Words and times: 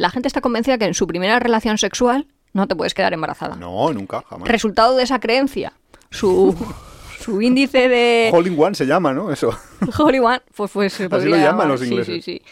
la 0.00 0.10
gente 0.10 0.28
está 0.28 0.40
convencida 0.40 0.78
que 0.78 0.86
en 0.86 0.94
su 0.94 1.06
primera 1.06 1.38
relación 1.38 1.76
sexual 1.78 2.26
no 2.52 2.66
te 2.66 2.74
puedes 2.74 2.94
quedar 2.94 3.12
embarazada. 3.12 3.56
No, 3.56 3.92
nunca, 3.92 4.22
jamás. 4.28 4.48
Resultado 4.48 4.96
de 4.96 5.02
esa 5.04 5.20
creencia, 5.20 5.72
su, 6.10 6.56
su 7.20 7.40
índice 7.42 7.88
de... 7.88 8.30
Hole 8.32 8.48
in 8.50 8.60
one 8.60 8.74
se 8.74 8.86
llama, 8.86 9.12
¿no? 9.12 9.30
Eso. 9.30 9.50
Holy 9.98 10.18
One, 10.18 10.40
pues, 10.56 10.70
pues 10.72 10.92
se 10.94 11.04
lo 11.04 11.10
podría 11.10 11.36
llaman 11.36 11.68
los 11.68 11.80
sí, 11.80 11.86
ingleses. 11.86 12.24
Sí, 12.24 12.40
sí, 12.40 12.42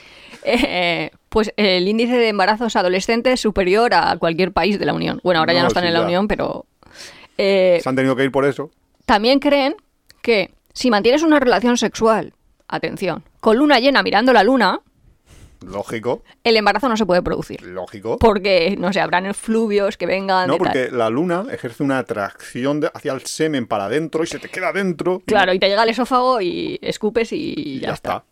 Eh, 0.44 1.10
pues 1.28 1.52
el 1.56 1.88
índice 1.88 2.16
de 2.16 2.28
embarazos 2.28 2.76
adolescentes 2.76 3.34
es 3.34 3.40
superior 3.40 3.92
a 3.94 4.16
cualquier 4.18 4.52
país 4.52 4.78
de 4.78 4.84
la 4.86 4.92
Unión. 4.94 5.20
Bueno, 5.24 5.40
ahora 5.40 5.52
ya 5.52 5.60
No, 5.60 5.64
no 5.64 5.68
están 5.68 5.82
sí, 5.84 5.88
en 5.88 5.94
la 5.94 6.00
ya. 6.00 6.04
Unión, 6.06 6.28
pero... 6.28 6.66
eh, 7.38 7.80
Se 7.82 7.88
han 7.88 7.96
tenido 7.96 8.14
que 8.14 8.24
ir 8.24 8.30
por 8.32 8.44
eso. 8.44 8.70
también 9.06 9.40
creen 9.40 9.74
que 10.22 10.52
si 10.74 10.90
mantienes 10.90 11.22
una 11.22 11.40
relación 11.40 11.76
sexual, 11.76 12.34
atención, 12.68 13.24
con 13.40 13.56
luna 13.56 13.80
llena 13.80 14.02
mirando 14.02 14.32
la 14.32 14.42
luna, 14.44 14.80
Lógico, 15.60 16.22
el 16.44 16.56
embarazo 16.56 16.88
no 16.88 16.96
se 16.96 17.04
puede 17.04 17.22
producir. 17.22 17.62
lógico. 17.62 18.18
Porque, 18.18 18.76
no 18.78 18.92
sé, 18.92 19.00
habrán 19.00 19.34
fluvios 19.34 19.96
que 19.96 20.06
vengan 20.06 20.46
No, 20.46 20.54
de 20.54 20.58
tal. 20.60 20.66
porque 20.68 20.88
la 20.90 21.10
luna 21.10 21.44
ejerce 21.50 21.82
una 21.82 21.98
atracción 21.98 22.80
hacia 22.94 23.12
el 23.12 23.22
semen 23.22 23.66
para 23.66 23.86
adentro 23.86 24.22
y 24.22 24.26
se 24.28 24.38
te 24.38 24.48
queda 24.48 24.72
dentro. 24.72 25.20
Claro, 25.26 25.52
y 25.52 25.58
te 25.58 25.68
llega 25.68 25.82
al 25.82 25.88
esófago 25.88 26.40
y 26.40 26.78
escupes 26.80 27.32
y, 27.32 27.54
y 27.56 27.80
ya, 27.80 27.92
está. 27.92 28.24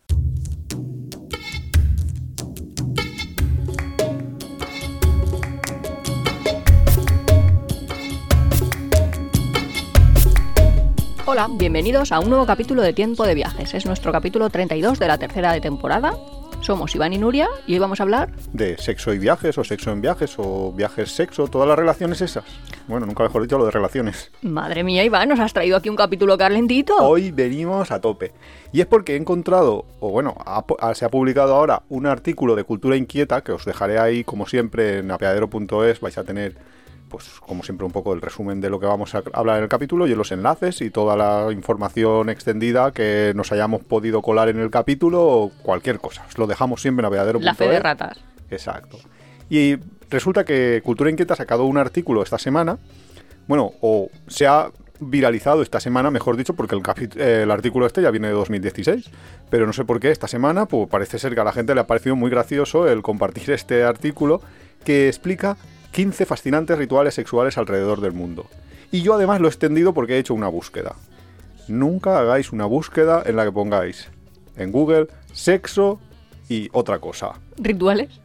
Hola, 11.25 11.47
bienvenidos 11.51 12.11
a 12.11 12.19
un 12.19 12.29
nuevo 12.29 12.45
capítulo 12.45 12.81
de 12.81 12.93
Tiempo 12.93 13.25
de 13.25 13.35
Viajes. 13.35 13.73
Es 13.73 13.85
nuestro 13.85 14.11
capítulo 14.11 14.49
32 14.49 14.97
de 14.97 15.07
la 15.07 15.17
tercera 15.17 15.51
de 15.51 15.59
temporada. 15.61 16.13
Somos 16.61 16.93
Iván 16.95 17.13
y 17.13 17.17
Nuria 17.17 17.47
y 17.65 17.73
hoy 17.73 17.79
vamos 17.79 17.99
a 18.01 18.03
hablar 18.03 18.29
De 18.51 18.77
sexo 18.77 19.13
y 19.13 19.19
viajes, 19.19 19.57
o 19.57 19.63
sexo 19.63 19.91
en 19.91 20.01
viajes, 20.01 20.35
o 20.37 20.73
viajes 20.73 21.11
sexo, 21.11 21.47
todas 21.47 21.67
las 21.67 21.77
relaciones 21.79 22.19
esas. 22.21 22.43
Bueno, 22.87 23.05
nunca 23.05 23.23
mejor 23.23 23.41
dicho 23.43 23.57
lo 23.57 23.65
de 23.65 23.71
relaciones. 23.71 24.31
Madre 24.41 24.83
mía, 24.83 25.03
Iván, 25.05 25.29
nos 25.29 25.39
has 25.39 25.53
traído 25.53 25.77
aquí 25.77 25.87
un 25.89 25.95
capítulo 25.95 26.37
calentito. 26.37 26.95
Hoy 26.97 27.31
venimos 27.31 27.91
a 27.91 28.01
tope. 28.01 28.33
Y 28.73 28.81
es 28.81 28.85
porque 28.85 29.13
he 29.13 29.17
encontrado, 29.17 29.85
o 30.01 30.09
bueno, 30.09 30.35
ha 30.45 30.65
pu- 30.65 30.75
ha- 30.79 30.93
se 30.93 31.05
ha 31.05 31.09
publicado 31.09 31.55
ahora 31.55 31.83
un 31.89 32.05
artículo 32.05 32.55
de 32.55 32.65
Cultura 32.65 32.97
Inquieta, 32.97 33.41
que 33.41 33.53
os 33.53 33.63
dejaré 33.63 33.97
ahí, 33.99 34.23
como 34.25 34.45
siempre, 34.45 34.99
en 34.99 35.11
apeadero.es. 35.11 36.01
Vais 36.01 36.17
a 36.17 36.23
tener, 36.25 36.55
pues, 37.09 37.39
como 37.39 37.63
siempre, 37.63 37.85
un 37.85 37.91
poco 37.91 38.13
el 38.13 38.21
resumen 38.21 38.61
de 38.61 38.69
lo 38.69 38.79
que 38.79 38.85
vamos 38.85 39.15
a 39.15 39.23
hablar 39.33 39.57
en 39.57 39.63
el 39.63 39.69
capítulo 39.69 40.07
y 40.07 40.15
los 40.15 40.31
enlaces 40.31 40.81
y 40.81 40.89
toda 40.89 41.15
la 41.15 41.51
información 41.51 42.29
extendida 42.29 42.91
que 42.91 43.33
nos 43.35 43.51
hayamos 43.51 43.83
podido 43.83 44.21
colar 44.21 44.49
en 44.49 44.59
el 44.59 44.69
capítulo 44.69 45.23
o 45.23 45.51
cualquier 45.61 45.99
cosa. 45.99 46.25
Os 46.27 46.37
lo 46.37 46.47
dejamos 46.47 46.81
siempre 46.81 47.01
en 47.01 47.07
apeadero.es. 47.07 47.45
La 47.45 47.55
fe 47.55 47.67
de 47.67 47.79
ratas. 47.79 48.19
Exacto. 48.49 48.97
Y 49.49 49.77
resulta 50.09 50.43
que 50.43 50.81
Cultura 50.83 51.09
Inquieta 51.09 51.33
ha 51.33 51.37
sacado 51.37 51.65
un 51.65 51.77
artículo 51.77 52.23
esta 52.23 52.37
semana, 52.37 52.77
bueno, 53.47 53.71
o 53.81 54.09
se 54.27 54.47
ha 54.47 54.69
viralizado 54.99 55.61
esta 55.61 55.79
semana, 55.79 56.11
mejor 56.11 56.37
dicho, 56.37 56.53
porque 56.53 56.75
el, 56.75 56.81
eh, 57.17 57.41
el 57.43 57.51
artículo 57.51 57.85
este 57.85 58.01
ya 58.01 58.11
viene 58.11 58.27
de 58.27 58.33
2016, 58.33 59.09
pero 59.49 59.65
no 59.65 59.73
sé 59.73 59.85
por 59.85 59.99
qué 59.99 60.11
esta 60.11 60.27
semana, 60.27 60.65
pues 60.65 60.87
parece 60.89 61.19
ser 61.19 61.33
que 61.35 61.41
a 61.41 61.43
la 61.43 61.51
gente 61.51 61.73
le 61.75 61.81
ha 61.81 61.87
parecido 61.87 62.15
muy 62.15 62.29
gracioso 62.29 62.87
el 62.87 63.01
compartir 63.01 63.51
este 63.51 63.83
artículo 63.83 64.41
que 64.83 65.07
explica 65.07 65.57
15 65.91 66.25
fascinantes 66.25 66.77
rituales 66.77 67.13
sexuales 67.13 67.57
alrededor 67.57 68.01
del 68.01 68.13
mundo. 68.13 68.47
Y 68.91 69.01
yo 69.01 69.13
además 69.15 69.41
lo 69.41 69.47
he 69.47 69.49
extendido 69.49 69.93
porque 69.93 70.15
he 70.15 70.19
hecho 70.19 70.33
una 70.33 70.47
búsqueda. 70.47 70.95
Nunca 71.67 72.19
hagáis 72.19 72.51
una 72.51 72.65
búsqueda 72.65 73.23
en 73.25 73.35
la 73.35 73.43
que 73.43 73.51
pongáis 73.51 74.09
en 74.55 74.71
Google 74.71 75.07
sexo 75.33 75.99
y 76.49 76.69
otra 76.71 76.99
cosa 76.99 77.33
¿Rituales? 77.57 78.21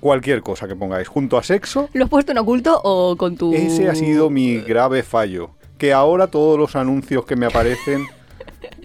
cualquier 0.00 0.42
cosa 0.42 0.68
que 0.68 0.76
pongáis 0.76 1.08
junto 1.08 1.38
a 1.38 1.42
sexo, 1.42 1.88
¿Lo 1.94 2.04
has 2.04 2.10
puesto 2.10 2.32
en 2.32 2.38
oculto 2.38 2.78
o 2.84 3.16
con 3.16 3.36
tu...? 3.36 3.52
ese 3.54 3.88
ha 3.88 3.94
sido 3.94 4.28
mi 4.30 4.58
grave 4.60 5.02
fallo. 5.02 5.50
Que 5.78 5.92
ahora 5.92 6.26
todos 6.26 6.58
los 6.58 6.74
anuncios 6.76 7.24
que 7.26 7.36
me 7.36 7.46
aparecen, 7.46 8.06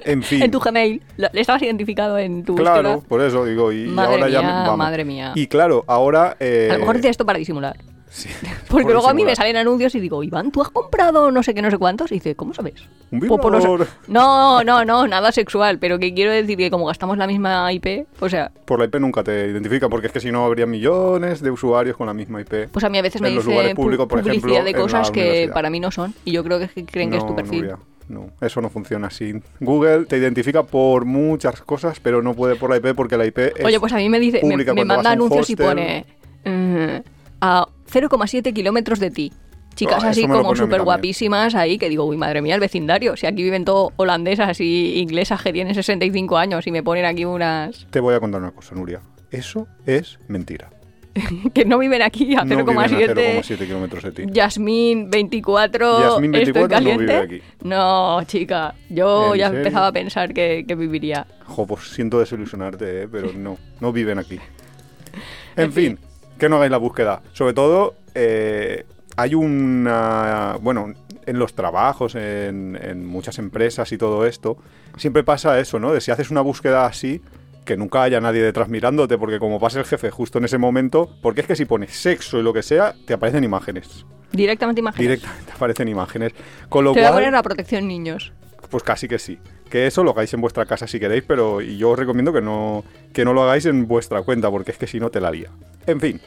en 0.04 0.24
fin. 0.24 0.42
En 0.44 0.52
tu 0.52 0.60
Gmail. 0.60 1.02
Estabas 1.34 1.62
identificado 1.62 2.18
en 2.18 2.44
tu 2.44 2.56
Claro, 2.56 2.96
búsqueda. 2.96 3.08
por 3.10 3.22
eso 3.22 3.46
digo, 3.46 3.72
y 3.72 3.86
Madre 3.86 4.14
ahora 4.16 4.30
ya 4.30 4.42
mía, 4.42 4.52
vamos. 4.64 4.78
madre 4.78 5.06
mía. 5.06 5.32
Y 5.36 5.48
claro, 5.48 5.84
ahora. 5.88 6.36
eh, 6.40 6.68
A 6.70 6.74
lo 6.74 6.80
mejor 6.80 6.98
dice 6.98 7.10
esto 7.10 7.26
para 7.26 7.40
disimular. 7.40 7.78
Sí, 8.12 8.30
Porque 8.68 8.84
por 8.84 8.92
luego 8.94 9.10
a 9.10 9.14
mí 9.14 9.24
me 9.26 9.36
salen 9.36 9.56
anuncios 9.58 9.96
y 9.96 10.00
digo, 10.00 10.22
Iván, 10.24 10.52
¿tú 10.52 10.62
has 10.62 10.70
comprado 10.70 11.32
no 11.32 11.42
sé 11.42 11.54
qué, 11.54 11.62
no 11.62 11.72
sé 11.72 11.78
cuántos? 11.78 12.12
Y 12.12 12.16
dice, 12.16 12.36
¿cómo 12.36 12.54
sabes? 12.54 12.76
Un 13.12 13.20
Pues 13.20 13.30
los- 13.32 13.42
vibrador. 13.64 13.88
No, 14.08 14.64
no, 14.64 14.86
no, 14.86 15.08
nada 15.08 15.32
sexual. 15.32 15.80
Pero 15.80 15.98
que 15.98 16.14
quiero 16.14 16.32
decir 16.32 16.58
que 16.58 16.70
como 16.70 16.86
gastamos 16.86 17.18
la 17.18 17.26
misma 17.28 17.72
IP, 17.74 18.06
o 18.20 18.30
sea, 18.30 18.52
Por 18.66 18.80
la 18.80 18.86
IP 18.86 18.96
nunca 19.00 19.24
te 19.24 19.48
identifica, 19.48 19.90
porque 19.90 20.08
es 20.08 20.14
que 20.14 20.20
si 20.20 20.32
no 20.32 20.46
habría 20.46 20.66
millones 20.66 21.42
de 21.42 21.50
usuarios 21.52 21.98
con 21.98 22.08
la 22.08 22.14
misma 22.14 22.42
IP. 22.42 22.70
pues 22.72 22.86
a 22.86 22.90
mí 22.90 22.98
a 22.98 23.02
veces 23.02 23.22
me 23.22 23.32
los 23.32 23.46
lugares 23.46 23.74
públicos, 23.76 24.08
por 24.08 24.20
publicidad 24.22 24.48
ejemplo, 24.62 24.64
de 24.66 24.74
cosas 24.74 25.12
que 25.12 25.50
para 25.54 25.70
mí 25.70 25.80
no 25.80 25.90
son. 25.92 26.14
Y 26.26 26.32
yo 26.34 26.44
creo 26.44 26.60
que, 26.60 26.66
es 26.66 26.72
que 26.74 26.86
creen 26.86 27.10
que 27.12 27.18
es 27.18 27.26
tu 27.26 27.36
perfil. 27.36 27.62
Nuria, 27.62 27.78
no, 28.10 28.30
eso 28.42 28.60
no 28.62 28.70
funciona 28.70 29.08
así. 29.08 29.34
Google 29.62 30.06
te 30.06 30.18
identifica 30.18 30.64
por 30.64 31.06
muchas 31.06 31.62
cosas, 31.62 32.00
pero 32.02 32.22
no 32.22 32.34
puede 32.34 32.56
por 32.56 32.70
la 32.70 32.78
IP 32.78 32.94
porque 32.96 33.16
la 33.18 33.26
IP 33.26 33.38
es 33.40 33.64
Oye, 33.66 33.80
pues 33.80 33.94
a 33.94 33.98
mí 33.98 34.10
me 34.10 34.20
dice, 34.20 34.42
me, 34.44 34.58
me 34.58 34.86
manda 34.86 35.12
anuncios 35.12 35.50
y 35.50 35.54
hostel. 35.54 35.66
pone 35.66 36.06
mm, 36.44 37.02
a 37.42 37.68
0,7 37.92 38.54
kilómetros 38.54 39.00
de 39.00 39.12
ti. 39.12 39.34
Chicas 39.76 40.04
Oh, 40.04 40.08
así 40.08 40.28
como 40.28 40.56
súper 40.56 40.82
guapísimas 40.82 41.56
ahí, 41.56 41.78
que 41.78 41.88
digo, 41.90 42.04
uy, 42.06 42.18
madre 42.18 42.42
mía, 42.42 42.56
el 42.56 42.60
vecindario. 42.62 43.16
Si 43.16 43.26
aquí 43.26 43.42
viven 43.42 43.64
todo 43.64 43.94
holandesas 43.96 44.50
así, 44.50 45.00
inglesas 45.00 45.42
que 45.42 45.54
tienen 45.54 45.74
65 45.74 46.38
años 46.38 46.68
y 46.68 46.72
me 46.72 46.84
ponen 46.84 47.06
aquí 47.06 47.24
unas 47.26 47.88
Te 47.90 48.00
voy 48.00 48.14
a 48.16 48.20
contar 48.20 48.42
una 48.42 48.52
cosa, 48.52 48.76
Nuria. 48.76 49.00
Eso 49.32 49.68
es 49.86 50.20
mentira. 50.28 50.70
que 51.54 51.66
no 51.66 51.78
viven 51.78 52.02
aquí 52.02 52.36
a 52.36 52.44
No 52.46 52.58
viven 52.58 52.78
a 52.78 52.88
0,7. 52.88 53.42
0,7 53.42 53.58
kilómetros 53.60 54.04
de 54.04 54.12
ti. 54.12 54.24
Yasmín 54.32 55.10
24, 55.10 56.00
Yasmín 56.02 56.32
24 56.32 56.42
estoy 56.42 56.62
no 56.64 56.68
caliente. 56.70 57.04
vive 57.04 57.18
aquí. 57.18 57.42
No, 57.64 58.24
chica, 58.26 58.76
yo 58.90 59.34
¿En 59.34 59.40
ya 59.40 59.46
serio? 59.48 59.60
empezaba 59.60 59.88
a 59.88 59.92
pensar 59.92 60.34
que, 60.34 60.66
que 60.68 60.76
viviría. 60.76 61.28
Jo, 61.46 61.66
pues 61.66 61.90
siento 61.90 62.20
desilusionarte, 62.20 63.04
¿eh? 63.04 63.08
pero 63.10 63.32
no, 63.34 63.58
no 63.80 63.92
viven 63.94 64.20
aquí. 64.20 64.38
En 65.58 65.74
fin, 65.74 66.00
que 66.42 66.50
no 66.50 66.56
hagáis 66.56 66.72
la 66.72 66.78
búsqueda. 66.78 67.22
Sobre 67.34 67.54
todo, 67.54 67.94
eh, 68.16 68.86
hay 69.16 69.36
una... 69.36 70.58
Bueno, 70.60 70.92
en 71.28 71.38
los 71.38 71.54
trabajos, 71.54 72.16
en, 72.16 72.78
en 72.82 73.06
muchas 73.06 73.38
empresas 73.38 73.92
y 73.92 73.98
todo 74.00 74.26
esto, 74.26 74.58
siempre 74.98 75.24
pasa 75.24 75.60
eso, 75.60 75.80
¿no? 75.80 75.94
De 75.94 76.02
si 76.02 76.10
haces 76.10 76.32
una 76.32 76.42
búsqueda 76.42 76.88
así, 76.88 77.22
que 77.64 77.78
nunca 77.78 78.02
haya 78.02 78.20
nadie 78.20 78.42
detrás 78.42 78.70
mirándote, 78.70 79.20
porque 79.20 79.38
como 79.38 79.60
pasa 79.60 79.78
el 79.78 79.86
jefe 79.86 80.10
justo 80.10 80.40
en 80.40 80.46
ese 80.46 80.58
momento, 80.58 81.12
porque 81.22 81.42
es 81.42 81.48
que 81.48 81.56
si 81.56 81.66
pones 81.66 81.92
sexo 81.92 82.40
y 82.40 82.42
lo 82.44 82.54
que 82.54 82.64
sea, 82.64 82.96
te 83.06 83.14
aparecen 83.14 83.44
imágenes. 83.44 84.04
Directamente 84.32 84.80
imágenes. 84.82 85.08
Directamente 85.08 85.52
aparecen 85.54 85.88
imágenes. 85.90 86.34
Con 86.70 86.86
lo 86.86 86.94
Te 86.94 87.02
voy 87.02 87.06
a 87.06 87.10
cual, 87.12 87.22
poner 87.22 87.34
la 87.34 87.44
protección 87.44 87.88
niños. 87.88 88.34
pues 88.72 88.82
casi 88.82 89.08
que 89.08 89.20
sí. 89.20 89.38
Que 89.72 89.88
eso 89.88 90.04
lo 90.04 90.12
hagáis 90.12 90.32
en 90.34 90.42
vuestra 90.42 90.66
casa 90.68 90.86
si 90.86 91.00
queréis, 91.00 91.24
pero 91.26 91.62
yo 91.62 91.90
os 91.92 91.98
recomiendo 91.98 92.32
que 92.34 92.42
no, 92.42 92.84
que 93.14 93.26
no 93.26 93.34
lo 93.34 93.42
hagáis 93.44 93.66
en 93.66 93.88
vuestra 93.88 94.22
cuenta, 94.22 94.52
porque 94.52 94.72
es 94.72 94.78
que 94.78 94.86
si 94.86 95.00
no 95.00 95.10
te 95.10 95.20
la 95.22 95.32
lía. 95.32 95.50
En 95.88 96.00
fin. 96.00 96.20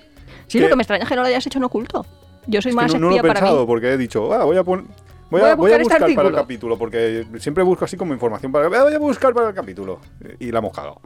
Sí, 0.48 0.58
que- 0.58 0.64
lo 0.64 0.70
que 0.70 0.76
me 0.76 0.82
extraña 0.82 1.02
es 1.04 1.08
que 1.08 1.14
no 1.14 1.20
lo 1.22 1.28
hayas 1.28 1.46
hecho 1.46 1.58
en 1.58 1.64
oculto. 1.64 2.04
Yo 2.46 2.60
soy 2.60 2.70
es 2.70 2.76
que 2.76 2.82
más 2.82 2.92
no, 2.94 2.98
no 3.00 3.10
lo 3.10 3.16
he 3.16 3.20
para 3.20 3.34
pensado, 3.34 3.60
mí. 3.60 3.66
porque 3.66 3.92
he 3.92 3.96
dicho, 3.98 4.32
ah, 4.32 4.44
voy 4.44 4.56
a 4.56 4.64
poner... 4.64 4.84
Voy 5.30 5.40
Voy 5.40 5.48
a, 5.50 5.52
a 5.52 5.56
voy 5.56 5.72
a 5.72 5.78
buscar 5.78 5.80
este 5.80 5.94
buscar 6.04 6.14
para 6.16 6.28
el 6.28 6.34
capítulo, 6.34 6.78
porque 6.78 7.26
siempre 7.38 7.64
busco 7.64 7.84
así 7.86 7.96
como 7.96 8.12
información 8.12 8.52
para... 8.52 8.66
"Ah, 8.66 8.84
Voy 8.84 8.92
a 8.94 8.98
buscar 8.98 9.32
para 9.34 9.48
el 9.48 9.54
capítulo. 9.54 9.98
Y 10.38 10.52
la 10.52 10.58
hemos 10.60 10.72
cagado. 10.72 11.00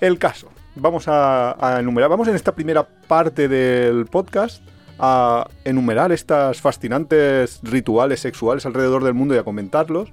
El 0.00 0.18
caso. 0.18 0.48
Vamos 0.76 1.08
a, 1.08 1.56
a 1.58 1.80
enumerar. 1.80 2.08
Vamos 2.10 2.28
en 2.28 2.36
esta 2.36 2.54
primera 2.54 2.86
parte 2.86 3.48
del 3.48 4.06
podcast 4.06 4.62
a 4.98 5.48
enumerar 5.64 6.12
estas 6.12 6.60
fascinantes 6.60 7.60
rituales 7.62 8.20
sexuales 8.20 8.66
alrededor 8.66 9.02
del 9.04 9.14
mundo 9.14 9.34
y 9.34 9.38
a 9.38 9.42
comentarlos. 9.42 10.10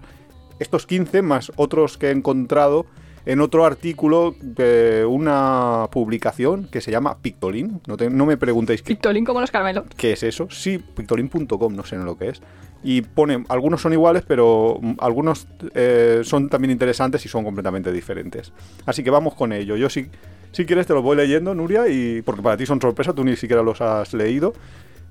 Estos 0.60 0.86
15 0.86 1.22
más 1.22 1.52
otros 1.56 1.98
que 1.98 2.08
he 2.08 2.12
encontrado 2.12 2.86
en 3.26 3.42
otro 3.42 3.66
artículo 3.66 4.34
de 4.42 5.06
una 5.08 5.88
publicación 5.92 6.68
que 6.72 6.82
se 6.82 6.92
llama 6.92 7.18
Pictolin. 7.22 7.82
No, 7.86 7.98
te- 7.98 8.10
no 8.10 8.26
me 8.26 8.38
preguntéis 8.38 8.82
qué, 8.82 8.88
Pictolín 8.94 9.26
como 9.26 9.42
los 9.42 9.52
caramelos. 9.52 9.86
¿Qué 9.98 10.14
es 10.14 10.24
eso? 10.24 10.48
Sí, 10.50 10.78
pictolin.com, 10.80 11.76
no 11.76 11.84
sé 11.84 11.98
lo 11.98 12.18
que 12.18 12.30
es. 12.30 12.42
Y 12.82 13.02
pone, 13.02 13.44
algunos 13.50 13.82
son 13.82 13.92
iguales, 13.94 14.24
pero 14.26 14.80
algunos 15.00 15.48
eh, 15.76 16.22
son 16.24 16.48
también 16.50 16.72
interesantes 16.72 17.26
y 17.26 17.30
son 17.30 17.44
completamente 17.44 17.92
diferentes. 17.92 18.54
Así 18.86 19.04
que 19.04 19.10
vamos 19.12 19.36
con 19.36 19.52
ello. 19.52 19.76
Yo 19.76 19.90
si, 19.90 20.08
si 20.54 20.66
quieres 20.66 20.88
te 20.88 20.94
los 20.94 21.04
voy 21.04 21.18
leyendo, 21.18 21.54
Nuria, 21.54 21.90
y 21.90 22.22
porque 22.22 22.42
para 22.42 22.56
ti 22.56 22.66
son 22.66 22.80
sorpresa, 22.80 23.12
tú 23.14 23.24
ni 23.26 23.36
siquiera 23.36 23.62
los 23.64 23.82
has 23.82 24.14
leído, 24.14 24.54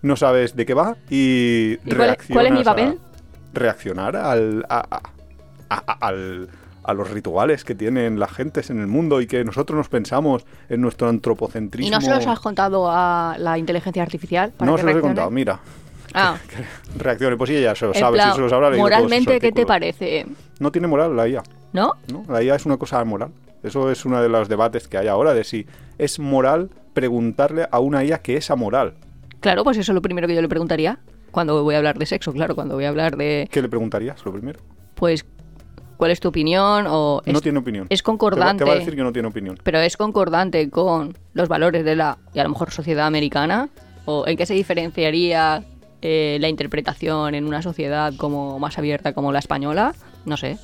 no 0.01 0.17
sabes 0.17 0.57
de 0.57 0.65
qué 0.65 0.73
va 0.75 0.97
y, 1.11 1.73
¿Y 1.75 1.77
cuál, 1.85 1.99
reaccionas 1.99 2.29
cuál 2.35 2.47
es 2.47 2.53
mi 2.53 2.61
a- 2.61 2.65
papel? 2.65 2.99
reaccionar 3.53 4.17
al, 4.17 4.65
a, 4.69 4.79
a- 4.97 5.03
a- 5.69 5.83
a- 5.87 6.07
al- 6.09 6.49
a 6.85 6.95
los 6.95 7.11
rituales 7.11 7.65
que 7.65 7.75
tienen 7.75 8.19
las 8.19 8.33
gentes 8.33 8.71
en 8.71 8.81
el 8.81 8.87
mundo 8.87 9.21
y 9.21 9.27
que 9.27 9.45
nosotros 9.45 9.77
nos 9.77 9.89
pensamos 9.89 10.47
en 10.71 10.81
nuestro 10.81 11.09
antropocentrismo. 11.09 11.87
¿Y 11.87 11.91
no 11.91 12.01
se 12.01 12.11
los 12.11 12.27
has 12.27 12.41
contado 12.41 12.87
a 12.91 13.37
la 13.39 13.59
inteligencia 13.59 14.03
artificial? 14.03 14.53
Para 14.53 14.71
No 14.71 14.77
que 14.77 14.83
se 14.83 14.87
los 14.89 14.97
he 14.97 15.01
contado, 15.01 15.31
mira. 15.31 15.61
Ah, 16.15 16.39
Reaccione, 16.97 17.37
pues 17.37 17.51
ella 17.51 17.61
ya 17.61 17.75
se 17.75 17.85
lo 17.87 17.93
sabe, 17.93 18.15
plan, 18.17 18.31
si 18.31 18.37
se 18.37 18.41
los 18.41 18.53
habrá 18.53 18.71
leído 18.71 18.83
todos 18.85 18.97
esos 18.97 19.03
moralmente, 19.11 19.41
¿qué 19.41 19.53
te 19.53 19.67
parece? 19.67 20.27
No 20.59 20.73
tiene 20.73 20.89
moral 20.89 21.15
la 21.15 21.29
IA, 21.29 21.43
¿No? 21.75 21.93
¿no? 22.11 22.25
La 22.29 22.43
IA 22.43 22.55
es 22.55 22.65
una 22.65 22.79
cosa 22.79 23.05
moral. 23.05 23.33
Eso 23.63 23.91
es 23.91 24.05
uno 24.07 24.23
de 24.23 24.29
los 24.31 24.49
debates 24.49 24.89
que 24.89 24.97
hay 24.97 25.09
ahora 25.09 25.35
de 25.35 25.45
si 25.45 25.67
es 25.99 26.19
moral 26.19 26.71
preguntarle 26.95 27.69
a 27.71 27.81
una 27.81 28.03
IA 28.05 28.19
que 28.23 28.37
es 28.39 28.51
amoral. 28.51 28.95
Claro, 29.41 29.63
pues 29.65 29.77
eso 29.77 29.93
es 29.93 29.95
lo 29.95 30.01
primero 30.03 30.27
que 30.27 30.35
yo 30.35 30.41
le 30.43 30.49
preguntaría 30.49 30.99
cuando 31.31 31.63
voy 31.63 31.75
a 31.75 31.79
hablar 31.79 31.99
de 31.99 32.07
sexo, 32.07 32.33
claro, 32.33 32.55
cuando 32.55 32.75
voy 32.77 32.87
a 32.87 32.89
hablar 32.89 33.17
de, 33.19 33.47
¿Qué 33.51 33.61
le 33.61 33.69
preguntarías 33.69 34.25
lo 34.25 34.33
primero? 34.33 34.61
pues, 34.95 35.25
¿cuál 35.99 36.11
es 36.13 36.21
tu 36.21 36.29
opinión? 36.29 36.87
O 36.89 37.21
no 37.27 37.33
es, 37.37 37.43
tiene 37.43 37.59
opinión. 37.59 37.87
es 37.91 37.99
Te 38.01 38.03
va- 38.03 38.07
concordante, 38.07 38.65
Te 38.65 38.71
va, 38.71 38.77
a 38.77 38.79
decir 38.79 38.97
que 38.97 39.03
no 39.03 39.13
tiene 39.13 39.29
opinión. 39.29 39.59
pero 39.63 39.79
es 39.81 39.99
concordante 39.99 40.71
con 40.71 41.15
los 41.35 41.49
valores 41.49 41.85
de 41.85 41.95
la, 41.97 42.17
y 42.33 42.39
a 42.39 42.45
lo 42.45 42.49
mejor, 42.49 42.71
sociedad 42.71 43.07
americana, 43.07 43.69
o 44.07 44.27
en 44.27 44.39
qué 44.39 44.47
se 44.47 44.55
diferenciaría 44.55 45.63
eh, 46.01 46.39
la 46.41 46.49
interpretación 46.49 47.35
en 47.35 47.45
una 47.45 47.61
sociedad 47.61 48.15
como 48.17 48.59
más 48.59 48.79
abierta 48.79 49.13
como 49.13 49.33
la 49.33 49.41
española, 49.41 49.95
no 50.25 50.39
sé. 50.39 50.57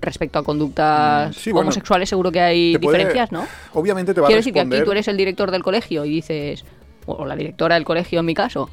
Respecto 0.00 0.38
a 0.38 0.44
conductas 0.44 1.30
Mm, 1.30 1.32
sí, 1.32 1.50
bueno, 1.50 1.68
homosexuales, 1.68 2.08
seguro 2.10 2.30
que 2.30 2.40
hay 2.40 2.76
puede- 2.78 2.98
diferencias, 2.98 3.32
¿no? 3.32 3.46
Obviamente 3.72 4.12
te 4.12 4.20
va 4.20 4.26
Quiero 4.26 4.36
a 4.38 4.40
decir 4.40 4.52
que 4.52 4.58
responder... 4.60 4.80
aquí 4.80 4.84
tú 4.86 4.92
eres 4.92 5.08
el 5.08 5.16
director 5.16 5.50
del 5.50 5.62
colegio 5.62 6.04
y 6.04 6.10
dices, 6.10 6.64
o 7.06 7.24
la 7.24 7.34
directora 7.36 7.76
del 7.76 7.84
colegio 7.84 8.20
en 8.20 8.26
mi 8.26 8.34
caso, 8.34 8.68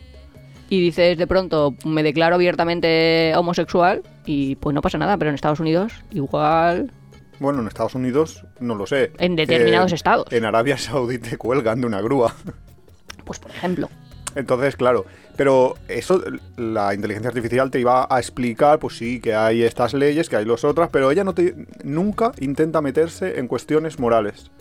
y 0.71 0.79
dices 0.79 1.17
de 1.17 1.27
pronto, 1.27 1.75
me 1.83 2.01
declaro 2.01 2.35
abiertamente 2.35 3.33
homosexual 3.35 4.03
y 4.25 4.55
pues 4.55 4.73
no 4.73 4.81
pasa 4.81 4.97
nada, 4.97 5.17
pero 5.17 5.27
en 5.29 5.35
Estados 5.35 5.59
Unidos 5.59 5.91
igual... 6.11 6.93
Bueno, 7.39 7.59
en 7.59 7.67
Estados 7.67 7.93
Unidos 7.93 8.45
no 8.61 8.75
lo 8.75 8.87
sé. 8.87 9.11
En 9.17 9.35
determinados 9.35 9.91
Eh, 9.91 9.95
estados. 9.95 10.31
En 10.31 10.45
Arabia 10.45 10.77
Saudí 10.77 11.17
te 11.17 11.37
cuelgan 11.37 11.81
de 11.81 11.87
una 11.87 12.01
grúa. 12.01 12.33
Pues 13.25 13.37
por 13.37 13.51
ejemplo. 13.51 13.89
Entonces, 14.35 14.75
claro, 14.77 15.05
pero 15.35 15.75
eso, 15.89 16.21
la 16.57 16.93
inteligencia 16.93 17.29
artificial 17.29 17.69
te 17.69 17.79
iba 17.79 18.07
a 18.09 18.19
explicar, 18.19 18.79
pues 18.79 18.97
sí, 18.97 19.19
que 19.19 19.35
hay 19.35 19.63
estas 19.63 19.93
leyes, 19.93 20.27
que 20.29 20.37
hay 20.37 20.45
las 20.45 20.63
otras, 20.63 20.89
pero 20.89 21.11
ella 21.11 21.23
no 21.23 21.33
te, 21.33 21.67
nunca 21.83 22.31
intenta 22.39 22.81
meterse 22.81 23.39
en 23.39 23.47
cuestiones 23.47 23.99
morales. 23.99 24.51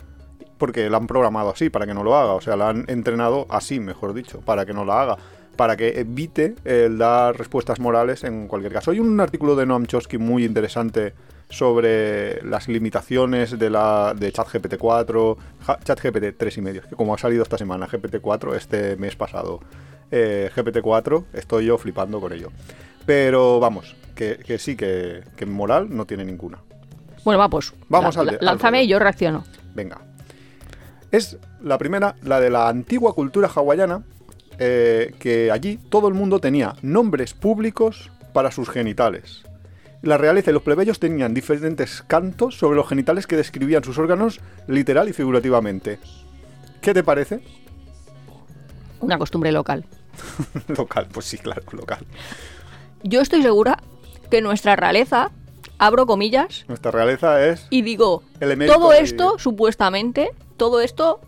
Porque 0.57 0.89
la 0.89 0.97
han 0.97 1.07
programado 1.07 1.49
así, 1.49 1.69
para 1.69 1.85
que 1.87 1.93
no 1.93 2.03
lo 2.03 2.15
haga. 2.15 2.33
O 2.33 2.41
sea, 2.41 2.55
la 2.55 2.69
han 2.69 2.85
entrenado 2.87 3.47
así, 3.49 3.79
mejor 3.79 4.13
dicho, 4.13 4.41
para 4.41 4.65
que 4.65 4.73
no 4.73 4.85
la 4.85 5.01
haga. 5.01 5.17
Para 5.55 5.75
que 5.77 5.99
evite 5.99 6.55
el 6.65 6.97
dar 6.97 7.37
respuestas 7.37 7.79
morales 7.79 8.23
en 8.23 8.47
cualquier 8.47 8.73
caso. 8.73 8.91
Hay 8.91 8.99
un 8.99 9.19
artículo 9.19 9.55
de 9.55 9.65
Noam 9.65 9.85
Chomsky 9.85 10.17
muy 10.17 10.43
interesante 10.45 11.13
sobre 11.49 12.41
las 12.43 12.67
limitaciones 12.69 13.59
de 13.59 13.69
la 13.69 14.13
de 14.17 14.31
ChatGPT 14.31 14.77
4, 14.77 15.37
ja- 15.65 15.79
ChatGPT 15.83 16.37
3 16.37 16.57
y 16.57 16.61
medio, 16.61 16.81
que 16.83 16.95
como 16.95 17.13
ha 17.13 17.17
salido 17.17 17.43
esta 17.43 17.57
semana 17.57 17.87
GPT 17.87 18.19
4 18.21 18.55
este 18.55 18.95
mes 18.95 19.15
pasado, 19.17 19.59
eh, 20.09 20.49
GPT 20.55 20.81
4, 20.81 21.25
estoy 21.33 21.65
yo 21.65 21.77
flipando 21.77 22.21
con 22.21 22.31
ello. 22.31 22.49
Pero 23.05 23.59
vamos, 23.59 23.95
que, 24.15 24.37
que 24.37 24.57
sí, 24.59 24.75
que, 24.77 25.23
que 25.35 25.45
moral 25.45 25.87
no 25.89 26.05
tiene 26.05 26.23
ninguna. 26.23 26.59
Bueno, 27.25 27.39
va, 27.39 27.49
pues 27.49 27.73
Vamos 27.89 28.15
la- 28.15 28.21
al 28.21 28.27
de- 28.29 28.37
lánzame 28.39 28.83
y 28.83 28.87
yo 28.87 28.97
reacciono. 28.97 29.43
Venga. 29.75 29.99
Es 31.11 31.37
la 31.61 31.77
primera, 31.77 32.15
la 32.23 32.39
de 32.39 32.49
la 32.49 32.69
antigua 32.69 33.13
cultura 33.13 33.49
hawaiana, 33.53 34.03
eh, 34.63 35.15
que 35.17 35.49
allí 35.49 35.79
todo 35.89 36.07
el 36.07 36.13
mundo 36.13 36.37
tenía 36.37 36.75
nombres 36.83 37.33
públicos 37.33 38.11
para 38.31 38.51
sus 38.51 38.69
genitales. 38.69 39.41
La 40.03 40.19
realeza 40.19 40.51
y 40.51 40.53
los 40.53 40.61
plebeyos 40.61 40.99
tenían 40.99 41.33
diferentes 41.33 42.03
cantos 42.03 42.59
sobre 42.59 42.75
los 42.75 42.87
genitales 42.87 43.25
que 43.25 43.37
describían 43.37 43.83
sus 43.83 43.97
órganos 43.97 44.39
literal 44.67 45.09
y 45.09 45.13
figurativamente. 45.13 45.97
¿Qué 46.79 46.93
te 46.93 47.03
parece? 47.03 47.39
Una 48.99 49.17
costumbre 49.17 49.51
local. 49.51 49.83
local, 50.67 51.07
pues 51.11 51.25
sí, 51.25 51.39
claro, 51.39 51.63
local. 51.71 52.05
Yo 53.01 53.21
estoy 53.21 53.41
segura 53.41 53.79
que 54.29 54.41
nuestra 54.43 54.75
realeza, 54.75 55.31
abro 55.79 56.05
comillas, 56.05 56.65
Nuestra 56.67 56.91
realeza 56.91 57.43
es... 57.47 57.65
y 57.71 57.81
digo, 57.81 58.21
todo 58.67 58.93
esto, 58.93 59.39
supuestamente, 59.39 60.29
todo 60.57 60.81
esto, 60.81 61.19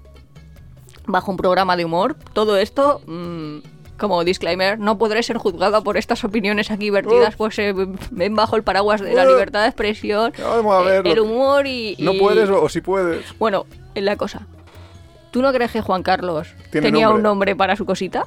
bajo 1.05 1.31
un 1.31 1.37
programa 1.37 1.75
de 1.77 1.85
humor, 1.85 2.15
todo 2.33 2.57
esto, 2.57 3.01
mm, 3.05 3.57
como 3.97 4.23
disclaimer, 4.23 4.79
no 4.79 4.97
podré 4.97 5.23
ser 5.23 5.37
juzgada 5.37 5.81
por 5.81 5.97
estas 5.97 6.23
opiniones 6.23 6.71
aquí 6.71 6.89
vertidas, 6.89 7.35
pues 7.35 7.57
eh, 7.59 7.73
ven 8.11 8.35
bajo 8.35 8.55
el 8.55 8.63
paraguas 8.63 9.01
de 9.01 9.13
la 9.13 9.25
libertad 9.25 9.61
de 9.61 9.67
expresión, 9.67 10.33
Vamos 10.39 10.75
a 10.75 10.81
eh, 10.81 11.01
ver, 11.01 11.07
el 11.07 11.19
humor 11.19 11.67
y... 11.67 11.95
No 11.99 12.13
puedes 12.19 12.49
o, 12.49 12.61
o 12.61 12.69
sí 12.69 12.81
puedes. 12.81 13.37
Bueno, 13.37 13.65
es 13.95 14.03
la 14.03 14.15
cosa. 14.15 14.47
¿Tú 15.31 15.41
no 15.41 15.51
crees 15.51 15.71
que 15.71 15.81
Juan 15.81 16.03
Carlos 16.03 16.53
tenía 16.69 17.05
nombre. 17.05 17.15
un 17.15 17.23
nombre 17.23 17.55
para 17.55 17.75
su 17.75 17.85
cosita? 17.85 18.25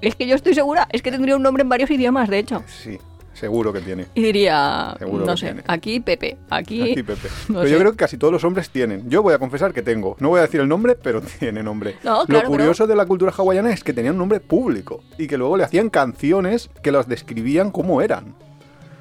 Es 0.00 0.14
que 0.14 0.26
yo 0.28 0.36
estoy 0.36 0.54
segura, 0.54 0.86
es 0.92 1.02
que 1.02 1.10
tendría 1.10 1.34
un 1.34 1.42
nombre 1.42 1.62
en 1.62 1.68
varios 1.68 1.90
idiomas, 1.90 2.28
de 2.28 2.38
hecho. 2.38 2.62
Sí, 2.66 2.98
seguro 3.38 3.72
que 3.72 3.80
tiene. 3.80 4.06
Y 4.14 4.22
diría, 4.22 4.94
Seguro 4.98 5.24
no 5.26 5.36
sé, 5.36 5.46
tiene. 5.46 5.62
aquí 5.66 6.00
Pepe, 6.00 6.36
aquí... 6.50 6.82
Aquí, 6.92 7.02
Pepe. 7.02 7.28
no 7.48 7.60
pero 7.60 7.68
yo 7.68 7.78
creo 7.78 7.90
que 7.92 7.96
casi 7.96 8.16
todos 8.18 8.32
los 8.32 8.44
hombres 8.44 8.70
tienen. 8.70 9.08
Yo 9.08 9.22
voy 9.22 9.34
a 9.34 9.38
confesar 9.38 9.72
que 9.72 9.82
tengo. 9.82 10.16
No 10.20 10.28
voy 10.30 10.38
a 10.38 10.42
decir 10.42 10.60
el 10.60 10.68
nombre, 10.68 10.94
pero 10.94 11.20
tiene 11.38 11.62
nombre. 11.62 11.96
No, 12.04 12.20
Lo 12.20 12.26
claro, 12.26 12.48
curioso 12.48 12.86
de 12.86 12.96
la 12.96 13.06
cultura 13.06 13.32
hawaiana 13.36 13.70
es 13.72 13.82
que 13.84 13.92
tenían 13.92 14.14
un 14.14 14.18
nombre 14.20 14.40
público 14.40 15.02
y 15.16 15.26
que 15.26 15.36
luego 15.38 15.56
le 15.56 15.64
hacían 15.64 15.90
canciones 15.90 16.70
que 16.82 16.92
los 16.92 17.08
describían 17.08 17.70
como 17.70 18.02
eran. 18.02 18.34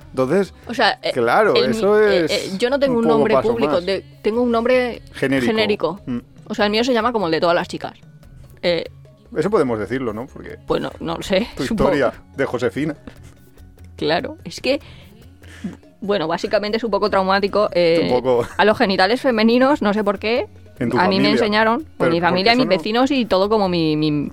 Entonces, 0.10 0.54
O 0.68 0.74
sea, 0.74 1.00
eh, 1.04 1.12
Claro, 1.14 1.54
el- 1.56 1.72
eso 1.72 2.00
eh, 2.02 2.26
es 2.26 2.32
eh, 2.32 2.52
yo 2.58 2.70
no 2.70 2.80
tengo 2.80 2.98
un 2.98 3.06
nombre 3.08 3.36
público, 3.42 3.82
de- 3.82 4.04
tengo 4.24 4.42
un 4.42 4.52
nombre 4.52 5.02
genérico. 5.14 6.00
Mm. 6.06 6.18
O 6.48 6.56
sea, 6.56 6.66
el 6.66 6.72
mío 6.72 6.84
se 6.84 6.94
llama 6.94 7.12
como 7.12 7.26
el 7.28 7.32
de 7.34 7.40
todas 7.42 7.56
las 7.56 7.68
chicas. 7.68 7.94
Eh, 8.62 8.86
Eso 9.36 9.50
podemos 9.50 9.78
decirlo, 9.78 10.14
¿no? 10.14 10.26
Porque 10.26 10.58
pues 10.66 10.82
no, 10.82 10.92
no 11.02 11.18
lo 11.18 11.22
sé. 11.22 11.48
tu 11.58 11.64
supongo. 11.66 11.92
historia 11.94 12.14
de 12.36 12.46
Josefina. 12.46 12.96
Claro, 13.98 14.38
es 14.46 14.62
que. 14.62 14.80
Bueno, 16.00 16.28
básicamente 16.28 16.78
es 16.78 16.84
un 16.84 16.92
poco 16.92 17.10
traumático. 17.10 17.70
eh, 17.74 18.10
Un 18.12 18.22
poco. 18.22 18.48
A 18.58 18.64
los 18.66 18.78
genitales 18.78 19.20
femeninos, 19.22 19.82
no 19.82 19.94
sé 19.94 20.04
por 20.04 20.20
qué. 20.20 20.48
En 20.80 20.90
tu 20.92 20.98
a 21.00 21.04
mí 21.08 21.18
me 21.18 21.24
familia. 21.24 21.30
enseñaron, 21.32 21.86
Pero 21.98 22.12
mi 22.12 22.22
familia, 22.22 22.54
mis 22.56 22.66
no- 22.66 22.70
vecinos 22.70 23.10
y 23.12 23.26
todo 23.26 23.50
como 23.50 23.68
mi, 23.68 23.96
mi- 23.98 24.32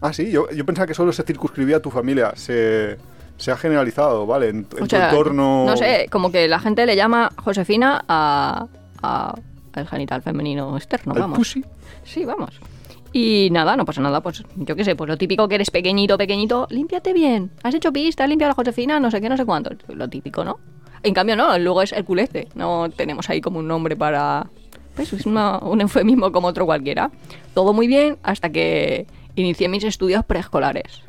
Ah, 0.00 0.12
sí, 0.14 0.30
yo, 0.30 0.50
yo 0.50 0.64
pensaba 0.64 0.86
que 0.86 0.94
solo 0.94 1.12
se 1.12 1.22
circunscribía 1.22 1.76
a 1.76 1.80
tu 1.80 1.90
familia. 1.90 2.32
Se, 2.34 2.96
se 3.36 3.50
ha 3.50 3.56
generalizado, 3.58 4.24
¿vale? 4.26 4.48
En, 4.48 4.66
en 4.78 4.82
o 4.84 4.86
sea, 4.86 5.10
tu 5.10 5.16
entorno. 5.16 5.66
No 5.66 5.76
sé, 5.76 6.06
como 6.10 6.32
que 6.32 6.48
la 6.48 6.58
gente 6.58 6.86
le 6.86 6.96
llama 6.96 7.30
Josefina 7.36 8.02
a, 8.08 8.66
a- 9.02 9.34
al 9.74 9.86
genital 9.86 10.22
femenino 10.22 10.74
externo, 10.78 11.12
al 11.12 11.20
vamos. 11.20 11.36
pussy. 11.38 11.62
Sí, 12.04 12.24
vamos. 12.24 12.58
Y 13.12 13.48
nada, 13.50 13.76
no 13.76 13.84
pasa 13.84 14.00
nada, 14.00 14.20
pues 14.20 14.44
yo 14.56 14.76
qué 14.76 14.84
sé, 14.84 14.94
pues 14.94 15.08
lo 15.08 15.16
típico 15.16 15.48
que 15.48 15.56
eres 15.56 15.70
pequeñito, 15.70 16.16
pequeñito, 16.16 16.68
límpiate 16.70 17.12
bien, 17.12 17.50
has 17.64 17.74
hecho 17.74 17.92
pista, 17.92 18.24
limpia 18.26 18.46
la 18.46 18.54
Josefina, 18.54 19.00
no 19.00 19.10
sé 19.10 19.20
qué, 19.20 19.28
no 19.28 19.36
sé 19.36 19.44
cuánto, 19.44 19.70
lo 19.88 20.08
típico, 20.08 20.44
¿no? 20.44 20.60
En 21.02 21.12
cambio 21.14 21.34
no, 21.34 21.58
luego 21.58 21.82
es 21.82 21.92
el 21.92 22.04
culete, 22.04 22.48
no 22.54 22.88
tenemos 22.90 23.28
ahí 23.30 23.40
como 23.40 23.58
un 23.58 23.66
nombre 23.66 23.96
para... 23.96 24.46
Pues 24.94 25.12
es 25.12 25.24
una- 25.26 25.58
un 25.58 25.80
eufemismo 25.80 26.30
como 26.30 26.48
otro 26.48 26.66
cualquiera. 26.66 27.10
Todo 27.54 27.72
muy 27.72 27.86
bien 27.86 28.18
hasta 28.22 28.50
que 28.50 29.06
inicié 29.34 29.68
mis 29.68 29.82
estudios 29.84 30.24
preescolares. 30.24 31.02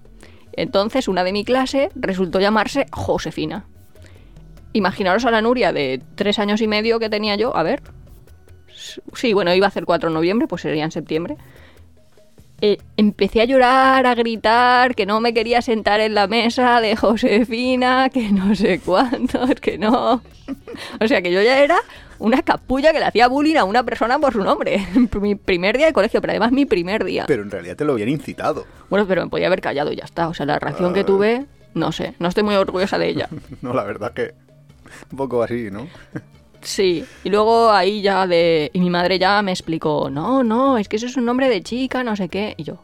Entonces 0.53 1.07
una 1.07 1.23
de 1.23 1.33
mi 1.33 1.43
clase 1.43 1.89
resultó 1.95 2.39
llamarse 2.39 2.85
Josefina. 2.91 3.65
Imaginaros 4.73 5.25
a 5.25 5.31
la 5.31 5.41
Nuria 5.41 5.73
de 5.73 6.01
tres 6.15 6.39
años 6.39 6.61
y 6.61 6.67
medio 6.67 6.99
que 6.99 7.09
tenía 7.09 7.35
yo, 7.35 7.55
a 7.55 7.63
ver, 7.63 7.81
Sí, 9.13 9.33
bueno, 9.33 9.53
iba 9.53 9.67
a 9.67 9.69
hacer 9.69 9.85
4 9.85 10.09
de 10.09 10.13
noviembre, 10.15 10.47
pues 10.47 10.63
sería 10.63 10.83
en 10.83 10.91
septiembre. 10.91 11.37
Eh, 12.63 12.77
empecé 12.95 13.41
a 13.41 13.45
llorar, 13.45 14.05
a 14.05 14.13
gritar, 14.13 14.93
que 14.93 15.07
no 15.07 15.19
me 15.19 15.33
quería 15.33 15.63
sentar 15.63 15.99
en 15.99 16.13
la 16.13 16.27
mesa 16.27 16.79
de 16.79 16.95
Josefina, 16.95 18.09
que 18.09 18.29
no 18.31 18.53
sé 18.53 18.79
cuántos, 18.79 19.49
que 19.61 19.79
no. 19.79 20.21
O 20.99 21.07
sea, 21.07 21.21
que 21.23 21.31
yo 21.31 21.41
ya 21.41 21.59
era 21.59 21.77
una 22.19 22.43
capulla 22.43 22.91
que 22.93 22.99
le 22.99 23.05
hacía 23.05 23.27
bullying 23.27 23.55
a 23.55 23.63
una 23.63 23.81
persona 23.83 24.19
por 24.19 24.33
su 24.33 24.43
nombre. 24.43 24.85
Mi 25.19 25.33
primer 25.33 25.75
día 25.77 25.87
de 25.87 25.93
colegio, 25.93 26.21
pero 26.21 26.31
además 26.33 26.51
mi 26.51 26.65
primer 26.65 27.03
día. 27.03 27.23
Pero 27.27 27.41
en 27.41 27.49
realidad 27.49 27.75
te 27.75 27.83
lo 27.83 27.93
habían 27.93 28.09
incitado. 28.09 28.67
Bueno, 28.91 29.07
pero 29.07 29.23
me 29.23 29.29
podía 29.31 29.47
haber 29.47 29.61
callado 29.61 29.91
y 29.91 29.95
ya 29.95 30.03
está. 30.05 30.27
O 30.27 30.33
sea, 30.35 30.45
la 30.45 30.59
reacción 30.59 30.93
que 30.93 30.99
Ah. 30.99 31.05
tuve, 31.05 31.45
no 31.73 31.91
sé, 31.91 32.13
no 32.19 32.27
estoy 32.27 32.43
muy 32.43 32.53
orgullosa 32.55 32.99
de 32.99 33.07
ella. 33.09 33.27
No, 33.63 33.73
la 33.73 33.83
verdad 33.83 34.13
que 34.13 34.35
un 35.11 35.17
poco 35.17 35.41
así, 35.41 35.69
¿no? 35.71 35.87
Sí, 36.61 37.05
y 37.23 37.29
luego 37.29 37.71
ahí 37.71 38.01
ya 38.01 38.27
de... 38.27 38.69
Y 38.73 38.79
mi 38.79 38.89
madre 38.89 39.17
ya 39.19 39.41
me 39.41 39.51
explicó, 39.51 40.09
no, 40.09 40.43
no, 40.43 40.77
es 40.77 40.87
que 40.87 40.95
eso 40.97 41.07
es 41.07 41.17
un 41.17 41.25
nombre 41.25 41.49
de 41.49 41.61
chica, 41.61 42.03
no 42.03 42.15
sé 42.15 42.29
qué. 42.29 42.53
Y 42.57 42.63
yo, 42.63 42.83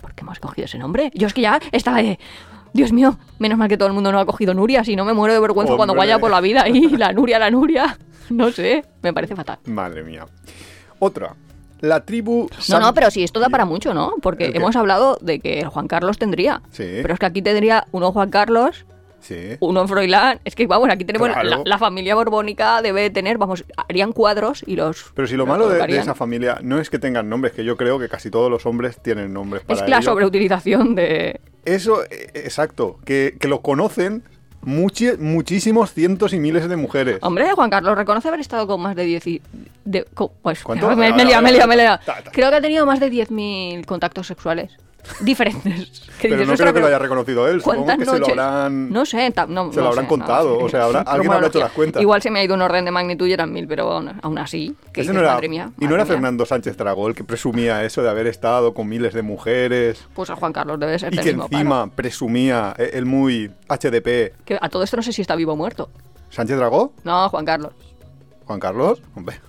¿por 0.00 0.14
qué 0.14 0.22
hemos 0.22 0.38
cogido 0.38 0.64
ese 0.66 0.78
nombre? 0.78 1.10
Yo 1.14 1.26
es 1.26 1.34
que 1.34 1.42
ya 1.42 1.60
estaba 1.72 1.98
de... 2.02 2.18
Dios 2.72 2.92
mío, 2.92 3.18
menos 3.38 3.58
mal 3.58 3.68
que 3.68 3.76
todo 3.78 3.88
el 3.88 3.94
mundo 3.94 4.12
no 4.12 4.18
ha 4.20 4.26
cogido 4.26 4.52
Nuria, 4.54 4.84
si 4.84 4.94
no 4.94 5.04
me 5.04 5.14
muero 5.14 5.32
de 5.34 5.40
vergüenza 5.40 5.74
cuando 5.74 5.94
vaya 5.94 6.18
por 6.18 6.30
la 6.30 6.40
vida 6.40 6.68
y 6.68 6.88
la 6.96 7.12
Nuria, 7.12 7.38
la 7.38 7.50
Nuria. 7.50 7.98
No 8.30 8.50
sé, 8.52 8.84
me 9.02 9.14
parece 9.14 9.34
fatal. 9.34 9.58
Madre 9.64 10.02
mía. 10.04 10.26
Otra. 10.98 11.34
La 11.80 12.04
tribu... 12.04 12.46
No, 12.54 12.60
San- 12.62 12.82
no, 12.82 12.92
pero 12.92 13.10
si 13.10 13.22
esto 13.22 13.40
da 13.40 13.48
para 13.48 13.64
mucho, 13.64 13.94
¿no? 13.94 14.16
Porque 14.20 14.50
hemos 14.54 14.76
hablado 14.76 15.16
de 15.22 15.40
que 15.40 15.60
el 15.60 15.68
Juan 15.68 15.88
Carlos 15.88 16.18
tendría. 16.18 16.60
Sí. 16.70 16.84
Pero 17.00 17.14
es 17.14 17.20
que 17.20 17.24
aquí 17.24 17.40
tendría 17.40 17.86
uno 17.90 18.12
Juan 18.12 18.28
Carlos, 18.28 18.84
Sí. 19.20 19.56
uno 19.60 19.86
Froilán. 19.88 20.40
Es 20.44 20.54
que, 20.54 20.66
vamos, 20.66 20.88
aquí 20.90 21.04
tenemos 21.04 21.28
Claro. 21.28 21.48
la, 21.48 21.62
la 21.64 21.78
familia 21.78 22.14
borbónica, 22.14 22.80
debe 22.82 23.10
tener, 23.10 23.36
vamos, 23.38 23.64
harían 23.76 24.12
cuadros 24.12 24.62
y 24.66 24.76
los... 24.76 25.12
Pero 25.14 25.26
si 25.28 25.36
lo 25.36 25.44
malo 25.46 25.68
de, 25.68 25.84
esa 25.98 26.14
familia 26.14 26.58
no 26.62 26.80
es 26.80 26.88
que 26.90 26.98
tengan 26.98 27.28
nombres, 27.28 27.52
que 27.52 27.64
yo 27.64 27.76
creo 27.76 27.98
que 27.98 28.08
casi 28.08 28.30
todos 28.30 28.50
los 28.50 28.64
hombres 28.66 29.00
tienen 29.02 29.32
nombres 29.32 29.62
para 29.64 29.82
Es 29.84 29.88
la 29.90 29.98
ello. 29.98 30.10
sobreutilización 30.10 30.94
de... 30.94 31.40
Eso, 31.64 32.02
eh, 32.04 32.30
exacto, 32.34 32.98
que, 33.04 33.36
que 33.38 33.48
lo 33.48 33.60
conocen 33.60 34.22
muchi- 34.64 35.18
muchísimos 35.18 35.92
cientos 35.92 36.32
y 36.32 36.38
miles 36.38 36.68
de 36.68 36.76
mujeres. 36.76 37.18
Hombre, 37.20 37.50
Juan 37.52 37.68
Carlos 37.70 37.96
reconoce 37.98 38.28
haber 38.28 38.40
estado 38.40 38.66
con 38.66 38.80
más 38.80 38.96
de 38.96 39.04
10... 39.04 39.26
y- 39.26 39.42
De, 39.84 40.04
co- 40.14 40.32
pues, 40.42 40.62
¿Cuánto? 40.62 40.88
Me, 40.96 41.12
me 41.12 41.24
me. 41.24 41.28
Creo 42.32 42.50
que 42.50 42.56
ha 42.56 42.60
tenido 42.60 42.86
más 42.86 43.00
de 43.00 43.10
10.000 43.10 43.84
contactos 43.84 44.26
sexuales 44.26 44.72
diferentes. 45.20 46.02
¿Qué 46.18 46.28
Pero 46.28 46.34
dices, 46.34 46.46
no 46.48 46.52
"Ostras, 46.54 46.58
creo 46.70 46.74
que 46.74 46.80
lo 46.80 46.86
haya 46.88 46.98
reconocido 46.98 47.46
él. 47.48 47.60
Supongo 47.60 47.84
¿cuántas 47.84 47.98
que 47.98 48.04
se 48.04 48.10
lo 48.12 48.18
noches?". 48.26 48.38
habrán... 48.38 48.90
No 48.90 49.06
sé, 49.06 49.32
no, 49.48 49.70
se 49.72 49.76
lo 49.78 49.82
no 49.84 49.88
habrán 49.90 50.04
sé, 50.04 50.08
contado, 50.08 50.58
no, 50.58 50.64
o 50.64 50.68
sea, 50.68 50.84
habrá- 50.84 51.00
alguien 51.06 51.32
habrá 51.32 51.46
hecho 51.46 51.58
las 51.60 51.72
cuentas. 51.72 52.02
Igual 52.02 52.22
se 52.22 52.30
me 52.30 52.40
ha 52.40 52.44
ido 52.44 52.54
un 52.54 52.62
orden 52.62 52.84
de 52.84 52.90
magnitud 52.90 53.26
y 53.26 53.32
eran 53.32 53.52
mil, 53.52 53.68
pero 53.68 53.90
aún, 53.92 54.12
aún 54.22 54.38
así, 54.38 54.74
que 54.92 55.02
dices, 55.02 55.14
no 55.14 55.20
era- 55.20 55.34
madre 55.34 55.48
mía. 55.48 55.70
y 55.78 55.84
no 55.86 55.94
era 55.94 56.04
mía. 56.04 56.12
Fernando 56.14 56.44
Sánchez 56.46 56.76
Dragó 56.76 57.08
el 57.08 57.14
que 57.14 57.24
presumía 57.24 57.84
eso 57.84 58.02
de 58.02 58.10
haber 58.10 58.26
estado 58.26 58.74
con 58.74 58.88
miles 58.88 59.14
de 59.14 59.22
mujeres 59.22 60.06
Pues 60.14 60.30
a 60.30 60.36
Juan 60.36 60.52
Carlos 60.52 60.80
debe 60.80 60.98
ser 60.98 61.14
y 61.14 61.18
que 61.18 61.24
mismo 61.34 61.44
encima 61.50 61.86
presumía 61.90 62.74
eh, 62.78 62.90
el 62.94 63.04
muy 63.06 63.50
HDP. 63.68 64.34
Que 64.44 64.58
a 64.60 64.68
todo 64.68 64.82
esto 64.82 64.96
no 64.96 65.02
sé 65.02 65.12
si 65.12 65.22
está 65.22 65.36
vivo 65.36 65.52
o 65.52 65.56
muerto. 65.56 65.88
¿Sánchez 66.30 66.56
Dragó? 66.56 66.92
No, 67.04 67.28
Juan 67.28 67.44
Carlos. 67.44 67.72
¿Juan 68.44 68.58
Carlos? 68.60 69.00
Hombre, 69.14 69.40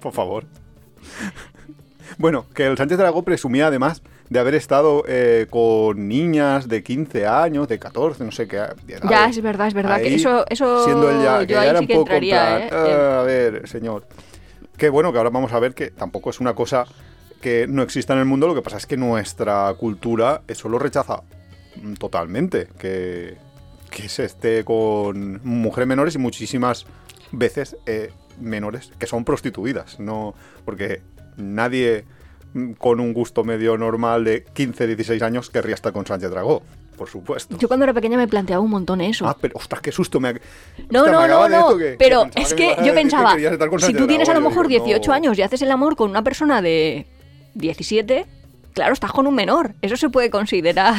por 0.00 0.12
favor. 0.12 0.44
bueno, 2.18 2.46
que 2.54 2.66
el 2.66 2.76
Sánchez 2.76 2.98
Dragó 2.98 3.22
presumía 3.22 3.66
además 3.66 4.02
de 4.28 4.38
haber 4.40 4.54
estado 4.54 5.04
eh, 5.06 5.46
con 5.50 6.08
niñas 6.08 6.68
de 6.68 6.82
15 6.82 7.26
años, 7.26 7.68
de 7.68 7.78
14, 7.78 8.24
no 8.24 8.32
sé 8.32 8.48
qué. 8.48 8.62
Ya, 9.08 9.26
es 9.28 9.40
verdad, 9.40 9.68
es 9.68 9.74
verdad. 9.74 10.00
que 10.00 10.14
eso, 10.14 10.44
eso 10.48 10.84
siendo 10.84 11.10
él 11.10 11.22
ya, 11.22 11.40
que 11.40 11.46
yo 11.46 11.54
ya 11.54 11.60
ahí 11.62 11.68
era 11.68 11.78
sí 11.78 11.84
un 11.84 11.88
poco 11.88 12.10
en 12.10 12.22
entraría, 12.24 12.68
plan, 12.68 12.86
¿eh? 12.88 12.92
"Ah, 12.92 13.20
a 13.20 13.22
ver, 13.22 13.68
señor. 13.68 14.06
Que 14.76 14.88
bueno, 14.88 15.12
que 15.12 15.18
ahora 15.18 15.30
vamos 15.30 15.52
a 15.52 15.58
ver 15.60 15.74
que 15.74 15.90
tampoco 15.90 16.30
es 16.30 16.40
una 16.40 16.54
cosa 16.54 16.84
que 17.40 17.66
no 17.68 17.82
exista 17.82 18.12
en 18.14 18.18
el 18.20 18.24
mundo, 18.24 18.46
lo 18.46 18.54
que 18.54 18.62
pasa 18.62 18.76
es 18.78 18.86
que 18.86 18.96
nuestra 18.96 19.72
cultura 19.78 20.42
eso 20.48 20.68
lo 20.68 20.78
rechaza 20.78 21.22
mm, 21.82 21.94
totalmente, 21.94 22.68
que, 22.78 23.36
que 23.90 24.08
se 24.08 24.24
esté 24.24 24.64
con 24.64 25.40
mujeres 25.44 25.86
menores 25.86 26.14
y 26.14 26.18
muchísimas 26.18 26.86
veces 27.32 27.76
eh, 27.86 28.10
menores 28.40 28.90
que 28.98 29.06
son 29.06 29.24
prostituidas, 29.24 30.00
no 30.00 30.34
porque 30.64 31.02
nadie 31.36 32.04
con 32.78 33.00
un 33.00 33.12
gusto 33.12 33.44
medio 33.44 33.76
normal 33.76 34.24
de 34.24 34.44
15, 34.44 34.86
16 34.86 35.22
años 35.22 35.50
querría 35.50 35.74
estar 35.74 35.92
con 35.92 36.06
Sánchez 36.06 36.30
Dragó, 36.30 36.62
por 36.96 37.08
supuesto. 37.08 37.56
Yo 37.58 37.68
cuando 37.68 37.84
era 37.84 37.92
pequeña 37.92 38.16
me 38.16 38.26
planteaba 38.28 38.62
un 38.62 38.70
montón 38.70 39.00
eso. 39.00 39.26
Ah, 39.28 39.36
pero 39.40 39.56
ostras, 39.56 39.80
qué 39.82 39.92
susto 39.92 40.20
me 40.20 40.28
ha... 40.28 40.32
No, 40.90 41.06
no, 41.06 41.26
no, 41.28 41.48
no. 41.48 41.76
que- 41.76 41.96
pero 41.98 42.26
es 42.34 42.54
que 42.54 42.76
yo 42.84 42.94
pensaba, 42.94 43.34
si 43.36 43.42
Sánchez 43.44 43.96
tú 43.96 44.06
tienes 44.06 44.28
a 44.28 44.34
lo 44.34 44.40
mejor 44.40 44.68
digo, 44.68 44.84
18 44.84 45.08
no. 45.10 45.14
años 45.14 45.38
y 45.38 45.42
haces 45.42 45.62
el 45.62 45.70
amor 45.70 45.96
con 45.96 46.10
una 46.10 46.22
persona 46.22 46.62
de 46.62 47.06
17, 47.54 48.26
claro, 48.72 48.92
estás 48.92 49.12
con 49.12 49.26
un 49.26 49.34
menor. 49.34 49.74
Eso 49.82 49.96
se 49.96 50.08
puede 50.08 50.30
considerar. 50.30 50.94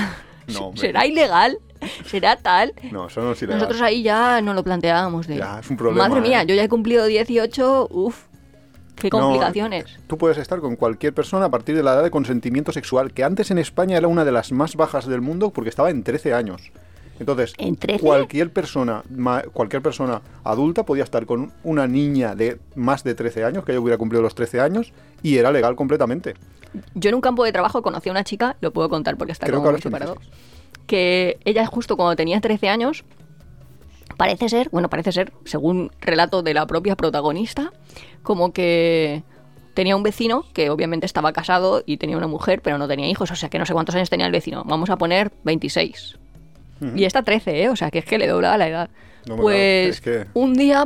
No. 0.47 0.71
¿Será 0.75 1.05
ilegal? 1.05 1.57
¿Será 2.05 2.35
tal? 2.37 2.73
No, 2.91 3.07
eso 3.07 3.21
no 3.21 3.33
es 3.33 3.41
ilegal. 3.41 3.59
Nosotros 3.59 3.81
ahí 3.81 4.01
ya 4.01 4.41
no 4.41 4.53
lo 4.53 4.63
planteábamos 4.63 5.27
de. 5.27 5.37
Ya, 5.37 5.59
es 5.59 5.69
un 5.69 5.77
problema, 5.77 6.07
Madre 6.07 6.21
mía, 6.21 6.41
¿eh? 6.41 6.45
yo 6.47 6.55
ya 6.55 6.63
he 6.63 6.69
cumplido 6.69 7.05
18, 7.05 7.87
uff, 7.91 8.23
qué 8.97 9.09
No, 9.09 9.19
complicaciones. 9.21 9.85
Tú 10.07 10.17
puedes 10.17 10.37
estar 10.37 10.59
con 10.59 10.75
cualquier 10.75 11.13
persona 11.13 11.45
a 11.45 11.49
partir 11.49 11.75
de 11.75 11.83
la 11.83 11.93
edad 11.93 12.03
de 12.03 12.11
consentimiento 12.11 12.71
sexual, 12.71 13.13
que 13.13 13.23
antes 13.23 13.51
en 13.51 13.57
España 13.57 13.97
era 13.97 14.07
una 14.07 14.25
de 14.25 14.31
las 14.31 14.51
más 14.51 14.75
bajas 14.75 15.07
del 15.07 15.21
mundo 15.21 15.51
porque 15.51 15.69
estaba 15.69 15.89
en 15.89 16.03
13 16.03 16.33
años. 16.33 16.71
Entonces, 17.19 17.53
¿En 17.57 17.75
13? 17.75 17.99
cualquier 18.05 18.51
persona, 18.51 19.03
ma- 19.09 19.41
cualquier 19.41 19.81
persona 19.81 20.21
adulta 20.43 20.83
podía 20.83 21.03
estar 21.03 21.25
con 21.25 21.51
una 21.63 21.87
niña 21.87 22.35
de 22.35 22.59
más 22.75 23.03
de 23.03 23.15
13 23.15 23.43
años, 23.43 23.65
que 23.65 23.71
ella 23.71 23.81
hubiera 23.81 23.97
cumplido 23.97 24.21
los 24.21 24.35
13 24.35 24.59
años, 24.59 24.93
y 25.23 25.37
era 25.37 25.51
legal 25.51 25.75
completamente. 25.75 26.35
Yo 26.93 27.09
en 27.09 27.15
un 27.15 27.21
campo 27.21 27.43
de 27.43 27.51
trabajo 27.51 27.81
conocí 27.81 28.09
a 28.09 28.11
una 28.11 28.23
chica, 28.23 28.55
lo 28.61 28.71
puedo 28.71 28.87
contar 28.89 29.17
porque 29.17 29.31
está 29.31 29.47
Creo 29.47 29.59
que 29.59 29.63
como 29.63 29.71
muy 29.71 29.81
separado, 29.81 30.13
16. 30.15 30.37
que 30.85 31.39
ella 31.43 31.65
justo 31.65 31.97
cuando 31.97 32.15
tenía 32.15 32.39
13 32.39 32.69
años, 32.69 33.03
parece 34.17 34.49
ser, 34.49 34.69
bueno, 34.71 34.89
parece 34.89 35.11
ser, 35.11 35.31
según 35.45 35.91
relato 36.01 36.41
de 36.43 36.53
la 36.53 36.65
propia 36.65 36.95
protagonista, 36.95 37.71
como 38.23 38.51
que 38.51 39.23
tenía 39.73 39.95
un 39.95 40.03
vecino 40.03 40.43
que 40.53 40.69
obviamente 40.71 41.05
estaba 41.05 41.31
casado 41.33 41.83
y 41.85 41.97
tenía 41.97 42.17
una 42.17 42.27
mujer, 42.27 42.61
pero 42.61 42.77
no 42.79 42.87
tenía 42.87 43.07
hijos, 43.07 43.29
o 43.31 43.35
sea 43.35 43.49
que 43.49 43.59
no 43.59 43.65
sé 43.65 43.73
cuántos 43.73 43.93
años 43.95 44.09
tenía 44.09 44.25
el 44.25 44.31
vecino, 44.31 44.63
vamos 44.65 44.89
a 44.89 44.97
poner 44.97 45.31
26. 45.43 46.17
Y 46.95 47.05
esta 47.05 47.23
13, 47.23 47.63
¿eh? 47.63 47.69
O 47.69 47.75
sea 47.75 47.89
que 47.89 47.99
es 47.99 48.05
que 48.05 48.19
le 48.19 48.27
doblaba 48.27 48.55
la 48.57 48.67
edad. 48.67 48.89
No, 49.27 49.35
pues 49.37 49.89
es 49.95 50.01
que- 50.01 50.25
un 50.33 50.53
día, 50.53 50.85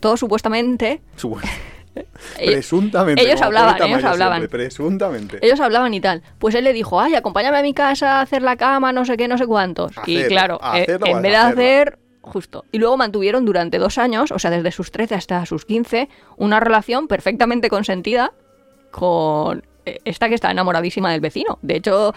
todo 0.00 0.16
supuestamente, 0.16 1.00
Su- 1.16 1.36
ellos- 2.38 2.54
presuntamente. 2.54 3.22
ellos 3.22 3.40
hablaban, 3.42 3.80
ellos 3.82 4.04
hablaban. 4.04 4.38
siempre, 4.40 4.58
presuntamente. 4.58 5.38
Ellos 5.40 5.60
hablaban 5.60 5.94
y 5.94 6.00
tal. 6.00 6.22
Pues 6.38 6.54
él 6.56 6.64
le 6.64 6.72
dijo, 6.72 7.00
ay, 7.00 7.14
acompáñame 7.14 7.58
a 7.58 7.62
mi 7.62 7.74
casa 7.74 8.18
a 8.18 8.20
hacer 8.22 8.42
la 8.42 8.56
cama, 8.56 8.92
no 8.92 9.04
sé 9.04 9.16
qué, 9.16 9.28
no 9.28 9.38
sé 9.38 9.46
cuántos. 9.46 9.92
y 10.06 10.22
claro, 10.24 10.60
eh, 10.74 10.86
en 11.04 11.22
vez 11.22 11.32
de 11.32 11.36
hacer, 11.36 11.98
justo. 12.28 12.64
Y 12.72 12.78
luego 12.78 12.96
mantuvieron 12.96 13.44
durante 13.44 13.78
dos 13.78 13.98
años, 13.98 14.30
o 14.30 14.38
sea, 14.38 14.50
desde 14.50 14.70
sus 14.72 14.90
13 14.90 15.14
hasta 15.14 15.46
sus 15.46 15.64
15, 15.64 16.08
una 16.36 16.60
relación 16.60 17.08
perfectamente 17.08 17.68
consentida 17.68 18.32
con 18.90 19.64
eh, 19.84 19.98
esta 20.04 20.28
que 20.28 20.34
está 20.34 20.50
enamoradísima 20.50 21.10
del 21.10 21.20
vecino. 21.20 21.58
De 21.62 21.76
hecho, 21.76 22.14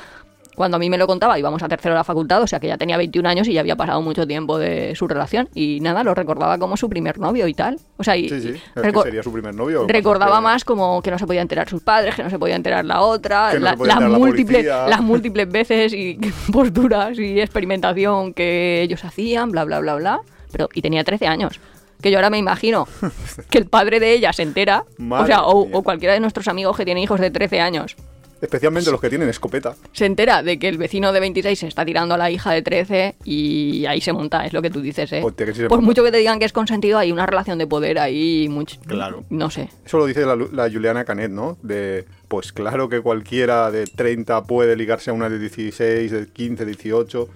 cuando 0.55 0.77
a 0.77 0.79
mí 0.79 0.89
me 0.89 0.97
lo 0.97 1.07
contaba, 1.07 1.39
íbamos 1.39 1.63
a 1.63 1.67
tercero 1.69 1.93
de 1.93 1.99
la 1.99 2.03
facultad, 2.03 2.41
o 2.41 2.47
sea 2.47 2.59
que 2.59 2.67
ya 2.67 2.77
tenía 2.77 2.97
21 2.97 3.27
años 3.29 3.47
y 3.47 3.53
ya 3.53 3.61
había 3.61 3.75
pasado 3.75 4.01
mucho 4.01 4.27
tiempo 4.27 4.57
de 4.59 4.95
su 4.95 5.07
relación. 5.07 5.49
Y 5.55 5.79
nada, 5.81 6.03
lo 6.03 6.13
recordaba 6.13 6.57
como 6.57 6.75
su 6.77 6.89
primer 6.89 7.17
novio 7.19 7.47
y 7.47 7.53
tal. 7.53 7.79
O 7.97 8.03
sea, 8.03 8.15
y, 8.17 8.29
Sí, 8.29 8.41
sí. 8.41 8.49
Es 8.75 8.93
que 8.93 9.01
sería 9.03 9.23
su 9.23 9.31
primer 9.31 9.55
novio. 9.55 9.85
recordaba 9.87 10.37
que- 10.37 10.43
más 10.43 10.65
como 10.65 11.01
que 11.01 11.11
no 11.11 11.17
se 11.19 11.25
podía 11.25 11.41
enterar 11.41 11.69
sus 11.69 11.81
padres, 11.81 12.15
que 12.15 12.23
no 12.23 12.29
se 12.29 12.37
podía 12.39 12.55
enterar 12.55 12.83
la 12.85 13.01
otra, 13.01 13.53
no 13.53 13.59
la- 13.59 13.75
las, 13.75 13.87
la 14.01 14.09
múltiples, 14.09 14.65
las 14.65 15.01
múltiples 15.01 15.49
veces 15.49 15.93
y 15.93 16.19
posturas 16.51 17.17
y 17.17 17.39
experimentación 17.39 18.33
que 18.33 18.81
ellos 18.81 19.03
hacían, 19.05 19.51
bla, 19.51 19.63
bla, 19.63 19.79
bla, 19.79 19.95
bla. 19.95 20.21
Pero, 20.51 20.67
y 20.73 20.81
tenía 20.81 21.03
13 21.03 21.27
años. 21.27 21.59
Que 22.01 22.09
yo 22.11 22.17
ahora 22.17 22.29
me 22.31 22.39
imagino 22.39 22.87
que 23.49 23.57
el 23.59 23.67
padre 23.67 23.99
de 23.99 24.13
ella 24.13 24.33
se 24.33 24.41
entera, 24.43 24.83
o 25.09 25.25
sea, 25.25 25.43
o, 25.43 25.67
o 25.71 25.83
cualquiera 25.83 26.13
de 26.13 26.19
nuestros 26.19 26.47
amigos 26.47 26.75
que 26.75 26.83
tiene 26.83 27.01
hijos 27.01 27.19
de 27.19 27.29
13 27.29 27.61
años, 27.61 27.95
Especialmente 28.41 28.89
los 28.91 28.99
que 28.99 29.09
tienen 29.09 29.29
escopeta. 29.29 29.75
se 29.91 30.05
entera 30.05 30.41
de 30.43 30.57
que 30.59 30.67
el 30.67 30.77
vecino 30.77 31.11
de 31.13 31.19
26 31.19 31.59
se 31.59 31.67
está 31.67 31.85
tirando 31.85 32.15
a 32.15 32.17
la 32.17 32.31
hija 32.31 32.51
de 32.51 32.61
13 32.61 33.15
y 33.23 33.85
ahí 33.85 34.01
se 34.01 34.11
monta, 34.13 34.45
es 34.45 34.53
lo 34.53 34.61
que 34.61 34.69
tú 34.69 34.81
dices, 34.81 35.11
¿eh? 35.13 35.21
Hostia, 35.23 35.45
que 35.45 35.53
sí 35.53 35.61
se 35.61 35.67
Por 35.67 35.77
monta. 35.77 35.85
mucho 35.85 36.03
que 36.03 36.11
te 36.11 36.17
digan 36.17 36.39
que 36.39 36.45
es 36.45 36.53
consentido, 36.53 36.97
hay 36.97 37.11
una 37.11 37.25
relación 37.25 37.57
de 37.59 37.67
poder 37.67 37.99
ahí, 37.99 38.47
mucho, 38.49 38.79
Claro. 38.87 39.23
no 39.29 39.49
sé. 39.49 39.69
Eso 39.85 39.97
lo 39.99 40.05
dice 40.05 40.25
la, 40.25 40.35
la 40.35 40.69
Juliana 40.71 41.05
Canet, 41.05 41.31
¿no? 41.31 41.57
De, 41.61 42.05
pues 42.27 42.51
claro 42.51 42.89
que 42.89 43.01
cualquiera 43.01 43.69
de 43.71 43.85
30 43.85 44.43
puede 44.45 44.75
ligarse 44.75 45.11
a 45.11 45.13
una 45.13 45.29
de 45.29 45.37
16, 45.37 46.11
de 46.11 46.27
15, 46.27 46.65
18, 46.65 47.29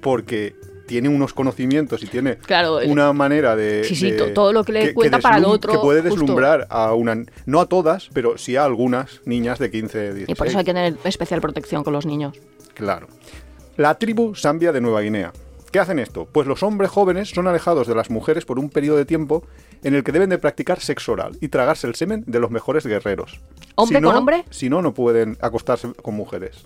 porque 0.00 0.54
tiene 0.90 1.08
unos 1.08 1.32
conocimientos 1.32 2.02
y 2.02 2.06
tiene 2.08 2.36
Claro, 2.38 2.80
el- 2.80 2.90
una 2.90 3.12
manera 3.12 3.54
de... 3.54 3.84
Sí, 3.84 3.94
sí, 3.94 4.10
de- 4.10 4.30
todo 4.32 4.52
lo 4.52 4.64
que 4.64 4.72
le 4.72 4.92
cuenta 4.92 5.20
para 5.20 5.36
el 5.38 5.44
otro, 5.44 5.72
Que 5.72 5.78
puede 5.78 6.00
justo. 6.02 6.16
deslumbrar 6.18 6.66
a 6.68 6.92
una... 6.94 7.24
No 7.46 7.60
a 7.60 7.66
todas, 7.66 8.08
pero 8.12 8.36
sí 8.36 8.56
a 8.56 8.64
algunas 8.64 9.20
niñas 9.24 9.60
de 9.60 9.70
15, 9.70 9.98
16. 10.14 10.28
Y 10.28 10.34
por 10.34 10.48
eso 10.48 10.58
hay 10.58 10.64
que 10.64 10.74
tener 10.74 10.96
especial 11.04 11.40
protección 11.40 11.84
con 11.84 11.92
los 11.92 12.06
niños. 12.06 12.36
Claro. 12.74 13.06
La 13.76 13.94
tribu 13.98 14.34
Zambia 14.34 14.72
de 14.72 14.80
Nueva 14.80 15.00
Guinea. 15.02 15.32
¿Qué 15.70 15.78
hacen 15.78 16.00
esto? 16.00 16.26
Pues 16.32 16.48
los 16.48 16.64
hombres 16.64 16.90
jóvenes 16.90 17.30
son 17.30 17.46
alejados 17.46 17.86
de 17.86 17.94
las 17.94 18.10
mujeres 18.10 18.44
por 18.44 18.58
un 18.58 18.68
periodo 18.70 18.96
de 18.96 19.04
tiempo 19.04 19.44
en 19.84 19.94
el 19.94 20.02
que 20.02 20.10
deben 20.10 20.28
de 20.28 20.38
practicar 20.38 20.80
sexo 20.80 21.12
oral 21.12 21.38
y 21.40 21.46
tragarse 21.46 21.86
el 21.86 21.94
semen 21.94 22.24
de 22.26 22.40
los 22.40 22.50
mejores 22.50 22.84
guerreros. 22.84 23.38
¿Hombre 23.76 23.98
Si 23.98 24.02
no- 24.02 24.08
con 24.08 24.16
hombre? 24.16 24.44
Si 24.50 24.68
no, 24.68 24.82
no 24.82 24.92
pueden 24.94 25.38
acostarse 25.40 25.92
con 26.02 26.14
mujeres. 26.16 26.64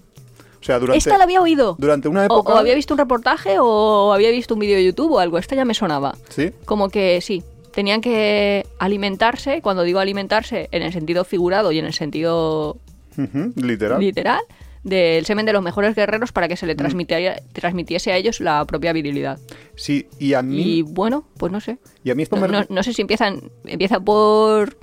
O 0.64 0.66
sea, 0.66 0.78
durante, 0.78 0.96
Esta 0.96 1.18
la 1.18 1.24
había 1.24 1.42
oído. 1.42 1.76
durante 1.78 2.08
una 2.08 2.24
época... 2.24 2.54
o 2.54 2.56
había 2.56 2.74
visto 2.74 2.94
un 2.94 2.98
reportaje 2.98 3.56
o 3.60 4.14
había 4.14 4.30
visto 4.30 4.54
un 4.54 4.60
vídeo 4.60 4.76
de 4.76 4.84
YouTube 4.86 5.12
o 5.12 5.18
algo. 5.18 5.36
Esta 5.36 5.54
ya 5.54 5.66
me 5.66 5.74
sonaba. 5.74 6.16
¿Sí? 6.30 6.52
Como 6.64 6.88
que 6.88 7.20
sí, 7.20 7.42
tenían 7.74 8.00
que 8.00 8.66
alimentarse, 8.78 9.60
cuando 9.60 9.82
digo 9.82 9.98
alimentarse, 9.98 10.70
en 10.72 10.80
el 10.82 10.90
sentido 10.90 11.24
figurado 11.24 11.70
y 11.70 11.78
en 11.80 11.84
el 11.84 11.92
sentido 11.92 12.78
Ujú, 13.18 13.52
literal. 13.56 14.00
literal, 14.00 14.40
del 14.84 15.26
semen 15.26 15.44
de 15.44 15.52
los 15.52 15.62
mejores 15.62 15.94
guerreros 15.94 16.32
para 16.32 16.48
que 16.48 16.56
se 16.56 16.64
Mm. 16.64 16.68
le 16.68 16.74
transmitiera- 16.76 17.42
transmitiese 17.52 18.12
a 18.12 18.16
ellos 18.16 18.40
la 18.40 18.64
propia 18.64 18.94
virilidad. 18.94 19.38
Sí, 19.76 20.06
y 20.18 20.32
a 20.32 20.40
mí... 20.40 20.62
Y 20.62 20.80
bueno, 20.82 21.26
pues 21.36 21.52
no 21.52 21.60
sé. 21.60 21.76
Y 22.04 22.10
a 22.10 22.14
mí 22.14 22.22
esto 22.22 22.36
No, 22.36 22.42
me... 22.42 22.48
no- 22.48 22.64
no 22.70 22.82
sé 22.82 22.94
si 22.94 23.02
empiezan, 23.02 23.50
empieza 23.66 24.00
por 24.00 24.78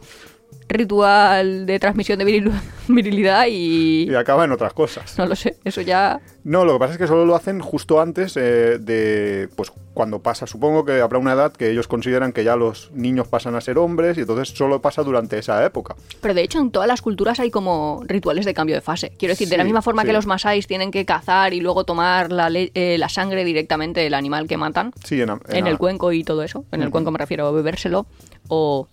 ritual 0.73 1.65
de 1.65 1.79
transmisión 1.79 2.19
de 2.19 2.25
viril- 2.25 2.51
virilidad 2.87 3.45
y... 3.49 4.09
Y 4.09 4.15
acaba 4.15 4.45
en 4.45 4.51
otras 4.51 4.73
cosas. 4.73 5.17
No 5.17 5.25
lo 5.25 5.35
sé, 5.35 5.57
eso 5.63 5.81
ya... 5.81 6.19
No, 6.43 6.65
lo 6.65 6.73
que 6.73 6.79
pasa 6.79 6.93
es 6.93 6.97
que 6.97 7.05
solo 7.07 7.25
lo 7.25 7.35
hacen 7.35 7.59
justo 7.59 8.01
antes 8.01 8.35
eh, 8.35 8.79
de, 8.79 9.47
pues 9.55 9.71
cuando 9.93 10.19
pasa, 10.19 10.47
supongo 10.47 10.85
que 10.85 10.99
habrá 10.99 11.19
una 11.19 11.33
edad 11.33 11.51
que 11.51 11.69
ellos 11.69 11.87
consideran 11.87 12.33
que 12.33 12.43
ya 12.43 12.55
los 12.55 12.89
niños 12.93 13.27
pasan 13.27 13.53
a 13.55 13.61
ser 13.61 13.77
hombres 13.77 14.17
y 14.17 14.21
entonces 14.21 14.49
solo 14.49 14.81
pasa 14.81 15.03
durante 15.03 15.37
esa 15.37 15.63
época. 15.63 15.95
Pero 16.19 16.33
de 16.33 16.41
hecho 16.41 16.59
en 16.59 16.71
todas 16.71 16.87
las 16.87 17.01
culturas 17.03 17.39
hay 17.39 17.51
como 17.51 18.01
rituales 18.07 18.45
de 18.45 18.53
cambio 18.55 18.75
de 18.75 18.81
fase. 18.81 19.11
Quiero 19.19 19.33
decir, 19.33 19.49
de 19.49 19.57
la 19.57 19.63
misma 19.63 19.83
forma 19.83 20.01
sí. 20.01 20.07
que 20.07 20.13
los 20.13 20.25
masáis 20.25 20.65
tienen 20.65 20.89
que 20.89 21.05
cazar 21.05 21.53
y 21.53 21.59
luego 21.61 21.83
tomar 21.83 22.31
la, 22.31 22.49
eh, 22.51 22.95
la 22.97 23.09
sangre 23.09 23.43
directamente 23.45 23.99
del 23.99 24.15
animal 24.15 24.47
que 24.47 24.57
matan, 24.57 24.93
Sí, 25.03 25.21
en, 25.21 25.29
en- 25.29 25.39
en 25.49 25.67
el 25.67 25.77
cuenco 25.77 26.11
y 26.11 26.23
todo 26.23 26.41
eso. 26.41 26.65
En 26.71 26.81
el 26.81 26.89
cuenco 26.89 27.11
me 27.11 27.19
refiero 27.19 27.45
a 27.45 27.51
bebérselo 27.51 28.07
o... 28.47 28.87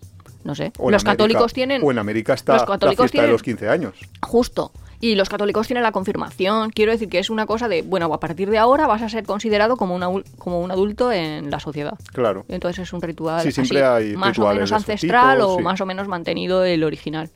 No 0.49 0.55
sé. 0.55 0.73
o 0.78 0.90
Los 0.90 1.02
América- 1.05 1.11
católicos 1.12 1.52
tienen... 1.52 1.83
O 1.85 1.90
en 1.90 1.99
América 1.99 2.33
está 2.33 2.55
los 2.55 2.62
la 2.62 2.67
católicos 2.67 3.05
de 3.07 3.11
tienen- 3.12 3.31
los 3.33 3.43
15 3.43 3.69
años. 3.69 3.93
Justo. 4.23 4.73
Y 4.99 5.14
los 5.14 5.28
católicos 5.28 5.67
tienen 5.67 5.83
la 5.83 5.93
confirmación. 5.93 6.71
Quiero 6.71 6.90
decir 6.90 7.11
que 7.11 7.19
es 7.19 7.28
una 7.28 7.45
cosa 7.45 7.69
de, 7.69 7.83
bueno, 7.83 8.12
a 8.14 8.19
partir 8.19 8.49
de 8.49 8.57
ahora 8.57 8.87
vas 8.87 9.02
a 9.02 9.11
ser 9.11 9.25
considerado 9.25 9.76
como, 9.76 9.95
una, 9.95 10.09
como 10.38 10.61
un 10.61 10.71
adulto 10.71 11.12
en 11.12 11.50
la 11.50 11.61
sociedad. 11.61 11.99
Claro. 12.14 12.47
Entonces 12.49 12.85
es 12.85 12.93
un 12.95 13.02
ritual 13.02 13.43
Sí, 13.43 13.52
siempre 13.52 13.85
así, 13.85 14.07
hay 14.09 14.17
más 14.17 14.38
o 14.38 14.49
menos 14.49 14.73
ancestral 14.73 15.37
tipo, 15.37 15.49
o 15.52 15.57
sí. 15.59 15.62
más 15.62 15.81
o 15.83 15.87
menos 15.87 16.09
mantenido 16.09 16.64
el 16.64 16.83
original. 16.83 17.28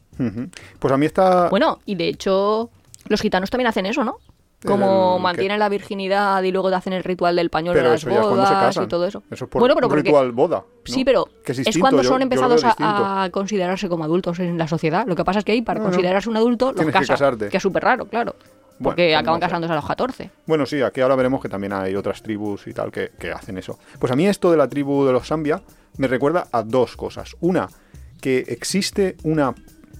Pues 0.78 0.92
a 0.92 0.96
mí 0.96 1.04
está... 1.04 1.50
Bueno, 1.50 1.80
y 1.84 1.94
de 1.96 2.08
hecho 2.08 2.70
los 3.08 3.20
gitanos 3.20 3.50
también 3.50 3.68
hacen 3.68 3.84
eso, 3.84 4.02
¿no? 4.04 4.16
Como 4.66 5.16
El- 5.16 5.22
mantienen 5.22 5.58
la 5.58 5.68
virginidad 5.68 6.42
y 6.42 6.52
luego 6.52 6.70
te 6.70 6.76
hacen 6.76 6.92
el 6.92 7.02
ritual 7.04 7.34
del 7.36 7.50
pañuelo 7.50 7.78
pero 7.78 7.88
de 7.88 7.94
las 7.94 8.00
eso 8.02 8.10
ya 8.10 8.16
es 8.16 8.20
cuando 8.26 8.46
se 8.46 8.52
bodas 8.52 8.66
casan. 8.66 8.84
y 8.84 8.86
todo 8.88 9.06
eso. 9.06 9.22
Eso 9.30 9.44
es 9.44 9.50
por 9.50 9.60
bueno, 9.60 9.74
pero 9.74 9.86
un 9.86 9.90
porque 9.90 10.02
ritual 10.04 10.32
boda. 10.32 10.58
¿no? 10.58 10.66
Sí, 10.84 11.04
pero 11.04 11.28
Que 11.44 11.52
es, 11.52 11.78
cuando 11.78 12.02
yo- 12.02 12.08
son 12.08 12.22
empezados 12.22 12.62
a, 12.78 13.28
considerarse 13.32 13.88
como 13.88 14.04
adultos 14.04 14.38
en 14.38 14.56
la 14.58 14.68
sociedad. 14.68 15.06
Lo 15.06 15.16
que 15.16 15.24
pasa 15.24 15.40
es 15.40 15.44
que 15.44 15.52
ahí, 15.52 15.62
para 15.62 15.80
considerarse 15.80 16.28
un 16.30 16.36
adulto, 16.36 16.66
los 16.66 16.76
tienes 16.76 16.92
que 16.94 16.98
casan. 17.00 17.14
casarte. 17.14 17.48
Que 17.48 17.56
es 17.56 17.62
súper 17.62 17.82
raro, 17.82 18.06
claro. 18.06 18.36
Porque 18.82 19.14
acaban 19.14 19.38
casándose 19.38 19.72
a 19.72 19.76
los 19.76 19.86
14. 19.86 20.30
Bueno, 20.46 20.66
sí, 20.66 20.82
aquí 20.82 21.00
ahora 21.00 21.14
veremos 21.14 21.40
que 21.40 21.48
también 21.48 21.72
hay 21.72 21.94
otras 21.94 22.20
tribus 22.22 22.66
y 22.66 22.72
tal 22.74 22.90
que, 22.90 23.10
que 23.18 23.30
hacen 23.30 23.56
eso. 23.58 23.78
Pues 24.00 24.12
a 24.12 24.16
mí 24.16 24.26
esto 24.26 24.50
de 24.50 24.56
la 24.56 24.68
tribu 24.68 25.04
de 25.04 25.12
los 25.12 25.28
Zambia 25.28 25.62
me 25.98 26.08
recuerda 26.08 26.48
a 26.50 26.62
dos 26.62 26.96
cosas. 26.96 27.36
Una, 27.40 27.68
que 28.20 28.38
existe 28.48 29.16
una 29.22 29.54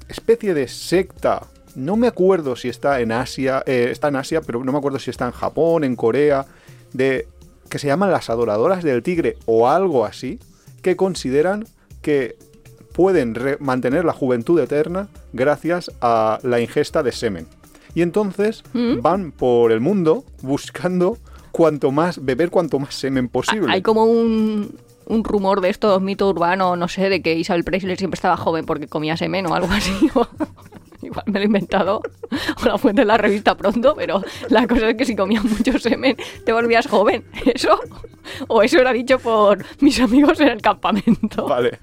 especie 0.08 0.52
de 0.54 0.66
secta, 0.66 1.42
no 1.74 1.96
me 1.96 2.06
acuerdo 2.06 2.56
si 2.56 2.68
está 2.68 3.00
en 3.00 3.12
Asia, 3.12 3.62
eh, 3.66 3.88
está 3.90 4.08
en 4.08 4.16
Asia, 4.16 4.40
pero 4.42 4.62
no 4.64 4.72
me 4.72 4.78
acuerdo 4.78 4.98
si 4.98 5.10
está 5.10 5.26
en 5.26 5.32
Japón, 5.32 5.84
en 5.84 5.96
Corea, 5.96 6.46
de 6.92 7.26
que 7.68 7.78
se 7.78 7.86
llaman 7.86 8.10
las 8.10 8.28
adoradoras 8.30 8.82
del 8.84 9.02
tigre 9.02 9.36
o 9.46 9.68
algo 9.68 10.04
así, 10.04 10.38
que 10.82 10.96
consideran 10.96 11.66
que 12.02 12.36
pueden 12.92 13.34
mantener 13.60 14.04
la 14.04 14.12
juventud 14.12 14.60
eterna 14.60 15.08
gracias 15.32 15.90
a 16.02 16.38
la 16.42 16.60
ingesta 16.60 17.02
de 17.02 17.12
semen. 17.12 17.46
Y 17.94 18.02
entonces 18.02 18.62
Mm. 18.74 19.00
van 19.00 19.32
por 19.32 19.72
el 19.72 19.80
mundo 19.80 20.24
buscando 20.42 21.16
cuanto 21.52 21.90
más, 21.92 22.22
beber 22.24 22.50
cuanto 22.50 22.78
más 22.78 22.94
semen 22.94 23.28
posible. 23.28 23.72
Hay 23.72 23.80
como 23.82 24.04
un, 24.04 24.74
un 25.06 25.24
rumor 25.24 25.60
de 25.60 25.70
esto, 25.70 25.98
mito 26.00 26.28
urbano, 26.28 26.76
no 26.76 26.88
sé, 26.88 27.08
de 27.08 27.22
que 27.22 27.34
Isabel 27.34 27.64
Presley 27.64 27.96
siempre 27.96 28.16
estaba 28.16 28.36
joven 28.36 28.64
porque 28.66 28.86
comía 28.88 29.16
semen 29.16 29.46
o 29.46 29.54
algo 29.54 29.68
así. 29.72 29.92
Igual 31.06 31.24
me 31.26 31.32
lo 31.34 31.40
he 31.40 31.46
inventado, 31.46 32.02
o 32.62 32.66
la 32.66 32.78
fuente 32.78 33.02
de 33.02 33.06
la 33.06 33.16
revista 33.18 33.56
pronto, 33.56 33.94
pero 33.96 34.22
la 34.48 34.66
cosa 34.66 34.90
es 34.90 34.96
que 34.96 35.04
si 35.04 35.16
comías 35.16 35.44
mucho 35.44 35.78
semen 35.78 36.16
te 36.44 36.52
volvías 36.52 36.86
joven. 36.86 37.24
¿Eso? 37.44 37.78
O 38.48 38.62
eso 38.62 38.78
era 38.80 38.92
dicho 38.92 39.18
por 39.18 39.64
mis 39.80 40.00
amigos 40.00 40.38
en 40.40 40.48
el 40.48 40.62
campamento. 40.62 41.46
Vale. 41.48 41.78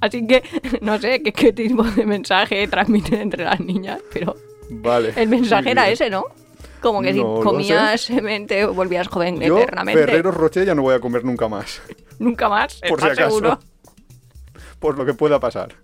Así 0.00 0.26
que 0.26 0.42
no 0.80 0.98
sé 0.98 1.22
qué, 1.22 1.32
qué 1.32 1.52
tipo 1.52 1.82
de 1.82 2.06
mensaje 2.06 2.66
transmiten 2.68 3.20
entre 3.20 3.44
las 3.44 3.60
niñas, 3.60 4.00
pero 4.12 4.36
Vale. 4.70 5.12
el 5.16 5.28
mensaje 5.28 5.72
era 5.72 5.88
ese, 5.90 6.08
¿no? 6.08 6.24
Como 6.80 7.02
que 7.02 7.12
No 7.12 7.38
si 7.38 7.42
comías 7.42 8.00
semen 8.00 8.46
te 8.46 8.64
volvías 8.64 9.08
joven 9.08 9.40
Yo, 9.40 9.58
eternamente. 9.58 10.22
Rocher 10.22 10.64
ya 10.64 10.74
no 10.74 10.82
voy 10.82 10.94
a 10.94 11.00
comer 11.00 11.24
nunca 11.24 11.48
más. 11.48 11.82
Nunca 12.18 12.48
más, 12.48 12.80
Por 12.88 13.00
si 13.00 13.06
¿estás 13.06 13.18
acaso. 13.18 13.36
seguro? 13.36 13.58
Por 14.78 14.96
lo 14.96 15.04
que 15.04 15.14
pueda 15.14 15.40
pasar. 15.40 15.74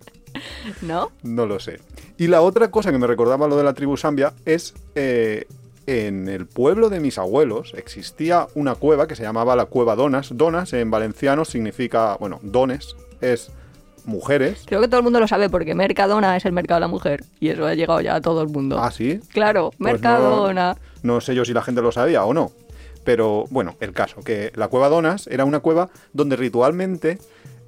¿No? 0.81 1.11
No 1.23 1.45
lo 1.45 1.59
sé. 1.59 1.79
Y 2.17 2.27
la 2.27 2.41
otra 2.41 2.69
cosa 2.71 2.91
que 2.91 2.97
me 2.97 3.07
recordaba 3.07 3.47
lo 3.47 3.57
de 3.57 3.63
la 3.63 3.73
tribu 3.73 3.97
Zambia 3.97 4.33
es 4.45 4.73
eh, 4.95 5.45
en 5.87 6.27
el 6.29 6.45
pueblo 6.45 6.89
de 6.89 6.99
mis 6.99 7.17
abuelos 7.17 7.73
existía 7.75 8.47
una 8.55 8.75
cueva 8.75 9.07
que 9.07 9.15
se 9.15 9.23
llamaba 9.23 9.55
la 9.55 9.65
cueva 9.65 9.95
Donas. 9.95 10.29
Donas 10.33 10.71
en 10.73 10.91
valenciano 10.91 11.43
significa, 11.43 12.15
bueno, 12.19 12.39
dones 12.43 12.95
es 13.21 13.51
mujeres. 14.05 14.63
Creo 14.65 14.81
que 14.81 14.87
todo 14.87 14.99
el 14.99 15.03
mundo 15.03 15.19
lo 15.19 15.27
sabe 15.27 15.49
porque 15.49 15.75
Mercadona 15.75 16.35
es 16.37 16.45
el 16.45 16.51
mercado 16.51 16.77
de 16.77 16.81
la 16.81 16.87
mujer 16.87 17.23
y 17.39 17.49
eso 17.49 17.65
ha 17.65 17.73
llegado 17.73 18.01
ya 18.01 18.15
a 18.15 18.21
todo 18.21 18.41
el 18.41 18.49
mundo. 18.49 18.77
Ah, 18.79 18.91
sí. 18.91 19.19
Claro, 19.31 19.71
Pues 19.71 19.79
no- 19.79 19.85
Mercadona. 19.93 20.77
No 21.01 21.19
sé 21.19 21.35
yo 21.35 21.43
si 21.45 21.53
la 21.53 21.61
gente 21.63 21.81
lo 21.81 21.91
sabía 21.91 22.23
o 22.25 22.33
no. 22.33 22.51
Pero 23.03 23.45
bueno, 23.49 23.75
el 23.81 23.91
caso, 23.91 24.21
que 24.21 24.51
la 24.55 24.69
cueva 24.69 24.87
Donas 24.87 25.27
era 25.27 25.43
una 25.43 25.59
cueva 25.59 25.89
donde 26.13 26.37
ritualmente, 26.37 27.17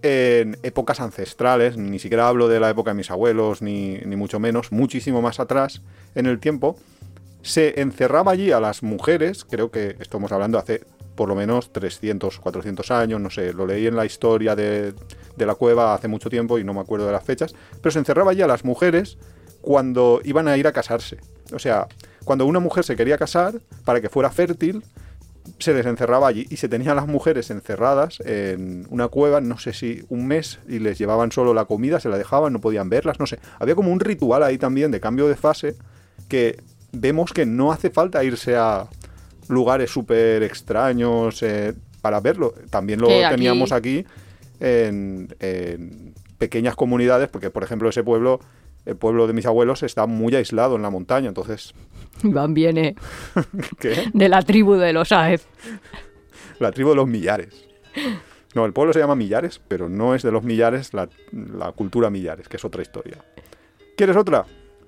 en 0.06 0.58
épocas 0.62 1.00
ancestrales, 1.00 1.78
ni 1.78 1.98
siquiera 1.98 2.28
hablo 2.28 2.48
de 2.48 2.60
la 2.60 2.70
época 2.70 2.92
de 2.92 2.96
mis 2.96 3.10
abuelos, 3.10 3.64
ni, 3.64 3.98
ni 4.06 4.16
mucho 4.16 4.40
menos, 4.40 4.72
muchísimo 4.72 5.22
más 5.22 5.40
atrás 5.40 5.82
en 6.14 6.28
el 6.28 6.40
tiempo, 6.40 6.78
se 7.42 7.82
encerraba 7.82 8.34
allí 8.34 8.52
a 8.52 8.60
las 8.60 8.84
mujeres, 8.84 9.46
creo 9.46 9.72
que 9.72 9.96
estamos 10.00 10.32
hablando 10.32 10.60
hace 10.60 10.84
por 11.16 11.28
lo 11.28 11.36
menos 11.36 11.74
300, 11.74 12.40
400 12.40 12.92
años, 12.92 13.20
no 13.20 13.32
sé, 13.32 13.54
lo 13.54 13.66
leí 13.66 13.88
en 13.88 13.96
la 13.96 14.06
historia 14.06 14.56
de, 14.56 14.94
de 15.36 15.46
la 15.46 15.56
cueva 15.56 15.96
hace 15.96 16.08
mucho 16.08 16.30
tiempo 16.30 16.60
y 16.60 16.64
no 16.64 16.74
me 16.76 16.82
acuerdo 16.82 17.08
de 17.08 17.12
las 17.12 17.24
fechas, 17.24 17.56
pero 17.82 17.92
se 17.92 18.00
encerraba 18.00 18.32
allí 18.32 18.44
a 18.44 18.48
las 18.48 18.64
mujeres 18.64 19.18
cuando 19.62 20.22
iban 20.24 20.48
a 20.48 20.56
ir 20.58 20.68
a 20.68 20.72
casarse. 20.72 21.18
O 21.52 21.58
sea, 21.58 21.88
cuando 22.26 22.46
una 22.46 22.60
mujer 22.60 22.84
se 22.84 22.96
quería 22.96 23.18
casar, 23.18 23.56
para 23.86 24.02
que 24.02 24.10
fuera 24.10 24.30
fértil, 24.30 24.84
se 25.60 25.74
les 25.74 25.86
encerraba 25.86 26.28
allí 26.28 26.46
y 26.50 26.58
se 26.58 26.68
tenían 26.70 26.96
las 26.96 27.08
mujeres 27.08 27.50
encerradas 27.52 28.20
en 28.26 28.86
una 28.90 29.08
cueva, 29.08 29.42
no 29.42 29.58
sé 29.58 29.74
si 29.74 30.04
un 30.10 30.28
mes, 30.28 30.60
y 30.68 30.80
les 30.80 30.98
llevaban 30.98 31.32
solo 31.32 31.54
la 31.54 31.66
comida, 31.66 32.00
se 32.00 32.10
la 32.10 32.18
dejaban, 32.18 32.52
no 32.54 32.62
podían 32.62 32.90
verlas, 32.90 33.20
no 33.20 33.26
sé. 33.28 33.40
Había 33.60 33.76
como 33.76 33.92
un 33.92 34.00
ritual 34.00 34.44
ahí 34.44 34.58
también 34.58 34.92
de 34.92 35.00
cambio 35.00 35.28
de 35.28 35.36
fase 35.36 35.76
que 36.28 36.60
vemos 36.92 37.32
que 37.34 37.46
no 37.46 37.72
hace 37.72 37.90
falta 37.90 38.24
irse 38.24 38.56
a 38.56 38.88
lugares 39.48 39.92
súper 39.92 40.44
extraños 40.44 41.42
eh, 41.44 41.74
para 42.02 42.20
verlo. 42.20 42.54
También 42.70 43.00
lo 43.00 43.08
Que 43.08 43.26
aquí- 43.26 43.36
teníamos 43.36 43.72
aquí 43.72 44.06
en, 44.60 45.34
en 45.40 46.14
pequeñas 46.38 46.76
comunidades, 46.76 47.30
porque 47.30 47.50
por 47.50 47.64
ejemplo 47.64 47.90
ese 47.90 48.04
pueblo, 48.04 48.40
el 48.86 48.96
pueblo 48.96 49.28
de 49.28 49.34
mis 49.34 49.46
abuelos, 49.46 49.84
está 49.84 50.06
muy 50.06 50.36
aislado 50.36 50.76
en 50.76 50.82
la 50.82 50.90
montaña, 50.90 51.28
entonces, 51.28 51.74
Iván 52.24 52.54
viene 52.54 52.96
¿qué? 53.80 54.10
de 54.14 54.30
la 54.30 54.42
tribu 54.42 54.76
de 54.76 54.94
los 54.94 55.12
Aez. 55.12 55.48
La 56.60 56.72
tribu 56.72 56.92
de 56.92 56.96
los 56.96 57.08
millares. 57.08 57.68
No, 58.54 58.66
el 58.66 58.72
pueblo 58.72 58.94
se 58.94 59.00
llama 59.00 59.16
Millares, 59.16 59.60
pero 59.68 59.90
no 59.90 60.16
es 60.16 60.24
de 60.24 60.32
los 60.32 60.44
millares 60.44 60.94
la, 60.94 61.10
la 61.32 61.74
cultura 61.74 62.10
millares, 62.10 62.48
que 62.48 62.56
es 62.56 62.64
otra 62.64 62.82
historia. 62.82 63.18
¿Quieres 63.98 64.16
otra? 64.16 64.46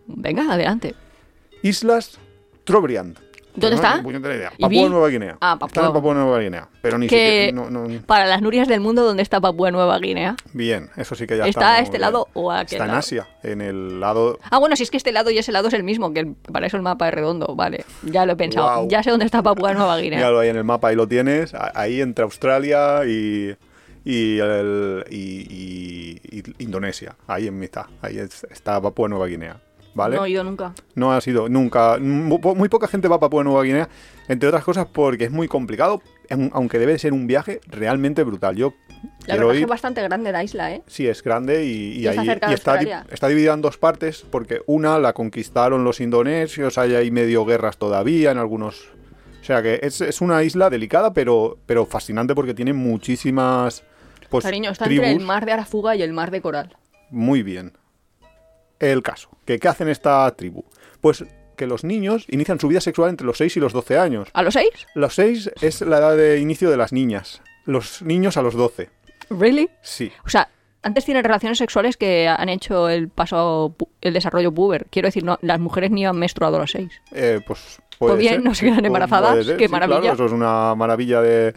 Venga, 0.07 0.53
adelante. 0.53 0.95
Islas 1.61 2.17
Trobriand. 2.63 3.26
¿Dónde 3.57 3.75
está? 3.75 4.01
idea. 4.01 4.51
¿Y 4.57 4.61
Papúa? 4.61 4.89
Nueva 4.89 5.07
Guinea. 5.09 5.37
Ah, 5.41 5.53
Está 5.53 5.67
Papúa. 5.67 5.87
en 5.87 5.93
Papúa 5.93 6.13
Nueva 6.13 6.39
Guinea. 6.39 6.69
Pero 6.81 6.97
ni 6.97 7.07
Que- 7.07 7.47
siquiera. 7.49 7.69
no- 7.69 7.87
no- 7.87 8.01
Para 8.05 8.25
las 8.25 8.41
Nurias 8.41 8.67
del 8.67 8.79
mundo, 8.79 9.03
¿dónde 9.03 9.23
está 9.23 9.41
Papua 9.41 9.71
Nueva 9.71 9.97
Guinea? 9.99 10.35
Bien, 10.53 10.89
eso 10.95 11.15
sí 11.15 11.25
que 11.27 11.35
ya 11.37 11.47
¿Está 11.47 11.59
está. 11.61 11.73
a 11.73 11.79
este 11.79 11.91
bien. 11.93 12.01
lado 12.01 12.27
o 12.33 12.51
a 12.51 12.59
aquel 12.59 12.75
Está 12.75 12.83
en 12.85 12.87
lado? 12.89 12.99
Asia, 12.99 13.27
en 13.43 13.61
el 13.61 13.99
lado. 13.99 14.39
Ah, 14.51 14.59
bueno, 14.59 14.75
si 14.75 14.83
es 14.83 14.91
que 14.91 14.97
este 14.97 15.11
lado 15.11 15.29
y 15.31 15.37
ese 15.37 15.51
lado 15.51 15.67
es 15.67 15.73
el 15.73 15.83
mismo, 15.83 16.13
que 16.13 16.19
el- 16.21 16.35
para 16.35 16.67
eso 16.67 16.77
el 16.77 16.83
mapa 16.83 17.07
es 17.09 17.13
redondo. 17.13 17.55
Vale, 17.55 17.83
ya 18.03 18.25
lo 18.25 18.33
he 18.33 18.35
pensado. 18.35 18.87
Ya 18.87 19.01
sé 19.03 19.09
dónde 19.09 19.25
está 19.25 19.41
Papua 19.41 19.73
Nueva 19.73 19.97
Guinea. 20.01 20.19
Míralo 20.19 20.39
ahí 20.39 20.49
en 20.49 20.57
el 20.57 20.63
mapa, 20.63 20.89
ahí 20.89 20.95
lo 20.95 21.07
tienes. 21.07 21.53
Ahí 21.73 21.99
entre 22.01 22.23
Australia 22.23 23.01
y. 23.05 23.55
Y, 24.09 24.39
el- 24.39 25.03
y- 25.09 25.17
y- 25.17 26.21
y 26.37 26.43
Indonesia, 26.63 27.17
ahí 27.27 27.47
en 27.47 27.59
mitad, 27.59 27.87
ahí 28.01 28.17
es- 28.19 28.45
está 28.49 28.79
Papúa 28.79 29.09
Nueva 29.09 29.25
Guinea, 29.27 29.57
¿vale? 29.97 30.15
No 30.15 30.23
he 30.25 30.29
ido 30.29 30.43
nunca. 30.45 30.73
No 30.95 31.11
ha 31.11 31.19
sido 31.19 31.49
nunca. 31.49 31.97
Muy 31.99 32.69
poca 32.69 32.87
gente 32.87 33.09
va 33.09 33.17
a 33.17 33.19
Papua 33.19 33.43
Nueva 33.43 33.63
Guinea, 33.63 33.89
entre 34.29 34.47
otras 34.47 34.63
cosas 34.63 34.85
porque 34.91 35.25
es 35.25 35.31
muy 35.31 35.49
complicado, 35.49 36.01
aun- 36.29 36.51
aunque 36.53 36.79
debe 36.79 36.97
ser 36.97 37.11
un 37.11 37.27
viaje 37.27 37.59
realmente 37.67 38.23
brutal. 38.23 38.55
Yo 38.55 38.73
La 39.25 39.35
verdad 39.35 39.49
es 39.49 39.53
que 39.53 39.57
ir. 39.57 39.63
es 39.63 39.69
bastante 39.69 40.01
grande 40.03 40.31
la 40.31 40.43
isla, 40.43 40.71
¿eh? 40.71 40.83
Sí, 40.87 41.07
es 41.07 41.21
grande 41.21 41.65
y, 41.65 41.97
y 41.97 41.99
Y 42.03 42.07
está 42.07 42.21
ahí 42.21 42.27
y 42.27 42.31
está, 42.31 42.47
di- 42.47 42.53
Australia. 42.53 43.05
está 43.11 43.27
dividida 43.27 43.53
en 43.53 43.61
dos 43.61 43.77
partes 43.77 44.25
porque 44.29 44.61
una 44.67 44.97
la 44.99 45.11
conquistaron 45.13 45.83
los 45.83 45.99
indonesios, 45.99 46.77
hay 46.77 46.95
ahí 46.95 47.11
medio 47.11 47.43
guerras 47.45 47.77
todavía 47.77 48.31
en 48.31 48.37
algunos. 48.37 48.89
O 49.41 49.43
sea 49.47 49.61
que 49.61 49.79
es, 49.81 50.01
es 50.01 50.19
una 50.21 50.43
isla 50.43 50.69
delicada, 50.69 51.13
pero, 51.13 51.57
pero 51.65 51.85
fascinante 51.85 52.35
porque 52.35 52.53
tiene 52.53 52.73
muchísimas 52.73 53.83
pues, 54.29 54.43
Cariño, 54.43 54.71
está 54.71 54.85
tribus. 54.85 55.05
entre 55.05 55.21
el 55.21 55.25
mar 55.25 55.45
de 55.45 55.53
Arafuga 55.53 55.95
y 55.95 56.01
el 56.01 56.11
mar 56.13 56.31
de 56.31 56.41
Coral. 56.41 56.75
Muy 57.09 57.43
bien. 57.43 57.71
El 58.79 59.01
caso. 59.03 59.29
¿Que, 59.45 59.59
¿Qué 59.59 59.67
hacen 59.67 59.87
esta 59.89 60.29
tribu? 60.35 60.63
Pues 61.01 61.25
que 61.55 61.65
los 61.67 61.83
niños 61.83 62.25
inician 62.29 62.59
su 62.59 62.67
vida 62.67 62.81
sexual 62.81 63.09
entre 63.09 63.25
los 63.25 63.37
6 63.37 63.57
y 63.57 63.59
los 63.59 63.73
12 63.73 63.97
años. 63.97 64.29
¿A 64.33 64.43
los 64.43 64.53
seis? 64.53 64.69
Los 64.93 65.15
6 65.15 65.51
es 65.61 65.81
la 65.81 65.97
edad 65.97 66.15
de 66.15 66.39
inicio 66.39 66.69
de 66.69 66.77
las 66.77 66.93
niñas. 66.93 67.41
Los 67.65 68.01
niños 68.03 68.37
a 68.37 68.43
los 68.43 68.53
12. 68.53 68.89
¿Really? 69.31 69.69
Sí. 69.81 70.11
O 70.23 70.29
sea, 70.29 70.49
antes 70.83 71.03
tienen 71.05 71.23
relaciones 71.23 71.57
sexuales 71.57 71.97
que 71.97 72.27
han 72.27 72.47
hecho 72.49 72.87
el 72.89 73.09
paso, 73.09 73.75
el 74.01 74.13
desarrollo 74.13 74.51
puber. 74.53 74.85
Quiero 74.91 75.07
decir, 75.07 75.23
no, 75.23 75.39
las 75.41 75.59
mujeres 75.59 75.89
ni 75.89 76.05
han 76.05 76.17
menstruado 76.17 76.57
a 76.57 76.59
los 76.59 76.71
seis. 76.71 76.91
Eh, 77.11 77.41
pues 77.47 77.79
puede 77.97 78.13
Pues 78.13 78.19
bien, 78.19 78.33
ser. 78.35 78.43
no 78.43 78.53
se 78.53 78.65
quedan 78.65 78.77
Pues 78.77 78.85
embarazadas, 78.87 79.45
qué 79.57 79.65
sí, 79.65 79.71
maravilla. 79.71 79.99
claro, 80.01 80.13
eso 80.13 80.25
es 80.27 80.31
una 80.31 80.75
maravilla 80.75 81.21
de 81.21 81.55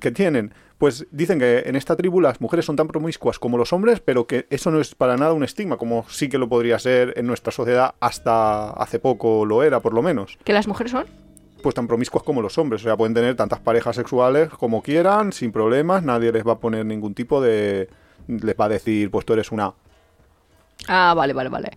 que 0.00 0.10
tienen. 0.10 0.52
Pues 0.78 1.06
dicen 1.10 1.38
que 1.38 1.60
en 1.60 1.74
esta 1.74 1.96
tribu 1.96 2.20
las 2.20 2.40
mujeres 2.40 2.66
son 2.66 2.76
tan 2.76 2.86
promiscuas 2.88 3.38
como 3.38 3.56
los 3.56 3.72
hombres, 3.72 4.00
pero 4.00 4.26
que 4.26 4.46
eso 4.50 4.70
no 4.70 4.80
es 4.80 4.94
para 4.94 5.16
nada 5.16 5.32
un 5.32 5.42
estigma, 5.42 5.78
como 5.78 6.04
sí 6.08 6.28
que 6.28 6.36
lo 6.36 6.48
podría 6.48 6.78
ser 6.78 7.14
en 7.16 7.26
nuestra 7.26 7.50
sociedad 7.50 7.94
hasta 8.00 8.70
hace 8.70 8.98
poco 8.98 9.46
lo 9.46 9.62
era, 9.62 9.80
por 9.80 9.94
lo 9.94 10.02
menos. 10.02 10.38
¿Que 10.44 10.52
las 10.52 10.68
mujeres 10.68 10.92
son? 10.92 11.06
pues 11.66 11.74
tan 11.74 11.88
promiscuas 11.88 12.22
como 12.22 12.42
los 12.42 12.58
hombres. 12.58 12.82
O 12.82 12.84
sea, 12.84 12.96
pueden 12.96 13.12
tener 13.12 13.34
tantas 13.34 13.58
parejas 13.58 13.96
sexuales 13.96 14.50
como 14.50 14.82
quieran, 14.82 15.32
sin 15.32 15.50
problemas. 15.50 16.04
Nadie 16.04 16.30
les 16.30 16.46
va 16.46 16.52
a 16.52 16.58
poner 16.60 16.86
ningún 16.86 17.12
tipo 17.12 17.40
de. 17.40 17.88
Les 18.28 18.54
va 18.54 18.66
a 18.66 18.68
decir, 18.68 19.10
pues 19.10 19.26
tú 19.26 19.32
eres 19.32 19.50
una. 19.50 19.74
Ah, 20.86 21.12
vale, 21.16 21.32
vale, 21.32 21.48
vale. 21.48 21.70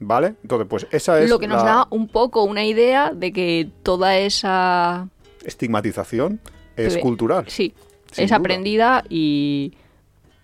¿Vale? 0.00 0.34
Entonces, 0.42 0.66
pues 0.68 0.86
esa 0.90 1.18
es 1.18 1.30
Lo 1.30 1.38
que 1.38 1.46
nos 1.46 1.62
la 1.62 1.64
da 1.64 1.86
un 1.88 2.08
poco 2.08 2.42
una 2.42 2.64
idea 2.66 3.12
de 3.14 3.32
que 3.32 3.70
toda 3.82 4.18
esa... 4.18 5.08
estigmatización 5.44 6.38
es 6.76 6.98
cultural. 6.98 7.44
Sí, 7.48 7.74
Sin 8.12 8.24
es 8.24 8.30
duda. 8.30 8.36
aprendida 8.38 9.04
y 9.08 9.74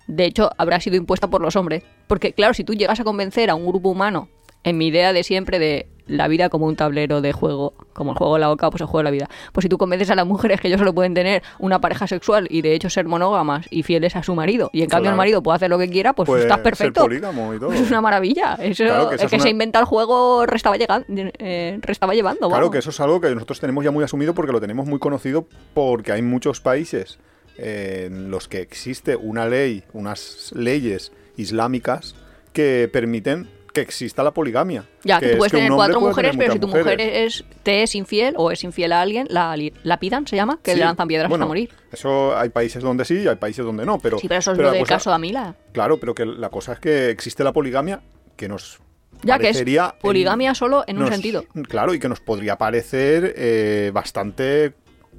de 0.07 0.25
hecho 0.25 0.51
habrá 0.59 0.81
sido 0.81 0.97
impuesta 0.97 1.29
por 1.29 1.41
los 1.41 1.57
hombres. 1.57 1.83
Porque 2.07 2.33
claro, 2.33 2.55
si 2.55 2.65
tú 2.65 2.75
llegas 2.75 2.99
a 3.01 3.05
convencer 3.05 3.51
a 3.51 3.55
un 3.55 3.67
grupo 3.67 3.91
humano 3.91 4.29
en 4.65 4.77
mi 4.79 4.89
idea 4.89 5.13
de 5.13 5.23
siempre 5.23 5.59
de 5.59 5.89
la 6.07 6.27
vida 6.27 6.49
como 6.49 6.65
un 6.65 6.75
tablero 6.75 7.21
de 7.21 7.33
juego, 7.35 7.75
como 7.93 8.13
el 8.13 8.17
juego 8.17 8.35
de 8.35 8.41
la 8.41 8.49
boca, 8.49 8.71
pues 8.71 8.81
el 8.81 8.87
juego 8.87 9.01
de 9.01 9.05
la 9.05 9.11
vida. 9.11 9.29
Pues 9.53 9.63
si 9.65 9.69
tú 9.69 9.77
convences 9.77 10.09
a 10.09 10.15
las 10.15 10.27
mujeres 10.27 10.59
que 10.59 10.69
ellos 10.69 10.79
solo 10.79 10.95
pueden 10.95 11.13
tener 11.13 11.43
una 11.59 11.83
pareja 11.83 12.07
sexual 12.07 12.47
y 12.51 12.63
de 12.63 12.73
hecho 12.73 12.89
ser 12.89 13.05
monógamas 13.07 13.67
y 13.71 13.83
fieles 13.83 14.17
a 14.17 14.23
su 14.23 14.35
marido, 14.35 14.71
y 14.73 14.81
en 14.81 14.89
cambio 14.89 15.11
el 15.11 15.19
marido 15.19 15.43
puede 15.43 15.57
hacer 15.57 15.69
lo 15.69 15.77
que 15.79 15.91
quiera, 15.91 16.15
pues 16.15 16.27
Puede 16.27 16.43
estás 16.45 16.57
ser 16.57 16.63
perfecto. 16.65 17.03
polígamo 17.03 17.53
y 17.53 17.59
todo. 17.59 17.73
Es 17.75 17.91
una 17.91 18.01
maravilla. 18.01 18.55
Eso, 18.55 18.85
Claro 18.85 19.11
que 19.11 19.17
esa 19.17 19.25
el 19.25 19.27
es 19.27 19.31
que 19.31 19.37
una- 19.37 19.43
se 19.43 19.51
inventa 19.51 19.79
el 19.81 19.85
juego 19.85 20.47
restaba, 20.47 20.79
llegando, 20.79 21.05
eh, 21.11 21.79
restaba 21.83 22.15
llevando. 22.15 22.49
Claro 22.49 22.53
vamos. 22.55 22.71
que 22.71 22.79
eso 22.79 22.89
es 22.89 23.01
algo 23.01 23.21
que 23.21 23.29
nosotros 23.35 23.61
tenemos 23.61 23.85
ya 23.85 23.91
muy 23.91 24.03
asumido 24.03 24.33
porque 24.35 24.53
lo 24.53 24.63
tenemos 24.63 24.87
muy 24.87 24.99
conocido 24.99 25.47
porque 25.75 26.13
hay 26.13 26.23
muchos 26.23 26.63
países 26.63 27.19
en 27.59 28.31
los 28.31 28.49
que 28.49 28.61
existe 28.61 29.17
una 29.17 29.47
ley, 29.47 29.85
unas 29.93 30.53
leyes 30.55 31.13
islámicas 31.37 32.15
que 32.53 32.89
permiten 32.93 33.49
que 33.73 33.81
exista 33.83 34.23
la 34.23 34.33
poligamia. 34.33 34.85
Ya, 35.05 35.21
que, 35.21 35.29
tú 35.33 35.39
puedes 35.39 35.53
tener 35.53 35.71
cuatro 35.71 36.01
mujeres, 36.01 36.33
tener 36.33 36.47
pero 36.47 36.53
si 36.55 36.59
tu 36.59 36.69
mujer 36.69 37.01
es, 37.01 37.45
te 37.63 37.83
es 37.83 37.95
infiel 37.95 38.35
o 38.37 38.51
es 38.51 38.65
infiel 38.65 38.93
a 38.93 39.03
alguien, 39.03 39.27
la 39.31 39.57
li- 39.57 39.73
lapidan, 39.85 40.27
se 40.27 40.37
llama, 40.37 40.59
que 40.63 40.73
Sí, 40.73 40.79
le 40.79 40.85
lanzan 40.85 41.07
piedras 41.07 41.29
bueno, 41.29 41.45
hasta 41.45 41.49
morir. 41.49 41.71
Eso 41.93 42.37
hay 42.37 42.49
países 42.49 42.83
donde 42.83 43.05
sí 43.05 43.19
y 43.21 43.29
hay 43.29 43.37
países 43.37 43.65
donde 43.65 43.85
no, 43.85 43.99
pero... 43.99 44.19
Sí, 44.19 44.27
pero 44.27 44.39
eso 44.41 44.53
es 44.53 44.57
pero 44.57 44.69
lo 44.69 44.73
la 44.73 44.79
del 44.79 44.83
cosa- 44.85 44.95
caso 44.95 45.11
de 45.11 45.17
Amila. 45.17 45.55
Claro, 45.73 46.01
pero 46.01 46.15
que 46.15 46.25
la 46.25 46.49
cosa 46.49 46.73
es 46.73 46.81
que 46.81 47.11
existe 47.11 47.45
la 47.45 47.53
poligamia 47.53 48.01
que 48.37 48.49
nos 48.49 48.81
Ya 49.23 49.39
que 49.39 49.51
es 49.51 49.61
en- 49.61 49.93
poligamia 50.01 50.55
solo 50.55 50.83
en 50.87 51.01
un 51.01 51.09
sentido. 51.13 51.45
Claro, 51.69 51.93
y 51.95 51.99
que 52.01 52.09
nos 52.09 52.21
podría 52.21 52.57
parecer 52.57 53.35
eh, 53.37 53.91
bastante 53.93 54.73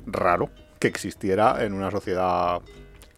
raro 0.08 0.50
que 0.80 0.88
existiera 0.88 1.64
en 1.64 1.74
una 1.74 1.92
sociedad 1.92 2.62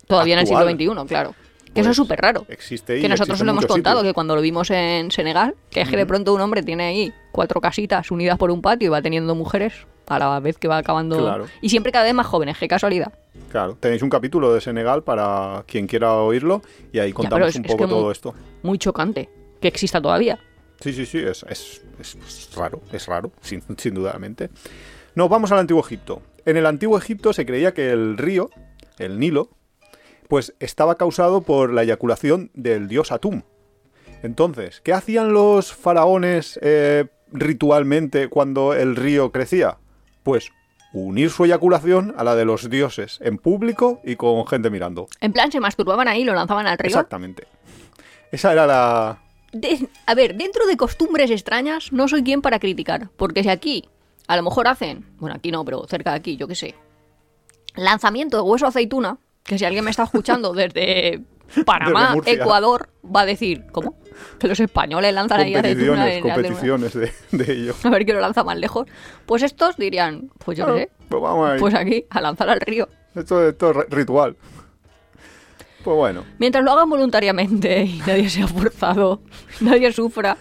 Todavía 0.08 0.40
actual. 0.40 0.64
en 0.64 0.70
el 0.70 0.78
siglo 0.78 0.96
XXI, 1.02 1.08
claro. 1.08 1.36
Que 1.66 1.76
Pues, 1.76 1.86
eso 1.86 1.92
es 1.92 1.96
súper 1.98 2.20
raro. 2.20 2.46
Existe 2.50 2.98
y 2.98 3.02
Que 3.02 3.08
nosotros 3.08 3.30
existe 3.40 3.46
lo 3.46 3.52
hemos 3.52 3.66
contado, 3.66 4.00
sitios. 4.00 4.10
que 4.12 4.14
cuando 4.14 4.36
lo 4.36 4.42
vimos 4.42 4.70
en 4.72 5.10
Senegal, 5.10 5.56
que 5.70 5.80
es 5.82 5.90
que 5.90 5.96
de 5.96 6.06
pronto 6.06 6.34
un 6.34 6.42
hombre 6.42 6.64
tiene 6.64 6.84
ahí 6.84 7.14
cuatro 7.32 7.62
casitas 7.62 8.12
unidas 8.12 8.38
por 8.38 8.52
un 8.52 8.62
patio 8.62 8.88
y 8.88 8.90
va 8.90 9.02
teniendo 9.02 9.36
mujeres 9.36 9.74
a 10.08 10.20
la 10.20 10.38
vez 10.42 10.58
que 10.58 10.68
va 10.68 10.80
acabando. 10.80 11.18
Claro. 11.18 11.46
Y 11.62 11.70
siempre 11.70 11.94
cada 11.94 12.04
vez 12.04 12.14
más 12.14 12.28
jóvenes, 12.28 12.58
qué 12.58 12.68
casualidad. 12.68 13.14
Claro, 13.50 13.78
tenéis 13.80 14.02
un 14.02 14.10
capítulo 14.10 14.54
de 14.54 14.60
Senegal 14.60 15.04
para 15.04 15.64
quien 15.66 15.88
quiera 15.88 16.14
oírlo 16.16 16.62
y 16.92 17.00
ahí 17.00 17.14
contamos 17.14 17.48
es- 17.48 17.56
un 17.56 17.64
es 17.66 17.72
poco 17.72 17.86
que 17.86 17.90
todo 17.90 18.12
esto. 18.12 18.36
Muy 18.64 18.78
chocante 18.78 19.30
que 19.62 19.70
exista 19.70 20.02
todavía. 20.02 20.38
Sí, 20.82 20.92
sí, 20.92 21.06
sí, 21.06 21.20
es, 21.20 21.46
es- 21.48 21.82
es- 22.02 22.16
es 22.16 22.50
raro, 22.58 22.82
es 22.92 23.06
raro, 23.08 23.32
sin, 23.40 23.64
sin 23.78 23.94
dudamente. 23.94 24.50
Nos 25.16 25.30
vamos 25.30 25.50
al 25.54 25.60
Antiguo 25.60 25.82
Egipto. 25.86 26.22
En 26.46 26.58
el 26.58 26.66
Antiguo 26.66 26.98
Egipto 26.98 27.34
se 27.34 27.46
creía 27.46 27.74
que 27.74 27.92
el 27.92 28.18
río, 28.18 28.50
el 28.98 29.20
Nilo, 29.20 29.50
pues 30.28 30.54
estaba 30.60 30.96
causado 30.96 31.42
por 31.42 31.72
la 31.74 31.84
eyaculación 31.84 32.50
del 32.54 32.88
dios 32.88 33.12
Atum. 33.12 33.44
Entonces, 34.24 34.82
¿qué 34.82 34.94
hacían 34.94 35.34
los 35.34 35.74
faraones 35.74 36.60
eh, 36.62 37.06
ritualmente 37.32 38.28
cuando 38.30 38.74
el 38.74 38.96
río 38.96 39.32
crecía? 39.32 39.78
Pues 40.24 40.50
unir 40.94 41.30
su 41.30 41.46
eyaculación 41.46 42.14
a 42.18 42.24
la 42.24 42.36
de 42.36 42.46
los 42.46 42.70
dioses 42.70 43.18
en 43.22 43.38
público 43.38 44.00
y 44.04 44.16
con 44.16 44.46
gente 44.48 44.70
mirando. 44.70 45.08
En 45.22 45.34
plan, 45.34 45.52
se 45.52 45.60
masturbaban 45.60 46.08
ahí 46.08 46.22
y 46.22 46.26
lo 46.26 46.34
lanzaban 46.34 46.68
al 46.68 46.78
río. 46.78 46.88
Exactamente. 46.90 47.48
Esa 48.32 48.52
era 48.54 48.68
la, 48.68 49.22
De- 49.52 49.88
a 50.06 50.16
ver, 50.16 50.36
dentro 50.36 50.66
de 50.68 50.78
costumbres 50.78 51.32
extrañas, 51.32 51.92
no 51.92 52.08
soy 52.08 52.24
quien 52.24 52.42
para 52.42 52.60
criticar. 52.60 53.10
Porque 53.18 53.44
si 53.44 53.50
aquí, 53.50 53.90
a 54.32 54.36
lo 54.38 54.44
mejor 54.44 54.68
hacen, 54.68 55.06
bueno, 55.18 55.36
aquí 55.36 55.52
no, 55.52 55.66
pero 55.66 55.86
cerca 55.88 56.12
de 56.12 56.18
aquí, 56.18 56.38
yo 56.38 56.48
qué 56.48 56.56
sé, 56.56 56.76
lanzamiento 57.76 58.38
de 58.38 58.44
hueso 58.44 58.66
aceituna, 58.68 59.18
que 59.44 59.58
si 59.58 59.66
alguien 59.66 59.84
me 59.84 59.92
está 59.92 60.04
escuchando 60.04 60.54
desde 60.54 61.22
Panamá, 61.66 62.16
Desde. 62.16 62.42
Ecuador, 62.42 62.90
va 63.04 63.22
a 63.22 63.26
decir, 63.26 63.66
¿cómo? 63.72 63.96
Que 64.40 64.48
los 64.48 64.60
españoles 64.60 65.14
lanzan 65.14 65.42
ahí 65.42 65.54
aceituna 65.56 66.06
competiciones, 66.06 66.16
en 66.16 66.22
competiciones 66.22 66.94
de, 66.94 67.12
de 67.46 67.54
ello. 67.54 67.74
A 67.84 67.90
ver 67.90 68.06
quién 68.06 68.16
lo 68.16 68.22
lanza 68.22 68.44
más 68.44 68.58
lejos. 68.58 68.88
Pues 69.26 69.44
estos 69.44 69.76
dirían, 69.78 70.30
pues 70.46 70.58
yo 70.58 70.66
qué 70.68 70.80
sé, 70.82 70.92
Pues 71.10 71.22
vamos 71.22 71.52
pues 71.60 71.74
aquí, 71.74 72.06
a 72.10 72.22
lanzar 72.22 72.50
al 72.50 72.62
río. 72.62 72.88
Esto, 73.16 73.46
esto 73.50 73.72
es 73.72 73.76
ri- 73.78 73.86
ritual. 73.90 74.38
Pues 75.84 75.98
bueno. 75.98 76.24
Mientras 76.38 76.64
lo 76.64 76.72
hagan 76.72 76.90
voluntariamente 76.90 77.84
y 77.84 77.98
nadie 78.06 78.30
sea 78.30 78.48
forzado, 78.48 79.22
nadie 79.60 79.92
sufra. 79.92 80.38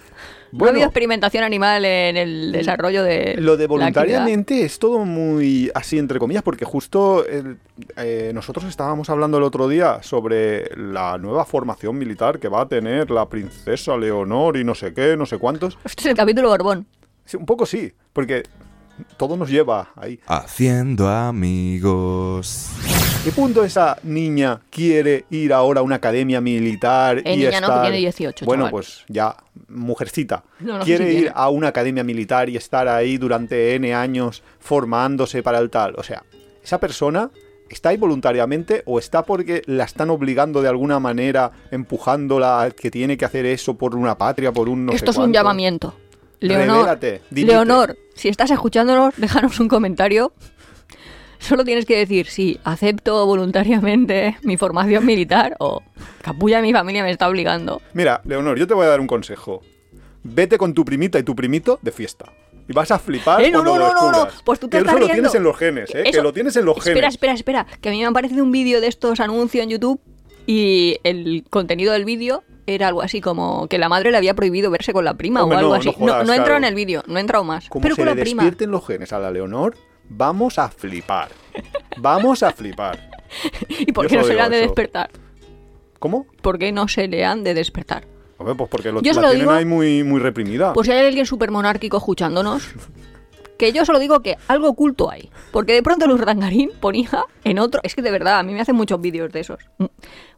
No 0.52 0.56
ha 0.56 0.58
Bueno. 0.58 0.70
habido 0.72 0.86
experimentación 0.86 1.44
animal 1.44 1.84
en 1.84 2.16
el 2.16 2.52
desarrollo 2.52 3.02
de. 3.02 3.36
Lo 3.38 3.56
de 3.56 3.66
voluntariamente 3.66 4.64
es 4.64 4.78
todo 4.78 5.04
muy 5.04 5.70
así, 5.74 5.98
entre 5.98 6.18
comillas, 6.18 6.42
porque 6.42 6.64
justo 6.64 7.24
el- 7.26 7.58
eh, 7.96 8.32
nosotros 8.34 8.64
estábamos 8.66 9.10
hablando 9.10 9.38
el 9.38 9.44
otro 9.44 9.68
día 9.68 10.02
sobre 10.02 10.70
la 10.76 11.18
nueva 11.18 11.44
formación 11.44 11.96
militar 11.98 12.38
que 12.38 12.48
va 12.48 12.62
a 12.62 12.68
tener 12.68 13.10
la 13.10 13.28
princesa 13.28 13.96
Leonor 13.96 14.56
y 14.56 14.64
no 14.64 14.74
sé 14.74 14.92
qué, 14.92 15.16
no 15.16 15.26
sé 15.26 15.38
cuántos. 15.38 15.78
Este 15.84 16.02
es 16.02 16.06
el 16.06 16.16
capítulo 16.16 16.48
Borbón. 16.48 16.86
Sí, 17.24 17.36
un 17.36 17.46
poco 17.46 17.64
sí, 17.64 17.92
porque 18.12 18.42
todo 19.16 19.36
nos 19.36 19.48
lleva 19.48 19.90
ahí. 19.96 20.18
Haciendo 20.26 21.08
amigos. 21.08 22.70
¿Qué 23.24 23.33
punto 23.33 23.62
esa 23.64 23.98
niña 24.02 24.61
quiere 24.70 25.26
ir 25.28 25.52
ahora 25.52 25.80
a 25.80 25.83
una 25.83 25.96
academia 25.96 26.40
militar 26.40 27.18
Eh, 27.18 27.35
y 27.35 27.37
niña 27.37 27.61
no, 27.61 27.66
estar... 27.66 27.83
tiene 27.83 27.98
18, 27.98 28.46
Bueno, 28.46 28.62
chaval. 28.62 28.70
pues 28.70 29.04
ya, 29.09 29.37
mujercita. 29.68 30.42
No, 30.61 30.78
no 30.78 30.80
sé 30.80 30.87
quiere 30.87 31.12
ir 31.12 31.33
a 31.35 31.50
una 31.50 31.68
academia 31.68 32.02
militar 32.02 32.48
y 32.48 32.56
estar 32.56 32.88
ahí 32.88 33.18
durante 33.18 33.74
N 33.74 33.94
años 33.94 34.42
formándose 34.59 35.42
para 35.42 35.59
el 35.59 35.68
tal. 35.68 35.94
O 35.96 36.02
sea, 36.02 36.22
esa 36.64 36.80
persona 36.80 37.30
está 37.68 37.90
ahí 37.90 37.98
voluntariamente 37.98 38.83
o 38.87 38.98
está 38.98 39.22
porque 39.22 39.62
la 39.66 39.85
están 39.85 40.09
obligando 40.09 40.62
de 40.62 40.68
alguna 40.68 40.98
manera, 40.98 41.50
empujándola 41.70 42.62
a 42.62 42.70
que 42.70 42.90
tiene 42.90 43.18
que 43.18 43.26
hacer 43.26 43.44
eso 43.44 43.74
por 43.76 43.96
una 43.96 44.16
patria, 44.16 44.50
por 44.50 44.68
un 44.70 44.87
no 44.87 44.92
sé 44.92 44.96
Esto 44.96 45.11
es 45.11 45.18
un 45.18 45.33
llamamiento. 45.33 45.94
Leonor, 46.40 46.68
Revélate. 46.78 47.20
Leonor, 47.33 47.98
si 48.14 48.28
estás 48.28 48.50
escuchándonos, 48.50 49.12
déjanos 49.18 49.61
un 49.61 49.68
comentario. 49.68 50.33
Solo 51.48 51.64
tienes 51.64 51.87
que 51.87 51.96
decir 51.96 52.26
sí, 52.26 52.59
acepto 52.64 53.24
voluntariamente 53.26 54.37
mi 54.42 54.57
formación 54.57 55.05
militar 55.07 55.57
o 55.59 55.83
capulla 56.22 56.61
mi 56.62 56.72
familia 56.72 57.03
me 57.03 57.11
está 57.11 57.29
obligando. 57.29 57.81
Mira, 57.94 58.20
Leonor, 58.24 58.59
yo 58.59 58.66
te 58.66 58.74
voy 58.74 58.87
a 58.87 58.90
dar 58.90 59.00
un 59.00 59.07
consejo. 59.07 59.62
Vete 60.22 60.59
con 60.59 60.74
tu 60.74 60.85
primita 60.85 61.18
y 61.18 61.22
tu 61.22 61.35
primito 61.35 61.79
de 61.83 61.92
fiesta. 61.92 62.26
Y 62.68 62.72
vas 62.72 62.90
a 62.90 62.98
flipar 62.98 63.42
Eh, 63.42 63.50
no, 63.50 63.62
cuando 63.64 63.79
no, 63.79 63.88
lo 63.88 63.94
no, 63.94 64.12
no, 64.12 64.24
no. 64.26 64.31
Pues 64.44 64.61
tú 64.61 64.68
te 64.68 64.76
que 64.76 64.79
estás 64.83 64.94
eso 64.94 65.00
lo 65.07 65.12
tienes 65.12 65.35
en 65.35 65.42
los 65.42 65.57
genes, 65.57 65.94
¿eh? 65.94 66.03
Eso- 66.05 66.12
Que 66.18 66.22
lo 66.22 66.33
tienes 66.33 66.55
en 66.57 66.64
los 66.66 66.76
Espera, 66.76 66.94
genes. 66.94 67.14
espera, 67.14 67.33
espera, 67.33 67.66
que 67.81 67.88
a 67.88 67.92
mí 67.92 67.98
me 68.00 68.07
ha 68.07 68.11
parecido 68.12 68.44
un 68.44 68.53
vídeo 68.53 68.81
de 68.81 68.87
estos 68.87 69.18
anuncios 69.18 69.64
en 69.64 69.70
YouTube 69.70 70.00
y 70.46 70.98
el 71.05 71.44
contenido 71.50 71.92
del 71.92 72.05
vídeo 72.05 72.44
era 72.66 72.87
algo 72.88 73.03
así 73.03 73.20
como 73.20 73.66
que 73.66 73.79
la 73.79 73.88
madre 73.88 74.11
le 74.12 74.18
había 74.18 74.35
prohibido 74.35 74.70
verse 74.70 74.92
con 74.92 75.05
la 75.05 75.14
prima 75.14 75.42
Hombre, 75.42 75.57
o 75.57 75.59
algo 75.61 75.70
no, 75.70 75.81
así. 75.81 75.87
no 75.88 75.92
jodas, 75.94 76.26
no 76.26 76.33
he 76.33 76.37
entrado 76.37 76.44
claro. 76.44 76.57
en 76.59 76.64
el 76.64 76.74
vídeo, 76.74 77.03
no 77.09 77.16
he 77.16 77.20
entrado 77.20 77.42
más. 77.44 77.68
Como 77.68 77.83
pero 77.83 77.94
se 77.96 78.03
con 78.03 78.09
le 78.11 78.14
la 78.14 78.20
prima. 78.22 78.42
despierten 78.44 78.70
los 78.70 78.87
genes 78.87 79.12
a 79.12 79.18
la 79.18 79.31
Leonor, 79.33 79.74
vamos 80.10 80.58
a 80.58 80.68
flipar. 80.68 81.30
Vamos 81.96 82.42
a 82.42 82.52
flipar. 82.52 83.10
¿Y 83.78 83.92
por 83.92 84.04
Yo 84.04 84.08
qué 84.10 84.16
no 84.18 84.24
se 84.24 84.34
le 84.34 84.40
han 84.40 84.50
de 84.50 84.58
eso. 84.58 84.66
despertar? 84.66 85.10
¿Cómo? 85.98 86.26
¿Por 86.42 86.58
qué 86.58 86.72
no 86.72 86.86
se 86.88 87.08
le 87.08 87.24
han 87.24 87.42
de 87.44 87.54
despertar? 87.54 88.04
Hombre, 88.38 88.54
pues 88.54 88.70
porque 88.70 88.90
lo, 88.92 89.02
Yo 89.02 89.12
la 89.12 89.20
lo 89.22 89.28
tienen 89.28 89.40
digo- 89.46 89.52
ahí 89.52 89.64
muy, 89.64 90.02
muy 90.02 90.20
reprimida. 90.20 90.72
Por 90.72 90.84
si 90.86 90.92
hay 90.92 91.06
alguien 91.06 91.26
súper 91.26 91.50
monárquico 91.50 91.98
escuchándonos, 91.98 92.68
que 93.58 93.72
yo 93.72 93.84
solo 93.84 93.98
digo 93.98 94.20
que 94.20 94.36
algo 94.48 94.68
oculto 94.68 95.10
hay. 95.10 95.30
Porque 95.52 95.74
de 95.74 95.82
pronto 95.82 96.06
Luz 96.06 96.20
Rangarín 96.20 96.70
ponía 96.80 97.24
en 97.44 97.58
otro. 97.58 97.80
Es 97.84 97.94
que 97.94 98.00
de 98.02 98.10
verdad, 98.10 98.38
a 98.38 98.42
mí 98.42 98.54
me 98.54 98.60
hacen 98.62 98.76
muchos 98.76 98.98
vídeos 99.00 99.30
de 99.30 99.40
esos. 99.40 99.58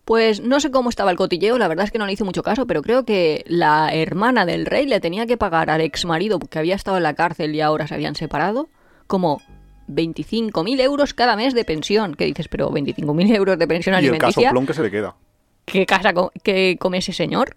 Pues 0.05 0.41
no 0.41 0.59
sé 0.59 0.73
cómo 0.73 0.91
estaba 0.91 1.13
el 1.13 1.17
cotilleo, 1.17 1.59
la 1.59 1.69
verdad 1.69 1.85
es 1.85 1.93
que 1.93 1.99
no 1.99 2.07
le 2.07 2.13
hice 2.13 2.25
mucho 2.25 2.43
caso, 2.43 2.67
pero 2.67 2.83
creo 2.83 3.05
que 3.05 3.45
la 3.47 3.95
hermana 3.95 4.45
del 4.47 4.67
rey 4.67 4.87
le 4.87 4.99
tenía 4.99 5.27
que 5.27 5.37
pagar 5.37 5.71
al 5.71 5.81
ex 5.81 6.05
marido 6.05 6.41
que 6.41 6.59
había 6.59 6.75
estado 6.75 6.97
en 6.97 7.05
la 7.05 7.15
cárcel 7.15 7.55
y 7.55 7.61
ahora 7.61 7.87
se 7.87 7.95
habían 7.95 8.17
separado, 8.17 8.69
como 9.07 9.41
25.000 9.89 10.81
euros 10.81 11.15
cada 11.15 11.37
mes 11.37 11.55
de 11.55 11.65
pensión. 11.65 12.15
Que 12.15 12.25
dices, 12.27 12.49
pero 12.49 12.71
25.000 12.71 13.35
euros 13.37 13.59
de 13.59 13.67
pensión 13.67 13.95
y 13.95 13.99
el 13.99 14.05
alimenticia. 14.05 14.43
casoplón 14.45 14.67
que 14.67 14.75
se 14.75 14.83
le 14.83 14.91
queda. 14.91 15.17
¿Qué 15.65 15.87
casa 15.87 16.13
co- 16.13 16.33
qué 16.43 16.77
come 16.81 16.99
ese 16.99 17.13
señor? 17.13 17.57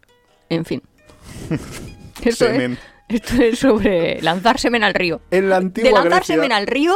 En 0.49 0.65
fin. 0.65 0.81
Esto 2.23 2.45
es, 2.47 2.77
esto 3.09 3.41
es 3.43 3.59
sobre 3.59 4.21
lanzar 4.21 4.59
semen 4.59 4.83
al 4.83 4.93
río. 4.93 5.21
En 5.31 5.49
la 5.49 5.59
De 5.59 5.65
antigua 5.65 5.91
lanzar 5.91 6.11
Grecia... 6.19 6.35
semen 6.35 6.51
al 6.51 6.65
río 6.65 6.95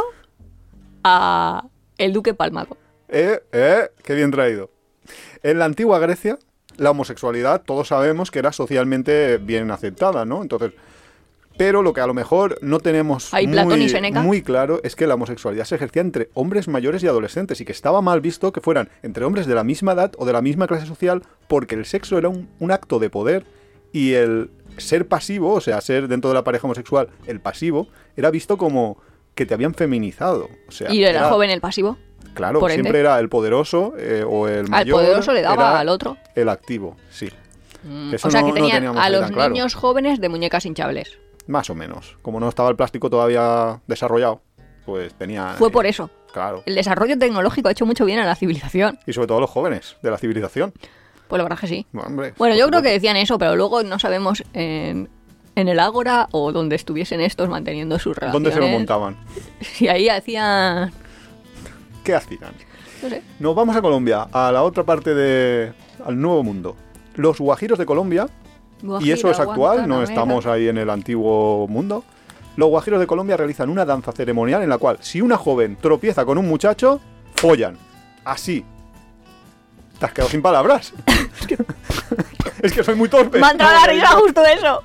a 1.04 1.64
el 1.98 2.12
duque 2.12 2.34
palmado. 2.34 2.76
Eh, 3.08 3.40
eh, 3.52 3.88
qué 4.02 4.14
bien 4.14 4.30
traído. 4.30 4.70
En 5.42 5.58
la 5.58 5.66
antigua 5.66 5.98
Grecia, 5.98 6.38
la 6.76 6.90
homosexualidad, 6.90 7.62
todos 7.62 7.88
sabemos 7.88 8.30
que 8.30 8.38
era 8.38 8.52
socialmente 8.52 9.38
bien 9.38 9.70
aceptada, 9.70 10.24
¿no? 10.24 10.42
Entonces, 10.42 10.72
pero 11.60 11.82
lo 11.82 11.92
que 11.92 12.00
a 12.00 12.06
lo 12.06 12.14
mejor 12.14 12.56
no 12.62 12.80
tenemos 12.80 13.30
muy, 14.24 14.40
claro 14.40 14.80
es 14.82 14.96
que 14.96 15.06
la 15.06 15.12
homosexualidad 15.12 15.64
se 15.66 15.74
ejercía 15.74 16.00
entre 16.00 16.30
hombres 16.32 16.68
mayores 16.68 17.02
y 17.02 17.06
adolescentes 17.06 17.60
y 17.60 17.66
que 17.66 17.72
estaba 17.72 18.00
mal 18.00 18.22
visto 18.22 18.50
que 18.50 18.62
fueran 18.62 18.88
entre 19.02 19.26
hombres 19.26 19.44
de 19.46 19.54
la 19.54 19.62
misma 19.62 19.92
edad 19.92 20.10
o 20.16 20.24
de 20.24 20.32
la 20.32 20.40
misma 20.40 20.66
clase 20.66 20.86
social 20.86 21.22
porque 21.48 21.74
el 21.74 21.84
sexo 21.84 22.16
era 22.16 22.30
un, 22.30 22.48
un 22.60 22.70
acto 22.70 22.98
de 22.98 23.10
poder 23.10 23.44
y 23.92 24.14
el 24.14 24.50
ser 24.78 25.06
pasivo, 25.06 25.52
o 25.52 25.60
sea, 25.60 25.82
ser 25.82 26.08
dentro 26.08 26.30
de 26.30 26.34
la 26.34 26.44
pareja 26.44 26.66
homosexual 26.66 27.10
el 27.26 27.40
pasivo, 27.40 27.88
era 28.16 28.30
visto 28.30 28.56
como 28.56 28.96
que 29.34 29.44
te 29.44 29.52
habían 29.52 29.74
feminizado. 29.74 30.48
O 30.66 30.72
sea, 30.72 30.90
Y 30.90 31.04
era 31.04 31.28
joven 31.28 31.50
el 31.50 31.60
pasivo. 31.60 31.98
Claro, 32.32 32.58
por 32.60 32.70
ende. 32.70 32.84
siempre 32.84 33.00
era 33.00 33.18
el 33.18 33.28
poderoso 33.28 33.92
eh, 33.98 34.24
o 34.26 34.48
el 34.48 34.60
Al 34.60 34.68
mayor. 34.70 35.02
poderoso 35.02 35.34
le 35.34 35.42
daba 35.42 35.78
al 35.78 35.90
otro. 35.90 36.16
El 36.34 36.48
activo, 36.48 36.96
sí. 37.10 37.28
Mm, 37.84 38.14
o 38.14 38.30
sea 38.30 38.40
no- 38.40 38.46
que 38.46 38.52
tenían 38.54 38.96
a 38.96 39.10
los 39.10 39.30
claro. 39.30 39.52
niños 39.52 39.74
jóvenes 39.74 40.22
de 40.22 40.30
muñecas 40.30 40.64
hinchables. 40.64 41.18
Más 41.46 41.70
o 41.70 41.74
menos. 41.74 42.16
Como 42.22 42.40
no 42.40 42.48
estaba 42.48 42.70
el 42.70 42.76
plástico 42.76 43.10
todavía 43.10 43.80
desarrollado, 43.86 44.42
pues 44.84 45.14
tenía... 45.14 45.54
Fue 45.58 45.68
eh, 45.68 45.72
por 45.72 45.86
eso. 45.86 46.10
Claro. 46.32 46.62
El 46.66 46.74
desarrollo 46.74 47.18
tecnológico 47.18 47.68
ha 47.68 47.72
hecho 47.72 47.86
mucho 47.86 48.04
bien 48.04 48.18
a 48.20 48.24
la 48.24 48.36
civilización. 48.36 48.98
Y 49.06 49.12
sobre 49.12 49.26
todo 49.26 49.40
los 49.40 49.50
jóvenes 49.50 49.96
de 50.02 50.10
la 50.10 50.18
civilización. 50.18 50.72
Pues 51.28 51.38
la 51.38 51.44
verdad 51.44 51.58
que 51.58 51.66
sí. 51.66 51.86
Bueno, 51.92 52.08
hombre, 52.08 52.34
Bueno, 52.36 52.54
por 52.54 52.60
yo 52.60 52.68
creo 52.68 52.82
que 52.82 52.90
decían 52.90 53.16
eso, 53.16 53.38
pero 53.38 53.56
luego 53.56 53.82
no 53.82 53.98
sabemos 53.98 54.42
en, 54.52 55.08
en 55.54 55.68
el 55.68 55.78
Ágora 55.78 56.28
o 56.32 56.52
donde 56.52 56.76
estuviesen 56.76 57.20
estos 57.20 57.48
manteniendo 57.48 57.98
sus 57.98 58.16
relaciones. 58.16 58.32
¿Dónde 58.32 58.52
se 58.52 58.60
lo 58.60 58.68
montaban? 58.68 59.16
Si 59.60 59.88
ahí 59.88 60.08
hacían... 60.08 60.92
¿Qué 62.04 62.14
hacían? 62.14 62.52
No 63.02 63.08
sé. 63.08 63.22
Nos 63.38 63.54
vamos 63.54 63.76
a 63.76 63.82
Colombia, 63.82 64.28
a 64.32 64.50
la 64.52 64.62
otra 64.62 64.84
parte 64.84 65.14
de... 65.14 65.72
al 66.04 66.20
nuevo 66.20 66.42
mundo. 66.42 66.76
Los 67.14 67.38
guajiros 67.38 67.78
de 67.78 67.86
Colombia, 67.86 68.28
y 69.00 69.10
eso 69.10 69.30
es 69.30 69.38
actual, 69.38 69.88
no 69.88 70.02
estamos 70.02 70.46
ahí 70.46 70.68
en 70.68 70.78
el 70.78 70.90
antiguo 70.90 71.66
mundo. 71.68 72.04
Los 72.56 72.68
guajiros 72.68 73.00
de 73.00 73.06
Colombia 73.06 73.36
realizan 73.36 73.70
una 73.70 73.84
danza 73.84 74.12
ceremonial 74.12 74.62
en 74.62 74.68
la 74.68 74.78
cual, 74.78 74.98
si 75.00 75.20
una 75.20 75.36
joven 75.36 75.76
tropieza 75.80 76.24
con 76.24 76.36
un 76.36 76.48
muchacho, 76.48 77.00
follan. 77.34 77.78
Así. 78.24 78.64
Te 79.98 80.06
has 80.06 80.12
quedado 80.12 80.30
sin 80.30 80.42
palabras. 80.42 80.92
es 82.62 82.72
que 82.72 82.82
soy 82.82 82.94
muy 82.96 83.08
torpe. 83.08 83.38
Me 83.38 83.46
ha 83.46 83.50
entrado 83.52 83.72
la 83.80 83.92
risa 83.92 84.08
justo 84.08 84.44
eso. 84.44 84.82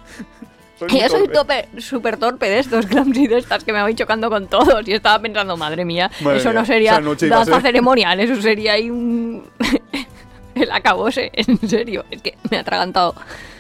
Soy 0.78 0.90
Que 0.90 1.00
yo 1.00 1.10
soy 1.10 1.28
tope, 1.30 1.70
súper 1.78 2.18
torpe 2.18 2.50
de 2.50 2.60
estos 2.60 2.86
clumsy 2.86 3.28
de 3.28 3.38
estas 3.38 3.64
que 3.64 3.72
me 3.72 3.82
voy 3.82 3.96
chocando 3.96 4.30
con 4.30 4.48
todos. 4.48 4.86
Y 4.88 4.94
estaba 4.94 5.20
pensando, 5.20 5.56
madre 5.56 5.86
mía, 5.86 6.12
Madre 6.20 6.38
eso 6.40 6.50
mía, 6.50 6.60
no 6.60 6.66
sería 6.66 7.02
danza 7.30 7.62
ceremonial, 7.62 8.20
eso 8.20 8.42
sería 8.42 8.74
ahí 8.74 8.90
un. 8.90 9.50
el 10.56 10.72
acabose, 10.72 11.32
en 11.34 11.68
serio. 11.68 12.04
Es 12.12 12.22
que 12.22 12.38
me 12.52 12.58
ha 12.58 12.62
atragantado 12.62 13.16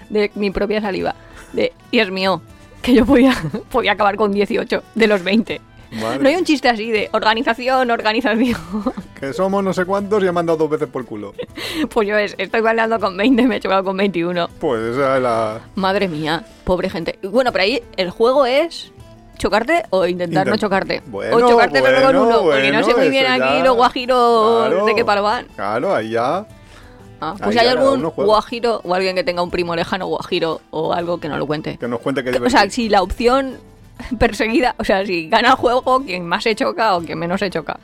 de 0.09 0.31
mi 0.35 0.51
propia 0.51 0.81
saliva. 0.81 1.15
De, 1.53 1.73
Dios 1.91 2.11
mío, 2.11 2.41
que 2.81 2.93
yo 2.93 3.05
podía, 3.05 3.33
podía 3.71 3.91
acabar 3.93 4.15
con 4.15 4.31
18 4.31 4.83
de 4.95 5.07
los 5.07 5.23
20. 5.23 5.61
Madre, 6.01 6.19
No 6.19 6.27
hay 6.29 6.35
un 6.35 6.43
chiste 6.43 6.67
así 6.67 6.91
de 6.91 7.09
organización, 7.13 7.89
organización. 7.91 8.57
Que 9.19 9.31
somos 9.31 9.63
no 9.63 9.71
sé 9.73 9.85
cuántos 9.85 10.21
y 10.23 10.27
han 10.27 10.33
mandado 10.33 10.57
dos 10.57 10.69
veces 10.69 10.89
por 10.89 11.05
culo. 11.05 11.33
Pues 11.89 12.05
yo 12.07 12.17
es, 12.17 12.35
estoy 12.37 12.59
bailando 12.59 12.99
con 12.99 13.15
20, 13.15 13.43
me 13.47 13.55
he 13.55 13.59
chocado 13.61 13.81
con 13.85 13.95
21. 13.95 14.49
Pues 14.59 14.81
esa 14.93 15.15
es 15.15 15.23
la... 15.23 15.61
Madre 15.75 16.09
mía, 16.09 16.43
pobre 16.65 16.89
gente. 16.89 17.17
Bueno, 17.23 17.53
pero 17.53 17.63
ahí 17.63 17.81
el 17.95 18.09
juego 18.09 18.45
es 18.45 18.91
chocarte 19.37 19.83
o 19.89 20.05
intentar 20.05 20.45
no 20.47 20.57
chocarte. 20.57 21.01
Bueno, 21.05 21.37
o 21.37 21.49
chocarte 21.49 21.79
solo 21.79 21.91
con 21.93 22.03
bueno, 22.03 22.23
uno, 22.23 22.41
porque 22.41 22.71
no 22.71 22.79
sé 22.79 22.83
bueno, 22.91 22.97
muy 22.99 23.09
bien 23.09 23.25
aquí 23.27 23.57
ya- 23.59 23.63
los 23.63 23.75
guajiros 23.77 24.67
Claro, 24.67 24.85
de 24.85 24.95
qué 24.95 25.05
palo 25.05 25.23
van. 25.23 25.45
Claro, 25.55 25.95
ahí 25.95 26.09
ya... 26.09 26.45
Ah, 27.21 27.35
pues 27.41 27.55
ya 27.55 27.61
hay 27.61 27.67
algún 27.69 28.01
guajiro 28.03 28.81
o 28.83 28.93
alguien 28.93 29.15
que 29.15 29.23
tenga 29.23 29.41
un 29.41 29.49
primo 29.51 29.75
lejano 29.75 30.07
guajiro 30.07 30.61
o 30.71 30.93
algo 30.93 31.19
que 31.19 31.29
no 31.29 31.37
lo 31.37 31.47
cuente. 31.47 31.77
Que 31.77 31.87
nos 31.87 31.99
cuente 32.01 32.23
que 32.23 32.37
O 32.37 32.49
sea, 32.49 32.69
si 32.69 32.89
la 32.89 33.01
opción 33.01 33.57
perseguida, 34.19 34.75
o 34.77 34.83
sea, 34.83 35.05
si 35.05 35.29
gana 35.29 35.49
el 35.51 35.55
juego, 35.55 36.03
quien 36.03 36.25
más 36.25 36.43
se 36.43 36.55
choca 36.55 36.95
o 36.97 37.01
quien 37.01 37.17
menos 37.17 37.39
se 37.39 37.49
choca. 37.49 37.79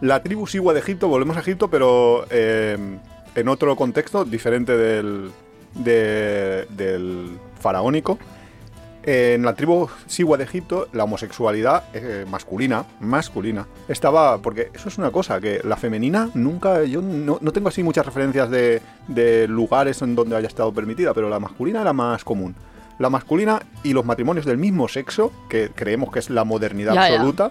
La 0.00 0.22
tribu 0.22 0.46
Sigua 0.48 0.72
de 0.74 0.80
Egipto, 0.80 1.06
volvemos 1.08 1.36
a 1.36 1.40
Egipto, 1.40 1.68
pero 1.68 2.26
eh, 2.30 2.76
en 3.36 3.48
otro 3.48 3.76
contexto 3.76 4.24
diferente 4.24 4.76
del, 4.76 5.30
de- 5.74 6.66
del 6.70 7.38
faraónico. 7.60 8.18
En 9.04 9.42
la 9.42 9.54
tribu 9.54 9.88
Sigua 10.06 10.36
de 10.38 10.44
Egipto, 10.44 10.88
la 10.92 11.04
homosexualidad 11.04 11.84
eh, 11.92 12.24
masculina, 12.30 12.84
masculina, 13.00 13.66
estaba, 13.88 14.38
porque 14.38 14.70
eso 14.72 14.88
es 14.88 14.98
una 14.98 15.10
cosa, 15.10 15.40
que 15.40 15.60
la 15.64 15.76
femenina 15.76 16.30
nunca, 16.34 16.84
yo 16.84 17.02
no, 17.02 17.38
no 17.40 17.52
tengo 17.52 17.68
así 17.68 17.82
muchas 17.82 18.06
referencias 18.06 18.48
de, 18.48 18.80
de 19.08 19.48
lugares 19.48 20.02
en 20.02 20.14
donde 20.14 20.36
haya 20.36 20.46
estado 20.46 20.72
permitida, 20.72 21.12
pero 21.14 21.28
la 21.28 21.40
masculina 21.40 21.80
era 21.80 21.92
más 21.92 22.22
común. 22.22 22.54
La 23.00 23.10
masculina 23.10 23.60
y 23.82 23.92
los 23.92 24.04
matrimonios 24.04 24.46
del 24.46 24.58
mismo 24.58 24.86
sexo, 24.86 25.32
que 25.48 25.70
creemos 25.74 26.12
que 26.12 26.20
es 26.20 26.30
la 26.30 26.44
modernidad 26.44 26.94
Ya, 26.94 27.08
ya. 27.08 27.14
absoluta, 27.14 27.50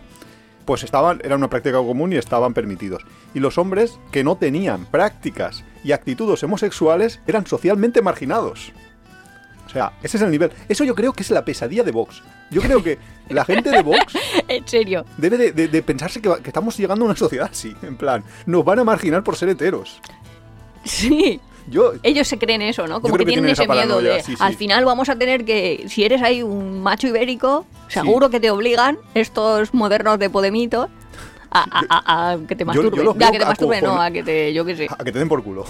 pues 0.63 0.83
estaban, 0.83 1.19
era 1.23 1.35
una 1.35 1.49
práctica 1.49 1.79
común 1.79 2.13
y 2.13 2.15
estaban 2.15 2.53
permitidos. 2.53 3.03
Y 3.33 3.39
los 3.39 3.57
hombres 3.57 3.99
que 4.11 4.23
no 4.23 4.37
tenían 4.37 4.85
prácticas 4.85 5.65
y 5.83 5.91
actitudes 5.91 6.43
homosexuales 6.43 7.19
eran 7.27 7.45
socialmente 7.45 8.01
marginados. 8.01 8.71
O 9.71 9.73
sea, 9.73 9.93
ese 10.03 10.17
es 10.17 10.23
el 10.23 10.29
nivel. 10.31 10.51
Eso 10.69 10.83
yo 10.83 10.93
creo 10.93 11.13
que 11.13 11.23
es 11.23 11.31
la 11.31 11.43
pesadilla 11.45 11.83
de 11.83 11.91
Vox. 11.91 12.21
Yo 12.49 12.61
creo 12.61 12.83
que 12.83 12.99
la 13.29 13.45
gente 13.45 13.69
de 13.71 13.81
Vox 13.81 14.13
En 14.49 14.67
serio. 14.67 15.05
debe 15.17 15.37
de, 15.37 15.51
de- 15.53 15.67
de 15.69 15.81
pensarse 15.81 16.21
que, 16.21 16.27
va- 16.29 16.39
que 16.41 16.49
estamos 16.49 16.77
llegando 16.77 17.05
a 17.05 17.07
una 17.07 17.15
sociedad 17.17 17.47
así. 17.49 17.73
En 17.81 17.95
plan, 17.95 18.23
nos 18.45 18.65
van 18.65 18.79
a 18.79 18.83
marginar 18.83 19.23
por 19.23 19.35
ser 19.37 19.47
heteros. 19.49 19.99
Sí. 20.83 21.39
Yo, 21.67 21.93
Ellos 22.03 22.27
se 22.27 22.37
creen 22.39 22.61
eso, 22.63 22.87
¿no? 22.87 23.01
Como 23.01 23.13
creo 23.13 23.19
que, 23.19 23.25
que 23.33 23.39
tienen 23.41 23.43
tienen 23.45 23.51
ese 23.53 23.63
esa 23.63 23.71
miedo 23.71 23.87
paranoia, 23.95 24.15
de 24.15 24.23
sí, 24.23 24.31
sí. 24.35 24.43
al 24.43 24.55
final 24.55 24.83
vamos 24.83 25.09
a 25.09 25.15
tener 25.15 25.45
que, 25.45 25.85
si 25.87 26.03
eres 26.03 26.21
ahí 26.23 26.41
un 26.41 26.81
macho 26.81 27.07
ibérico, 27.07 27.65
seguro 27.87 28.29
que 28.31 28.39
te 28.39 28.49
obligan 28.49 28.97
estos 29.13 29.71
modernos 29.73 30.17
de 30.17 30.29
Podemitos 30.31 30.89
a, 31.51 31.61
a- 31.61 31.85
a- 31.89 32.31
a 32.31 32.37
que 32.47 32.55
te 32.55 32.65
Yo- 32.65 32.73
yo 32.73 32.81
masturben. 32.81 33.05
los 33.05 33.13
Ya, 33.15 33.19
veo 33.29 33.31
que 33.33 33.39
te 33.39 33.45
masturben, 33.45 33.83
no, 33.83 34.01
a 34.01 34.09
que 34.09 34.23
te, 34.23 34.53
yo 34.53 34.65
qué 34.65 34.75
sé. 34.75 34.87
a 34.89 34.97
que 35.03 35.11
te 35.11 35.19
den 35.19 35.29
por 35.29 35.43
culo. 35.43 35.65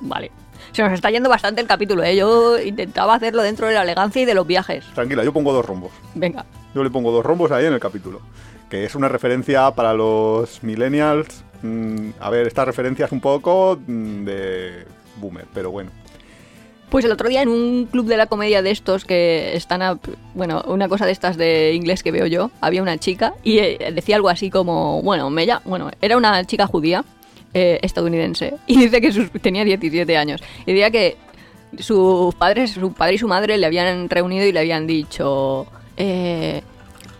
Vale. 0.00 0.30
Se 0.72 0.82
nos 0.82 0.92
está 0.92 1.10
yendo 1.10 1.28
bastante 1.28 1.60
el 1.60 1.66
capítulo, 1.66 2.02
¿eh? 2.02 2.16
Yo 2.16 2.60
intentaba 2.60 3.14
hacerlo 3.14 3.42
dentro 3.42 3.66
de 3.66 3.74
la 3.74 3.82
elegancia 3.82 4.22
y 4.22 4.24
de 4.24 4.34
los 4.34 4.46
viajes. 4.46 4.84
Tranquila, 4.94 5.24
yo 5.24 5.32
pongo 5.32 5.52
dos 5.52 5.64
rombos. 5.64 5.92
Venga. 6.14 6.44
Yo 6.74 6.84
le 6.84 6.90
pongo 6.90 7.10
dos 7.10 7.24
rombos 7.24 7.50
ahí 7.50 7.66
en 7.66 7.72
el 7.72 7.80
capítulo. 7.80 8.20
Que 8.68 8.84
es 8.84 8.94
una 8.94 9.08
referencia 9.08 9.70
para 9.72 9.94
los 9.94 10.62
millennials. 10.62 11.44
Mm, 11.62 12.10
a 12.20 12.30
ver, 12.30 12.46
esta 12.46 12.64
referencia 12.64 13.06
es 13.06 13.12
un 13.12 13.20
poco 13.20 13.78
mm, 13.84 14.24
de 14.24 14.84
boomer, 15.16 15.46
pero 15.52 15.70
bueno. 15.70 15.90
Pues 16.88 17.04
el 17.04 17.12
otro 17.12 17.28
día 17.28 17.42
en 17.42 17.48
un 17.48 17.86
club 17.86 18.06
de 18.06 18.16
la 18.16 18.26
comedia 18.26 18.62
de 18.62 18.72
estos 18.72 19.04
que 19.04 19.56
están 19.56 19.80
a, 19.80 19.98
bueno, 20.34 20.62
una 20.66 20.88
cosa 20.88 21.06
de 21.06 21.12
estas 21.12 21.36
de 21.36 21.72
inglés 21.72 22.02
que 22.02 22.10
veo 22.10 22.26
yo, 22.26 22.50
había 22.60 22.82
una 22.82 22.98
chica 22.98 23.34
y 23.44 23.58
eh, 23.58 23.92
decía 23.94 24.16
algo 24.16 24.28
así 24.28 24.50
como, 24.50 25.00
bueno, 25.00 25.30
me 25.30 25.46
bueno, 25.64 25.90
era 26.00 26.16
una 26.16 26.44
chica 26.44 26.66
judía 26.66 27.04
eh, 27.54 27.78
estadounidense. 27.82 28.54
Y 28.66 28.78
dice 28.78 29.00
que 29.00 29.12
sus- 29.12 29.30
tenía 29.40 29.64
17 29.64 30.16
años. 30.16 30.40
Y 30.66 30.72
decía 30.72 30.90
que 30.90 31.16
sus 31.78 32.34
padres, 32.34 32.72
su 32.72 32.92
padre 32.92 33.14
y 33.14 33.18
su 33.18 33.28
madre 33.28 33.56
le 33.58 33.66
habían 33.66 34.08
reunido 34.08 34.44
y 34.46 34.52
le 34.52 34.60
habían 34.60 34.86
dicho, 34.86 35.66
eh, 35.96 36.62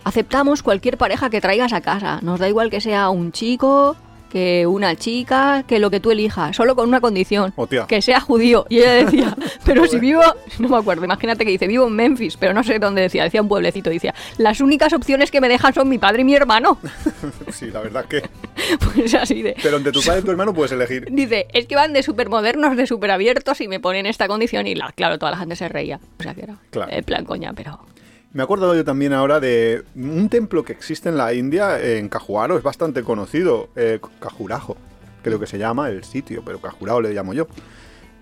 aceptamos 0.03 0.63
cualquier 0.63 0.97
pareja 0.97 1.29
que 1.29 1.39
traigas 1.41 1.73
a 1.73 1.81
casa, 1.81 2.19
nos 2.21 2.39
da 2.39 2.49
igual 2.49 2.69
que 2.69 2.81
sea 2.81 3.09
un 3.09 3.31
chico, 3.31 3.95
que 4.31 4.65
una 4.65 4.95
chica, 4.95 5.63
que 5.67 5.79
lo 5.79 5.89
que 5.91 5.99
tú 5.99 6.11
elijas, 6.11 6.55
solo 6.55 6.75
con 6.75 6.87
una 6.87 7.01
condición, 7.01 7.53
que 7.87 8.01
sea 8.01 8.21
judío. 8.21 8.65
Y 8.69 8.77
ella 8.79 8.93
decía, 8.93 9.35
pero 9.65 9.85
si 9.87 9.99
vivo, 9.99 10.21
no 10.59 10.69
me 10.69 10.77
acuerdo, 10.77 11.03
imagínate 11.05 11.43
que 11.45 11.51
dice, 11.51 11.67
vivo 11.67 11.87
en 11.87 11.93
Memphis, 11.93 12.37
pero 12.37 12.53
no 12.53 12.63
sé 12.63 12.79
dónde 12.79 13.01
decía, 13.01 13.23
decía 13.23 13.41
un 13.41 13.47
pueblecito, 13.49 13.89
decía, 13.89 14.13
las 14.37 14.61
únicas 14.61 14.93
opciones 14.93 15.31
que 15.31 15.41
me 15.41 15.49
dejan 15.49 15.73
son 15.73 15.89
mi 15.89 15.97
padre 15.97 16.21
y 16.21 16.25
mi 16.25 16.35
hermano. 16.35 16.77
Sí, 17.51 17.69
la 17.69 17.81
verdad 17.81 18.05
que. 18.05 18.23
Pues 18.93 19.13
así 19.13 19.41
de... 19.41 19.55
Pero 19.61 19.77
entre 19.77 19.91
tu 19.91 20.01
padre 20.01 20.21
y 20.21 20.23
tu 20.23 20.31
hermano 20.31 20.53
puedes 20.53 20.71
elegir. 20.71 21.07
Dice, 21.11 21.47
es 21.53 21.65
que 21.67 21.75
van 21.75 21.91
de 21.93 22.01
súper 22.01 22.29
modernos, 22.29 22.77
de 22.77 22.87
súper 22.87 23.11
abiertos 23.11 23.59
y 23.61 23.67
me 23.67 23.79
ponen 23.79 24.05
esta 24.05 24.27
condición 24.27 24.67
y 24.67 24.75
la, 24.75 24.91
claro, 24.93 25.19
toda 25.19 25.31
la 25.31 25.37
gente 25.37 25.55
se 25.55 25.67
reía. 25.67 25.99
O 26.19 26.23
sea 26.23 26.33
que 26.33 26.43
era 26.43 26.55
Claro. 26.69 26.91
en 26.91 27.03
plan 27.03 27.25
coña, 27.25 27.51
pero... 27.53 27.79
Me 28.33 28.43
acuerdo 28.43 28.73
yo 28.75 28.85
también 28.85 29.11
ahora 29.13 29.39
de 29.41 29.83
un 29.95 30.29
templo 30.29 30.63
que 30.63 30.71
existe 30.71 31.09
en 31.09 31.17
la 31.17 31.33
India, 31.33 31.81
en 31.81 32.07
Cajuaro, 32.07 32.57
es 32.57 32.63
bastante 32.63 33.03
conocido. 33.03 33.69
Eh, 33.75 33.99
Cajurajo, 34.19 34.77
creo 35.21 35.37
que 35.39 35.47
se 35.47 35.57
llama 35.57 35.89
el 35.89 36.03
sitio, 36.05 36.41
pero 36.45 36.61
Cajurao 36.61 37.01
le 37.01 37.13
llamo 37.13 37.33
yo. 37.33 37.47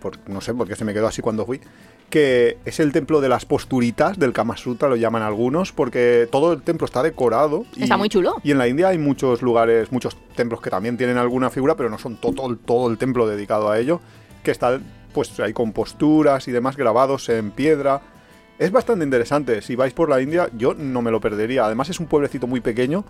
Por, 0.01 0.17
no 0.27 0.41
sé 0.41 0.53
por 0.53 0.67
qué 0.67 0.75
se 0.75 0.83
me 0.85 0.93
quedó 0.93 1.07
así 1.07 1.21
cuando 1.21 1.45
fui. 1.45 1.61
Que 2.09 2.57
es 2.65 2.79
el 2.79 2.91
templo 2.91 3.21
de 3.21 3.29
las 3.29 3.45
posturitas 3.45 4.17
del 4.17 4.33
Kama 4.33 4.57
Sutra, 4.57 4.89
lo 4.89 4.95
llaman 4.95 5.21
algunos, 5.21 5.71
porque 5.71 6.27
todo 6.31 6.53
el 6.53 6.63
templo 6.63 6.85
está 6.85 7.03
decorado. 7.03 7.65
y- 7.75 7.83
Está 7.83 7.97
muy 7.97 8.09
chulo. 8.09 8.37
Y 8.43 8.49
en 8.49 8.57
la 8.57 8.67
India 8.67 8.87
hay 8.87 8.97
muchos 8.97 9.43
lugares, 9.43 9.91
muchos 9.91 10.17
templos 10.35 10.59
que 10.59 10.71
también 10.71 10.97
tienen 10.97 11.17
alguna 11.17 11.51
figura, 11.51 11.75
pero 11.75 11.87
no 11.91 11.99
son 11.99 12.15
to- 12.19 12.33
todo, 12.33 12.55
todo 12.55 12.89
el 12.89 12.97
templo 12.97 13.27
dedicado 13.27 13.69
a 13.69 13.77
ello, 13.77 14.01
que 14.41 14.49
está 14.49 14.79
pues 15.13 15.39
ahí 15.39 15.53
con 15.53 15.71
posturas 15.71 16.47
y 16.47 16.51
demás 16.51 16.75
grabados 16.77 17.29
en 17.29 17.51
piedra. 17.51 18.01
Es 18.59 18.71
bastante 18.71 19.05
interesante. 19.05 19.61
Si 19.61 19.75
vais 19.75 19.93
por 19.93 20.09
la 20.09 20.21
India, 20.21 20.49
yo 20.57 20.73
no 20.73 21.01
me 21.01 21.09
lo 21.11 21.19
perdería. 21.21 21.65
Además 21.65 21.89
es 21.89 21.99
un 21.99 22.07
pueblecito 22.07 22.45
muy 22.45 22.59
pequeño, 22.59 23.05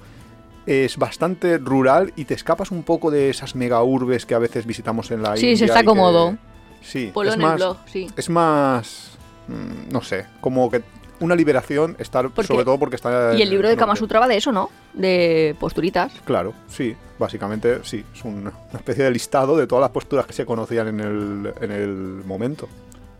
es 0.67 0.95
bastante 0.97 1.57
rural 1.57 2.13
y 2.15 2.25
te 2.25 2.35
escapas 2.35 2.69
un 2.69 2.83
poco 2.83 3.09
de 3.09 3.29
esas 3.31 3.55
mega 3.55 3.81
urbes 3.83 4.25
que 4.27 4.35
a 4.35 4.39
veces 4.39 4.65
visitamos 4.67 5.09
en 5.09 5.23
la 5.23 5.35
Sí, 5.35 5.47
India. 5.47 5.57
se 5.57 5.65
está 5.65 5.79
que- 5.79 5.85
cómodo. 5.87 6.37
Sí, 6.81 7.11
es 7.13 7.15
en 7.27 7.33
el 7.33 7.39
más, 7.39 7.55
blog, 7.57 7.77
sí. 7.87 8.07
es 8.15 8.29
más, 8.29 9.17
mm, 9.49 9.91
no 9.91 10.01
sé, 10.01 10.27
como 10.39 10.69
que 10.71 10.81
una 11.19 11.35
liberación 11.35 11.97
estar, 11.99 12.29
sobre 12.45 12.63
todo 12.63 12.77
porque 12.79 12.95
está. 12.95 13.33
Y 13.35 13.41
el 13.41 13.49
libro 13.49 13.67
de 13.67 13.75
Kama. 13.75 13.95
Sutra 13.97 14.19
va 14.21 14.27
de 14.29 14.37
eso, 14.37 14.51
¿no? 14.53 14.69
De 14.93 15.55
posturitas. 15.59 16.13
Claro, 16.23 16.53
sí, 16.69 16.95
básicamente 17.17 17.79
sí, 17.83 18.05
es 18.15 18.23
una, 18.23 18.51
una 18.51 18.77
especie 18.79 19.03
de 19.03 19.11
listado 19.11 19.57
de 19.57 19.67
todas 19.67 19.81
las 19.81 19.91
posturas 19.91 20.25
que 20.25 20.31
se 20.33 20.45
conocían 20.45 20.87
en 20.87 20.99
el, 21.01 21.53
en 21.59 21.71
el 21.71 21.89
momento. 22.25 22.69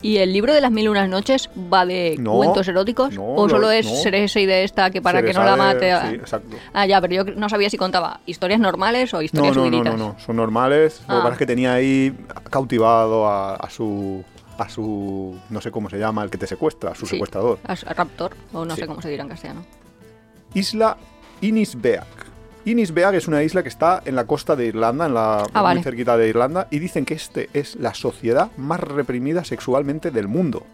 ¿Y 0.02 0.16
el 0.16 0.32
libro 0.32 0.54
de 0.54 0.60
las 0.62 0.70
mil 0.70 0.84
y 0.86 0.88
unas 0.88 1.08
noches 1.10 1.50
va 1.72 1.84
de 1.84 2.16
No, 2.18 2.32
cuentos 2.36 2.66
eróticos? 2.68 3.12
no, 3.14 3.34
¿O 3.34 3.48
solo 3.48 3.62
lo- 3.66 3.70
es 3.70 3.84
no. 3.86 4.40
Y 4.40 4.46
de 4.46 4.64
esta 4.64 4.90
que 4.90 5.02
para 5.02 5.22
que 5.22 5.32
no 5.34 5.44
la 5.44 5.56
mate? 5.56 5.92
Sí, 6.08 6.14
exacto. 6.14 6.56
Ah, 6.72 6.86
ya, 6.86 7.00
pero 7.02 7.14
yo 7.22 7.24
no 7.34 7.48
sabía 7.50 7.68
si 7.68 7.76
contaba 7.76 8.20
historias 8.24 8.60
normales 8.60 9.12
o 9.12 9.20
historias 9.20 9.54
no, 9.56 9.68
no, 9.70 9.84
no, 9.84 9.96
no, 9.96 10.16
son 10.18 10.36
normales. 10.36 11.00
Lo 11.02 11.06
que 11.06 11.12
Ah. 11.12 11.22
pasa 11.22 11.32
es 11.32 11.38
que 11.38 11.46
tenía 11.46 11.74
ahí 11.74 12.16
cautivado 12.50 13.26
a, 13.26 13.56
a 13.56 13.68
su 13.70 14.24
a 14.58 14.68
su 14.68 15.38
no 15.48 15.60
sé 15.62 15.70
cómo 15.70 15.88
se 15.88 15.98
llama, 15.98 16.22
el 16.22 16.28
que 16.30 16.36
te 16.38 16.46
secuestra, 16.46 16.90
a 16.90 16.94
su 16.94 17.06
Sí. 17.06 17.12
secuestrador. 17.12 17.58
A- 17.66 17.72
a 17.72 17.94
Raptor, 17.94 18.36
o 18.52 18.64
no 18.64 18.74
Sí. 18.74 18.82
sé 18.82 18.86
cómo 18.86 19.00
se 19.02 19.08
dirá 19.10 19.22
en 19.22 19.28
castellano. 19.30 19.64
Isla 20.54 20.96
Inisbeak. 21.40 22.06
Inisbeak 22.64 23.14
es 23.14 23.26
una 23.28 23.42
isla 23.42 23.62
que 23.62 23.68
está 23.70 24.02
en 24.04 24.14
la 24.16 24.24
costa 24.26 24.54
de 24.54 24.66
Irlanda, 24.66 25.06
en 25.06 25.14
la 25.14 25.44
Ah, 25.54 25.62
vale. 25.62 25.76
muy 25.76 25.84
cerquita 25.84 26.16
de 26.16 26.28
Irlanda, 26.28 26.68
y 26.70 26.78
dicen 26.78 27.04
que 27.04 27.14
este 27.14 27.48
es 27.54 27.76
la 27.76 27.94
sociedad 27.94 28.50
más 28.56 28.80
reprimida 28.80 29.44
sexualmente 29.44 30.10
del 30.10 30.28
mundo. 30.28 30.64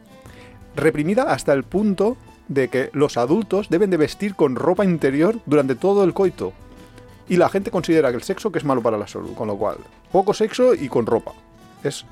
Reprimida 0.74 1.24
hasta 1.32 1.52
el 1.52 1.62
punto 1.64 2.16
de 2.48 2.68
que 2.68 2.90
los 2.92 3.16
adultos 3.16 3.68
deben 3.70 3.90
de 3.90 3.96
vestir 3.96 4.34
con 4.34 4.56
ropa 4.56 4.84
interior 4.84 5.36
durante 5.46 5.74
todo 5.74 6.04
el 6.04 6.12
coito. 6.12 6.52
Y 7.28 7.36
la 7.36 7.48
gente 7.48 7.70
considera 7.70 8.10
que 8.10 8.16
el 8.16 8.22
sexo 8.22 8.52
que 8.52 8.58
es 8.58 8.64
malo 8.64 8.82
para 8.82 8.98
la 8.98 9.08
salud, 9.08 9.34
con 9.34 9.48
lo 9.48 9.56
cual, 9.56 9.78
poco 10.12 10.32
sexo 10.34 10.74
y 10.74 10.88
con 10.88 11.06
ropa. 11.06 11.32
Es 11.82 12.04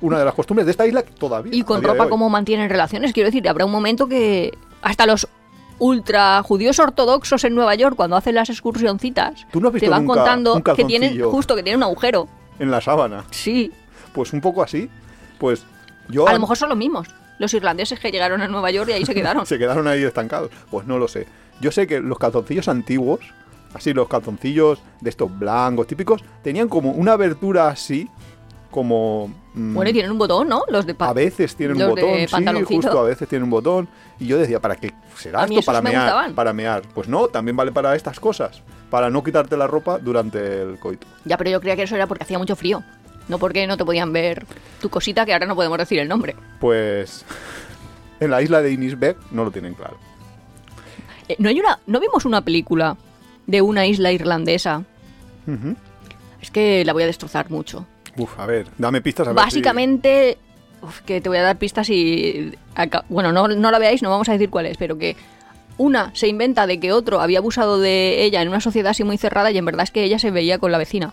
una 0.00 0.18
de 0.18 0.24
las 0.24 0.34
costumbres 0.34 0.66
de 0.66 0.70
esta 0.72 0.86
isla 0.86 1.02
que 1.02 1.12
todavía. 1.12 1.54
Y 1.54 1.62
con 1.62 1.82
ropa 1.82 2.08
como 2.08 2.28
mantienen 2.30 2.68
relaciones, 2.70 3.12
quiero 3.12 3.28
decir, 3.28 3.48
habrá 3.48 3.64
un 3.64 3.72
momento 3.72 4.06
que 4.08 4.52
hasta 4.82 5.06
los 5.06 5.28
ultra 5.80 6.42
judíos 6.44 6.78
ortodoxos 6.78 7.42
en 7.42 7.54
Nueva 7.56 7.74
York, 7.74 7.96
cuando 7.96 8.14
hacen 8.14 8.36
las 8.36 8.50
excursioncitas, 8.50 9.46
¿Tú 9.50 9.60
no 9.60 9.68
has 9.68 9.74
te 9.74 9.88
van 9.88 10.04
nunca 10.04 10.20
contando 10.20 10.54
un 10.54 10.62
que 10.62 10.84
tienen 10.84 11.20
justo 11.22 11.56
que 11.56 11.64
tienen 11.64 11.78
un 11.78 11.84
agujero. 11.84 12.28
en 12.60 12.70
la 12.70 12.80
sábana. 12.80 13.24
Sí, 13.30 13.72
Pues 14.12 14.32
un 14.32 14.40
poco 14.40 14.62
así. 14.62 14.88
Pues 15.38 15.64
yo. 16.08 16.28
a 16.28 16.32
lo 16.32 16.38
mejor 16.38 16.56
son 16.56 16.68
los 16.68 16.78
mismos. 16.78 17.08
Los 17.38 17.54
irlandeses 17.54 17.98
que 17.98 18.12
llegaron 18.12 18.42
a 18.42 18.48
Nueva 18.48 18.70
York 18.70 18.90
y 18.90 18.92
ahí 18.92 19.06
se 19.06 19.14
quedaron. 19.14 19.46
se 19.46 19.58
quedaron 19.58 19.88
ahí 19.88 20.04
estancados. 20.04 20.50
Pues 20.70 20.86
no 20.86 20.98
lo 20.98 21.08
sé. 21.08 21.26
Yo 21.60 21.72
sé 21.72 21.86
que 21.86 22.00
los 22.00 22.18
calzoncillos 22.18 22.68
antiguos, 22.68 23.20
así 23.72 23.94
los 23.94 24.08
calzoncillos 24.08 24.82
de 25.00 25.10
estos 25.10 25.36
blancos 25.38 25.86
típicos, 25.86 26.22
tenían 26.42 26.68
como 26.68 26.92
una 26.92 27.12
abertura 27.12 27.68
así, 27.68 28.08
como... 28.70 29.32
mm, 29.54 29.74
Bueno, 29.74 29.90
y 29.90 29.92
tienen 29.92 30.10
un 30.10 30.18
botón, 30.18 30.48
¿no? 30.48 30.62
Los 30.68 30.86
de 30.86 30.94
a 30.98 31.12
veces 31.12 31.54
tienen 31.56 31.80
un 31.80 31.90
botón, 31.90 32.28
sí, 32.28 32.64
justo 32.64 32.98
a 32.98 33.04
veces 33.04 33.28
tienen 33.28 33.44
un 33.44 33.50
botón. 33.50 33.88
Y 34.18 34.26
yo 34.26 34.38
decía, 34.38 34.60
¿para 34.60 34.76
qué 34.76 34.92
será 35.16 35.44
esto? 35.44 35.62
Para 35.62 35.80
me 35.80 35.90
mear, 35.90 36.02
gustaban. 36.02 36.34
para 36.34 36.52
mear. 36.52 36.82
Pues 36.94 37.08
no, 37.08 37.28
también 37.28 37.56
vale 37.56 37.72
para 37.72 37.94
estas 37.94 38.20
cosas. 38.20 38.62
Para 38.90 39.08
no 39.08 39.22
quitarte 39.22 39.56
la 39.56 39.66
ropa 39.66 39.98
durante 39.98 40.62
el 40.62 40.78
coito. 40.78 41.06
Ya, 41.24 41.36
pero 41.36 41.50
yo 41.50 41.60
creía 41.60 41.76
que 41.76 41.84
eso 41.84 41.94
era 41.94 42.06
porque 42.06 42.24
hacía 42.24 42.38
mucho 42.38 42.56
frío. 42.56 42.82
No 43.28 43.38
porque 43.38 43.66
no 43.66 43.76
te 43.76 43.84
podían 43.84 44.12
ver 44.12 44.44
tu 44.80 44.90
cosita, 44.90 45.24
que 45.24 45.32
ahora 45.32 45.46
no 45.46 45.54
podemos 45.54 45.78
decir 45.78 46.00
el 46.00 46.08
nombre. 46.08 46.34
Pues 46.58 47.24
en 48.20 48.30
la 48.30 48.42
isla 48.42 48.60
de 48.62 48.72
Inisbeck 48.72 49.16
no 49.30 49.44
lo 49.44 49.50
tienen 49.50 49.74
claro. 49.74 49.96
Eh, 51.28 51.36
¿no, 51.38 51.48
hay 51.48 51.60
una, 51.60 51.78
¿No 51.86 52.00
vimos 52.00 52.24
una 52.24 52.42
película 52.42 52.96
de 53.46 53.62
una 53.62 53.86
isla 53.86 54.12
irlandesa? 54.12 54.84
Es 56.40 56.50
que 56.50 56.84
la 56.84 56.92
voy 56.92 57.02
a 57.02 57.06
destrozar 57.06 57.50
mucho. 57.50 57.86
Uf, 58.16 58.38
a 58.38 58.46
ver, 58.46 58.66
dame 58.78 59.00
pistas 59.00 59.28
a 59.28 59.32
ver 59.32 59.38
si- 59.40 59.44
Básicamente, 59.46 60.38
uf, 60.82 61.00
que 61.02 61.20
te 61.20 61.28
voy 61.28 61.38
a 61.38 61.42
dar 61.42 61.56
pistas 61.58 61.88
y... 61.90 62.52
Bueno, 63.08 63.32
no, 63.32 63.48
no 63.48 63.70
la 63.70 63.78
veáis, 63.78 64.02
no 64.02 64.10
vamos 64.10 64.28
a 64.28 64.32
decir 64.32 64.50
cuál 64.50 64.66
es, 64.66 64.76
pero 64.76 64.98
que 64.98 65.16
una 65.78 66.10
se 66.14 66.28
inventa 66.28 66.66
de 66.66 66.78
que 66.80 66.92
otro 66.92 67.20
había 67.20 67.38
abusado 67.38 67.78
de 67.78 68.22
ella 68.24 68.42
en 68.42 68.48
una 68.48 68.60
sociedad 68.60 68.90
así 68.90 69.04
muy 69.04 69.16
cerrada 69.18 69.50
y 69.50 69.58
en 69.58 69.64
verdad 69.64 69.84
es 69.84 69.90
que 69.90 70.02
ella 70.04 70.18
se 70.18 70.30
veía 70.30 70.58
con 70.58 70.72
la 70.72 70.78
vecina. 70.78 71.12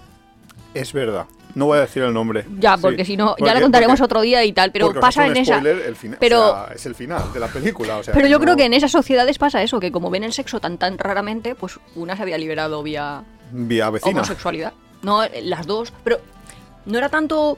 Es 0.74 0.92
verdad. 0.94 1.26
No 1.56 1.66
voy 1.66 1.78
a 1.80 1.82
decir 1.82 2.04
el 2.04 2.14
nombre. 2.14 2.46
Ya, 2.60 2.76
Sí. 2.76 2.82
porque 2.84 3.04
si 3.06 3.18
no, 3.18 3.36
ya 3.40 3.54
la 3.54 3.62
contaremos 3.62 4.00
porque- 4.00 4.04
otro 4.06 4.22
día 4.22 4.44
y 4.44 4.52
tal, 4.54 4.72
pero 4.72 4.94
pasa 5.00 5.26
en 5.26 5.38
esa... 5.38 5.56
spoiler 5.58 5.86
el 5.88 5.96
final, 5.96 6.18
pero- 6.20 6.52
o 6.52 6.66
sea, 6.66 6.76
es 6.76 6.86
el 6.86 6.94
final 6.94 7.34
de 7.34 7.40
la 7.40 7.48
película. 7.48 7.98
o 7.98 8.04
sea, 8.04 8.14
Pero 8.14 8.28
yo 8.28 8.38
no- 8.38 8.44
creo 8.44 8.56
que 8.58 8.66
en 8.66 8.74
esas 8.74 8.92
sociedades 8.92 9.40
pasa 9.40 9.64
eso, 9.64 9.80
que 9.80 9.92
como 9.92 10.10
ven 10.12 10.24
el 10.24 10.34
sexo 10.34 10.60
tan 10.60 10.78
tan 10.78 10.98
raramente, 11.00 11.56
pues 11.56 11.80
una 11.96 12.16
se 12.16 12.22
había 12.24 12.38
liberado 12.38 12.84
vía 12.84 13.24
Vía 13.52 13.90
vecina. 13.90 14.18
homosexualidad. 14.20 14.74
No, 15.02 15.22
las 15.44 15.66
dos, 15.66 15.92
pero 16.04 16.20
no 16.88 16.98
era 16.98 17.10
tanto 17.10 17.58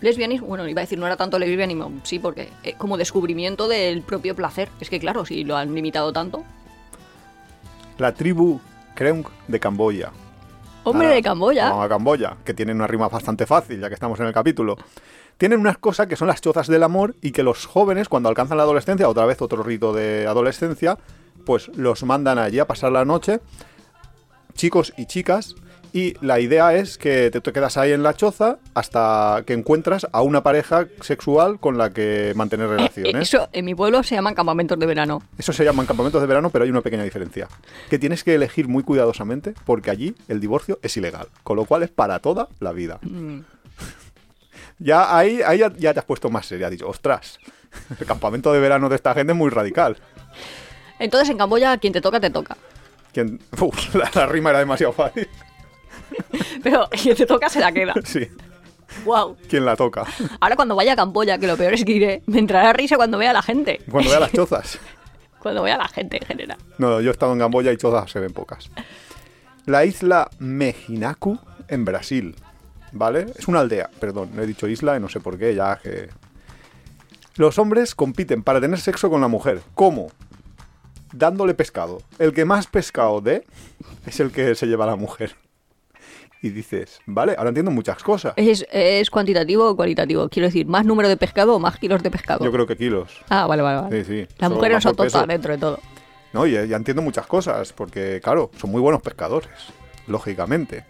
lesbianismo, 0.00 0.46
bueno, 0.46 0.68
iba 0.68 0.80
a 0.80 0.84
decir 0.84 0.98
no 0.98 1.06
era 1.06 1.16
tanto 1.16 1.38
lesbianismo, 1.38 1.90
sí, 2.04 2.18
porque 2.18 2.50
eh, 2.62 2.74
como 2.76 2.96
descubrimiento 2.96 3.66
del 3.66 4.02
propio 4.02 4.36
placer. 4.36 4.68
Es 4.80 4.90
que 4.90 5.00
claro, 5.00 5.24
si 5.24 5.44
lo 5.44 5.56
han 5.56 5.74
limitado 5.74 6.12
tanto. 6.12 6.44
La 7.98 8.12
tribu 8.12 8.60
Kreunk 8.94 9.28
de 9.48 9.58
Camboya. 9.58 10.12
Hombre 10.84 11.08
de 11.08 11.22
Camboya. 11.22 11.70
vamos 11.70 11.86
a 11.86 11.88
Camboya, 11.88 12.36
que 12.44 12.52
tienen 12.52 12.76
una 12.76 12.86
rima 12.86 13.08
bastante 13.08 13.46
fácil, 13.46 13.80
ya 13.80 13.88
que 13.88 13.94
estamos 13.94 14.20
en 14.20 14.26
el 14.26 14.34
capítulo. 14.34 14.76
Tienen 15.38 15.58
unas 15.58 15.78
cosas 15.78 16.06
que 16.06 16.14
son 16.14 16.28
las 16.28 16.40
chozas 16.40 16.68
del 16.68 16.82
amor 16.82 17.16
y 17.22 17.32
que 17.32 17.42
los 17.42 17.66
jóvenes, 17.66 18.08
cuando 18.08 18.28
alcanzan 18.28 18.58
la 18.58 18.64
adolescencia, 18.64 19.08
otra 19.08 19.24
vez 19.24 19.40
otro 19.40 19.62
rito 19.62 19.92
de 19.92 20.26
adolescencia, 20.26 20.98
pues 21.46 21.68
los 21.68 22.04
mandan 22.04 22.38
allí 22.38 22.58
a 22.58 22.66
pasar 22.66 22.92
la 22.92 23.04
noche, 23.04 23.40
chicos 24.54 24.92
y 24.96 25.06
chicas, 25.06 25.56
y 25.94 26.14
la 26.20 26.40
idea 26.40 26.74
es 26.74 26.98
que 26.98 27.30
te, 27.30 27.40
te 27.40 27.52
quedas 27.52 27.76
ahí 27.78 27.92
en 27.92 28.02
la 28.02 28.12
choza 28.14 28.58
hasta 28.74 29.44
que 29.46 29.52
encuentras 29.54 30.06
a 30.12 30.22
una 30.22 30.42
pareja 30.42 30.86
sexual 31.00 31.60
con 31.60 31.78
la 31.78 31.90
que 31.90 32.32
mantener 32.34 32.66
Eh, 32.66 32.70
relaciones. 32.76 33.28
Eso 33.28 33.48
en 33.52 33.64
mi 33.64 33.74
pueblo 33.74 34.02
se 34.02 34.16
llaman 34.16 34.34
campamentos 34.34 34.78
de 34.78 34.86
verano. 34.86 35.22
Eso 35.38 35.52
se 35.52 35.64
llaman 35.64 35.86
campamentos 35.86 36.20
de 36.20 36.26
verano, 36.26 36.50
pero 36.50 36.64
hay 36.64 36.70
una 36.70 36.80
pequeña 36.82 37.04
diferencia. 37.04 37.48
Que 37.88 37.98
tienes 37.98 38.24
que 38.24 38.34
elegir 38.34 38.66
muy 38.68 38.82
cuidadosamente 38.82 39.54
porque 39.64 39.90
allí 39.90 40.14
el 40.28 40.40
divorcio 40.40 40.78
es 40.82 40.96
ilegal. 40.96 41.28
Con 41.44 41.56
lo 41.56 41.64
cual 41.64 41.84
es 41.84 41.90
para 41.90 42.18
toda 42.18 42.48
la 42.60 42.72
vida. 42.72 42.98
Mm. 43.02 43.38
Ya 44.80 45.16
ahí, 45.16 45.40
ahí 45.46 45.58
ya, 45.58 45.72
ya 45.76 45.92
te 45.94 46.00
has 46.00 46.04
puesto 46.04 46.30
más 46.30 46.46
seria. 46.46 46.66
Has 46.66 46.72
dicho, 46.72 46.88
ostras, 46.88 47.38
el 48.00 48.06
campamento 48.06 48.52
de 48.52 48.58
verano 48.58 48.88
de 48.88 48.96
esta 48.96 49.14
gente 49.14 49.32
es 49.32 49.38
muy 49.38 49.50
radical. 49.50 49.96
Entonces 50.98 51.30
en 51.30 51.38
Camboya 51.38 51.76
quien 51.78 51.92
te 51.92 52.00
toca, 52.00 52.18
te 52.18 52.30
toca. 52.30 52.56
Quien- 53.14 53.38
Uf, 53.60 53.94
la, 53.94 54.10
la 54.14 54.26
rima 54.26 54.50
era 54.50 54.58
demasiado 54.58 54.92
fácil. 54.92 55.28
Pero 56.62 56.88
quien 56.90 57.16
te 57.16 57.26
toca 57.26 57.48
se 57.48 57.60
la 57.60 57.72
queda. 57.72 57.94
Sí, 58.04 58.28
wow. 59.04 59.36
quien 59.48 59.64
la 59.64 59.76
toca. 59.76 60.04
Ahora 60.40 60.56
cuando 60.56 60.76
vaya 60.76 60.92
a 60.92 60.96
Camboya, 60.96 61.38
que 61.38 61.46
lo 61.46 61.56
peor 61.56 61.74
es 61.74 61.84
que 61.84 61.92
iré, 61.92 62.22
me 62.26 62.38
entrará 62.38 62.72
risa 62.72 62.96
cuando 62.96 63.18
vea 63.18 63.30
a 63.30 63.34
la 63.34 63.42
gente. 63.42 63.80
Cuando 63.90 64.10
vea 64.10 64.20
las 64.20 64.32
chozas. 64.34 64.78
Cuando 65.40 65.62
vea 65.62 65.74
a 65.74 65.78
la 65.78 65.88
gente 65.88 66.18
en 66.20 66.26
general. 66.26 66.58
No, 66.78 67.00
yo 67.00 67.10
he 67.10 67.12
estado 67.12 67.32
en 67.32 67.38
Camboya 67.38 67.72
y 67.72 67.76
chozas 67.76 68.10
se 68.10 68.20
ven 68.20 68.32
pocas. 68.32 68.70
La 69.66 69.84
isla 69.84 70.30
Mejinaku 70.38 71.38
en 71.68 71.84
Brasil. 71.84 72.36
¿Vale? 72.92 73.26
Es 73.36 73.48
una 73.48 73.58
aldea, 73.60 73.90
perdón, 73.98 74.30
no 74.34 74.42
he 74.42 74.46
dicho 74.46 74.68
isla 74.68 74.96
y 74.96 75.00
no 75.00 75.08
sé 75.08 75.18
por 75.18 75.36
qué, 75.36 75.54
ya 75.54 75.76
que. 75.82 76.10
Los 77.36 77.58
hombres 77.58 77.96
compiten 77.96 78.44
para 78.44 78.60
tener 78.60 78.78
sexo 78.78 79.10
con 79.10 79.20
la 79.20 79.26
mujer. 79.26 79.60
¿Cómo? 79.74 80.12
Dándole 81.12 81.54
pescado. 81.54 82.00
El 82.20 82.32
que 82.32 82.44
más 82.44 82.68
pescado 82.68 83.20
dé 83.20 83.44
es 84.06 84.20
el 84.20 84.30
que 84.30 84.54
se 84.54 84.66
lleva 84.66 84.84
a 84.84 84.88
la 84.88 84.96
mujer. 84.96 85.34
Y 86.44 86.50
dices, 86.50 87.00
vale, 87.06 87.34
ahora 87.38 87.48
entiendo 87.48 87.70
muchas 87.70 88.02
cosas. 88.02 88.34
¿Es, 88.36 88.66
¿Es 88.70 89.08
cuantitativo 89.08 89.66
o 89.66 89.74
cualitativo? 89.74 90.28
Quiero 90.28 90.48
decir, 90.48 90.66
¿más 90.66 90.84
número 90.84 91.08
de 91.08 91.16
pescado 91.16 91.56
o 91.56 91.58
más 91.58 91.78
kilos 91.78 92.02
de 92.02 92.10
pescado? 92.10 92.44
Yo 92.44 92.52
creo 92.52 92.66
que 92.66 92.76
kilos. 92.76 93.22
Ah, 93.30 93.46
vale, 93.46 93.62
vale, 93.62 93.80
vale. 93.80 94.04
Sí, 94.04 94.12
sí. 94.12 94.26
Las 94.36 94.48
Solo 94.50 94.56
mujeres 94.56 94.82
son 94.82 94.94
tontas 94.94 95.26
dentro 95.26 95.54
de 95.54 95.58
todo. 95.58 95.80
No, 96.34 96.46
ya, 96.46 96.66
ya 96.66 96.76
entiendo 96.76 97.00
muchas 97.00 97.26
cosas, 97.26 97.72
porque 97.72 98.20
claro, 98.22 98.50
son 98.58 98.70
muy 98.70 98.82
buenos 98.82 99.00
pescadores, 99.00 99.48
lógicamente. 100.06 100.84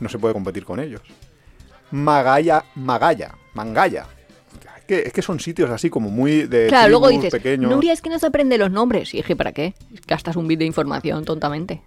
No 0.00 0.08
se 0.08 0.18
puede 0.18 0.34
competir 0.34 0.64
con 0.64 0.80
ellos. 0.80 1.02
Magaya, 1.92 2.64
Magaya, 2.74 3.36
Mangaya. 3.54 4.06
Es 4.76 4.84
que, 4.86 5.02
es 5.06 5.12
que 5.12 5.22
son 5.22 5.38
sitios 5.38 5.70
así 5.70 5.88
como 5.88 6.10
muy 6.10 6.48
de 6.48 6.66
Claro, 6.66 6.88
luego 6.88 7.10
dices, 7.10 7.30
pequeños. 7.30 7.70
Nuria, 7.70 7.92
es 7.92 8.02
que 8.02 8.10
no 8.10 8.18
se 8.18 8.26
aprende 8.26 8.58
los 8.58 8.72
nombres. 8.72 9.14
Y 9.14 9.18
dije, 9.18 9.36
¿para 9.36 9.52
qué? 9.52 9.74
Gastas 10.08 10.34
un 10.34 10.48
bit 10.48 10.58
de 10.58 10.64
información 10.64 11.24
tontamente. 11.24 11.80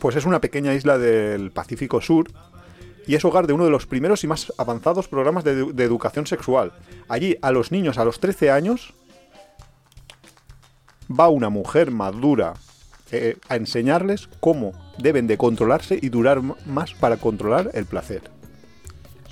Pues 0.00 0.16
es 0.16 0.24
una 0.26 0.40
pequeña 0.40 0.74
isla 0.74 0.98
del 0.98 1.50
Pacífico 1.50 2.00
Sur 2.00 2.30
y 3.06 3.14
es 3.14 3.24
hogar 3.24 3.46
de 3.46 3.52
uno 3.52 3.64
de 3.64 3.70
los 3.70 3.86
primeros 3.86 4.22
y 4.22 4.26
más 4.26 4.52
avanzados 4.58 5.08
programas 5.08 5.42
de, 5.44 5.64
edu- 5.64 5.72
de 5.72 5.84
educación 5.84 6.26
sexual. 6.26 6.72
Allí 7.08 7.36
a 7.42 7.50
los 7.50 7.72
niños 7.72 7.98
a 7.98 8.04
los 8.04 8.20
13 8.20 8.50
años 8.50 8.94
va 11.10 11.28
una 11.28 11.48
mujer 11.48 11.90
madura 11.90 12.54
eh, 13.10 13.38
a 13.48 13.56
enseñarles 13.56 14.28
cómo 14.40 14.72
deben 14.98 15.26
de 15.26 15.38
controlarse 15.38 15.98
y 16.00 16.10
durar 16.10 16.42
más 16.66 16.94
para 16.94 17.16
controlar 17.16 17.70
el 17.74 17.86
placer. 17.86 18.22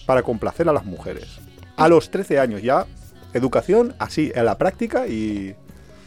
Para 0.07 0.23
complacer 0.23 0.69
a 0.69 0.73
las 0.73 0.85
mujeres. 0.87 1.39
A 1.77 1.89
los 1.89 2.11
13 2.11 2.39
años 2.41 2.63
ya, 2.63 2.87
educación 3.35 3.95
así, 3.99 4.33
en 4.35 4.47
la 4.47 4.57
práctica 4.57 5.07
y 5.07 5.55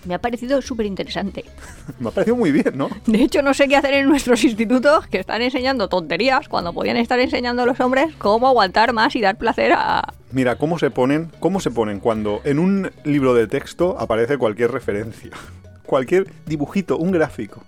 Me 0.06 0.14
ha 0.14 0.20
parecido 0.20 0.62
súper 0.62 0.86
interesante. 0.86 1.46
me 2.00 2.10
ha 2.10 2.12
parecido 2.12 2.38
muy 2.38 2.52
bien, 2.52 2.72
¿no? 2.76 2.90
De 3.06 3.22
hecho, 3.22 3.42
no 3.42 3.54
sé 3.54 3.68
qué 3.68 3.76
hacer 3.76 3.94
en 3.94 4.08
nuestros 4.08 4.44
institutos 4.44 5.08
que 5.08 5.20
están 5.20 5.42
enseñando 5.42 5.90
tonterías 5.90 6.48
cuando 6.48 6.74
podían 6.74 6.98
estar 6.98 7.20
enseñando 7.20 7.64
a 7.64 7.66
los 7.66 7.80
hombres 7.80 8.16
cómo 8.18 8.48
aguantar 8.48 8.94
más 8.94 9.16
y 9.16 9.22
dar 9.22 9.38
placer 9.38 9.74
a... 9.74 10.14
Mira, 10.32 10.56
cómo 10.56 10.80
se 10.80 10.90
ponen, 10.92 11.32
cómo 11.40 11.60
se 11.60 11.72
ponen 11.72 12.00
cuando 12.00 12.42
en 12.44 12.60
un 12.60 12.92
libro 13.04 13.34
de 13.34 13.48
texto 13.48 13.98
aparece 14.00 14.38
cualquier 14.38 14.72
referencia, 14.72 15.32
cualquier 15.86 16.28
dibujito, 16.46 16.98
un 16.98 17.12
gráfico, 17.12 17.64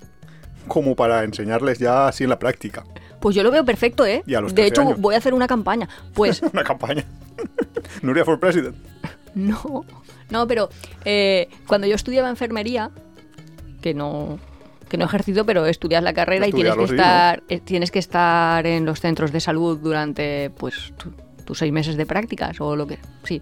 como 0.67 0.95
para 0.95 1.23
enseñarles 1.23 1.79
ya 1.79 2.07
así 2.07 2.23
en 2.23 2.29
la 2.29 2.39
práctica. 2.39 2.83
Pues 3.19 3.35
yo 3.35 3.43
lo 3.43 3.51
veo 3.51 3.63
perfecto, 3.65 4.05
¿eh? 4.05 4.23
Y 4.25 4.33
a 4.35 4.41
los 4.41 4.51
de 4.55 4.63
13 4.63 4.69
hecho, 4.69 4.81
años. 4.81 4.99
voy 4.99 5.15
a 5.15 5.19
hacer 5.19 5.33
una 5.33 5.47
campaña. 5.47 5.87
Pues 6.13 6.41
Una 6.53 6.63
campaña. 6.63 7.03
Nuria 8.01 8.25
for 8.25 8.39
President. 8.39 8.75
No, 9.35 9.85
no, 10.29 10.47
pero 10.47 10.69
eh, 11.05 11.47
cuando 11.67 11.87
yo 11.87 11.95
estudiaba 11.95 12.29
enfermería, 12.29 12.91
que 13.81 13.93
no, 13.93 14.39
que 14.89 14.97
no 14.97 15.05
he 15.05 15.07
ejercido, 15.07 15.45
pero 15.45 15.65
estudias 15.65 16.03
la 16.03 16.13
carrera 16.13 16.47
y 16.47 16.51
tienes 16.51 16.75
que, 16.75 16.83
estar, 17.01 17.43
eh, 17.49 17.59
tienes 17.59 17.91
que 17.91 17.99
estar 17.99 18.67
en 18.67 18.85
los 18.85 18.99
centros 18.99 19.31
de 19.31 19.39
salud 19.39 19.77
durante 19.79 20.49
pues 20.51 20.93
tu- 20.97 21.13
tus 21.45 21.57
seis 21.57 21.71
meses 21.71 21.95
de 21.97 22.05
prácticas 22.05 22.59
o 22.61 22.75
lo 22.75 22.87
que 22.87 22.99
sí. 23.23 23.41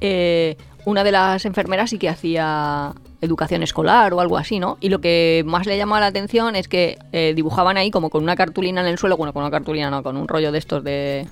Eh, 0.00 0.56
una 0.84 1.04
de 1.04 1.12
las 1.12 1.44
enfermeras 1.44 1.90
sí 1.90 1.98
que 1.98 2.08
hacía 2.08 2.92
educación 3.20 3.62
escolar 3.62 4.12
o 4.14 4.20
algo 4.20 4.36
así, 4.36 4.58
¿no? 4.58 4.76
Y 4.80 4.88
lo 4.88 5.00
que 5.00 5.44
más 5.46 5.64
le 5.66 5.76
llamaba 5.76 6.00
la 6.00 6.06
atención 6.08 6.56
es 6.56 6.66
que 6.66 6.98
eh, 7.12 7.32
dibujaban 7.36 7.76
ahí 7.76 7.92
como 7.92 8.10
con 8.10 8.24
una 8.24 8.34
cartulina 8.34 8.80
en 8.80 8.88
el 8.88 8.98
suelo, 8.98 9.16
bueno, 9.16 9.32
con 9.32 9.42
una 9.42 9.50
cartulina 9.52 9.90
no, 9.90 10.02
con 10.02 10.16
un 10.16 10.26
rollo 10.26 10.50
de 10.50 10.58
estos 10.58 10.82
de 10.82 11.28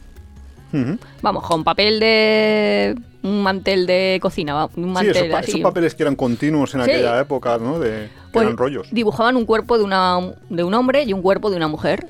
Vamos, 1.23 1.47
con 1.47 1.65
papel 1.65 1.99
de. 2.01 2.95
un 3.23 3.43
mantel 3.43 3.87
de 3.87 4.19
cocina, 4.23 4.65
un 4.67 4.71
Sí, 4.75 4.81
mantel 4.81 5.17
esos, 5.17 5.29
pa- 5.29 5.39
así. 5.41 5.51
esos 5.51 5.61
papeles 5.63 5.95
que 5.95 6.03
eran 6.05 6.17
continuos 6.17 6.75
en 6.75 6.85
Sí. 6.85 6.91
aquella 6.91 7.21
época, 7.21 7.59
¿no? 7.59 7.79
De, 7.79 7.91
que 8.09 8.11
Pues 8.33 8.45
eran 8.45 8.57
rollos. 8.57 8.89
Dibujaban 8.93 9.37
un 9.37 9.45
cuerpo 9.45 9.77
de, 9.77 9.85
una, 9.85 10.19
de 10.49 10.65
un 10.65 10.73
hombre 10.75 11.03
y 11.05 11.13
un 11.13 11.21
cuerpo 11.23 11.51
de 11.51 11.57
una 11.57 11.69
mujer. 11.69 12.07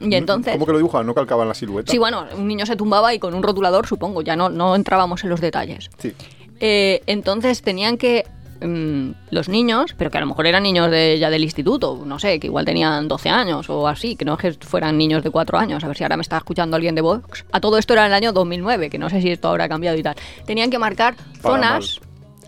Y 0.00 0.14
entonces. 0.14 0.52
¿Cómo 0.52 0.66
que 0.66 0.72
lo 0.72 0.78
dibujaban? 0.78 1.06
¿No 1.06 1.14
calcaban 1.14 1.48
la 1.48 1.54
silueta? 1.54 1.90
Sí, 1.90 1.98
bueno, 1.98 2.24
un 2.36 2.46
niño 2.46 2.66
se 2.66 2.76
tumbaba 2.76 3.14
y 3.14 3.18
con 3.18 3.34
un 3.34 3.42
rotulador, 3.42 3.86
supongo, 3.86 4.22
ya 4.22 4.36
no, 4.36 4.48
no 4.48 4.74
entrábamos 4.76 5.24
en 5.24 5.30
los 5.30 5.40
detalles. 5.40 5.88
Sí. 5.98 6.12
Eh, 6.60 7.02
entonces 7.06 7.62
tenían 7.62 7.96
que. 7.96 8.24
Mm, 8.66 9.10
los 9.30 9.48
niños, 9.48 9.94
pero 9.96 10.10
que 10.10 10.18
a 10.18 10.20
lo 10.20 10.26
mejor 10.26 10.46
eran 10.46 10.62
niños 10.62 10.90
de, 10.90 11.18
ya 11.18 11.30
del 11.30 11.44
instituto, 11.44 12.02
no 12.04 12.18
sé, 12.18 12.40
que 12.40 12.46
igual 12.46 12.64
tenían 12.64 13.08
12 13.08 13.30
años 13.30 13.68
o 13.70 13.86
así, 13.86 14.16
que 14.16 14.24
no 14.24 14.34
es 14.34 14.38
que 14.40 14.52
fueran 14.66 14.96
niños 14.98 15.22
de 15.22 15.30
4 15.30 15.58
años, 15.58 15.84
a 15.84 15.88
ver 15.88 15.96
si 15.96 16.04
ahora 16.04 16.16
me 16.16 16.22
está 16.22 16.36
escuchando 16.36 16.76
alguien 16.76 16.94
de 16.94 17.00
Vox. 17.00 17.44
A 17.52 17.60
todo 17.60 17.78
esto 17.78 17.92
era 17.92 18.02
en 18.02 18.08
el 18.08 18.14
año 18.14 18.32
2009, 18.32 18.90
que 18.90 18.98
no 18.98 19.10
sé 19.10 19.20
si 19.20 19.30
esto 19.30 19.48
habrá 19.48 19.68
cambiado 19.68 19.96
y 19.96 20.02
tal. 20.02 20.16
Tenían 20.46 20.70
que 20.70 20.78
marcar 20.78 21.16
Para 21.42 21.54
zonas, 21.54 22.00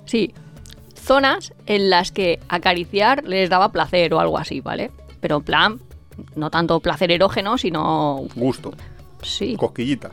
sí, 0.04 0.32
zonas 0.94 1.52
en 1.66 1.90
las 1.90 2.10
que 2.10 2.40
acariciar 2.48 3.24
les 3.24 3.48
daba 3.48 3.70
placer 3.70 4.12
o 4.12 4.20
algo 4.20 4.38
así, 4.38 4.60
¿vale? 4.60 4.90
Pero 5.20 5.36
en 5.36 5.42
plan, 5.42 5.80
no 6.34 6.50
tanto 6.50 6.80
placer 6.80 7.10
erógeno, 7.10 7.58
sino... 7.58 8.24
Gusto. 8.34 8.72
Sí. 9.22 9.56
Cosquillita. 9.56 10.10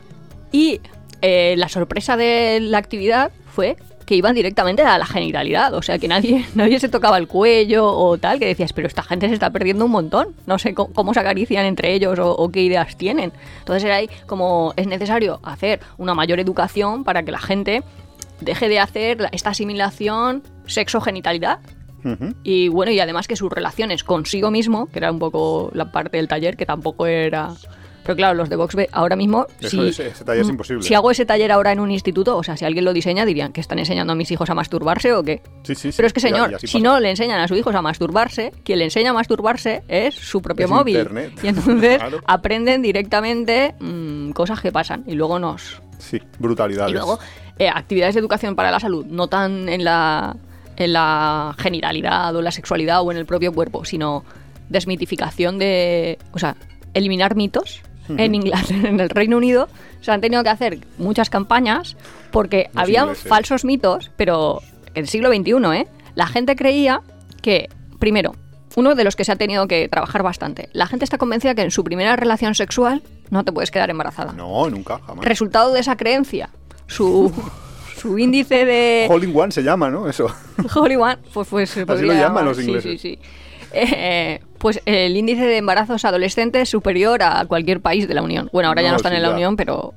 Y 0.52 0.80
eh, 1.20 1.54
la 1.56 1.68
sorpresa 1.68 2.16
de 2.16 2.60
la 2.60 2.78
actividad 2.78 3.32
fue 3.46 3.76
que 4.06 4.14
iban 4.14 4.34
directamente 4.34 4.82
a 4.82 4.98
la 4.98 5.06
genitalidad, 5.06 5.74
o 5.74 5.82
sea 5.82 5.98
que 5.98 6.08
nadie, 6.08 6.44
nadie 6.54 6.78
se 6.80 6.88
tocaba 6.88 7.18
el 7.18 7.28
cuello 7.28 7.86
o 7.86 8.18
tal, 8.18 8.38
que 8.38 8.46
decías, 8.46 8.72
pero 8.72 8.88
esta 8.88 9.02
gente 9.02 9.28
se 9.28 9.34
está 9.34 9.50
perdiendo 9.50 9.84
un 9.84 9.90
montón, 9.90 10.34
no 10.46 10.58
sé 10.58 10.74
cómo, 10.74 10.92
cómo 10.92 11.14
se 11.14 11.20
acarician 11.20 11.64
entre 11.64 11.94
ellos 11.94 12.18
o, 12.18 12.30
o 12.32 12.50
qué 12.50 12.62
ideas 12.62 12.96
tienen. 12.96 13.32
Entonces 13.60 13.84
era 13.84 13.96
ahí 13.96 14.08
como 14.26 14.74
es 14.76 14.86
necesario 14.86 15.40
hacer 15.42 15.80
una 15.98 16.14
mayor 16.14 16.40
educación 16.40 17.04
para 17.04 17.22
que 17.22 17.32
la 17.32 17.40
gente 17.40 17.82
deje 18.40 18.68
de 18.68 18.78
hacer 18.78 19.28
esta 19.32 19.50
asimilación 19.50 20.42
sexo-genitalidad 20.66 21.60
y 22.42 22.68
bueno, 22.68 22.92
y 22.92 23.00
además 23.00 23.26
que 23.26 23.36
sus 23.36 23.50
relaciones 23.50 24.04
consigo 24.04 24.50
mismo, 24.50 24.86
que 24.86 24.98
era 24.98 25.10
un 25.10 25.18
poco 25.18 25.70
la 25.72 25.90
parte 25.90 26.18
del 26.18 26.28
taller, 26.28 26.56
que 26.56 26.66
tampoco 26.66 27.06
era... 27.06 27.54
Pero 28.04 28.16
claro, 28.16 28.34
los 28.34 28.48
de 28.50 28.56
Vox 28.56 28.74
B 28.74 28.88
ahora 28.92 29.16
mismo... 29.16 29.46
Eso 29.60 29.70
si, 29.70 29.88
es- 29.88 29.98
ese 29.98 30.24
taller 30.24 30.42
es 30.42 30.48
imposible. 30.48 30.82
Si 30.82 30.92
hago 30.94 31.10
ese 31.10 31.24
taller 31.24 31.50
ahora 31.50 31.72
en 31.72 31.80
un 31.80 31.90
instituto, 31.90 32.36
o 32.36 32.42
sea, 32.42 32.56
si 32.56 32.64
alguien 32.64 32.84
lo 32.84 32.92
diseña, 32.92 33.24
dirían 33.24 33.52
que 33.52 33.60
están 33.62 33.78
enseñando 33.78 34.12
a 34.12 34.16
mis 34.16 34.30
hijos 34.30 34.50
a 34.50 34.54
masturbarse 34.54 35.12
o 35.14 35.22
qué. 35.22 35.40
Sí, 35.62 35.74
sí, 35.74 35.90
sí. 35.90 35.96
Pero 35.96 36.06
es 36.06 36.12
que, 36.12 36.20
señor, 36.20 36.56
y 36.62 36.66
si 36.66 36.80
no 36.82 37.00
le 37.00 37.10
enseñan 37.10 37.40
a 37.40 37.48
sus 37.48 37.56
hijos 37.58 37.74
a 37.74 37.80
masturbarse, 37.82 38.52
quien 38.62 38.78
le 38.78 38.84
enseña 38.84 39.10
a 39.10 39.12
masturbarse 39.14 39.82
es 39.88 40.14
su 40.14 40.42
propio 40.42 40.66
Es 40.66 40.70
móvil. 40.70 40.96
Internet. 40.98 41.32
Y 41.42 41.48
entonces 41.48 41.96
Claro. 41.98 42.20
aprenden 42.26 42.82
directamente 42.82 43.74
mm, 43.80 44.30
cosas 44.32 44.60
que 44.60 44.70
pasan 44.70 45.04
y 45.06 45.14
luego 45.14 45.38
nos, 45.38 45.80
Sí, 45.98 46.20
brutalidades. 46.38 46.90
y 46.90 46.94
luego, 46.94 47.18
eh, 47.58 47.68
actividades 47.68 48.14
de 48.16 48.20
educación 48.20 48.54
para 48.54 48.70
la 48.70 48.80
salud, 48.80 49.06
no 49.06 49.28
tan 49.28 49.68
en 49.70 49.82
la, 49.84 50.36
en 50.76 50.92
la 50.92 51.54
genitalidad 51.58 52.34
o 52.36 52.40
en 52.40 52.44
la 52.44 52.50
sexualidad 52.50 53.00
o 53.00 53.10
en 53.10 53.16
el 53.16 53.24
propio 53.24 53.52
cuerpo, 53.52 53.84
sino 53.86 54.24
desmitificación 54.68 55.58
de. 55.58 56.18
O 56.32 56.38
sea, 56.38 56.56
eliminar 56.94 57.36
mitos. 57.36 57.80
En 58.08 58.34
Inglaterra, 58.34 58.88
en 58.88 59.00
el 59.00 59.10
Reino 59.10 59.36
Unido, 59.36 59.68
se 60.00 60.12
han 60.12 60.20
tenido 60.20 60.42
que 60.42 60.50
hacer 60.50 60.78
muchas 60.98 61.30
campañas 61.30 61.96
porque 62.30 62.68
Los 62.74 62.82
había 62.82 63.06
falsos 63.14 63.64
mitos, 63.64 64.10
pero 64.16 64.60
en 64.94 65.02
el 65.02 65.08
siglo 65.08 65.30
XXI, 65.30 65.52
¿eh? 65.74 65.86
La 66.14 66.26
gente 66.26 66.54
creía 66.56 67.00
que, 67.42 67.68
primero, 67.98 68.34
uno 68.76 68.94
de 68.94 69.04
los 69.04 69.16
que 69.16 69.24
se 69.24 69.32
ha 69.32 69.36
tenido 69.36 69.66
que 69.68 69.88
trabajar 69.88 70.22
bastante, 70.22 70.68
la 70.72 70.86
gente 70.86 71.04
está 71.04 71.18
convencida 71.18 71.54
que 71.54 71.62
en 71.62 71.70
su 71.70 71.84
primera 71.84 72.16
relación 72.16 72.54
sexual 72.54 73.02
no 73.30 73.44
te 73.44 73.52
puedes 73.52 73.70
quedar 73.70 73.90
embarazada. 73.90 74.32
No, 74.32 74.68
nunca, 74.68 75.00
jamás. 75.06 75.24
Resultado 75.24 75.72
de 75.72 75.80
esa 75.80 75.96
creencia, 75.96 76.50
su, 76.86 77.32
su 77.96 78.18
índice 78.18 78.64
de 78.64 79.06
Hole 79.10 79.26
in 79.26 79.36
one 79.38 79.52
se 79.52 79.62
llama, 79.62 79.90
¿no? 79.90 80.08
Eso. 80.08 80.26
Holy 80.74 80.96
One, 80.96 81.18
pues, 81.32 81.48
pues 81.48 81.70
se 81.70 81.80
Así 81.80 81.86
podría 81.86 82.06
lo 82.06 82.12
llaman 82.12 82.28
llamar, 82.28 82.44
los 82.44 82.56
sí, 82.58 82.64
ingleses. 82.64 83.00
Sí, 83.00 83.16
sí, 83.16 83.18
Eh, 83.72 84.40
pues 84.64 84.80
el 84.86 85.14
índice 85.14 85.44
de 85.44 85.58
embarazos 85.58 86.06
adolescentes 86.06 86.62
es 86.62 86.68
superior 86.70 87.22
a 87.22 87.44
cualquier 87.44 87.80
país 87.82 88.08
de 88.08 88.14
la 88.14 88.22
Unión. 88.22 88.48
Bueno, 88.50 88.70
ahora 88.70 88.80
ya 88.80 88.92
No, 88.92 88.96
están 88.96 89.12
sí, 89.12 89.16
en 89.16 89.22
la 89.22 89.28
ya. 89.28 89.34
Unión, 89.34 89.56
pero 89.56 89.92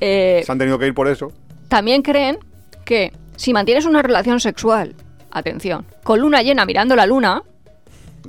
eh, 0.00 0.40
Se 0.46 0.52
han 0.52 0.58
tenido 0.58 0.78
que 0.78 0.86
ir 0.86 0.94
por 0.94 1.08
eso. 1.08 1.32
también 1.66 2.02
creen 2.02 2.38
que 2.84 3.12
si 3.34 3.52
mantienes 3.52 3.86
una 3.86 4.00
relación 4.00 4.38
sexual, 4.38 4.94
atención, 5.32 5.84
con 6.04 6.20
luna 6.20 6.42
llena 6.42 6.64
mirando 6.64 6.94
la 6.94 7.06
luna, 7.06 7.42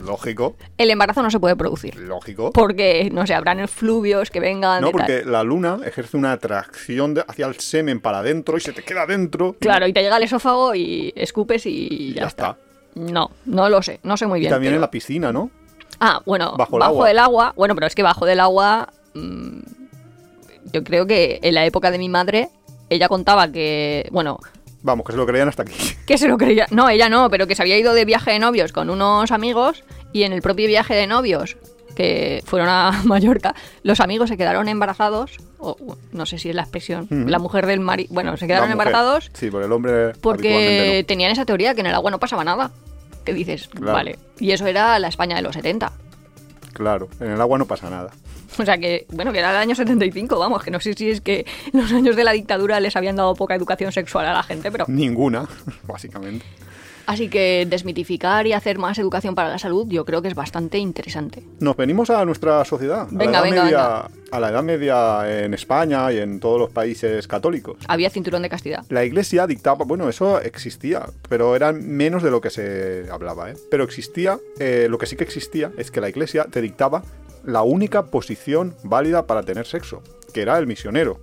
Lógico, 0.03 0.55
el 0.79 0.89
embarazo 0.89 1.21
no 1.21 1.29
se 1.29 1.39
puede 1.39 1.55
producir. 1.55 1.95
lógico. 1.97 2.51
Porque, 2.51 3.09
no 3.11 3.27
sé, 3.27 3.35
habrán 3.35 3.59
efluvios 3.59 4.31
que 4.31 4.39
vengan. 4.39 4.81
No, 4.81 4.87
de 4.87 4.93
tal. 4.93 5.01
porque 5.01 5.23
la 5.29 5.43
luna 5.43 5.77
ejerce 5.85 6.17
una 6.17 6.31
atracción 6.31 7.15
hacia 7.27 7.45
el 7.45 7.59
semen 7.59 7.99
para 7.99 8.19
adentro 8.19 8.57
y 8.57 8.61
se 8.61 8.71
te 8.71 8.81
queda 8.81 9.05
dentro. 9.05 9.55
Claro, 9.59 9.85
y 9.87 9.93
te 9.93 10.01
llega 10.01 10.15
al 10.15 10.23
esófago 10.23 10.73
y 10.73 11.13
escupes 11.15 11.65
y 11.67 12.13
ya, 12.15 12.21
ya 12.21 12.27
está. 12.27 12.49
está. 12.51 12.57
No, 12.95 13.29
no 13.45 13.69
lo 13.69 13.81
sé, 13.83 13.99
no 14.03 14.17
sé 14.17 14.25
muy 14.25 14.39
Y 14.39 14.41
bien. 14.41 14.51
también 14.51 14.73
en 14.73 14.81
la 14.81 14.89
piscina, 14.89 15.31
¿no? 15.31 15.51
Ah, 15.99 16.21
bueno, 16.25 16.55
Bajo 16.57 16.77
bajo, 16.77 16.77
el 16.77 16.83
agua. 16.83 17.07
del 17.07 17.19
agua. 17.19 17.53
Bueno, 17.55 17.75
pero 17.75 17.87
es 17.87 17.95
que 17.95 18.03
bajo 18.03 18.25
del 18.25 18.39
agua. 18.39 18.89
mm, 19.13 19.59
yo 20.73 20.83
creo 20.83 21.05
que 21.07 21.39
en 21.41 21.55
la 21.55 21.65
época 21.65 21.91
de 21.91 21.97
mi 21.97 22.09
madre, 22.09 22.49
ella 22.89 23.07
contaba 23.07 23.51
que. 23.51 24.07
Bueno, 24.11 24.39
Vamos, 24.81 25.05
que 25.05 25.11
se 25.11 25.17
lo 25.17 25.25
creían 25.25 25.49
hasta 25.49 25.63
aquí. 25.63 25.73
que 26.05 26.17
se 26.17 26.27
lo 26.27 26.37
creía. 26.37 26.65
No, 26.71 26.87
ella 26.89 27.09
no, 27.09 27.29
pero 27.29 27.47
que 27.47 27.55
se 27.55 27.61
había 27.63 27.77
ido 27.77 27.93
de 27.93 28.05
viaje 28.05 28.31
de 28.31 28.39
novios 28.39 28.71
con 28.71 28.89
unos 28.89 29.31
amigos 29.31 29.83
y 30.13 30.23
en 30.23 30.31
el 30.31 30.41
propio 30.41 30.67
viaje 30.67 30.93
de 30.95 31.05
novios 31.07 31.57
que 31.95 32.41
fueron 32.45 32.69
a 32.69 32.91
Mallorca, 33.03 33.55
los 33.83 33.99
amigos 33.99 34.29
se 34.29 34.37
quedaron 34.37 34.69
embarazados, 34.69 35.37
o 35.57 35.75
no 36.13 36.25
sé 36.25 36.37
si 36.37 36.49
es 36.49 36.55
la 36.55 36.61
expresión, 36.61 37.05
Ujú. 37.11 37.27
la 37.27 37.39
mujer 37.39 37.65
del 37.65 37.81
marido, 37.81 38.07
bueno, 38.13 38.37
se 38.37 38.47
quedaron 38.47 38.71
embarazados 38.71 39.29
Sí, 39.33 39.51
porque 39.51 39.65
el 39.65 39.71
hombre. 39.73 40.13
porque 40.21 41.03
tenían 41.07 41.31
esa 41.31 41.43
teoría 41.43 41.73
que 41.75 41.81
en 41.81 41.87
el 41.87 41.95
agua 41.95 42.09
no 42.11 42.19
pasaba 42.19 42.45
nada. 42.45 42.71
Que 43.29 43.35
dices, 43.35 43.67
Claro. 43.67 43.93
vale. 43.93 44.19
Y 44.39 44.51
eso 44.51 44.65
era 44.65 44.97
la 44.99 45.07
España 45.07 45.35
de 45.35 45.41
los 45.43 45.53
70. 45.55 45.87
no. 45.89 46.09
Claro, 46.73 47.09
en 47.19 47.31
el 47.31 47.41
agua 47.41 47.57
no 47.57 47.65
pasa 47.65 47.89
nada. 47.89 48.11
O 48.57 48.63
sea 48.65 48.77
que, 48.77 49.05
bueno, 49.11 49.31
que 49.31 49.39
era 49.39 49.51
el 49.51 49.57
año 49.57 49.75
75, 49.75 50.39
vamos, 50.39 50.63
que 50.63 50.71
no 50.71 50.79
sé 50.79 50.93
si 50.93 51.09
es 51.09 51.19
que 51.21 51.45
los 51.73 51.91
años 51.91 52.15
de 52.15 52.23
la 52.23 52.31
dictadura 52.31 52.79
les 52.79 52.95
habían 52.95 53.15
dado 53.17 53.35
poca 53.35 53.53
educación 53.55 53.91
sexual 53.91 54.25
a 54.27 54.33
la 54.33 54.43
gente, 54.43 54.71
pero... 54.71 54.85
Ninguna, 54.87 55.47
básicamente. 55.87 56.45
Así 57.09 57.27
que 57.27 57.65
desmitificar 57.67 58.45
y 58.45 58.53
hacer 58.53 58.77
más 58.77 58.99
educación 58.99 59.33
para 59.33 59.49
la 59.49 59.57
salud 59.57 59.87
yo 59.89 60.05
creo 60.05 60.21
que 60.21 60.27
es 60.27 60.35
bastante 60.35 60.77
interesante. 60.77 61.41
Nos 61.59 61.75
venimos 61.75 62.11
a 62.11 62.23
nuestra 62.23 62.63
sociedad. 62.65 63.07
Venga, 63.09 63.39
a, 63.39 63.41
la 63.41 63.47
edad 63.47 63.51
venga, 63.51 63.63
media, 63.63 64.09
a 64.31 64.39
la 64.39 64.49
edad 64.49 64.63
media 64.63 65.43
en 65.43 65.55
España 65.55 66.13
y 66.13 66.19
en 66.19 66.39
todos 66.39 66.59
los 66.59 66.69
países 66.69 67.27
católicos. 67.27 67.77
Había 67.87 68.11
cinturón 68.11 68.43
de 68.43 68.49
castidad. 68.49 68.85
La 68.89 69.05
iglesia 69.05 69.47
dictaba, 69.47 69.85
bueno, 69.85 70.07
eso 70.07 70.39
existía, 70.39 71.07
pero 71.27 71.55
era 71.55 71.73
menos 71.73 72.21
de 72.21 72.29
lo 72.29 72.41
que 72.41 72.51
se 72.51 73.07
hablaba, 73.11 73.49
¿eh? 73.49 73.55
Pero 73.71 73.85
existía, 73.85 74.37
eh, 74.59 74.85
lo 74.87 74.99
que 74.99 75.07
sí 75.07 75.15
que 75.15 75.23
existía 75.23 75.71
es 75.79 75.89
que 75.89 76.01
la 76.01 76.09
iglesia 76.09 76.45
te 76.45 76.61
dictaba 76.61 77.01
la 77.43 77.63
única 77.63 78.05
posición 78.05 78.75
válida 78.83 79.25
para 79.25 79.41
tener 79.41 79.65
sexo, 79.65 80.03
que 80.31 80.43
era 80.43 80.59
el 80.59 80.67
misionero. 80.67 81.19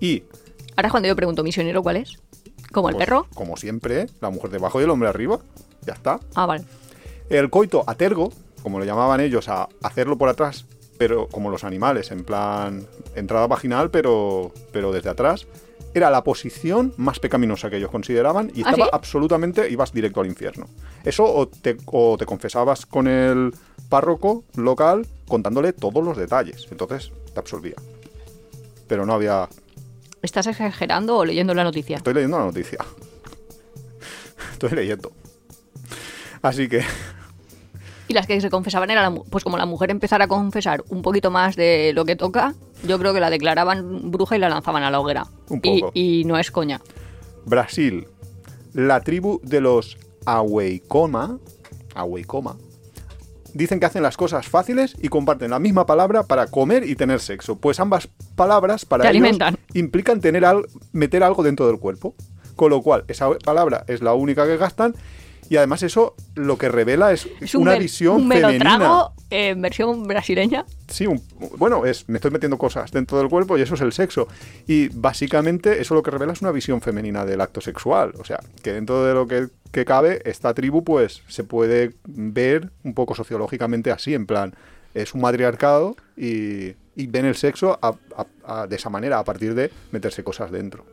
Y, 0.00 0.24
Ahora 0.76 0.88
es 0.88 0.90
cuando 0.90 1.08
yo 1.08 1.14
pregunto, 1.14 1.44
¿misionero 1.44 1.84
cuál 1.84 1.98
es? 1.98 2.18
¿Como 2.74 2.88
el 2.88 2.96
pues, 2.96 3.06
perro? 3.06 3.26
como 3.34 3.56
siempre, 3.56 4.02
¿eh? 4.02 4.06
la 4.20 4.30
mujer 4.30 4.50
debajo 4.50 4.80
y 4.80 4.84
el 4.84 4.90
hombre 4.90 5.08
arriba, 5.08 5.38
ya 5.86 5.94
está. 5.94 6.20
Ah, 6.34 6.44
vale. 6.44 6.64
El 7.30 7.48
coito 7.48 7.84
a 7.86 7.94
tergo, 7.94 8.32
como 8.62 8.78
lo 8.78 8.84
llamaban 8.84 9.20
ellos, 9.20 9.48
a 9.48 9.68
hacerlo 9.82 10.18
por 10.18 10.28
atrás, 10.28 10.66
pero 10.98 11.28
como 11.28 11.50
los 11.50 11.64
animales, 11.64 12.10
en 12.10 12.24
plan 12.24 12.86
entrada 13.14 13.46
vaginal, 13.46 13.90
pero, 13.90 14.52
pero 14.72 14.92
desde 14.92 15.10
atrás, 15.10 15.46
era 15.94 16.10
la 16.10 16.24
posición 16.24 16.92
más 16.96 17.20
pecaminosa 17.20 17.70
que 17.70 17.76
ellos 17.76 17.90
consideraban 17.90 18.50
y 18.54 18.62
¿Ah, 18.62 18.70
estaba 18.70 18.86
sí? 18.86 18.90
absolutamente, 18.92 19.70
ibas 19.70 19.92
directo 19.92 20.20
al 20.20 20.26
infierno. 20.26 20.66
Eso 21.04 21.24
o 21.24 21.46
te, 21.48 21.76
o 21.86 22.16
te 22.18 22.26
confesabas 22.26 22.84
con 22.86 23.06
el 23.06 23.54
párroco 23.88 24.42
local 24.56 25.06
contándole 25.28 25.72
todos 25.72 26.04
los 26.04 26.16
detalles, 26.16 26.66
entonces 26.70 27.12
te 27.32 27.38
absolvía. 27.38 27.76
Pero 28.88 29.06
no 29.06 29.14
había... 29.14 29.48
¿Estás 30.24 30.46
exagerando 30.46 31.18
o 31.18 31.24
leyendo 31.26 31.52
la 31.52 31.64
noticia? 31.64 31.98
Estoy 31.98 32.14
leyendo 32.14 32.38
la 32.38 32.46
noticia. 32.46 32.78
Estoy 34.52 34.70
leyendo. 34.70 35.12
Así 36.40 36.66
que... 36.66 36.82
Y 38.08 38.14
las 38.14 38.26
que 38.26 38.40
se 38.40 38.48
confesaban 38.48 38.90
era, 38.90 39.02
la 39.02 39.10
mu- 39.10 39.24
pues 39.24 39.44
como 39.44 39.58
la 39.58 39.66
mujer 39.66 39.90
empezara 39.90 40.24
a 40.24 40.28
confesar 40.28 40.82
un 40.88 41.02
poquito 41.02 41.30
más 41.30 41.56
de 41.56 41.92
lo 41.94 42.06
que 42.06 42.16
toca, 42.16 42.54
yo 42.86 42.98
creo 42.98 43.12
que 43.12 43.20
la 43.20 43.28
declaraban 43.28 44.10
bruja 44.10 44.36
y 44.36 44.38
la 44.38 44.48
lanzaban 44.48 44.82
a 44.82 44.90
la 44.90 44.98
hoguera. 45.00 45.26
Un 45.50 45.60
Y- 45.62 45.80
poco. 45.80 45.90
Y, 45.94 46.24
no 46.24 46.38
es 46.38 46.50
coña. 46.50 46.80
Brasil, 47.44 48.06
la 48.72 49.00
tribu 49.02 49.40
de 49.42 49.60
los 49.60 49.98
Aweikoma, 50.24 51.38
Aweikoma, 51.94 52.56
dicen 53.54 53.80
que 53.80 53.86
hacen 53.86 54.02
las 54.02 54.16
cosas 54.16 54.46
fáciles 54.46 54.94
y 55.00 55.08
comparten 55.08 55.50
la 55.50 55.58
misma 55.58 55.86
palabra 55.86 56.24
para 56.24 56.46
comer 56.48 56.84
y 56.88 56.96
tener 56.96 57.20
sexo. 57.20 57.56
Pues 57.56 57.80
ambas 57.80 58.08
palabras 58.36 58.84
para 58.84 59.04
ellos 59.04 59.10
alimentan. 59.22 59.56
implican 59.72 60.20
tener 60.20 60.44
al- 60.44 60.66
meter 60.92 61.22
algo 61.22 61.42
dentro 61.42 61.66
del 61.66 61.78
cuerpo. 61.78 62.14
Con 62.56 62.70
lo 62.70 62.82
cual, 62.82 63.04
esa 63.08 63.28
palabra 63.38 63.84
es 63.88 64.00
la 64.00 64.14
única 64.14 64.46
que 64.46 64.56
gastan 64.56 64.94
y 65.50 65.56
además 65.56 65.82
eso 65.82 66.14
lo 66.34 66.56
que 66.58 66.68
revela 66.68 67.12
es, 67.12 67.28
Es 67.40 67.54
un, 67.54 67.62
una 67.62 67.76
visión 67.76 68.16
un 68.22 68.28
femenina. 68.28 68.50
melotrago 68.78 69.12
en 69.30 69.60
versión 69.62 70.06
brasileña. 70.06 70.64
Sí, 70.88 71.06
un- 71.06 71.22
bueno, 71.58 71.84
es 71.86 72.08
me 72.08 72.16
estoy 72.18 72.30
metiendo 72.30 72.56
cosas 72.58 72.90
dentro 72.92 73.18
del 73.18 73.28
cuerpo 73.28 73.58
y 73.58 73.62
eso 73.62 73.74
es 73.74 73.80
el 73.80 73.92
sexo. 73.92 74.28
Y 74.66 74.88
básicamente 74.88 75.80
eso 75.80 75.94
lo 75.94 76.02
que 76.02 76.10
revela 76.10 76.32
es 76.32 76.40
una 76.42 76.52
visión 76.52 76.80
femenina 76.80 77.24
del 77.24 77.40
acto 77.40 77.60
sexual. 77.60 78.12
O 78.18 78.24
sea, 78.24 78.40
que 78.62 78.72
dentro 78.72 79.04
de 79.04 79.14
lo 79.14 79.26
que, 79.26 79.48
que 79.72 79.84
cabe, 79.84 80.22
esta 80.24 80.54
tribu 80.54 80.84
pues 80.84 81.22
se 81.28 81.44
puede 81.44 81.94
ver 82.06 82.70
un 82.84 82.94
poco 82.94 83.14
sociológicamente 83.14 83.90
así, 83.90 84.14
en 84.14 84.26
plan, 84.26 84.54
es 84.94 85.14
un 85.14 85.20
matriarcado 85.22 85.96
y, 86.16 86.74
y 86.96 87.06
ven 87.08 87.24
el 87.26 87.34
sexo 87.34 87.78
a- 87.82 87.94
a- 88.16 88.26
a- 88.62 88.66
de 88.66 88.76
esa 88.76 88.88
manera, 88.90 89.18
a 89.18 89.24
partir 89.24 89.54
de 89.54 89.70
meterse 89.90 90.22
cosas 90.22 90.50
dentro. 90.52 90.84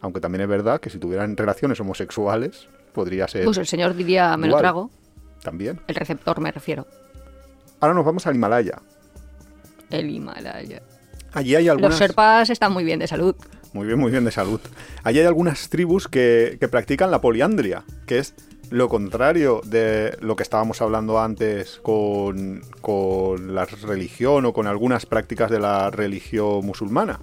Aunque 0.00 0.20
también 0.20 0.42
es 0.42 0.48
verdad 0.48 0.80
que 0.80 0.88
si 0.90 0.98
tuvieran 0.98 1.36
relaciones 1.36 1.78
homosexuales, 1.80 2.68
podría 2.96 3.28
ser 3.28 3.44
Pues 3.44 3.58
el 3.58 3.66
señor 3.66 3.94
diría, 3.94 4.36
me 4.36 4.48
lo 4.48 4.56
trago. 4.56 4.90
también. 5.42 5.78
El 5.86 5.94
receptor 5.94 6.40
me 6.40 6.50
refiero. 6.50 6.86
Ahora 7.78 7.94
nos 7.94 8.04
vamos 8.04 8.26
al 8.26 8.34
Himalaya. 8.34 8.80
El 9.90 10.10
Himalaya. 10.10 10.82
Allí 11.32 11.54
hay 11.54 11.68
algunas... 11.68 11.90
Los 11.90 11.98
serpas 11.98 12.50
están 12.50 12.72
muy 12.72 12.82
bien 12.82 12.98
de 12.98 13.06
salud. 13.06 13.36
Muy 13.74 13.86
bien, 13.86 13.98
muy 13.98 14.10
bien 14.10 14.24
de 14.24 14.30
salud. 14.32 14.60
Allí 15.04 15.20
hay 15.20 15.26
algunas 15.26 15.68
tribus 15.68 16.08
que, 16.08 16.56
que 16.58 16.68
practican 16.68 17.10
la 17.10 17.20
poliandria, 17.20 17.84
que 18.06 18.18
es 18.18 18.34
lo 18.70 18.88
contrario 18.88 19.60
de 19.64 20.16
lo 20.22 20.34
que 20.34 20.42
estábamos 20.42 20.80
hablando 20.80 21.20
antes 21.20 21.78
con, 21.82 22.62
con 22.80 23.54
la 23.54 23.66
religión 23.66 24.46
o 24.46 24.52
con 24.54 24.66
algunas 24.66 25.04
prácticas 25.04 25.50
de 25.50 25.60
la 25.60 25.90
religión 25.90 26.64
musulmana. 26.64 27.20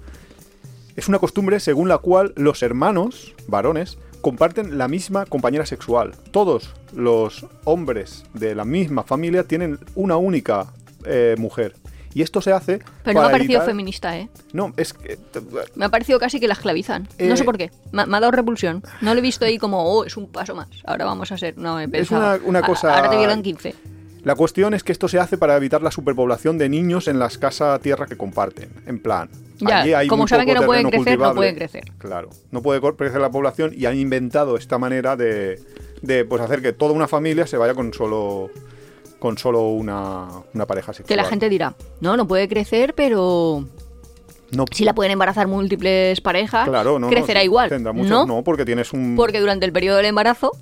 Es 0.96 1.08
una 1.08 1.18
costumbre 1.18 1.58
según 1.58 1.88
la 1.88 1.98
cual 1.98 2.32
los 2.36 2.62
hermanos, 2.62 3.34
varones, 3.48 3.98
comparten 4.24 4.78
la 4.78 4.88
misma 4.88 5.26
compañera 5.26 5.66
sexual. 5.66 6.12
Todos 6.30 6.72
los 6.94 7.44
hombres 7.64 8.24
de 8.32 8.54
la 8.54 8.64
misma 8.64 9.02
familia 9.02 9.44
tienen 9.44 9.78
una 9.94 10.16
única 10.16 10.68
eh, 11.04 11.34
mujer. 11.36 11.74
Y 12.14 12.22
esto 12.22 12.40
se 12.40 12.50
hace... 12.52 12.78
Pero 13.02 13.14
no 13.16 13.20
me 13.20 13.28
ha 13.28 13.30
parecido 13.32 13.58
evitar- 13.60 13.66
feminista, 13.66 14.16
¿eh? 14.16 14.30
No, 14.54 14.72
es 14.78 14.94
que... 14.94 15.18
Me 15.74 15.84
ha 15.84 15.88
parecido 15.90 16.18
casi 16.18 16.40
que 16.40 16.48
la 16.48 16.54
esclavizan. 16.54 17.06
Eh, 17.18 17.28
no 17.28 17.36
sé 17.36 17.44
por 17.44 17.58
qué. 17.58 17.70
Me, 17.92 18.06
me 18.06 18.16
ha 18.16 18.20
dado 18.20 18.30
repulsión. 18.30 18.82
No 19.02 19.12
lo 19.12 19.18
he 19.18 19.22
visto 19.22 19.44
ahí 19.44 19.58
como, 19.58 19.82
oh, 19.84 20.04
es 20.06 20.16
un 20.16 20.28
paso 20.28 20.54
más. 20.54 20.68
Ahora 20.86 21.04
vamos 21.04 21.30
a 21.30 21.36
ser. 21.36 21.58
No, 21.58 21.78
he 21.78 21.86
pensado. 21.86 22.36
una- 22.36 22.44
una 22.46 22.58
"Ah, 22.60 22.66
cosa- 22.66 22.96
Ahora 22.96 23.10
te 23.10 23.18
violan 23.18 23.42
15. 23.42 23.74
La 24.24 24.34
cuestión 24.34 24.72
es 24.72 24.82
que 24.82 24.92
esto 24.92 25.06
se 25.06 25.18
hace 25.18 25.36
para 25.36 25.56
evitar 25.56 25.82
la 25.82 25.90
superpoblación 25.90 26.56
de 26.56 26.68
niños 26.70 27.08
en 27.08 27.18
las 27.18 27.36
casas 27.36 27.80
tierra 27.80 28.06
que 28.06 28.16
comparten. 28.16 28.70
En 28.86 28.98
plan, 28.98 29.28
Ya, 29.58 29.80
allí 29.82 29.92
hay 29.92 30.08
como 30.08 30.26
saben 30.26 30.46
que 30.46 30.54
no 30.54 30.62
pueden 30.62 30.88
crecer, 30.88 31.18
no 31.18 31.34
pueden 31.34 31.54
crecer. 31.54 31.84
Claro, 31.98 32.30
no 32.50 32.62
puede 32.62 32.80
crecer 32.96 33.20
la 33.20 33.30
población 33.30 33.72
y 33.76 33.84
han 33.84 33.98
inventado 33.98 34.56
esta 34.56 34.78
manera 34.78 35.16
de, 35.16 35.60
de, 36.00 36.24
pues 36.24 36.40
hacer 36.40 36.62
que 36.62 36.72
toda 36.72 36.92
una 36.92 37.06
familia 37.06 37.46
se 37.46 37.58
vaya 37.58 37.74
con 37.74 37.92
solo 37.92 38.50
con 39.18 39.38
solo 39.38 39.68
una, 39.68 40.26
una 40.52 40.66
pareja 40.66 40.92
sexual. 40.92 41.08
Que 41.08 41.16
la 41.16 41.24
gente 41.24 41.48
dirá, 41.48 41.74
no, 42.00 42.16
no 42.16 42.26
puede 42.28 42.46
crecer, 42.46 42.94
pero 42.94 43.64
no, 44.52 44.64
si 44.70 44.84
la 44.84 44.94
pueden 44.94 45.12
embarazar 45.12 45.48
múltiples 45.48 46.20
parejas, 46.20 46.68
claro, 46.68 46.98
no, 46.98 47.06
no, 47.06 47.08
crecerá 47.08 47.40
sí, 47.40 47.46
igual. 47.46 47.70
mucho- 47.94 48.08
no, 48.10 48.26
no, 48.26 48.44
porque 48.44 48.64
tienes 48.64 48.92
un 48.92 49.14
porque 49.16 49.40
durante 49.40 49.64
el 49.66 49.72
periodo 49.72 49.96
del 49.98 50.06
embarazo 50.06 50.52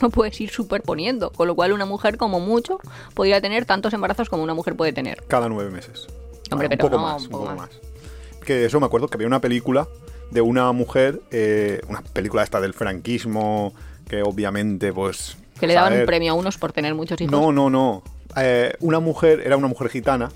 no, 0.00 0.10
puedes 0.10 0.40
ir 0.40 0.50
superponiendo. 0.50 1.30
Con 1.30 1.48
lo 1.48 1.54
cual, 1.54 1.72
una 1.72 1.86
mujer, 1.86 2.16
como 2.16 2.40
mucho, 2.40 2.78
podría 3.14 3.40
tener 3.40 3.66
tantos 3.66 3.92
embarazos 3.92 4.28
como 4.28 4.42
una 4.42 4.54
mujer 4.54 4.76
puede 4.76 4.92
tener. 4.92 5.24
cada 5.28 5.48
nueve 5.48 5.70
meses. 5.70 6.06
Hombre, 6.50 6.66
un 6.66 6.70
pero 6.70 6.84
poco 6.84 6.96
no, 6.96 7.02
más, 7.02 7.22
un 7.22 7.26
un 7.26 7.30
poco 7.32 7.44
poco 7.44 7.56
más. 7.56 7.70
más. 7.70 7.80
Que 8.44 8.64
eso 8.64 8.78
me 8.78 8.86
acuerdo 8.86 9.08
que 9.08 9.16
había 9.16 9.26
una 9.26 9.40
película 9.40 9.88
de 10.30 10.40
una 10.40 10.72
mujer, 10.72 11.20
eh, 11.30 11.80
una 11.88 12.02
película 12.02 12.42
esta 12.42 12.60
del 12.60 12.74
franquismo, 12.74 13.74
que 14.08 14.22
obviamente, 14.22 14.92
pues. 14.92 15.36
Que 15.58 15.66
le 15.66 15.74
daban 15.74 15.98
un 15.98 16.06
premio 16.06 16.32
a 16.32 16.34
unos 16.34 16.58
por 16.58 16.72
tener 16.72 16.94
muchos 16.94 17.20
hijos. 17.20 17.32
No, 17.32 17.52
no, 17.52 17.70
no. 17.70 18.02
Eh, 18.36 18.74
una 18.80 19.00
mujer, 19.00 19.42
era 19.44 19.56
una 19.56 19.68
mujer 19.68 19.88
gitana, 19.88 20.30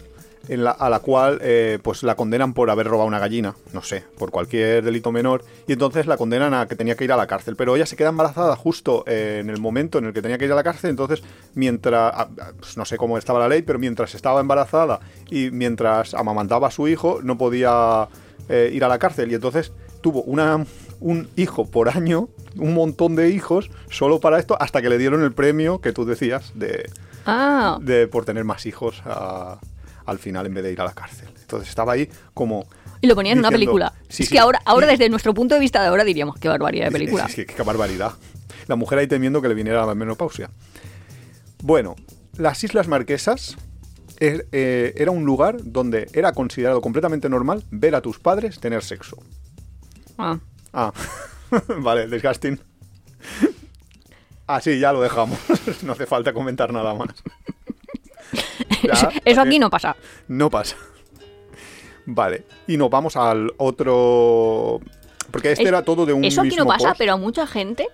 en 0.49 0.65
la- 0.65 0.71
a 0.73 0.89
la 0.91 0.99
cual 1.01 1.39
eh, 1.43 1.79
pues 1.83 2.03
la 2.03 2.15
condenan 2.17 2.55
por 2.55 2.71
haber 2.71 2.87
robado 2.89 3.07
una 3.07 3.19
gallina, 3.19 3.55
no 3.73 3.83
sé, 3.83 4.05
por 4.19 4.31
cualquier 4.31 4.83
delito 4.85 5.13
menor, 5.13 5.45
y 5.69 5.73
entonces 5.75 6.07
la 6.07 6.17
condenan 6.17 6.55
a 6.55 6.67
que 6.67 6.75
tenía 6.77 6.97
que 6.97 7.05
ir 7.05 7.13
a 7.13 7.17
la 7.17 7.27
cárcel. 7.27 7.57
Pero 7.57 7.77
ella 7.77 7.87
se 7.87 7.97
queda 7.97 8.09
embarazada 8.09 8.57
justo 8.57 9.05
eh, 9.07 9.39
en 9.41 9.51
el 9.51 9.61
momento 9.61 9.99
en 9.99 10.07
el 10.07 10.13
que 10.13 10.23
tenía 10.23 10.39
que 10.39 10.47
ir 10.47 10.53
a 10.53 10.57
la 10.57 10.63
cárcel, 10.65 10.91
entonces 10.91 11.23
mientras, 11.55 12.13
ah, 12.17 12.29
pues, 12.59 12.77
no 12.77 12.85
sé 12.85 12.97
cómo 12.97 13.19
estaba 13.19 13.39
la 13.39 13.49
ley, 13.49 13.63
pero 13.63 13.79
mientras 13.79 14.15
estaba 14.15 14.41
embarazada 14.41 15.01
y 15.31 15.51
mientras 15.51 16.15
amamantaba 16.15 16.69
a 16.69 16.71
su 16.71 16.89
hijo, 16.89 17.21
no 17.23 17.37
podía 17.39 18.09
eh, 18.49 18.71
ir 18.73 18.83
a 18.85 18.89
la 18.89 18.99
cárcel, 18.99 19.31
y 19.31 19.35
entonces 19.35 19.73
tuvo 20.01 20.23
una, 20.23 20.65
un 21.01 21.29
hijo 21.37 21.67
por 21.67 21.89
año, 21.91 22.29
un 22.57 22.75
montón 22.75 23.15
de 23.15 23.29
hijos, 23.31 23.71
solo 23.91 24.19
para 24.19 24.39
esto, 24.39 24.57
hasta 24.59 24.83
que 24.83 24.89
le 24.89 24.99
dieron 24.99 25.23
el 25.23 25.33
premio 25.33 25.81
que 25.81 25.93
tú 25.93 26.05
decías 26.05 26.53
de 26.55 26.91
Ah, 27.27 27.79
de 27.83 28.09
por 28.09 28.25
tener 28.25 28.45
más 28.45 28.65
hijos 28.65 29.03
a- 29.05 29.59
al 30.07 30.19
final 30.19 30.47
en 30.47 30.55
vez 30.55 30.65
de 30.65 30.73
ir 30.73 30.81
a 30.81 30.85
la 30.85 30.93
cárcel. 30.93 31.29
Entonces 31.41 31.69
estaba 31.69 31.93
ahí 31.93 32.09
como... 32.35 32.67
y 33.01 33.07
lo 33.07 33.15
ponían 33.15 33.35
en 33.35 33.41
una 33.41 33.51
película. 33.51 33.93
Sí, 34.09 34.23
es 34.25 34.29
sí. 34.29 34.33
que 34.35 34.39
ahora, 34.39 34.61
ahora 34.65 34.87
desde 34.87 35.09
nuestro 35.09 35.35
punto 35.35 35.55
de 35.55 35.61
vista 35.61 35.81
de 35.83 35.89
ahora 35.89 36.05
diríamos, 36.05 36.37
qué 36.39 36.49
barbaridad 36.49 36.85
de 36.85 36.89
Es- 36.89 36.93
película. 36.95 37.25
Es, 37.25 37.31
es 37.31 37.47
que 37.47 37.55
qué 37.55 37.63
barbaridad. 37.63 38.13
La 38.67 38.77
mujer 38.77 38.99
ahí 39.01 39.07
temiendo 39.07 39.41
que 39.43 39.49
le 39.49 39.55
viniera 39.55 39.85
la 39.87 39.95
menopausia. 39.95 40.51
Bueno, 41.63 41.97
las 42.37 42.63
Islas 42.65 42.89
Marquesas 42.89 43.57
er- 44.19 44.47
eh, 44.53 44.93
era 44.97 45.11
un 45.11 45.25
lugar 45.25 45.57
donde 45.63 46.09
era 46.13 46.33
considerado 46.33 46.81
completamente 46.81 47.29
normal 47.29 47.65
ver 47.71 47.95
a 47.95 48.01
tus 48.01 48.19
padres 48.19 48.61
tener 48.61 48.83
sexo. 48.85 49.17
Ah. 50.19 50.39
Ah, 50.73 50.93
vale, 51.81 52.07
disgusting. 52.07 52.61
Ah, 54.47 54.61
sí, 54.61 54.79
ya 54.79 54.93
lo 54.93 55.01
dejamos. 55.01 55.39
no 55.83 55.93
hace 55.93 56.07
falta 56.07 56.33
comentar 56.33 56.73
nada 56.73 56.95
más. 56.95 57.09
Ya, 58.83 59.11
Eso 59.25 59.41
aquí 59.43 59.59
no 59.59 59.69
pasa. 59.71 59.95
No 60.29 60.49
pasa. 60.51 60.77
Vale, 62.07 62.45
y 62.67 62.77
nos 62.77 62.89
vamos 62.91 63.17
al 63.17 63.53
otro... 63.59 64.81
Porque 65.31 65.53
este 65.53 65.65
Es- 65.65 65.69
era 65.69 65.85
todo 65.85 66.07
de 66.07 66.13
un 66.13 66.25
Eso 66.25 66.41
aquí 66.41 66.57
no 66.57 66.67
pasa, 66.67 66.89
post. 66.89 66.99
pero 66.99 67.13
a 67.13 67.17
mucha 67.17 67.47
gente 67.47 67.87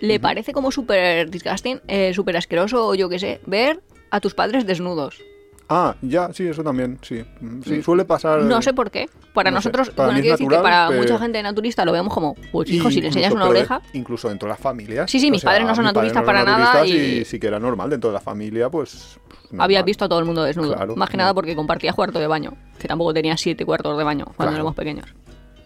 le 0.00 0.18
parece 0.18 0.52
como 0.52 0.72
súper 0.72 1.30
disgusting, 1.30 1.80
eh, 1.86 2.12
súper 2.14 2.36
asqueroso 2.36 2.88
o 2.88 2.94
yo 2.94 3.08
qué 3.08 3.18
sé, 3.20 3.40
ver 3.46 3.80
a 4.10 4.20
tus 4.20 4.34
padres 4.34 4.66
desnudos. 4.66 5.20
Ah, 5.68 5.94
ya, 6.02 6.32
sí, 6.32 6.46
eso 6.46 6.62
también, 6.62 6.98
sí. 7.02 7.24
Mm, 7.40 7.62
Sí, 7.62 7.82
suele 7.82 8.04
pasar... 8.04 8.42
No 8.42 8.60
sé 8.60 8.74
por 8.74 8.90
qué. 8.90 9.08
Para 9.32 9.50
no 9.50 9.62
sé, 9.62 9.68
nosotros, 9.70 9.90
para 9.94 10.08
bueno, 10.08 10.20
quiero 10.20 10.34
decir 10.36 10.48
que 10.48 10.56
para 10.62 10.88
pero- 10.88 11.00
mucha 11.00 11.18
gente 11.18 11.42
naturista 11.42 11.84
lo 11.84 11.92
vemos 11.92 12.12
como, 12.12 12.34
pues 12.52 12.68
hijo, 12.70 12.90
si 12.90 13.00
le 13.00 13.06
enseñas 13.06 13.32
una 13.32 13.44
de- 13.44 13.50
oreja. 13.50 13.80
incluso 13.94 14.28
dentro 14.28 14.46
de 14.48 14.50
las 14.52 14.60
familias. 14.60 15.10
Sí, 15.10 15.18
sí, 15.18 15.30
mis 15.30 15.42
padres 15.42 15.66
no 15.66 15.74
son 15.74 15.84
naturistas 15.84 16.22
para 16.24 16.44
nada 16.44 16.58
naturistas 16.74 16.88
y- 16.88 17.24
sí 17.24 17.38
que 17.40 17.46
era 17.46 17.58
normal 17.58 17.88
dentro 17.88 18.10
de 18.10 18.14
la 18.14 18.20
familia, 18.20 18.68
pues... 18.68 19.18
normal. 19.44 19.64
Habías 19.64 19.84
visto 19.84 20.04
a 20.04 20.08
todo 20.08 20.18
el 20.18 20.24
mundo 20.26 20.42
desnudo. 20.42 20.74
Claro, 20.74 20.94
Más 20.96 21.08
que 21.08 21.16
no. 21.16 21.22
nada 21.22 21.34
porque 21.34 21.54
compartías 21.56 21.94
cuarto 21.94 22.18
de 22.18 22.26
baño. 22.26 22.52
Que 22.78 22.88
tampoco 22.88 23.14
tenía 23.14 23.36
siete 23.38 23.64
cuartos 23.64 23.96
de 23.96 24.04
baño 24.04 24.24
cuando 24.24 24.36
Claro. 24.38 24.54
éramos 24.56 24.74
pequeños. 24.74 25.06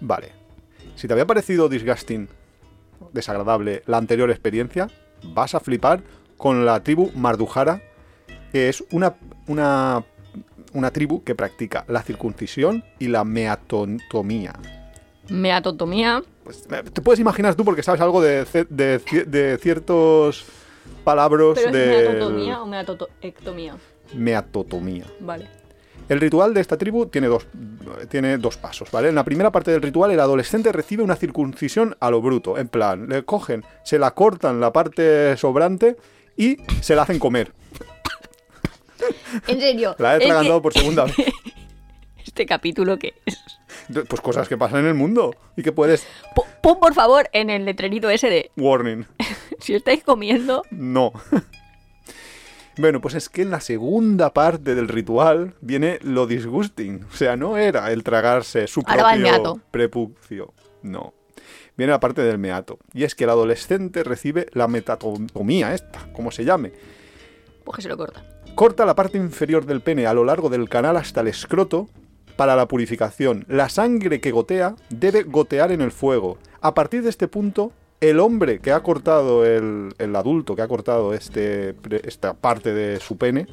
Vale. 0.01 0.33
Si 0.95 1.07
te 1.09 1.13
había 1.15 1.27
parecido 1.27 1.69
disgusting, 1.69 2.29
desagradable, 3.13 3.83
la 3.87 3.97
anterior 3.99 4.31
experiencia, 4.31 4.89
vas 5.23 5.55
a 5.55 5.61
flipar 5.61 6.03
con 6.37 6.65
la 6.67 6.83
tribu 6.83 7.11
Mardujara, 7.15 7.81
que 8.57 8.71
es 8.71 8.83
una, 8.91 9.17
una, 9.49 10.03
una 10.73 10.91
tribu 10.91 11.23
que 11.23 11.35
practica 11.35 11.85
la 11.89 12.01
circuncisión 12.01 12.83
y 12.99 13.09
la 13.09 13.23
meatontomía. 13.23 14.55
Meatotomía. 15.29 16.23
Pues, 16.43 16.67
eh, 16.71 16.83
te 16.91 17.03
puedes 17.03 17.21
imaginar 17.21 17.55
tú 17.55 17.67
porque 17.67 17.83
sabes 17.83 18.01
algo 18.01 18.23
de, 18.23 18.47
de, 18.71 18.99
de 19.27 19.59
ciertos 19.59 20.47
palabras 21.05 21.53
¿Pero 21.55 21.69
es 21.69 21.73
de 21.75 21.87
meatotomía 21.87 22.63
o 22.63 22.67
meatoectomía? 22.67 23.77
meatotomía. 24.15 25.05
Vale. 25.21 25.49
El 26.09 26.19
ritual 26.19 26.55
de 26.55 26.63
esta 26.63 26.79
tribu 26.79 27.05
tiene 27.05 27.27
dos, 27.27 27.47
tiene 28.09 28.39
dos 28.39 28.57
pasos, 28.57 28.91
¿vale? 28.91 29.11
En 29.11 29.17
la 29.17 29.25
primera 29.25 29.53
parte 29.53 29.71
del 29.71 29.83
ritual, 29.83 30.13
el 30.13 30.21
adolescente 30.21 30.73
recibe 30.73 31.03
una 31.03 31.17
circuncisión 31.17 31.95
a 32.01 32.11
lo 32.11 32.23
bruto. 32.23 32.57
En 32.57 32.69
plan, 32.69 33.07
le 33.07 33.23
cogen, 33.23 33.67
se 33.85 33.99
la 33.99 34.13
cortan 34.13 34.61
la 34.61 34.73
parte 34.73 35.37
sobrante 35.37 35.99
y 36.39 36.57
se 36.81 36.95
la 36.95 37.03
hacen 37.03 37.19
comer. 37.19 37.53
En 39.49 39.61
serio. 39.61 39.95
La 39.99 40.17
he 40.17 40.19
que 40.21 40.27
tragado 40.27 40.61
por 40.63 40.73
segunda 40.73 41.05
vez. 41.05 41.15
Este 42.25 42.45
capítulo 42.45 42.99
que 42.99 43.15
es. 43.25 43.39
Pues 44.09 44.21
cosas 44.21 44.49
que 44.49 44.59
pasan 44.59 44.81
en 44.81 44.87
el 44.87 44.95
mundo 44.95 45.35
y 45.57 45.63
que 45.63 45.73
puedes... 45.73 46.07
Po- 46.35 46.45
Pon 46.63 46.81
por 46.81 46.93
favor 46.93 47.29
en 47.33 47.49
el 47.51 47.65
letrerito 47.65 48.11
ese 48.11 48.29
de 48.29 48.51
Warning. 48.57 49.07
si 49.61 49.75
estáis 49.75 50.03
comiendo. 50.03 50.63
No. 50.71 51.13
Bueno, 52.79 53.01
pues 53.01 53.15
es 53.15 53.29
que 53.31 53.43
en 53.43 53.51
la 53.51 53.61
segunda 53.61 54.35
parte 54.35 54.75
del 54.75 54.89
ritual 54.89 55.55
viene 55.61 55.99
lo 56.03 56.27
disgusting. 56.27 57.05
O 57.11 57.17
sea, 57.17 57.37
no 57.37 57.57
era 57.57 57.91
el 57.93 58.03
tragarse 58.03 58.67
su 58.67 58.83
propio 58.83 59.61
prepucio. 59.71 60.53
No. 60.83 61.15
viene 61.77 61.93
la 61.93 62.01
parte 62.01 62.21
del 62.23 62.39
meato. 62.39 62.79
Y 62.93 63.05
es 63.05 63.15
que 63.15 63.25
el 63.25 63.31
adolescente 63.31 64.05
recibe 64.05 64.49
la 64.53 64.69
metatomía 64.69 65.73
esta, 65.75 66.13
como 66.13 66.31
se 66.31 66.45
llame. 66.45 66.73
Pues 67.65 67.77
que 67.77 67.83
se 67.83 67.89
lo 67.89 67.97
corta. 67.97 68.23
Corta 68.57 68.87
la 68.87 68.97
parte 68.97 69.19
inferior 69.19 69.67
del 69.67 69.83
pene 69.83 70.07
a 70.07 70.15
lo 70.15 70.25
largo 70.25 70.49
del 70.49 70.71
canal 70.71 70.97
hasta 70.97 71.21
el 71.21 71.29
escroto 71.29 71.91
para 72.37 72.57
la 72.57 72.67
purificación. 72.67 73.45
La 73.49 73.69
sangre 73.69 74.19
que 74.23 74.31
gotea 74.31 74.77
debe 74.89 75.25
gotear 75.25 75.73
en 75.73 75.83
el 75.83 75.93
fuego. 75.93 76.39
A 76.63 76.73
partir 76.73 77.03
de 77.03 77.11
este 77.11 77.29
punto, 77.29 77.73
el 78.01 78.19
hombre 78.19 78.61
que 78.61 78.73
ha 78.73 78.83
cortado, 78.83 79.45
el, 79.45 79.95
el 79.99 80.17
adulto 80.17 80.57
que 80.57 80.63
ha 80.63 80.69
cortado 80.69 81.13
este, 81.13 81.75
esta 82.03 82.33
parte 82.33 82.73
de 82.73 82.99
su 82.99 83.19
pene, 83.19 83.47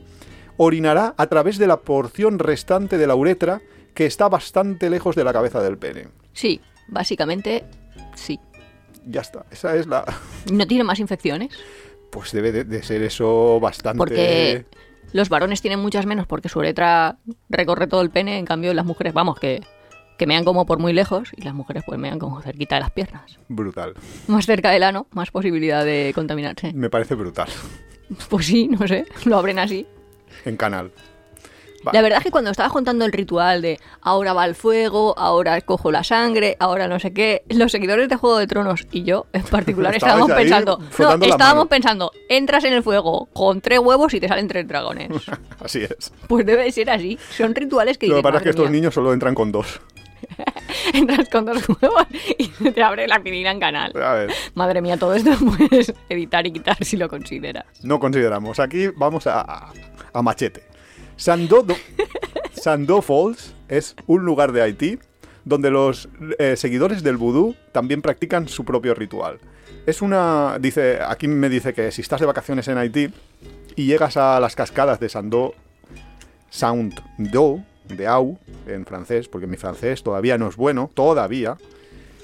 orinará 0.55 1.13
a 1.17 1.27
través 1.27 1.57
de 1.57 1.67
la 1.67 1.81
porción 1.81 2.39
restante 2.39 2.97
de 2.97 3.05
la 3.05 3.15
uretra 3.15 3.61
que 3.93 4.05
está 4.05 4.29
bastante 4.29 4.89
lejos 4.89 5.17
de 5.17 5.25
la 5.25 5.33
cabeza 5.33 5.61
del 5.61 5.77
pene. 5.77 6.07
Sí, 6.31 6.61
básicamente 6.87 7.65
sí. 8.15 8.39
Ya 9.05 9.19
está, 9.19 9.45
esa 9.51 9.75
es 9.75 9.85
la... 9.85 10.05
¿No 10.49 10.65
tiene 10.65 10.85
más 10.85 11.01
infecciones? 11.01 11.53
Pues 12.09 12.31
debe 12.31 12.53
de, 12.53 12.63
de 12.63 12.81
ser 12.83 13.01
eso 13.01 13.59
bastante... 13.59 13.97
Porque 13.97 14.65
los 15.13 15.29
varones 15.29 15.61
tienen 15.61 15.79
muchas 15.79 16.05
menos 16.05 16.27
porque 16.27 16.49
su 16.49 16.59
uretra 16.59 17.17
recorre 17.49 17.87
todo 17.87 18.01
el 18.01 18.09
pene, 18.09 18.37
en 18.37 18.45
cambio 18.45 18.73
las 18.73 18.85
mujeres, 18.85 19.13
vamos, 19.13 19.39
que, 19.39 19.61
que 20.17 20.27
mean 20.27 20.43
como 20.43 20.65
por 20.65 20.79
muy 20.79 20.93
lejos 20.93 21.31
y 21.35 21.41
las 21.43 21.53
mujeres 21.53 21.83
pues 21.85 21.99
mean 21.99 22.19
como 22.19 22.41
cerquita 22.41 22.75
de 22.75 22.81
las 22.81 22.91
piernas. 22.91 23.39
Brutal. 23.47 23.93
Más 24.27 24.45
cerca 24.45 24.71
del 24.71 24.83
ano, 24.83 25.07
más 25.11 25.31
posibilidad 25.31 25.85
de 25.85 26.11
contaminarse. 26.13 26.73
Me 26.73 26.89
parece 26.89 27.15
brutal. 27.15 27.49
Pues 28.29 28.45
sí, 28.45 28.67
no 28.67 28.87
sé, 28.87 29.05
lo 29.25 29.37
abren 29.37 29.59
así. 29.59 29.87
En 30.45 30.57
canal. 30.57 30.91
La 31.91 32.01
verdad 32.01 32.19
es 32.19 32.23
que 32.23 32.31
cuando 32.31 32.51
estaba 32.51 32.69
contando 32.69 33.03
el 33.05 33.11
ritual 33.11 33.61
de 33.61 33.79
ahora 34.01 34.33
va 34.33 34.45
el 34.45 34.55
fuego, 34.55 35.13
ahora 35.17 35.59
cojo 35.61 35.91
la 35.91 36.03
sangre, 36.03 36.55
ahora 36.59 36.87
no 36.87 36.99
sé 36.99 37.13
qué, 37.13 37.43
los 37.49 37.71
seguidores 37.71 38.07
de 38.09 38.15
Juego 38.15 38.37
de 38.37 38.47
Tronos 38.47 38.87
y 38.91 39.03
yo 39.03 39.25
en 39.33 39.43
particular 39.43 39.93
estábamos 39.95 40.31
pensando, 40.31 40.79
no, 40.99 41.13
estábamos 41.25 41.67
pensando, 41.67 42.11
entras 42.29 42.63
en 42.63 42.73
el 42.73 42.83
fuego 42.83 43.27
con 43.33 43.59
tres 43.61 43.79
huevos 43.79 44.13
y 44.13 44.19
te 44.19 44.27
salen 44.27 44.47
tres 44.47 44.67
dragones. 44.67 45.09
Así 45.63 45.83
es. 45.83 46.13
Pues 46.27 46.45
debe 46.45 46.63
de 46.63 46.71
ser 46.71 46.89
así. 46.89 47.17
Son 47.35 47.53
rituales 47.55 47.97
que 47.97 48.07
Lo 48.07 48.17
que 48.17 48.21
pasa 48.23 48.37
es 48.37 48.43
que 48.43 48.49
"Madre 48.49 48.49
estos 48.51 48.69
mía". 48.69 48.79
niños 48.79 48.93
solo 48.93 49.11
entran 49.13 49.35
con 49.35 49.51
dos. 49.51 49.81
entras 50.93 51.29
con 51.29 51.45
dos 51.45 51.67
huevos 51.67 52.05
y 52.37 52.47
te 52.71 52.83
abre 52.83 53.07
la 53.07 53.19
pinina 53.21 53.51
en 53.51 53.59
canal. 53.59 53.91
A 54.01 54.13
ver, 54.13 54.31
Madre 54.55 54.81
mía, 54.81 54.97
todo 54.97 55.13
esto 55.15 55.31
puedes 55.57 55.93
editar 56.09 56.45
y 56.47 56.51
quitar 56.51 56.77
si 56.83 56.97
lo 56.97 57.09
consideras. 57.09 57.65
no 57.83 57.99
consideramos. 57.99 58.59
Aquí 58.59 58.87
vamos 58.95 59.27
a- 59.27 59.71
a 60.13 60.21
machete. 60.21 60.63
Sandodo, 61.15 61.75
Sandow 62.53 63.01
Falls 63.01 63.53
es 63.69 63.95
un 64.07 64.23
lugar 64.25 64.51
de 64.51 64.61
Haití 64.61 64.99
donde 65.45 65.69
los 65.71 66.09
eh, 66.39 66.55
seguidores 66.55 67.03
del 67.03 67.17
vudú 67.17 67.55
también 67.71 68.01
practican 68.01 68.47
su 68.47 68.63
propio 68.65 68.93
ritual. 68.95 69.39
Es 69.85 70.01
una. 70.01 70.57
Dice. 70.59 70.99
Aquí 71.05 71.27
me 71.27 71.49
dice 71.49 71.73
que 71.73 71.91
si 71.91 72.01
estás 72.01 72.19
de 72.21 72.25
vacaciones 72.25 72.67
en 72.69 72.77
Haití 72.77 73.09
y 73.75 73.85
llegas 73.85 74.15
a 74.15 74.39
las 74.39 74.55
cascadas 74.55 74.99
de 75.01 75.09
Sandow, 75.09 75.53
Sound 76.49 76.93
Do, 77.17 77.59
de 77.89 78.07
Au, 78.07 78.37
en 78.67 78.85
francés, 78.85 79.27
porque 79.27 79.45
mi 79.47 79.57
francés 79.57 80.01
todavía 80.03 80.37
no 80.37 80.47
es 80.47 80.55
bueno, 80.55 80.89
todavía. 80.93 81.57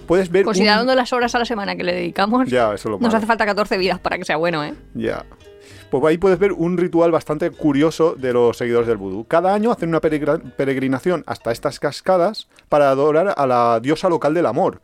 Puedes 0.08 0.30
ver. 0.30 0.44
un- 0.44 0.46
Considerando 0.46 0.96
las 0.96 1.12
horas 1.12 1.36
a 1.36 1.40
la 1.40 1.46
semana 1.46 1.76
que 1.76 1.84
le 1.84 1.94
dedicamos, 1.94 2.48
Ya, 2.50 2.68
eso 2.68 2.74
es 2.76 2.86
lo 2.86 2.92
nos 2.92 3.02
malo. 3.02 3.18
hace 3.18 3.26
falta 3.28 3.46
14 3.46 3.78
vidas 3.78 4.00
para 4.00 4.18
que 4.18 4.24
sea 4.24 4.38
bueno, 4.38 4.64
¿eh? 4.64 4.74
Ya. 4.94 5.26
Pues 5.90 6.04
ahí 6.06 6.18
puedes 6.20 6.38
ver 6.38 6.52
un 6.54 6.78
ritual 6.78 7.12
bastante 7.12 7.50
curioso 7.50 8.14
de 8.16 8.32
los 8.32 8.58
seguidores 8.58 8.88
del 8.88 8.98
vudú. 8.98 9.26
Cada 9.26 9.54
año 9.56 9.72
hacen 9.72 9.90
una 9.90 10.00
peregrinación 10.02 11.24
hasta 11.26 11.52
estas 11.52 11.80
cascadas 11.80 12.48
para 12.70 12.92
adorar 12.92 13.34
a 13.36 13.48
la 13.48 13.80
diosa 13.80 14.08
local 14.08 14.36
del 14.36 14.46
amor. 14.46 14.82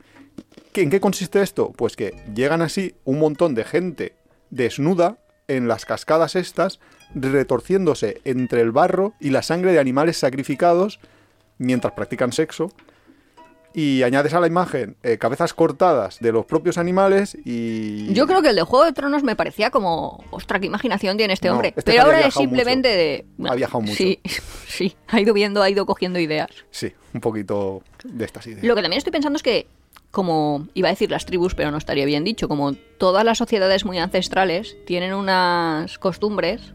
¿Qué- 0.74 0.82
¿En 0.82 0.90
qué 0.90 1.00
consiste 1.00 1.42
esto? 1.44 1.72
Pues 1.78 1.96
que 1.96 2.14
llegan 2.34 2.64
así 2.64 2.96
un 3.04 3.20
montón 3.20 3.54
de 3.54 3.64
gente 3.66 4.16
desnuda 4.50 5.18
en 5.48 5.68
las 5.68 5.86
cascadas 5.86 6.36
estas, 6.36 6.80
retorciéndose 7.14 8.20
entre 8.26 8.62
el 8.62 8.72
barro 8.72 9.14
y 9.20 9.30
la 9.30 9.44
sangre 9.44 9.74
de 9.74 9.80
animales 9.80 10.18
sacrificados 10.18 11.00
mientras 11.60 11.94
practican 11.94 12.32
sexo. 12.32 12.72
Y 13.78 14.04
añades 14.04 14.34
a 14.34 14.40
la 14.40 14.48
imagen 14.48 14.96
eh, 15.04 15.18
cabezas 15.18 15.54
cortadas 15.54 16.20
de 16.22 16.32
los 16.32 16.46
propios 16.46 16.78
animales 16.78 17.38
y... 17.44 18.14
Yo 18.14 18.26
creo 18.26 18.42
que 18.42 18.50
el 18.50 18.56
de 18.56 18.62
Juego 18.64 18.86
de 18.86 18.94
Tronos 18.94 19.22
me 19.24 19.36
parecía 19.36 19.70
como, 19.70 20.24
ostras, 20.32 20.62
qué 20.62 20.68
imaginación 20.68 21.18
tiene 21.18 21.34
este 21.34 21.50
No, 21.50 21.56
hombre. 21.56 21.74
este 21.76 21.92
Pero 21.92 22.04
ahora 22.04 22.22
es 22.22 22.34
simplemente 22.34 23.26
mucho. 23.38 23.44
de... 23.50 23.52
Ha 23.52 23.56
viajado 23.56 23.82
mucho. 23.82 23.96
Sí, 23.96 24.20
sí, 24.68 24.96
ha 25.10 25.20
ido 25.20 25.34
viendo, 25.34 25.62
ha 25.62 25.70
ido 25.70 25.86
cogiendo 25.86 26.20
ideas. 26.20 26.50
Sí, 26.72 26.94
un 27.14 27.20
poquito 27.20 27.84
de 28.06 28.24
estas 28.24 28.48
ideas. 28.48 28.64
Lo 28.64 28.76
que 28.76 28.82
también 28.82 29.00
estoy 29.00 29.12
pensando 29.12 29.36
es 29.36 29.44
que, 29.44 29.68
como 30.10 30.70
iba 30.74 30.88
a 30.88 30.92
decir 30.92 31.12
las 31.12 31.26
tribus, 31.26 31.54
pero 31.54 31.70
no 31.70 31.78
estaría 31.78 32.06
bien 32.06 32.24
dicho, 32.24 32.48
como 32.48 32.72
todas 32.98 33.26
las 33.26 33.38
sociedades 33.38 33.84
muy 33.84 33.98
ancestrales 33.98 34.78
tienen 34.86 35.14
unas 35.14 36.00
costumbres 36.00 36.74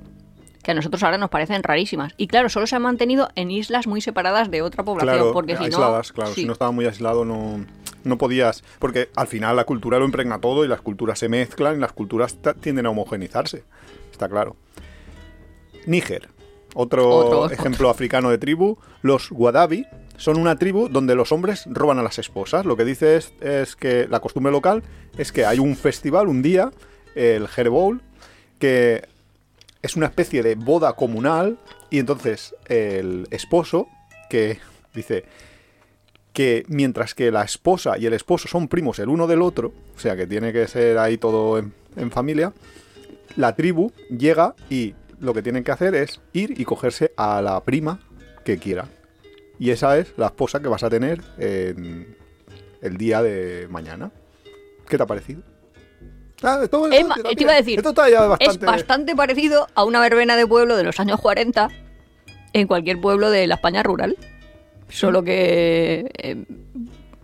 que 0.71 0.73
a 0.73 0.77
nosotros 0.77 1.03
ahora 1.03 1.19
nos 1.19 1.31
parecen 1.31 1.65
rarísimas. 1.65 2.15
Y 2.17 2.29
claro, 2.29 2.49
solo 2.49 2.69
se 2.69 2.77
han 2.77 2.83
mantenido 2.83 3.29
en 3.35 3.51
islas 3.51 3.89
muy 3.89 4.01
separadas 4.01 4.53
de 4.53 4.63
otra 4.63 4.85
población. 4.85 5.17
Claro, 5.17 5.33
porque 5.33 5.57
si 5.57 5.65
aisladas, 5.65 6.11
no, 6.11 6.15
claro. 6.15 6.31
sí. 6.33 6.43
Si 6.43 6.47
no 6.47 6.53
estaba 6.53 6.71
muy 6.71 6.87
aislado, 6.87 7.25
no, 7.25 7.65
no 8.05 8.19
podías. 8.19 8.63
Porque 8.79 9.11
al 9.17 9.27
final 9.27 9.57
la 9.57 9.65
cultura 9.65 9.99
lo 9.99 10.05
impregna 10.05 10.41
todo 10.41 10.65
y 10.65 10.69
las 10.69 10.81
culturas 10.81 11.19
se 11.19 11.29
mezclan 11.29 11.77
y 11.77 11.81
las 11.81 11.93
culturas 11.93 12.39
tienden 12.61 12.87
a 12.87 12.91
homogenizarse. 12.91 13.65
Está 14.13 14.29
claro. 14.29 14.55
Níger, 15.87 16.29
otro, 16.75 17.09
Otro. 17.09 17.51
ejemplo 17.51 17.91
africano 17.91 18.31
de 18.31 18.39
tribu. 18.39 18.79
Los 19.03 19.33
Wadabi 19.33 19.87
son 20.19 20.39
una 20.39 20.57
tribu 20.57 20.89
donde 20.89 21.17
los 21.17 21.33
hombres 21.33 21.65
roban 21.67 21.99
a 21.99 22.05
las 22.05 22.21
esposas. 22.21 22.65
Lo 22.65 22.77
que 22.77 22.85
dice 22.85 23.17
es, 23.17 23.35
es 23.41 23.75
que 23.75 24.07
la 24.09 24.21
costumbre 24.21 24.53
local 24.53 24.85
es 25.19 25.33
que 25.33 25.45
hay 25.47 25.59
un 25.59 25.75
festival, 25.75 26.29
un 26.29 26.43
día, 26.43 26.71
el 27.17 27.49
Herbowl, 27.57 28.03
que 28.61 29.09
es 29.83 29.97
una 29.97 30.07
especie 30.07 30.43
de 30.43 30.55
boda 30.55 30.93
comunal 30.95 31.59
y 31.91 31.99
entonces 31.99 32.55
el 32.67 33.27
esposo 33.31 33.89
que 34.29 34.59
dice 34.95 35.25
que 36.33 36.65
mientras 36.69 37.15
que 37.15 37.31
la 37.31 37.43
esposa 37.43 37.99
y 37.99 38.07
el 38.07 38.13
esposo 38.13 38.49
son 38.49 38.69
primos 38.69 38.99
el 38.99 39.09
uno 39.09 39.27
del 39.27 39.43
otro, 39.43 39.73
o 39.97 39.99
sea 39.99 40.17
que 40.17 40.27
tiene 40.27 40.53
que 40.53 40.69
ser 40.69 40.99
ahí 40.99 41.19
todo 41.19 41.59
en, 41.59 42.11
familia, 42.11 42.53
la 43.37 43.57
tribu 43.57 43.93
llega 44.17 44.55
y 44.69 44.95
lo 45.19 45.35
que 45.35 45.43
tienen 45.43 45.65
que 45.65 45.73
hacer 45.73 45.95
es 45.95 46.21
ir 46.33 46.59
y 46.59 46.65
cogerse 46.65 47.13
a 47.17 47.43
la 47.43 47.63
prima 47.65 48.01
que 48.45 48.59
quiera. 48.59 48.89
Y 49.59 49.71
esa 49.71 49.99
es 49.99 50.15
la 50.17 50.27
esposa 50.27 50.61
que 50.61 50.69
vas 50.69 50.83
a 50.83 50.89
tener 50.89 51.21
en 51.39 52.17
el 52.81 52.97
día 52.97 53.23
de 53.23 53.67
mañana. 53.69 54.11
¿Qué 54.89 54.97
te 54.97 55.03
ha 55.03 55.07
parecido? 55.07 55.43
Ah, 56.43 56.61
esto- 56.63 56.87
Es 56.91 57.01
esto- 57.01 57.23
te 57.37 57.43
iba 57.43 57.53
a 57.53 57.57
decir, 57.57 57.79
esto 57.79 57.93
bastante... 58.29 58.65
Es 58.67 58.71
bastante 58.73 59.15
parecido 59.17 59.67
a 59.75 59.85
una 59.85 60.01
verbena 60.01 60.37
de 60.37 60.47
pueblo 60.47 60.77
de 60.77 60.85
los 60.85 60.99
años 61.01 61.21
40 61.21 61.69
en 62.53 62.67
cualquier 62.67 63.01
pueblo 63.01 63.31
de 63.31 63.47
la 63.47 63.57
España 63.57 63.83
rural. 63.83 64.17
Solo 64.89 65.23
que, 65.23 66.11
eh, 66.19 66.45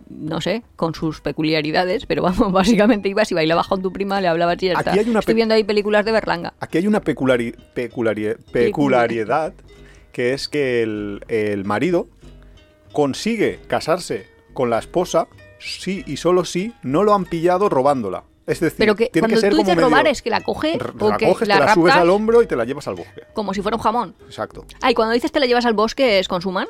no 0.08 0.40
sé, 0.40 0.62
con 0.76 0.94
sus 0.94 1.20
peculiaridades, 1.20 2.06
pero 2.06 2.22
vamos, 2.22 2.52
básicamente 2.52 3.08
ibas 3.08 3.30
y 3.32 3.34
bailabas 3.34 3.66
con 3.66 3.82
tu 3.82 3.92
prima, 3.92 4.20
le 4.20 4.28
hablabas 4.28 4.62
y 4.62 4.66
ya 4.66 4.74
está. 4.74 4.92
hay 4.92 5.08
una 5.10 5.18
Estoy 5.20 5.34
viendo 5.34 5.54
ahí 5.54 5.64
películas 5.64 6.04
de 6.04 6.12
Berlanga. 6.12 6.54
Aquí 6.60 6.78
hay 6.78 6.86
una 6.86 7.00
peculari- 7.02 7.56
peculari- 7.74 8.36
peculiaridad 8.52 9.52
que 10.12 10.32
es 10.32 10.48
que 10.48 10.82
el, 10.82 11.24
el 11.28 11.64
marido 11.64 12.06
consigue 12.92 13.58
casarse 13.66 14.26
con 14.54 14.70
la 14.70 14.78
esposa 14.78 15.26
si 15.58 16.04
y 16.06 16.16
solo 16.18 16.44
si 16.44 16.72
no 16.82 17.02
lo 17.02 17.14
han 17.14 17.24
pillado 17.24 17.68
robándola. 17.68 18.22
Es 18.46 18.60
decir, 18.60 18.78
Pero 18.78 18.94
que 18.94 19.06
tiene 19.06 19.26
cuando 19.26 19.34
que 19.36 19.40
ser 19.40 19.50
tú 19.50 19.56
dices 19.56 19.74
medio- 19.74 19.88
robar 19.88 20.06
es 20.06 20.22
que 20.22 20.30
la 20.30 20.40
coge 20.42 20.78
o 21.00 21.08
la 21.10 21.16
que 21.16 21.26
coges, 21.26 21.48
la 21.48 21.58
te 21.58 21.64
la 21.64 21.74
subes 21.74 21.94
al 21.94 22.10
hombro 22.10 22.42
y 22.42 22.46
te 22.46 22.54
la 22.56 22.64
llevas 22.64 22.86
al 22.86 22.94
bosque. 22.94 23.24
como 23.34 23.52
si 23.52 23.60
fuera 23.62 23.76
un 23.76 23.82
jamón. 23.82 24.14
Exacto. 24.26 24.64
Ah, 24.82 24.90
y 24.90 24.94
cuando 24.94 25.14
dices 25.14 25.32
te 25.32 25.40
la 25.40 25.46
llevas 25.46 25.66
al 25.66 25.74
bosque 25.74 26.18
es 26.20 26.28
consuman. 26.28 26.68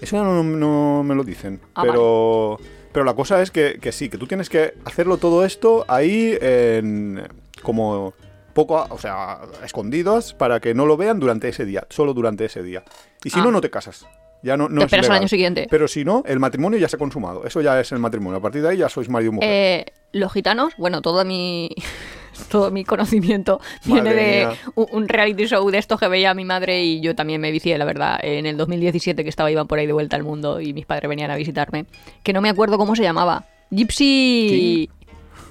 Eso 0.00 0.22
no, 0.22 0.44
no 0.44 1.02
me 1.02 1.14
lo 1.16 1.24
dicen. 1.24 1.60
Ah, 1.74 1.82
pero, 1.82 2.58
pero 2.92 3.04
la 3.04 3.14
cosa 3.14 3.42
es 3.42 3.50
que, 3.50 3.78
que 3.80 3.90
sí, 3.90 4.08
que 4.08 4.16
tú 4.16 4.28
tienes 4.28 4.48
que 4.48 4.74
hacerlo 4.84 5.16
todo 5.16 5.44
esto 5.44 5.84
ahí 5.88 6.38
en, 6.40 7.26
como 7.64 8.14
poco, 8.54 8.78
a- 8.78 8.86
o 8.90 8.98
sea, 8.98 9.40
escondidos 9.64 10.34
para 10.34 10.60
que 10.60 10.72
no 10.72 10.86
lo 10.86 10.96
vean 10.96 11.18
durante 11.18 11.48
ese 11.48 11.64
día, 11.64 11.84
solo 11.90 12.14
durante 12.14 12.44
ese 12.44 12.62
día. 12.62 12.84
Y 13.24 13.30
si 13.30 13.40
Ah. 13.40 13.42
no, 13.42 13.50
no 13.50 13.60
te 13.60 13.70
casas. 13.70 14.06
Ya 14.42 14.56
no, 14.56 14.68
no 14.68 14.80
Te 14.80 14.80
es 14.80 14.84
esperas 14.84 15.10
al 15.10 15.16
año 15.16 15.28
siguiente. 15.28 15.66
Pero 15.70 15.88
si 15.88 16.04
no, 16.04 16.22
el 16.26 16.38
matrimonio 16.38 16.78
ya 16.78 16.88
se 16.88 16.96
ha 16.96 16.98
consumado. 16.98 17.44
Eso 17.44 17.60
ya 17.60 17.80
es 17.80 17.90
el 17.92 17.98
matrimonio. 17.98 18.38
A 18.38 18.42
partir 18.42 18.62
de 18.62 18.70
ahí 18.70 18.76
ya 18.78 18.88
sois 18.88 19.08
marido 19.08 19.32
y 19.32 19.34
mujer. 19.36 19.50
Eh, 19.50 19.86
los 20.12 20.32
gitanos, 20.32 20.74
bueno, 20.78 21.02
todo 21.02 21.24
mi 21.24 21.70
todo 22.50 22.70
mi 22.70 22.84
conocimiento 22.84 23.60
viene 23.84 24.14
de 24.14 24.48
un, 24.74 25.08
reality 25.08 25.46
show 25.46 25.68
de 25.70 25.78
estos 25.78 25.98
que 25.98 26.08
veía 26.08 26.34
mi 26.34 26.44
madre 26.44 26.84
y 26.84 27.00
yo 27.00 27.14
también 27.14 27.40
me 27.40 27.50
vicié, 27.50 27.76
la 27.78 27.84
verdad, 27.84 28.18
en 28.22 28.46
el 28.46 28.56
2017 28.56 29.22
que 29.22 29.28
estaba 29.28 29.50
iban 29.50 29.66
por 29.66 29.78
ahí 29.78 29.86
de 29.86 29.92
vuelta 29.92 30.16
al 30.16 30.22
mundo 30.22 30.60
y 30.60 30.72
mis 30.72 30.86
padres 30.86 31.08
venían 31.08 31.30
a 31.30 31.36
visitarme, 31.36 31.86
que 32.22 32.32
no 32.32 32.40
me 32.40 32.48
acuerdo 32.48 32.78
cómo 32.78 32.94
se 32.94 33.02
llamaba. 33.02 33.44
Gypsy 33.70 34.88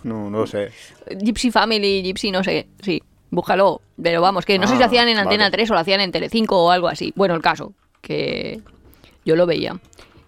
No, 0.03 0.29
no 0.29 0.39
lo 0.39 0.47
sé. 0.47 0.71
Gypsy 1.19 1.51
Family, 1.51 2.01
Gypsy 2.03 2.31
no 2.31 2.43
sé, 2.43 2.67
sí, 2.81 3.03
búscalo, 3.29 3.81
pero 4.01 4.21
vamos, 4.21 4.45
que 4.45 4.57
no 4.57 4.65
sé 4.65 4.73
si 4.73 4.77
Ah, 4.77 4.79
lo 4.79 4.85
hacían 4.85 5.09
en 5.09 5.17
vale. 5.17 5.27
Antena 5.27 5.51
3 5.51 5.71
o 5.71 5.73
lo 5.73 5.79
hacían 5.79 6.01
en 6.01 6.11
Telecinco 6.11 6.63
o 6.63 6.71
algo 6.71 6.87
así. 6.87 7.13
Bueno, 7.15 7.35
el 7.35 7.41
caso, 7.41 7.73
que 8.01 8.61
yo 9.27 9.35
lo 9.35 9.45
veía. 9.45 9.79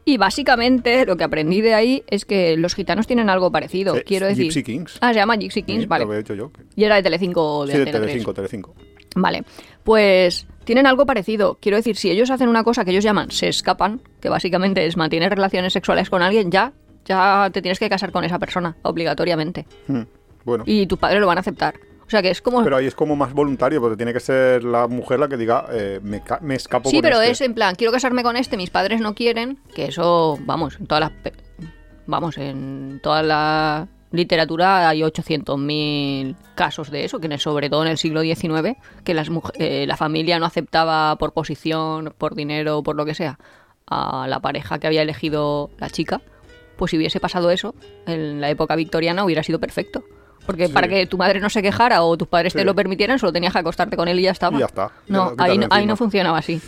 Y 0.06 0.18
básicamente 0.18 1.06
lo 1.06 1.18
que 1.18 1.24
aprendí 1.24 1.62
de 1.62 1.74
ahí 1.76 2.04
es 2.08 2.26
que 2.26 2.58
los 2.58 2.74
gitanos 2.74 3.06
tienen 3.06 3.30
algo 3.30 3.52
parecido. 3.52 3.96
Eh, 3.96 4.04
quiero 4.06 4.26
decir. 4.28 4.46
Gypsy 4.46 4.64
Kings. 4.64 4.98
Ah, 5.02 5.10
se 5.14 5.20
llama 5.20 5.36
Gypsy 5.38 5.64
Kings, 5.64 5.82
Sí, 5.82 5.88
vale. 5.88 6.06
Lo 6.06 6.14
he 6.14 6.20
hecho 6.20 6.34
yo. 6.34 6.52
Y 6.76 6.84
era 6.84 6.96
de 6.96 7.04
Telecinco 7.04 7.66
de 7.66 7.72
Sí, 7.74 7.78
de 7.78 7.84
Antena 7.84 8.00
3. 8.00 8.08
Telecinco, 8.12 8.34
Telecinco. 8.34 8.76
Vale, 9.16 9.44
pues 9.84 10.48
tienen 10.64 10.86
algo 10.88 11.06
parecido. 11.06 11.58
Quiero 11.62 11.78
decir, 11.78 11.96
si 11.96 12.10
ellos 12.12 12.30
hacen 12.32 12.48
una 12.50 12.64
cosa 12.64 12.86
que 12.86 12.92
ellos 12.92 13.04
llaman 13.04 13.32
se 13.32 13.48
escapan, 13.50 14.02
que 14.20 14.30
básicamente 14.30 14.86
es 14.86 14.98
mantener 14.98 15.32
relaciones 15.32 15.74
sexuales 15.74 16.10
con 16.10 16.22
alguien, 16.22 16.52
ya, 16.52 16.74
ya 17.06 17.50
te 17.52 17.62
tienes 17.62 17.80
que 17.80 17.90
casar 17.90 18.12
con 18.12 18.24
esa 18.24 18.40
persona, 18.40 18.78
obligatoriamente. 18.84 19.66
Hmm, 19.88 20.02
Bueno. 20.46 20.64
Y 20.68 20.88
tus 20.88 20.98
padres 21.00 21.20
lo 21.22 21.28
van 21.28 21.38
a 21.38 21.42
aceptar. 21.42 21.76
O 22.10 22.12
sea 22.12 22.24
que 22.24 22.32
es 22.32 22.42
como... 22.42 22.64
Pero 22.64 22.78
ahí 22.78 22.88
es 22.88 22.96
como 22.96 23.16
más 23.16 23.34
voluntario, 23.34 23.80
porque 23.80 23.96
tiene 23.96 24.14
que 24.14 24.20
ser 24.20 24.64
la 24.64 24.88
mujer 24.88 25.20
la 25.20 25.28
que 25.28 25.38
diga, 25.38 25.68
eh, 25.72 26.00
me, 26.02 26.24
me 26.42 26.56
escapo 26.56 26.90
sí, 26.90 26.96
con 26.96 27.02
pero 27.04 27.22
este. 27.22 27.32
es 27.34 27.42
en 27.42 27.54
plan, 27.54 27.76
quiero 27.76 27.94
casarme 27.94 28.24
con 28.24 28.36
este, 28.36 28.58
mis 28.58 28.72
padres 28.72 29.00
no 29.00 29.14
quieren, 29.14 29.60
que 29.76 29.86
eso, 29.86 30.40
vamos, 30.42 30.78
en 30.80 30.88
todas 30.88 31.02
las... 31.02 31.34
Vamos, 32.08 32.40
en 32.40 33.00
toda 33.04 33.22
la 33.22 33.88
literatura 34.10 34.90
hay 34.90 35.02
800.000 35.02 36.36
casos 36.56 36.90
de 36.90 37.06
eso, 37.06 37.20
que 37.20 37.38
sobre 37.38 37.70
todo 37.70 37.84
en 37.84 37.90
el 37.90 38.00
siglo 38.00 38.24
XIX, 38.24 38.76
que 39.04 39.14
las 39.14 39.30
eh, 39.60 39.86
la 39.88 39.96
familia 39.96 40.40
no 40.40 40.48
aceptaba 40.48 41.16
por 41.18 41.34
posición, 41.34 42.16
por 42.18 42.34
dinero, 42.34 42.82
por 42.82 42.96
lo 42.96 43.06
que 43.06 43.14
sea, 43.14 43.38
a 43.86 44.26
la 44.28 44.40
pareja 44.40 44.80
que 44.80 44.88
había 44.88 45.04
elegido 45.04 45.70
la 45.78 45.92
chica, 45.92 46.24
pues 46.76 46.90
si 46.90 46.98
hubiese 46.98 47.20
pasado 47.20 47.52
eso, 47.52 47.76
en 48.08 48.42
la 48.42 48.50
época 48.50 48.76
victoriana 48.76 49.24
hubiera 49.24 49.44
sido 49.44 49.60
perfecto. 49.60 50.04
Porque 50.50 50.66
Sí. 50.66 50.74
para 50.74 50.88
que 50.88 51.06
tu 51.06 51.16
madre 51.16 51.40
no 51.40 51.48
se 51.48 51.62
quejara 51.62 52.02
o 52.02 52.18
tus 52.18 52.28
padres 52.28 52.54
te 52.56 52.66
lo 52.66 52.74
permitieran, 52.74 53.20
solo 53.20 53.32
tenías 53.32 53.54
que 53.54 53.60
acostarte 53.60 53.96
con 53.96 54.08
él 54.08 54.18
y 54.20 54.24
ya 54.24 54.32
estaba. 54.32 54.58
Y 54.58 54.62
ya 54.62 54.66
está. 54.66 54.90
No, 55.08 55.36
ahí, 55.38 55.60
no, 55.60 55.68
ahí 55.70 55.86
no 55.86 55.96
funcionaba 55.96 56.40
así. 56.40 56.60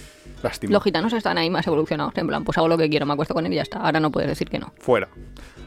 Lástima. 0.43 0.71
Los 0.73 0.83
gitanos 0.83 1.13
están 1.13 1.39
ahí 1.39 1.49
más 1.49 1.65
evolucionados. 1.65 2.13
En 2.15 2.27
plan, 2.27 2.43
pues 2.43 2.59
hago 2.59 2.67
lo 2.67 2.77
que 2.77 2.87
quiero, 2.91 3.07
me 3.07 3.13
acuesto 3.13 3.33
con 3.33 3.43
él 3.47 3.53
y 3.53 3.55
ya 3.55 3.63
está. 3.63 3.79
Ahora 3.79 3.99
no 3.99 4.11
puedes 4.11 4.29
decir 4.29 4.49
que 4.51 4.59
no. 4.59 4.71
Fuera. 4.77 5.07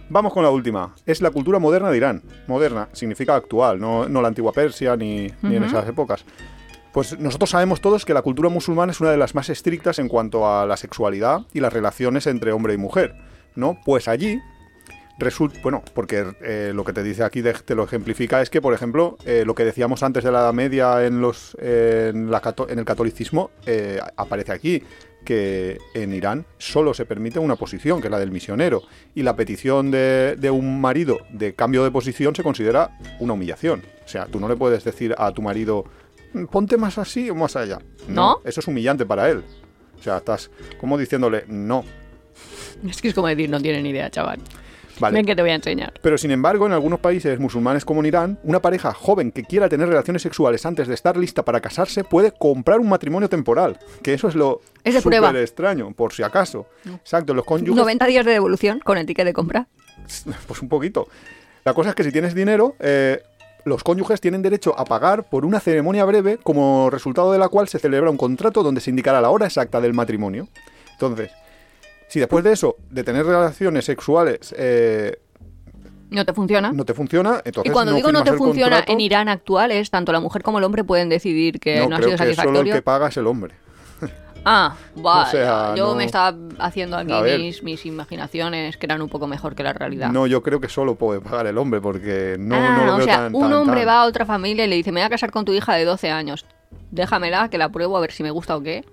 Vamos 0.09 0.33
con 0.33 0.45
la 0.45 0.51
última. 0.51 0.95
Es 1.07 1.21
la 1.23 1.33
cultura 1.33 1.59
moderna 1.59 1.91
de 1.91 1.97
Irán. 1.97 2.23
Moderna 2.47 2.89
significa 2.93 3.35
actual, 3.35 3.81
no, 3.81 4.09
no 4.09 4.23
la 4.23 4.29
antigua 4.29 4.53
Persia 4.53 4.97
ni, 4.97 5.27
ni 5.43 5.57
en 5.57 5.65
esas 5.65 5.89
épocas. 5.89 6.25
Pues 6.93 7.19
nosotros 7.19 7.51
sabemos 7.51 7.81
todos 7.81 8.05
que 8.05 8.15
la 8.15 8.23
cultura 8.23 8.49
musulmana 8.49 8.93
es 8.93 9.01
una 9.01 9.11
de 9.11 9.17
las 9.17 9.35
más 9.35 9.49
estrictas 9.49 9.99
en 9.99 10.07
cuanto 10.07 10.49
a 10.49 10.67
la 10.67 10.77
sexualidad 10.77 11.41
y 11.53 11.59
las 11.59 11.73
relaciones 11.73 12.29
entre 12.29 12.53
hombre 12.53 12.75
y 12.75 12.77
mujer, 12.77 13.17
¿no? 13.57 13.77
Pues 13.85 14.07
allí 14.07 14.41
resulta, 15.19 15.59
bueno, 15.63 15.83
porque 15.95 16.25
eh, 16.43 16.73
lo 16.75 16.85
que 16.85 16.93
te 16.93 17.03
dice 17.03 17.23
aquí 17.25 17.41
de- 17.41 17.53
te 17.55 17.75
lo 17.75 17.85
ejemplifica 17.85 18.43
es 18.43 18.51
que, 18.51 18.61
por 18.61 18.75
ejemplo, 18.75 19.17
eh, 19.25 19.45
lo 19.47 19.55
que 19.55 19.65
decíamos 19.65 20.03
antes 20.03 20.25
de 20.25 20.33
la 20.33 20.41
Edad 20.41 20.53
Media 20.53 21.05
en 21.07 21.21
los 21.21 21.57
en, 21.61 22.31
la 22.31 22.43
en 22.69 22.79
el 22.79 22.85
catolicismo 22.85 23.51
eh, 23.67 24.01
aparece 24.17 24.53
aquí 24.53 24.83
que 25.25 25.79
en 25.95 26.13
Irán 26.13 26.45
solo 26.59 26.93
se 26.93 27.07
permite 27.07 27.39
una 27.39 27.57
posición, 27.57 28.01
que 28.03 28.09
es 28.09 28.11
la 28.11 28.19
del 28.19 28.31
misionero, 28.31 28.83
y 29.15 29.23
la 29.23 29.35
petición 29.37 29.91
de, 29.91 30.37
de 30.39 30.51
un 30.51 30.81
marido 30.83 31.19
de 31.31 31.55
cambio 31.55 31.83
de 31.83 31.91
posición 31.91 32.35
se 32.35 32.43
considera 32.43 32.91
una 33.21 33.33
humillación. 33.33 33.83
O 34.05 34.09
sea, 34.09 34.27
tú 34.27 34.39
no 34.39 34.49
le 34.49 34.57
puedes 34.57 34.85
decir 34.85 35.15
a 35.17 35.33
tu 35.33 35.41
marido, 35.41 35.87
"Mm, 36.35 36.45
ponte 36.47 36.77
más 36.77 36.99
así 36.99 37.31
o 37.31 37.35
más 37.35 37.57
allá. 37.57 37.79
¿No? 38.07 38.41
Eso 38.45 38.61
es 38.61 38.67
humillante 38.69 39.07
para 39.07 39.31
él. 39.31 39.43
O 39.99 40.03
sea, 40.03 40.19
estás 40.19 40.51
como 40.79 40.99
diciéndole, 40.99 41.45
no. 41.49 41.85
Es 42.87 43.01
que 43.01 43.09
es 43.09 43.15
como 43.15 43.29
decir, 43.29 43.49
no 43.49 43.63
tienen 43.63 43.85
ni 43.85 43.91
idea, 43.91 44.11
chaval. 44.11 44.41
Vale. 45.01 45.17
Ven 45.17 45.27
que 45.27 45.35
te 45.35 45.43
voy 45.43 45.51
a 45.51 45.55
enseñar. 45.57 45.93
Pero 46.01 46.17
sin 46.19 46.31
embargo, 46.31 46.67
en 46.67 46.73
algunos 46.73 47.01
países 47.01 47.39
musulmanes 47.41 47.85
como 47.85 48.01
en 48.01 48.07
Irán, 48.07 48.39
una 48.45 48.61
pareja 48.61 48.93
joven 48.95 49.33
que 49.33 49.43
quiera 49.43 49.69
tener 49.69 49.89
relaciones 49.89 50.23
sexuales 50.23 50.65
antes 50.67 50.87
de 50.89 50.95
estar 50.95 51.17
lista 51.17 51.45
para 51.45 51.61
casarse 51.61 52.05
puede 52.05 52.33
comprar 52.33 52.79
un 52.81 52.89
matrimonio 52.89 53.29
temporal. 53.29 53.79
Que 54.03 54.15
eso 54.15 54.29
es 54.29 54.35
lo 54.35 54.61
Es 54.85 54.95
de 54.95 55.01
súper 55.01 55.21
prueba. 55.21 55.41
extraño, 55.41 55.93
por 55.93 56.13
si 56.13 56.23
acaso. 56.23 56.67
Exacto, 56.87 57.35
los 57.35 57.45
cónyuges... 57.45 57.75
90 57.77 58.07
días 58.07 58.25
de 58.25 58.33
devolución 58.33 58.81
con 58.81 58.99
el 58.99 59.07
ticket 59.07 59.25
de 59.25 59.33
compra. 59.33 59.67
Pues 60.47 60.61
un 60.63 60.69
poquito. 60.69 61.09
La 61.65 61.73
cosa 61.75 61.91
es 61.91 61.95
que 61.95 62.05
si 62.05 62.13
tienes 62.13 62.35
dinero, 62.35 62.77
eh, 62.79 63.23
los 63.65 63.83
cónyuges 63.83 64.21
tienen 64.21 64.43
derecho 64.43 64.79
a 64.79 64.85
pagar 64.85 65.25
por 65.31 65.45
una 65.47 65.61
ceremonia 65.61 66.05
breve, 66.05 66.39
como 66.43 66.91
resultado 66.91 67.33
de 67.33 67.39
la 67.39 67.49
cual 67.49 67.69
se 67.69 67.79
celebra 67.79 68.11
un 68.11 68.19
contrato 68.19 68.63
donde 68.63 68.81
se 68.83 68.91
indicará 68.91 69.21
la 69.23 69.31
hora 69.31 69.47
exacta 69.47 69.81
del 69.81 69.95
matrimonio. 69.95 70.49
Entonces, 70.93 71.31
si 72.15 72.21
después 72.21 72.45
de 72.45 72.53
eso, 72.53 72.77
de 72.91 73.03
tener 73.03 73.27
relaciones 73.27 73.85
sexuales, 73.85 74.55
eh, 74.57 75.19
No 76.11 76.25
te 76.25 76.33
funciona. 76.33 76.71
no 76.73 76.85
te 76.85 76.95
funciona, 76.95 77.41
entonces 77.45 77.71
y 77.71 77.73
cuando 77.73 77.93
digo 77.93 78.13
no 78.13 78.23
te 78.23 78.33
funciona, 78.35 78.77
contrato. 78.77 78.93
en 78.93 79.01
Irán 79.01 79.29
actual 79.29 79.73
es 79.73 79.91
tanto 79.91 80.13
la 80.13 80.21
mujer 80.21 80.43
como 80.43 80.59
el 80.59 80.65
hombre 80.65 80.85
pueden 80.85 81.09
decidir 81.09 81.59
que 81.59 81.81
no, 81.81 81.89
no, 81.89 81.97
ha 81.97 81.99
sido 81.99 82.11
que 82.13 82.17
solo 82.19 82.31
el 82.31 82.37
satisfactorio. 82.37 82.75
que 82.75 82.83
paga 82.83 83.09
es 83.09 83.17
el 83.17 83.27
hombre. 83.27 83.55
Ah, 84.45 84.77
vaya. 84.95 85.31
sea, 85.31 85.75
yo 85.75 85.87
no- 85.89 85.95
me 85.97 86.05
estaba 86.05 86.37
haciendo 86.59 86.97
aquí 86.99 87.13
mis, 87.39 87.63
mis 87.65 87.85
imaginaciones 87.87 88.77
que 88.77 88.87
eran 88.87 89.03
un 89.03 89.09
poco 89.09 89.27
mejor 89.27 89.55
que 89.57 89.65
la 89.65 89.73
realidad. 89.73 90.11
No, 90.13 90.27
yo 90.29 90.41
creo 90.43 90.61
que 90.61 90.69
solo 90.69 90.95
puede 90.95 91.21
pagar 91.21 91.47
el 91.49 91.59
hombre, 91.59 91.81
porque 91.81 92.37
no, 92.39 92.55
Ah, 92.55 92.77
no 92.79 92.85
lo 92.87 92.95
o 92.95 92.97
veo 92.99 93.07
sea, 93.07 93.17
tan, 93.17 93.35
un 93.35 93.41
tan, 93.43 93.53
hombre 93.55 93.81
tan. 93.81 93.89
va 93.89 94.03
a 94.03 94.07
otra 94.07 94.25
familia 94.25 94.67
y 94.67 94.69
le 94.69 94.77
dice, 94.77 94.93
me 94.93 95.01
voy 95.01 95.07
a 95.07 95.11
casar 95.11 95.31
con 95.33 95.45
tu 95.45 95.53
hija 95.53 95.75
de 95.75 95.85
12 95.85 96.11
años. 96.11 96.47
Déjamela, 96.93 97.49
que 97.49 97.59
la 97.59 97.71
pruebo 97.71 97.97
a 97.97 98.01
ver 98.01 98.13
si 98.13 98.23
me 98.23 98.31
gusta 98.31 98.55
o 98.57 98.63
qué. 98.63 98.85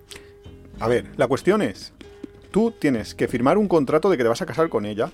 A 0.80 0.88
ver, 0.88 1.06
la 1.18 1.28
cuestión 1.28 1.62
es, 1.62 1.94
tú 2.52 2.72
tienes 2.72 3.16
que 3.16 3.28
firmar 3.28 3.58
un 3.58 3.68
contrato 3.68 4.10
de 4.10 4.18
que 4.18 4.24
te 4.24 4.30
vas 4.30 4.42
a 4.42 4.46
casar 4.46 4.70
con 4.70 4.86
ella, 4.86 5.12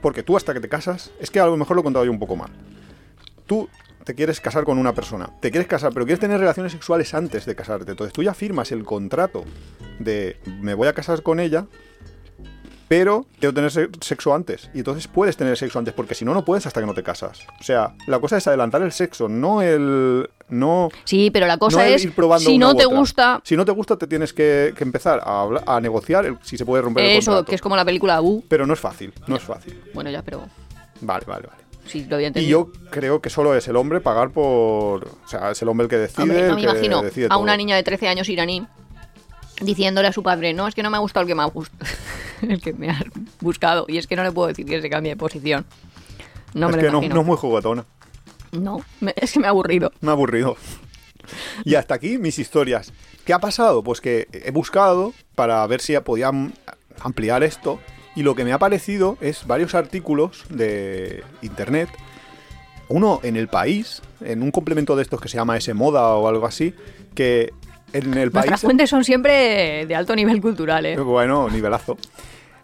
porque 0.00 0.22
tú 0.22 0.36
hasta 0.36 0.54
que 0.54 0.60
te 0.60 0.68
casas, 0.68 1.12
es 1.20 1.30
que 1.30 1.40
a 1.40 1.46
lo 1.46 1.56
mejor 1.56 1.76
lo 1.76 1.80
he 1.80 1.84
contado 1.84 2.04
yo 2.04 2.10
un 2.10 2.18
poco 2.18 2.36
mal. 2.36 2.50
Tú 3.46 3.68
te 4.04 4.14
quieres 4.14 4.40
casar 4.40 4.64
con 4.64 4.78
una 4.78 4.94
persona, 4.94 5.30
te 5.40 5.50
quieres 5.50 5.68
casar, 5.68 5.92
pero 5.92 6.06
quieres 6.06 6.20
tener 6.20 6.40
relaciones 6.40 6.72
sexuales 6.72 7.12
antes 7.14 7.44
de 7.44 7.54
casarte. 7.54 7.90
Entonces 7.90 8.12
tú 8.12 8.22
ya 8.22 8.34
firmas 8.34 8.72
el 8.72 8.84
contrato 8.84 9.44
de 9.98 10.38
me 10.46 10.74
voy 10.74 10.88
a 10.88 10.94
casar 10.94 11.22
con 11.22 11.40
ella, 11.40 11.66
pero 12.88 13.26
quiero 13.38 13.52
tener 13.54 13.70
se- 13.70 13.88
sexo 14.00 14.34
antes. 14.34 14.70
Y 14.74 14.78
entonces 14.78 15.06
puedes 15.08 15.36
tener 15.36 15.56
sexo 15.56 15.78
antes, 15.78 15.92
porque 15.94 16.14
si 16.14 16.24
no, 16.24 16.32
no 16.34 16.44
puedes 16.44 16.66
hasta 16.66 16.80
que 16.80 16.86
no 16.86 16.94
te 16.94 17.02
casas. 17.02 17.40
O 17.60 17.62
sea, 17.62 17.94
la 18.06 18.18
cosa 18.18 18.38
es 18.38 18.46
adelantar 18.46 18.82
el 18.82 18.92
sexo, 18.92 19.28
no 19.28 19.60
el... 19.62 20.28
no 20.48 20.88
Sí, 21.04 21.30
pero 21.30 21.46
la 21.46 21.58
cosa 21.58 21.78
no 21.78 21.82
el 21.84 21.92
es, 21.94 22.04
ir 22.04 22.14
probando 22.14 22.48
si 22.48 22.56
no 22.58 22.74
te 22.74 22.86
otra. 22.86 22.98
gusta, 22.98 23.40
Si 23.44 23.56
no 23.56 23.64
te 23.64 23.72
gusta, 23.72 23.96
te 23.96 24.06
tienes 24.06 24.32
que, 24.32 24.72
que 24.76 24.84
empezar 24.84 25.20
a, 25.22 25.48
a 25.66 25.80
negociar 25.80 26.24
el- 26.26 26.38
si 26.42 26.56
se 26.56 26.64
puede 26.64 26.82
romper 26.82 27.04
el 27.04 27.10
eso, 27.18 27.30
contrato. 27.32 27.50
que 27.50 27.54
es 27.56 27.60
como 27.60 27.76
la 27.76 27.84
película 27.84 28.16
Abu. 28.16 28.42
Pero 28.48 28.66
no 28.66 28.72
es 28.72 28.80
fácil, 28.80 29.12
no 29.26 29.36
es 29.36 29.42
fácil. 29.42 29.78
Bueno, 29.94 30.10
ya, 30.10 30.22
pero 30.22 30.46
Vale, 31.00 31.24
vale, 31.26 31.46
vale. 31.46 31.62
sí, 31.86 32.06
lo 32.08 32.16
había 32.16 32.32
Y 32.34 32.46
yo 32.46 32.72
creo 32.90 33.20
que 33.20 33.30
solo 33.30 33.54
es 33.54 33.68
el 33.68 33.76
hombre 33.76 34.00
pagar 34.00 34.30
por... 34.30 35.04
O 35.04 35.28
sea, 35.28 35.50
es 35.52 35.62
el 35.62 35.68
hombre 35.68 35.84
el 35.84 35.90
que 35.90 35.96
decide, 35.98 36.22
Hombre, 36.22 36.40
no 36.40 36.48
el 36.48 36.54
me 36.56 36.62
imagino 36.62 37.02
decide 37.02 37.28
a 37.30 37.36
una 37.36 37.56
niña 37.56 37.76
de 37.76 37.82
13 37.82 38.08
años 38.08 38.28
iraní 38.30 38.66
diciéndole 39.60 40.06
a 40.08 40.12
su 40.12 40.22
padre, 40.22 40.54
no, 40.54 40.68
es 40.68 40.74
que 40.74 40.82
no 40.84 40.90
me 40.90 40.96
ha 40.96 41.00
gustado 41.00 41.22
el 41.22 41.28
que 41.28 41.34
me 41.34 41.42
ha 41.42 41.46
gustado, 41.46 41.84
el 42.48 42.60
que 42.60 42.72
me 42.72 42.90
has 42.90 43.02
buscado, 43.40 43.84
y 43.88 43.98
es 43.98 44.06
que 44.06 44.16
no 44.16 44.22
le 44.22 44.32
puedo 44.32 44.48
decir 44.48 44.66
que 44.66 44.80
se 44.80 44.90
cambie 44.90 45.12
de 45.12 45.16
posición. 45.16 45.64
No 46.54 46.68
es 46.70 46.76
me 46.76 46.82
que 46.82 46.86
lo 46.90 47.00
no, 47.02 47.08
no 47.08 47.20
es 47.20 47.26
muy 47.26 47.36
juguetona. 47.36 47.84
No, 48.52 48.80
me- 49.00 49.14
es 49.16 49.32
que 49.32 49.40
me 49.40 49.46
ha 49.46 49.50
aburrido. 49.50 49.92
Me 50.00 50.08
ha 50.08 50.12
aburrido. 50.12 50.56
Y 51.64 51.74
hasta 51.74 51.94
aquí 51.94 52.16
mis 52.18 52.38
historias. 52.38 52.92
¿Qué 53.26 53.34
ha 53.34 53.38
pasado? 53.38 53.82
Pues 53.82 54.00
que 54.00 54.26
he 54.32 54.50
buscado 54.50 55.12
para 55.34 55.66
ver 55.66 55.80
si 55.82 55.98
podía 56.00 56.28
am- 56.28 56.52
ampliar 57.00 57.42
esto. 57.42 57.78
Y 58.16 58.22
lo 58.22 58.34
que 58.34 58.44
me 58.44 58.52
ha 58.54 58.58
parecido 58.58 59.18
es 59.20 59.46
varios 59.46 59.74
artículos 59.74 60.44
de 60.48 61.22
internet. 61.42 61.88
Uno 62.88 63.20
en 63.22 63.36
el 63.36 63.48
país, 63.48 64.00
en 64.22 64.42
un 64.42 64.50
complemento 64.50 64.96
de 64.96 65.02
estos 65.02 65.20
que 65.20 65.28
se 65.28 65.36
llama 65.36 65.56
ese 65.58 65.74
moda 65.74 66.14
o 66.14 66.26
algo 66.26 66.46
así, 66.46 66.74
que 67.14 67.52
en 67.92 68.04
el 68.14 68.30
Nuestras 68.30 68.46
país. 68.46 68.60
fuentes 68.62 68.88
son 68.90 69.04
siempre 69.04 69.84
de 69.86 69.94
alto 69.94 70.16
nivel 70.16 70.40
cultural, 70.40 70.86
¿eh? 70.86 70.96
Bueno, 70.98 71.50
nivelazo. 71.50 71.98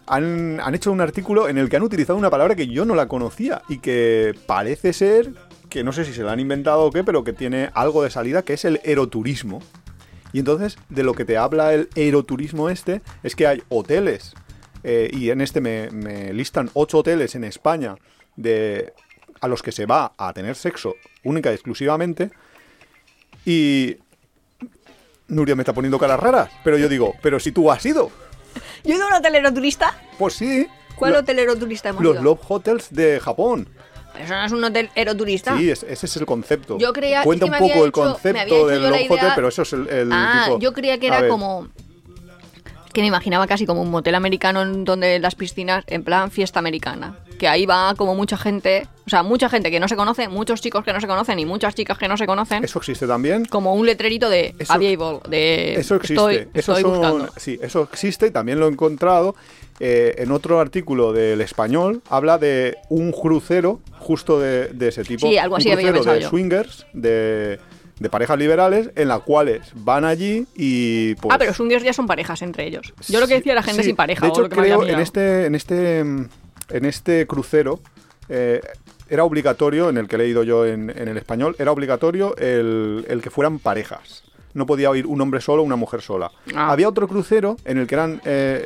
Han, 0.07 0.59
hecho 0.73 0.91
un 0.91 1.01
artículo 1.01 1.49
en 1.49 1.57
el 1.57 1.69
que 1.69 1.77
han 1.77 1.83
utilizado 1.83 2.17
una 2.17 2.29
palabra 2.29 2.55
que 2.55 2.67
yo 2.67 2.85
no 2.85 2.95
la 2.95 3.07
conocía 3.07 3.61
y 3.67 3.79
que 3.79 4.35
parece 4.45 4.93
ser 4.93 5.33
que 5.69 5.83
no 5.83 5.91
sé 5.91 6.05
si 6.05 6.13
se 6.13 6.23
la 6.23 6.31
han 6.31 6.39
inventado 6.39 6.83
o 6.83 6.91
qué, 6.91 7.03
pero 7.03 7.23
que 7.23 7.33
tiene 7.33 7.69
algo 7.73 8.03
de 8.03 8.09
salida, 8.09 8.43
que 8.43 8.53
es 8.53 8.65
el 8.65 8.79
eroturismo. 8.83 9.61
Y 10.31 10.39
entonces, 10.39 10.77
de 10.89 11.03
lo 11.03 11.13
que 11.13 11.25
te 11.25 11.37
habla 11.37 11.73
el 11.73 11.89
eroturismo 11.95 12.69
este, 12.69 13.01
es 13.23 13.35
que 13.35 13.47
hay 13.47 13.63
hoteles, 13.69 14.35
eh, 14.83 15.09
y 15.11 15.31
en 15.31 15.41
este 15.41 15.61
me, 15.61 15.89
me 15.91 16.33
listan 16.33 16.69
ocho 16.73 16.99
hoteles 16.99 17.35
en 17.35 17.43
España 17.43 17.95
de, 18.35 18.93
a 19.41 19.47
los 19.47 19.63
que 19.63 19.71
se 19.71 19.85
va 19.85 20.13
a 20.17 20.33
tener 20.33 20.55
sexo 20.55 20.95
única 21.23 21.51
y 21.51 21.55
exclusivamente, 21.55 22.31
y... 23.45 23.97
Nuria 25.27 25.55
me 25.55 25.63
está 25.63 25.73
poniendo 25.73 25.97
caras 25.97 26.19
raras, 26.19 26.51
pero 26.63 26.77
yo 26.77 26.87
digo, 26.87 27.15
pero 27.23 27.39
si 27.39 27.51
tú 27.51 27.71
has 27.71 27.83
ido, 27.83 28.11
¿Yo 28.85 28.93
he 28.93 28.95
ido 28.97 29.05
a 29.05 29.07
un 29.07 29.13
hotelero 29.13 29.53
turista? 29.53 29.93
pues 30.17 30.33
sí. 30.35 30.67
¿Cuál 30.95 31.11
Lo- 31.13 31.19
hotelero 31.19 31.55
turista 31.57 31.89
hemos 31.89 32.01
Los 32.03 32.13
ido? 32.15 32.23
Love 32.23 32.39
Hotels 32.47 32.87
de 32.91 33.19
Japón. 33.19 33.67
Pero 34.13 34.23
eso 34.25 34.33
no 34.33 34.45
es 34.45 34.51
un 34.53 34.63
hotel 34.63 34.89
eroturista. 34.95 35.57
Sí, 35.57 35.69
es- 35.69 35.83
ese 35.83 36.05
es 36.05 36.15
el 36.15 36.25
concepto. 36.25 36.77
Yo 36.77 36.93
creía- 36.93 37.21
Cuenta 37.23 37.45
es 37.45 37.51
que 37.51 37.57
un 37.63 37.67
poco 37.69 37.83
el 37.83 37.89
hecho- 37.89 37.91
concepto 37.91 38.67
del 38.67 38.81
la 38.83 38.89
Love 38.91 39.11
Hotel, 39.11 39.29
pero 39.35 39.47
eso 39.49 39.63
es 39.63 39.73
el, 39.73 39.89
el 39.89 40.09
ah, 40.13 40.43
tipo- 40.45 40.59
yo 40.59 40.71
creía 40.71 40.97
que 40.97 41.07
era 41.07 41.27
como... 41.27 41.67
Que 42.95 43.01
me 43.01 43.07
imaginaba 43.07 43.45
casi 43.45 43.65
como 43.65 43.81
un 43.81 43.91
motel 43.91 44.15
americano 44.15 44.61
en 44.61 44.85
donde 44.85 45.19
las 45.19 45.35
piscinas, 45.35 45.83
en 45.87 46.03
plan 46.03 46.31
fiesta 46.31 46.59
americana. 46.59 47.17
que 47.37 47.49
ahí 47.49 47.65
va 47.65 47.93
como 47.97 48.15
mucha 48.15 48.37
gente, 48.37 48.87
o 49.05 49.09
sea, 49.09 49.21
mucha 49.21 49.49
gente 49.49 49.69
que 49.69 49.81
no 49.81 49.89
se 49.89 49.97
conoce, 49.97 50.29
muchos 50.29 50.61
chicos 50.61 50.85
que 50.85 50.93
no 50.93 51.01
se 51.01 51.07
conocen 51.07 51.37
y 51.37 51.45
muchas 51.45 51.75
chicas 51.75 51.97
que 51.97 52.07
no 52.07 52.15
se 52.15 52.25
conocen, 52.25 52.63
Eso 52.63 52.79
existe 52.79 53.05
también. 53.05 53.43
como 53.43 53.75
un 53.75 53.85
letrerito 53.85 54.29
de 54.29 54.55
Eso- 54.57 54.71
Available, 54.71 55.19
de 55.27 55.73
Eso 55.75 55.95
existe. 55.95 56.13
estoy, 56.13 56.35
eso 56.53 56.71
estoy 56.71 56.81
son- 56.83 56.91
buscando. 56.93 57.29
Sí, 57.35 57.59
eso 57.61 57.89
existe, 57.91 58.31
también 58.31 58.61
lo 58.61 58.67
he 58.67 58.71
encontrado. 58.71 59.35
eh, 59.81 60.15
en 60.19 60.31
otro 60.31 60.61
artículo 60.61 61.11
del 61.11 61.41
español 61.41 62.01
habla 62.09 62.37
de 62.37 62.77
un 62.87 63.11
crucero 63.11 63.81
justo 63.99 64.39
de, 64.39 64.69
de 64.69 64.87
ese 64.87 65.03
tipo. 65.03 65.27
Sí, 65.27 65.37
algo 65.37 65.57
así 65.57 65.67
un 65.67 65.75
crucero 65.75 66.13
de 66.13 66.21
yo. 66.21 66.29
swingers, 66.29 66.85
de, 66.93 67.59
de 67.99 68.09
parejas 68.09 68.37
liberales, 68.37 68.89
en 68.95 69.07
las 69.07 69.21
cuales 69.21 69.71
van 69.73 70.03
allí 70.05 70.47
y 70.55 71.15
pues... 71.15 71.33
ah, 71.33 71.37
pero 71.37 71.53
swingers 71.53 71.83
ya 71.83 71.93
son 71.93 72.07
parejas 72.07 72.41
entre 72.41 72.67
ellos. 72.67 72.93
Yo 73.07 73.19
lo 73.19 73.27
que 73.27 73.35
decía 73.35 73.53
era 73.53 73.63
gente 73.63 73.81
Sí, 73.83 73.87
sin 73.87 73.95
pareja. 73.95 74.25
De 74.25 74.29
o 74.29 74.33
hecho, 74.33 74.41
lo 74.41 74.49
que 74.49 74.55
me 74.55 74.61
había 74.61 74.77
creo 74.77 74.89
en 74.89 74.99
este, 74.99 75.45
en 75.45 75.55
este, 75.55 75.99
en 75.99 76.29
este 76.85 77.25
crucero 77.27 77.79
eh, 78.29 78.61
era 79.09 79.23
obligatorio, 79.23 79.89
en 79.89 79.97
el 79.97 80.07
que 80.07 80.15
he 80.15 80.19
leído 80.19 80.43
yo 80.43 80.65
en, 80.65 80.89
en 80.89 81.07
el 81.07 81.17
español, 81.17 81.55
era 81.59 81.71
obligatorio 81.71 82.35
el, 82.37 83.05
el 83.07 83.21
que 83.21 83.29
fueran 83.29 83.59
parejas. 83.59 84.23
No 84.53 84.65
podía 84.65 84.95
ir 84.95 85.05
un 85.05 85.21
hombre 85.21 85.41
solo 85.41 85.61
o 85.61 85.65
una 85.65 85.75
mujer 85.75 86.01
sola. 86.01 86.31
Ah. 86.55 86.71
Había 86.71 86.89
otro 86.89 87.07
crucero 87.07 87.57
en 87.65 87.77
el 87.77 87.87
que 87.87 87.95
eran. 87.95 88.21
eh, 88.25 88.65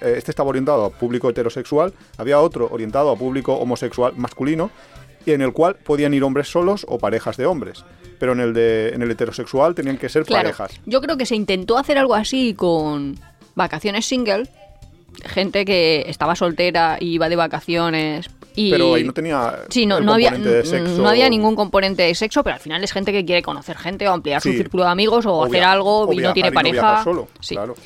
eh, 0.00 0.14
este 0.16 0.30
estaba 0.30 0.48
orientado 0.50 0.84
a 0.84 0.90
público 0.90 1.28
heterosexual, 1.28 1.92
había 2.18 2.38
otro 2.40 2.68
orientado 2.70 3.10
a 3.10 3.16
público 3.16 3.54
homosexual 3.54 4.12
masculino, 4.16 4.70
y 5.26 5.32
en 5.32 5.42
el 5.42 5.52
cual 5.52 5.76
podían 5.76 6.14
ir 6.14 6.24
hombres 6.24 6.48
solos 6.50 6.84
o 6.88 6.98
parejas 6.98 7.36
de 7.36 7.46
hombres. 7.46 7.84
Pero 8.18 8.32
en 8.32 8.40
el 8.40 8.52
de 8.52 8.88
en 8.94 9.02
el 9.02 9.10
heterosexual 9.10 9.74
tenían 9.74 9.96
que 9.96 10.08
ser 10.08 10.24
Claro, 10.24 10.44
parejas. 10.50 10.80
yo 10.86 11.00
creo 11.00 11.16
que 11.16 11.26
se 11.26 11.36
intentó 11.36 11.78
hacer 11.78 11.98
algo 11.98 12.14
así 12.14 12.54
con 12.54 13.16
vacaciones 13.54 14.06
single, 14.06 14.48
gente 15.24 15.64
que 15.64 16.04
estaba 16.08 16.34
soltera 16.36 16.96
y 17.00 17.14
iba 17.14 17.28
de 17.28 17.36
vacaciones 17.36 18.28
y 18.54 18.70
Pero 18.72 18.94
ahí 18.94 19.04
no 19.04 19.12
tenía 19.12 19.60
Sí, 19.68 19.86
no, 19.86 20.00
no 20.00 20.14
había, 20.14 20.32
de 20.32 20.64
sexo. 20.64 21.00
no 21.00 21.08
había 21.08 21.28
ningún 21.28 21.54
componente 21.54 22.02
de 22.02 22.14
sexo, 22.16 22.42
pero 22.42 22.54
al 22.54 22.60
final 22.60 22.82
es 22.82 22.92
gente 22.92 23.12
que 23.12 23.24
quiere 23.24 23.40
conocer 23.42 23.76
gente 23.78 24.08
o 24.08 24.12
ampliar 24.12 24.40
su 24.40 24.50
círculo 24.50 24.82
de 24.84 24.90
amigos 24.90 25.26
o, 25.26 25.34
O 25.34 25.44
hacer 25.44 25.62
algo 25.62 26.08
o 26.08 26.12
y 26.12 26.16
no 26.16 26.32
tiene 26.32 26.48
y 26.48 26.52
pareja. 26.52 26.72
viajar 26.72 27.04
solo, 27.04 27.28
Sí. 27.40 27.54
claro. 27.54 27.76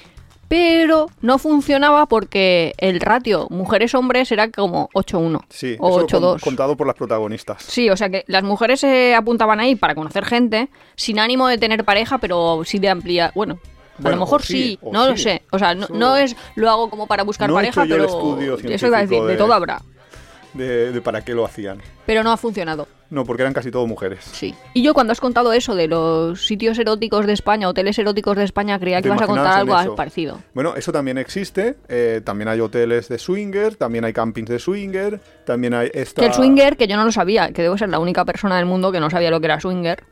Pero 0.55 1.07
no 1.23 1.39
funcionaba 1.39 2.05
porque 2.05 2.75
el 2.77 3.01
ratio 3.01 3.47
mujeres-hombres 3.49 4.31
era 4.33 4.51
como 4.51 4.91
8-1 4.93 5.41
Sí, 5.49 5.77
o 5.79 5.89
eso 5.89 6.07
con- 6.07 6.23
8-2. 6.23 6.41
contado 6.43 6.77
por 6.77 6.87
las 6.87 6.95
protagonistas. 6.95 7.63
Sí, 7.63 7.89
o 7.89 7.97
sea 7.97 8.11
que 8.11 8.25
las 8.27 8.43
mujeres 8.43 8.81
se 8.81 9.15
apuntaban 9.15 9.61
ahí 9.61 9.77
para 9.77 9.95
conocer 9.95 10.27
gente, 10.27 10.69
sin 10.95 11.19
ánimo 11.21 11.49
de 11.49 11.57
tener 11.57 11.85
pareja, 11.87 12.19
pero 12.19 12.65
sí 12.67 12.79
de 12.79 12.91
ampliar. 12.91 13.33
Bueno, 13.35 13.59
a 14.05 14.11
lo 14.11 14.17
mejor 14.19 14.43
sí, 14.43 14.79
no 14.93 15.07
lo 15.09 15.17
sé. 15.17 15.41
O 15.53 15.59
sea, 15.59 15.75
no, 15.75 16.17
es 16.17 16.37
lo 16.55 16.69
hago 16.69 16.91
como 16.91 17.07
para 17.07 17.23
buscar 17.23 17.49
No 17.49 17.55
he 17.55 17.57
pareja, 17.63 17.85
hecho 17.85 17.89
yo 17.89 17.95
el 17.97 18.03
pero 18.03 18.13
estudio 18.19 18.75
eso 18.75 18.87
iba 18.89 18.99
a 18.99 19.01
decir, 19.01 19.09
científico 19.09 19.27
de 19.27 19.33
de- 19.33 19.39
todo 19.39 19.53
habrá. 19.55 19.81
De, 20.55 20.93
de 20.93 21.01
para 21.01 21.23
qué 21.23 21.33
lo 21.35 21.45
hacían. 21.47 21.79
Pero 22.05 22.23
no 22.23 22.31
ha 22.31 22.37
funcionado. 22.37 22.87
No, 23.09 23.25
porque 23.25 23.43
eran 23.43 23.53
casi 23.55 23.71
todo 23.71 23.87
mujeres. 23.87 24.25
Sí. 24.25 24.55
Y 24.75 24.83
yo 24.83 24.95
cuando 24.95 25.13
has 25.13 25.21
contado 25.21 25.53
eso 25.53 25.75
de 25.75 25.87
los 25.87 26.47
sitios 26.47 26.79
eróticos 26.79 27.27
de 27.27 27.33
España, 27.35 27.69
hoteles 27.69 27.99
eróticos 27.99 28.37
de 28.37 28.45
España, 28.45 28.79
creía 28.79 28.99
que 28.99 29.03
¿Te 29.03 29.09
ibas 29.09 29.23
a 29.23 29.27
contar 29.27 29.59
algo 29.59 29.79
eso? 29.79 29.95
parecido. 29.95 30.41
Bueno, 30.55 30.75
eso 30.77 30.93
también 30.93 31.19
existe. 31.19 31.77
eh, 31.89 32.21
también 32.25 32.49
hay 32.49 32.61
hoteles 32.61 33.09
de 33.09 33.19
swinger, 33.19 33.77
también 33.77 34.05
hay 34.05 34.13
campings 34.13 34.49
de 34.49 34.59
swinger, 34.59 35.21
también 35.45 35.75
hay 35.75 35.91
esta... 35.93 36.21
Que 36.23 36.29
el 36.29 36.35
swinger, 36.35 36.77
que 36.77 36.87
yo 36.87 36.97
no 36.97 37.05
lo 37.05 37.13
sabía, 37.13 37.51
que 37.53 37.63
debo 37.63 37.77
ser 37.77 37.89
la 37.91 37.99
única 37.99 38.25
persona 38.25 38.57
del 38.57 38.67
mundo 38.67 38.93
que 38.93 39.01
no 39.01 39.11
sabía 39.11 39.31
lo 39.31 39.41
que 39.41 39.47
era 39.47 39.61
swinger, 39.61 40.05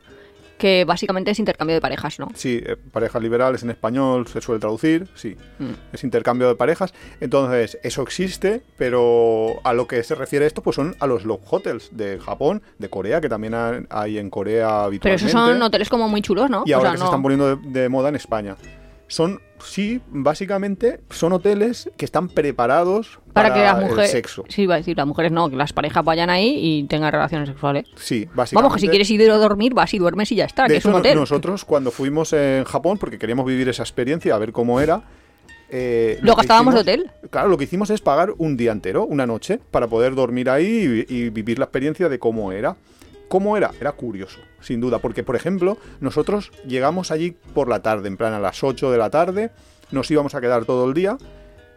que 0.61 0.85
básicamente 0.85 1.31
es 1.31 1.39
intercambio 1.39 1.73
de 1.73 1.81
parejas, 1.81 2.19
¿no? 2.19 2.27
Sí, 2.35 2.61
eh, 2.63 2.75
parejas 2.91 3.19
liberales 3.19 3.63
en 3.63 3.71
español 3.71 4.27
se 4.27 4.41
suele 4.41 4.59
traducir, 4.59 5.07
sí. 5.15 5.35
Mm. 5.57 5.71
Es 5.91 6.03
intercambio 6.03 6.47
de 6.47 6.53
parejas. 6.55 6.93
Entonces, 7.19 7.79
eso 7.81 8.03
existe, 8.03 8.61
pero 8.77 9.59
a 9.63 9.73
lo 9.73 9.87
que 9.87 10.03
se 10.03 10.13
refiere 10.13 10.45
esto, 10.45 10.61
pues 10.61 10.75
son 10.75 10.95
a 10.99 11.07
los 11.07 11.25
love 11.25 11.41
hotels 11.49 11.89
de 11.97 12.19
Japón, 12.19 12.61
de 12.77 12.89
Corea, 12.91 13.21
que 13.21 13.27
también 13.29 13.55
ha- 13.55 13.81
hay 13.89 14.19
en 14.19 14.29
Corea 14.29 14.67
Pero 14.67 14.83
habitualmente. 14.85 15.25
esos 15.25 15.31
son 15.31 15.61
hoteles 15.63 15.89
como 15.89 16.07
muy 16.07 16.21
chulos, 16.21 16.47
¿no? 16.49 16.61
Y 16.67 16.73
O 16.73 16.77
ahora 16.77 16.89
sea, 16.89 16.93
que 16.93 16.99
no- 16.99 17.05
se 17.05 17.09
están 17.09 17.21
poniendo 17.23 17.55
de, 17.55 17.79
de 17.81 17.89
moda 17.89 18.09
en 18.09 18.15
España. 18.15 18.55
Son, 19.11 19.41
sí, 19.61 19.99
básicamente 20.07 21.01
son 21.09 21.33
hoteles 21.33 21.89
que 21.97 22.05
están 22.05 22.29
preparados 22.29 23.19
para, 23.33 23.49
para, 23.49 23.53
que 23.53 23.61
las 23.65 23.77
el 23.83 23.89
mujeres. 23.89 24.11
sexo. 24.11 24.45
Sí, 24.47 24.61
iba 24.61 24.75
a 24.75 24.77
decir, 24.77 24.95
las 24.95 25.05
mujeres 25.05 25.33
no, 25.33 25.49
que 25.49 25.57
las 25.57 25.73
parejas 25.73 26.03
vayan 26.05 26.29
ahí 26.29 26.55
y 26.57 26.83
tengan 26.85 27.11
relaciones 27.11 27.49
sexuales. 27.49 27.87
Sí, 27.97 28.25
básicamente. 28.33 28.55
Vamos, 28.55 28.73
que 28.73 28.79
si 28.79 28.87
quieres 28.87 29.09
ir 29.09 29.29
a 29.29 29.35
dormir, 29.35 29.73
vas 29.73 29.93
y 29.93 29.97
duermes 29.99 30.31
y 30.31 30.35
ya 30.35 30.45
está, 30.45 30.63
De 30.63 30.69
que 30.69 30.77
es 30.77 30.85
un 30.85 30.93
hotel. 30.95 31.17
nosotros 31.17 31.65
cuando 31.65 31.91
fuimos 31.91 32.31
en 32.31 32.63
Japón, 32.63 32.97
porque 32.97 33.19
queríamos 33.19 33.45
vivir 33.45 33.67
esa 33.67 33.83
experiencia, 33.83 34.33
a 34.33 34.37
ver 34.37 34.53
cómo 34.53 34.79
era. 34.79 35.03
eh, 35.69 36.17
¿Lo 36.21 36.33
gastábamos 36.35 36.73
de 36.73 36.79
hotel? 36.79 37.11
Claro, 37.29 37.49
lo 37.49 37.57
que 37.57 37.65
hicimos 37.65 37.89
es 37.89 37.99
pagar 37.99 38.33
un 38.37 38.55
día 38.55 38.71
entero, 38.71 39.05
una 39.05 39.27
noche, 39.27 39.59
para 39.71 39.87
poder 39.87 40.15
dormir 40.15 40.49
ahí 40.49 41.05
y, 41.09 41.13
y 41.13 41.29
vivir 41.29 41.59
la 41.59 41.65
experiencia 41.65 42.07
de 42.07 42.17
cómo 42.17 42.53
era. 42.53 42.77
¿Cómo 43.27 43.55
era? 43.57 43.71
Era 43.79 43.91
curioso, 43.93 44.39
sin 44.61 44.79
duda, 44.81 44.99
porque 44.99 45.23
por 45.23 45.35
ejemplo, 45.35 45.77
nosotros 45.99 46.51
llegamos 46.65 47.11
allí 47.11 47.31
por 47.53 47.67
la 47.67 47.81
tarde, 47.81 48.07
en 48.07 48.17
plan 48.17 48.33
a 48.33 48.39
las 48.39 48.63
8 48.63 48.91
de 48.91 48.97
la 48.97 49.09
tarde, 49.09 49.51
nos 49.91 50.09
íbamos 50.09 50.35
a 50.35 50.41
quedar 50.41 50.65
todo 50.65 50.87
el 50.87 50.93
día 50.93 51.17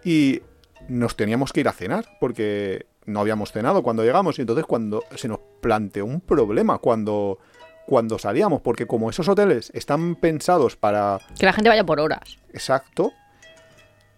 y 0.05 0.43
nos 0.89 1.16
teníamos 1.16 1.53
que 1.53 1.61
ir 1.61 1.68
a 1.68 1.72
cenar, 1.72 2.05
porque 2.20 2.87
no 3.07 3.20
habíamos 3.20 3.53
cenado 3.53 3.82
cuando 3.82 4.03
llegamos, 4.05 4.39
y 4.39 4.43
entonces 4.43 4.64
cuando 4.66 5.05
se 5.16 5.28
nos 5.28 5.41
planteó 5.61 6.05
un 6.07 6.20
problema 6.20 6.78
cuando, 6.78 7.39
cuando 7.87 8.18
salíamos, 8.18 8.61
porque 8.61 8.87
como 8.87 9.11
esos 9.11 9.28
hoteles 9.28 9.70
están 9.74 10.14
pensados 10.16 10.76
para 10.76 11.20
Que 11.39 11.47
la 11.47 11.53
gente 11.53 11.68
vaya 11.68 11.85
por 11.85 12.01
horas. 12.01 12.39
exacto, 12.53 13.12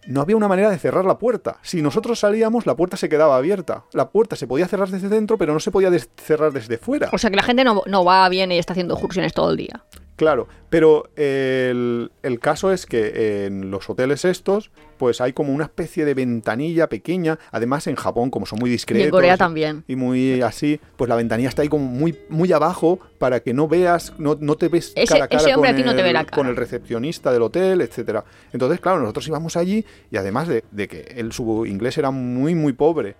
no 0.07 0.21
había 0.21 0.37
una 0.37 0.47
manera 0.47 0.69
de 0.69 0.77
cerrar 0.77 1.05
la 1.05 1.17
puerta. 1.17 1.57
Si 1.61 1.81
nosotros 1.81 2.19
salíamos, 2.19 2.65
la 2.65 2.75
puerta 2.75 2.97
se 2.97 3.09
quedaba 3.09 3.37
abierta. 3.37 3.83
La 3.91 4.09
puerta 4.09 4.35
se 4.35 4.47
podía 4.47 4.67
cerrar 4.67 4.89
desde 4.89 5.09
dentro, 5.09 5.37
pero 5.37 5.53
no 5.53 5.59
se 5.59 5.69
podía 5.69 5.91
cerrar 6.15 6.53
desde 6.53 6.77
fuera. 6.77 7.09
O 7.11 7.17
sea 7.17 7.29
que 7.29 7.35
la 7.35 7.43
gente 7.43 7.63
no, 7.63 8.05
va, 8.05 8.27
viene 8.29 8.55
y 8.55 8.59
está 8.59 8.73
haciendo 8.73 8.93
excursiones 8.93 9.33
todo 9.33 9.51
el 9.51 9.57
día. 9.57 9.83
Claro, 10.17 10.47
pero 10.69 11.09
el, 11.15 12.11
el 12.23 12.39
caso 12.39 12.71
es 12.73 12.85
que 12.85 13.45
en 13.45 13.71
los 13.71 13.89
hoteles 13.89 14.25
estos, 14.25 14.71
pues 14.97 15.21
hay 15.21 15.31
como 15.31 15.53
una 15.53 15.65
especie 15.65 16.05
de 16.05 16.13
ventanilla 16.15 16.89
pequeña. 16.89 17.37
Además, 17.51 17.85
en 17.87 17.95
Japón, 17.95 18.31
como 18.31 18.45
son 18.47 18.57
muy 18.59 18.69
Y 18.69 18.73
discretos. 18.73 19.05
en 19.05 19.11
Corea 19.11 19.37
también. 19.37 19.83
Y 19.87 19.95
muy 19.95 20.41
así, 20.41 20.79
pues 20.95 21.07
la 21.07 21.15
ventanilla 21.15 21.49
está 21.49 21.61
ahí 21.61 21.69
como 21.69 21.85
muy, 21.85 22.17
muy 22.29 22.51
abajo 22.51 22.99
para 23.19 23.41
que 23.41 23.53
no 23.53 23.67
veas, 23.67 24.13
no, 24.17 24.35
no 24.39 24.55
te 24.55 24.67
ves 24.69 24.91
Ese- 24.95 25.13
cara 25.13 25.25
a 25.25 25.27
cara 25.27 25.41
ese 25.43 25.53
hombre 25.55 25.69
con, 25.71 25.77
ti 25.77 25.83
no 25.83 25.95
te 25.95 26.01
ve 26.01 26.07
el, 26.09 26.13
la 26.15 26.25
cara. 26.25 26.35
con 26.35 26.47
el 26.47 26.55
recepcionista 26.55 27.31
del 27.31 27.43
hotel, 27.43 27.81
etcétera. 27.81 28.25
Entonces, 28.51 28.79
claro, 28.79 28.99
nosotros 28.99 29.27
íbamos 29.27 29.55
allí 29.55 29.85
y 30.09 30.17
además 30.17 30.47
de, 30.47 30.63
de 30.71 30.87
que 30.87 31.01
el, 31.15 31.31
su 31.31 31.65
inglés 31.67 31.95
era 31.99 32.09
muy, 32.09 32.55
muy 32.55 32.73
pobre 32.73 33.15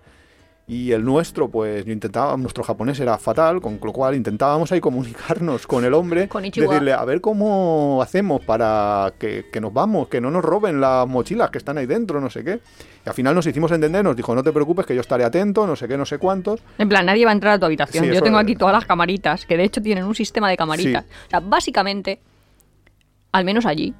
y 0.68 0.92
el 0.92 1.02
nuestro, 1.02 1.48
pues 1.48 1.86
yo 1.86 1.92
intentaba, 1.92 2.36
nuestro 2.36 2.62
japonés 2.62 3.00
era 3.00 3.16
fatal, 3.16 3.58
con 3.62 3.80
lo 3.82 3.90
cual 3.90 4.14
intentábamos 4.14 4.70
ahí 4.70 4.80
comunicarnos 4.80 5.66
con 5.66 5.82
el 5.82 5.94
hombre, 5.94 6.28
Konnichiwa. 6.28 6.68
decirle, 6.68 6.92
a 6.92 7.02
ver 7.06 7.22
cómo 7.22 8.00
hacemos 8.02 8.44
para 8.44 9.14
que, 9.18 9.46
que 9.50 9.62
nos 9.62 9.72
vamos, 9.72 10.08
que 10.08 10.20
no 10.20 10.30
nos 10.30 10.44
roben 10.44 10.78
las 10.78 11.08
mochilas 11.08 11.48
que 11.50 11.56
están 11.56 11.78
ahí 11.78 11.86
dentro, 11.86 12.20
no 12.20 12.28
sé 12.28 12.44
qué. 12.44 12.60
Y 13.06 13.08
al 13.08 13.14
final 13.14 13.34
nos 13.34 13.46
hicimos 13.46 13.72
entender, 13.72 14.04
nos 14.04 14.14
dijo, 14.14 14.34
no 14.34 14.42
te 14.42 14.52
preocupes, 14.52 14.84
que 14.84 14.94
yo 14.94 15.00
estaré 15.00 15.24
atento, 15.24 15.66
no 15.66 15.74
sé 15.74 15.88
qué, 15.88 15.96
no 15.96 16.04
sé 16.04 16.18
cuántos. 16.18 16.60
En 16.76 16.90
plan, 16.90 17.06
nadie 17.06 17.24
va 17.24 17.30
a 17.30 17.34
entrar 17.34 17.54
a 17.54 17.58
tu 17.58 17.64
habitación. 17.64 18.04
Sí, 18.04 18.12
Yo 18.12 18.20
tengo 18.20 18.36
aquí 18.36 18.54
todas 18.54 18.74
las 18.74 18.84
camaritas, 18.84 19.46
que 19.46 19.56
de 19.56 19.64
hecho 19.64 19.80
tienen 19.80 20.04
un 20.04 20.14
sistema 20.14 20.50
de 20.50 20.58
camaritas. 20.58 21.06
O 21.28 21.30
sea, 21.30 21.40
básicamente, 21.40 22.20
al 23.32 23.46
menos 23.46 23.64
allí, 23.64 23.94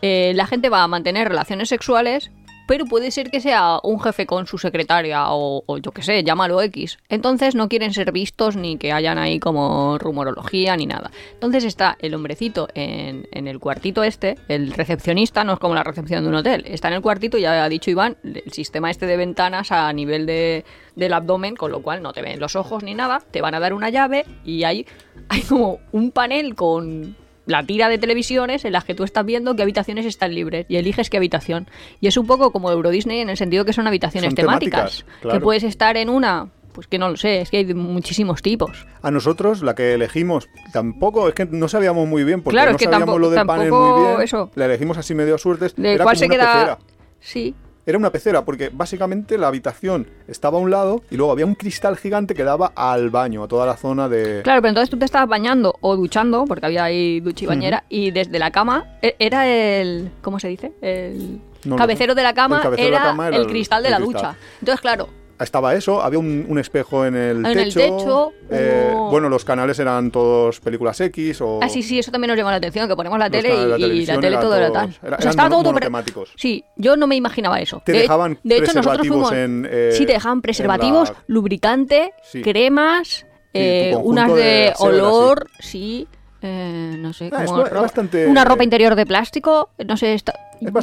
eh, 0.00 0.32
la 0.34 0.46
gente 0.46 0.70
va 0.70 0.82
a 0.82 0.88
mantener 0.88 1.28
relaciones 1.28 1.68
sexuales, 1.68 2.30
pero 2.66 2.84
puede 2.86 3.10
ser 3.10 3.30
que 3.30 3.40
sea 3.40 3.78
un 3.82 4.00
jefe 4.00 4.26
con 4.26 4.46
su 4.46 4.58
secretaria 4.58 5.24
o, 5.28 5.64
yo 5.78 5.92
qué 5.92 6.02
sé, 6.02 6.22
llámalo 6.22 6.60
X. 6.62 6.98
Entonces 7.08 7.54
no 7.54 7.68
quieren 7.68 7.92
ser 7.92 8.12
vistos 8.12 8.56
ni 8.56 8.76
que 8.76 8.92
hayan 8.92 9.18
ahí 9.18 9.38
como 9.38 9.98
rumorología 9.98 10.76
ni 10.76 10.86
nada. 10.86 11.10
Entonces 11.32 11.64
está 11.64 11.96
el 12.00 12.14
hombrecito 12.14 12.68
en, 12.74 13.26
en 13.32 13.48
el 13.48 13.60
cuartito 13.60 14.02
este, 14.02 14.36
el 14.48 14.72
recepcionista, 14.72 15.44
no 15.44 15.54
es 15.54 15.58
como 15.58 15.74
la 15.74 15.84
recepción 15.84 16.22
de 16.22 16.28
un 16.28 16.36
hotel, 16.36 16.64
está 16.66 16.88
en 16.88 16.94
el 16.94 17.02
cuartito, 17.02 17.38
ya 17.38 17.64
ha 17.64 17.68
dicho 17.68 17.90
Iván, 17.90 18.16
el 18.22 18.52
sistema 18.52 18.90
este 18.90 19.06
de 19.06 19.16
ventanas 19.16 19.72
a 19.72 19.92
nivel 19.92 20.26
de, 20.26 20.64
del 20.96 21.12
abdomen, 21.12 21.56
con 21.56 21.70
lo 21.70 21.82
cual 21.82 22.02
no 22.02 22.12
te 22.12 22.22
ven 22.22 22.40
los 22.40 22.56
ojos 22.56 22.82
ni 22.82 22.94
nada, 22.94 23.20
te 23.30 23.40
van 23.40 23.54
a 23.54 23.60
dar 23.60 23.74
una 23.74 23.90
llave 23.90 24.24
y 24.44 24.64
hay, 24.64 24.86
hay 25.28 25.42
como 25.42 25.80
un 25.92 26.10
panel 26.10 26.54
con 26.54 27.16
la 27.46 27.62
tira 27.64 27.88
de 27.88 27.98
televisiones 27.98 28.64
en 28.64 28.72
las 28.72 28.84
que 28.84 28.94
tú 28.94 29.04
estás 29.04 29.24
viendo 29.26 29.54
qué 29.56 29.62
habitaciones 29.62 30.06
están 30.06 30.34
libres 30.34 30.66
y 30.68 30.76
eliges 30.76 31.10
qué 31.10 31.16
habitación. 31.18 31.68
Y 32.00 32.06
es 32.06 32.16
un 32.16 32.26
poco 32.26 32.52
como 32.52 32.70
Euro 32.70 32.90
Disney 32.90 33.20
en 33.20 33.28
el 33.30 33.36
sentido 33.36 33.64
que 33.64 33.72
son 33.72 33.86
habitaciones 33.86 34.28
Son 34.30 34.34
temáticas, 34.36 34.98
temáticas, 34.98 35.20
claro. 35.20 35.38
que 35.38 35.42
puedes 35.44 35.62
estar 35.64 35.96
en 35.96 36.08
una, 36.08 36.48
pues 36.72 36.86
que 36.86 36.98
no 36.98 37.10
lo 37.10 37.16
sé, 37.16 37.40
es 37.42 37.50
que 37.50 37.58
hay 37.58 37.74
muchísimos 37.74 38.40
tipos. 38.42 38.86
A 39.02 39.10
nosotros, 39.10 39.62
la 39.62 39.74
que 39.74 39.92
elegimos, 39.94 40.48
tampoco, 40.72 41.28
es 41.28 41.34
que 41.34 41.44
no 41.44 41.68
sabíamos 41.68 42.08
muy 42.08 42.24
bien, 42.24 42.40
porque 42.42 42.54
Claro, 42.56 42.70
no 42.72 42.76
es 42.76 42.78
que 42.78 42.84
sabíamos 42.86 43.06
tampoco- 43.06 43.18
lo 43.18 43.30
del 43.30 43.46
panel 43.46 43.70
muy 43.72 44.00
bien. 44.08 44.20
eso. 44.22 44.50
La 44.54 44.64
elegimos 44.64 44.96
así 44.96 45.14
medio 45.14 45.34
a 45.34 45.38
suertes. 45.38 45.74
De 45.76 45.94
Era 45.94 46.04
cuál 46.04 46.16
como 46.16 46.20
se 46.20 46.26
una 46.26 46.34
queda... 46.34 46.52
pecera. 46.54 46.78
Sí, 47.20 47.54
Era 47.86 47.98
una 47.98 48.10
pecera, 48.10 48.44
porque 48.46 48.70
básicamente 48.72 49.36
la 49.36 49.48
habitación 49.48 50.06
estaba 50.26 50.56
a 50.58 50.60
un 50.62 50.70
lado 50.70 51.02
y 51.10 51.16
luego 51.16 51.32
había 51.32 51.44
un 51.44 51.54
cristal 51.54 51.96
gigante 51.98 52.34
que 52.34 52.42
daba 52.42 52.72
al 52.74 53.10
baño, 53.10 53.42
a 53.42 53.48
toda 53.48 53.66
la 53.66 53.76
zona 53.76 54.08
de... 54.08 54.40
Claro, 54.42 54.62
pero 54.62 54.70
entonces 54.70 54.88
tú 54.88 54.96
te 54.98 55.04
estabas 55.04 55.28
bañando 55.28 55.76
o 55.82 55.94
duchando, 55.94 56.46
porque 56.46 56.64
había 56.64 56.84
ahí 56.84 57.20
ducha 57.20 57.44
y 57.44 57.46
bañera, 57.48 57.84
y 57.90 58.10
desde 58.10 58.38
la 58.38 58.50
cama 58.50 58.86
e- 59.02 59.16
era 59.18 59.46
el. 59.46 60.10
¿Cómo 60.22 60.40
se 60.40 60.48
dice? 60.48 60.72
El 60.80 61.40
No 61.64 61.76
cabecero 61.76 62.12
sé. 62.14 62.16
de 62.16 62.22
la 62.22 62.30
El 62.30 62.34
cabecero 62.34 62.70
de 62.76 62.82
era, 62.88 62.98
la 63.00 63.04
cama 63.10 63.28
era 63.28 63.36
el 63.36 63.42
el- 63.42 63.48
cristal 63.48 63.82
de 63.82 63.88
el 63.88 63.92
la 63.92 63.98
cristal. 63.98 64.14
ducha. 64.32 64.36
Entonces, 64.60 64.80
claro, 64.80 65.08
estaba 65.44 65.74
eso, 65.74 66.02
había 66.02 66.18
un, 66.18 66.44
un 66.48 66.58
espejo 66.58 67.04
en 67.06 67.14
el 67.14 67.46
En 67.46 67.58
el 67.58 67.72
techo. 67.72 68.32
eh, 68.50 68.92
hubo- 68.94 69.10
bueno, 69.10 69.28
los 69.28 69.44
canales 69.44 69.78
eran 69.78 70.10
todos 70.10 70.58
películas 70.60 71.00
X 71.00 71.40
o... 71.40 71.60
Ah, 71.62 71.68
sí, 71.68 71.82
sí, 71.82 71.98
eso 71.98 72.10
también 72.10 72.28
nos 72.30 72.36
llamó 72.36 72.50
la 72.50 72.56
atención, 72.56 72.88
que 72.88 72.96
ponemos 72.96 73.18
la 73.18 73.30
tele 73.30 73.50
la 73.68 73.78
y, 73.78 74.04
la 74.06 74.18
tele 74.20 74.36
todo 74.38 74.56
era 74.56 74.72
tal. 74.72 74.98
era- 75.02 75.16
o 75.16 75.20
sea, 75.22 75.30
estaba 75.30 75.48
todo... 75.50 75.62
monotemáticos. 75.62 76.32
Sí, 76.36 76.64
yo 76.76 76.96
no 76.96 77.06
me 77.06 77.14
imaginaba 77.16 77.60
eso. 77.60 77.80
Te 77.84 77.92
de, 77.92 77.98
dejaban 78.00 78.38
de 78.42 78.56
hecho, 78.56 78.72
nosotros 78.74 79.06
fuimos... 79.06 79.32
en, 79.32 79.68
eh, 79.70 79.90
sí, 79.92 80.04
te 80.06 80.12
dejaban 80.14 80.42
preservativos, 80.42 81.10
la- 81.10 81.16
lubricante, 81.28 82.12
Sí. 82.22 82.42
cremas, 82.42 83.26
eh, 83.52 83.94
unas 84.02 84.34
de 84.34 84.72
olor, 84.78 85.46
sí... 85.60 86.08
eh, 86.42 86.96
no 86.98 87.12
sé, 87.12 87.30
Ah, 87.32 87.44
como 87.46 87.64
bastante- 87.64 88.26
una 88.26 88.44
ropa 88.44 88.64
interior 88.64 88.94
de 88.96 89.06
plástico, 89.06 89.70
no 89.86 89.96
sé, 89.96 90.14
está... 90.14 90.34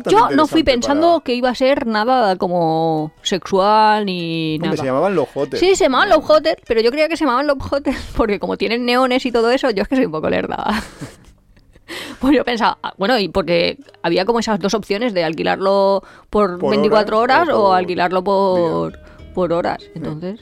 Yo 0.10 0.30
no 0.32 0.48
fui 0.48 0.64
pensando 0.64 1.14
para- 1.14 1.24
que 1.24 1.34
iba 1.34 1.50
a 1.50 1.56
ser 1.56 1.88
nada 1.88 2.36
como 2.36 3.12
sexual 3.22 4.06
ni 4.06 4.58
nada. 4.60 4.78
se 4.78 4.86
llamaban 4.86 5.16
los 5.16 5.28
hotes. 5.34 5.60
Sí, 5.60 5.76
se 5.76 5.86
llamaban 5.86 6.10
Love 6.10 6.30
Hotel, 6.30 6.58
pero 6.68 6.82
yo 6.82 6.92
creía 6.92 7.08
que 7.08 7.18
se 7.18 7.26
llamaban 7.26 7.48
Love 7.48 7.72
Hotel 7.72 7.96
porque 8.16 8.40
como 8.40 8.58
tienen 8.58 8.86
neones 8.86 9.26
y 9.26 9.32
todo 9.32 9.50
eso, 9.52 9.70
yo 9.72 9.84
es 9.84 9.88
que 9.88 9.96
soy 9.96 10.06
un 10.06 10.12
poco 10.12 10.30
lerda. 10.30 10.66
Pues 12.20 12.36
yo 12.36 12.46
pensaba, 12.46 12.78
ah, 12.84 12.94
bueno, 12.98 13.18
y 13.20 13.28
porque 13.28 13.78
había 14.02 14.24
como 14.26 14.40
esas 14.40 14.60
dos 14.60 14.74
opciones 14.74 15.14
de 15.14 15.24
alquilarlo 15.26 16.04
por, 16.30 16.58
Por 16.60 16.70
24 16.70 17.20
horas 17.20 17.42
horas 17.44 17.56
o 17.58 17.74
alquilarlo 17.74 18.24
por, 18.24 18.98
por 19.34 19.52
horas. 19.52 19.84
Entonces, 19.94 20.40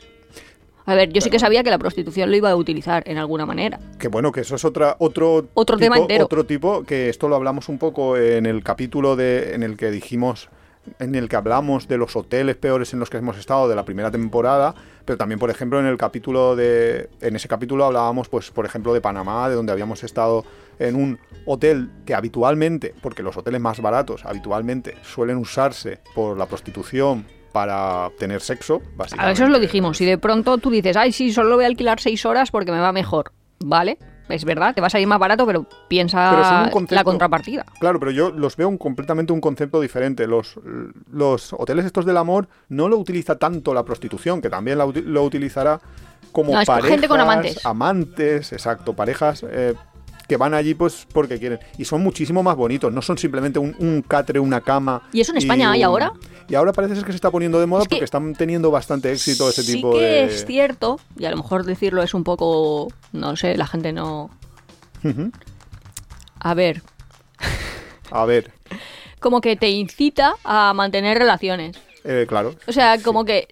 a 0.89 0.95
ver, 0.95 1.13
yo 1.13 1.21
sí 1.21 1.29
que 1.29 1.39
sabía 1.39 1.63
que 1.63 1.69
la 1.69 1.77
prostitución 1.77 2.31
lo 2.31 2.35
iba 2.35 2.49
a 2.49 2.55
utilizar 2.55 3.03
en 3.05 3.17
alguna 3.17 3.45
manera. 3.45 3.79
Que 3.99 4.07
bueno, 4.07 4.31
que 4.31 4.41
eso 4.41 4.55
es 4.55 4.65
otra, 4.65 4.95
otro, 4.99 5.47
Otro 5.53 5.77
tipo, 5.77 5.85
tema 5.85 5.97
entero. 5.97 6.25
Otro 6.25 6.45
tipo, 6.45 6.83
que 6.83 7.09
esto 7.09 7.29
lo 7.29 7.35
hablamos 7.35 7.69
un 7.69 7.77
poco 7.77 8.17
en 8.17 8.47
el 8.47 8.63
capítulo 8.63 9.15
de, 9.15 9.53
en 9.53 9.61
el 9.61 9.77
que 9.77 9.91
dijimos, 9.91 10.49
en 10.97 11.13
el 11.13 11.29
que 11.29 11.35
hablamos 11.35 11.87
de 11.87 11.97
los 11.97 12.15
hoteles 12.15 12.55
peores 12.55 12.91
en 12.93 12.99
los 12.99 13.11
que 13.11 13.17
hemos 13.17 13.37
estado 13.37 13.69
de 13.69 13.75
la 13.75 13.85
primera 13.85 14.09
temporada, 14.09 14.73
pero 15.05 15.17
también, 15.17 15.37
por 15.37 15.51
ejemplo, 15.51 15.79
en 15.79 15.85
el 15.85 15.97
capítulo 15.97 16.55
de, 16.55 17.09
en 17.21 17.35
ese 17.35 17.47
capítulo 17.47 17.85
hablábamos, 17.85 18.27
pues, 18.27 18.49
por 18.49 18.65
ejemplo, 18.65 18.91
de 18.91 19.01
Panamá, 19.01 19.47
de 19.47 19.55
donde 19.55 19.71
habíamos 19.71 20.03
estado 20.03 20.43
en 20.79 20.95
un 20.95 21.19
hotel 21.45 21.91
que 22.05 22.15
habitualmente, 22.15 22.95
porque 23.01 23.21
los 23.21 23.37
hoteles 23.37 23.61
más 23.61 23.79
baratos 23.79 24.25
habitualmente 24.25 24.95
suelen 25.03 25.37
usarse 25.37 25.99
por 26.15 26.35
la 26.35 26.47
prostitución 26.47 27.25
para 27.51 28.09
tener 28.19 28.41
sexo, 28.41 28.75
A 28.75 28.97
básicamente. 28.97 29.33
eso 29.33 29.43
os 29.45 29.49
lo 29.49 29.59
dijimos. 29.59 29.97
Si 29.97 30.05
de 30.05 30.17
pronto 30.17 30.57
tú 30.57 30.69
dices, 30.69 30.95
ay, 30.97 31.11
sí, 31.11 31.31
solo 31.31 31.55
voy 31.55 31.65
a 31.65 31.67
alquilar 31.67 31.99
6 31.99 32.25
horas 32.25 32.51
porque 32.51 32.71
me 32.71 32.79
va 32.79 32.91
mejor. 32.91 33.31
Vale, 33.61 33.97
es 34.29 34.45
verdad, 34.45 34.73
te 34.75 34.81
va 34.81 34.87
a 34.87 34.89
salir 34.89 35.07
más 35.07 35.19
barato, 35.19 35.45
pero 35.45 35.65
piensa 35.87 36.29
Pero 36.31 36.43
son 36.45 36.63
un 36.63 36.69
concepto- 36.69 36.95
la 36.95 37.03
contrapartida. 37.03 37.65
Claro, 37.79 37.99
pero 37.99 38.11
yo 38.11 38.29
los 38.31 38.55
veo 38.55 38.69
un, 38.69 38.77
completamente 38.77 39.33
un 39.33 39.41
concepto 39.41 39.81
diferente. 39.81 40.27
Los, 40.27 40.55
los 41.11 41.51
hoteles 41.53 41.85
estos 41.85 42.05
del 42.05 42.17
amor 42.17 42.47
no 42.69 42.87
lo 42.87 42.97
utiliza 42.97 43.37
tanto 43.37 43.73
la 43.73 43.83
prostitución, 43.83 44.41
que 44.41 44.49
también 44.49 44.77
la 44.77 44.85
lo 44.85 45.23
utilizará 45.23 45.81
como 46.31 46.53
No, 46.53 46.63
parejas, 46.63 46.91
gente 46.91 47.07
con 47.07 47.19
amantes. 47.19 47.65
amantes, 47.65 48.53
exacto, 48.53 48.93
parejas 48.93 49.43
eh, 49.49 49.73
que 50.29 50.37
van 50.37 50.53
allí 50.53 50.75
pues 50.75 51.05
porque 51.11 51.37
quieren. 51.39 51.59
Y 51.77 51.83
son 51.83 52.01
muchísimo 52.03 52.41
más 52.43 52.55
bonitos, 52.55 52.93
no 52.93 53.01
son 53.01 53.17
simplemente 53.17 53.59
un, 53.59 53.75
un 53.79 54.01
catre, 54.03 54.39
una 54.39 54.61
cama. 54.61 55.01
¿Y 55.11 55.19
eso 55.21 55.31
en 55.33 55.39
España 55.39 55.71
hay 55.71 55.79
un- 55.81 55.85
ahora? 55.87 56.13
Y 56.47 56.55
ahora 56.55 56.71
parece 56.71 56.95
ser 56.95 57.03
que 57.03 57.11
se 57.11 57.15
está 57.17 57.29
poniendo 57.31 57.59
de 57.59 57.65
moda 57.65 57.81
Es 57.83 57.87
porque 57.89 58.05
están 58.05 58.33
teniendo 58.35 58.71
bastante 58.71 59.11
éxito 59.11 59.49
ese 59.49 59.63
sí 59.63 59.73
tipo 59.75 59.91
que 59.91 59.99
de... 59.99 60.23
es 60.25 60.45
cierto, 60.45 60.99
y 61.17 61.25
a 61.25 61.31
lo 61.31 61.37
mejor 61.37 61.65
decirlo 61.65 62.01
es 62.03 62.13
un 62.13 62.23
poco, 62.23 62.87
no 63.11 63.35
sé, 63.35 63.57
la 63.57 63.67
gente 63.67 63.91
no... 63.91 64.29
A 66.39 66.53
ver, 66.53 66.81
A 68.11 68.25
ver, 68.25 68.51
como 69.19 69.41
que 69.41 69.55
te 69.55 69.69
incita 69.69 70.35
a 70.43 70.73
mantener 70.73 71.17
relaciones. 71.17 71.77
eh, 72.03 72.25
claro. 72.27 72.55
O 72.67 72.71
sea, 72.71 72.99
como 73.01 73.25
que 73.25 73.47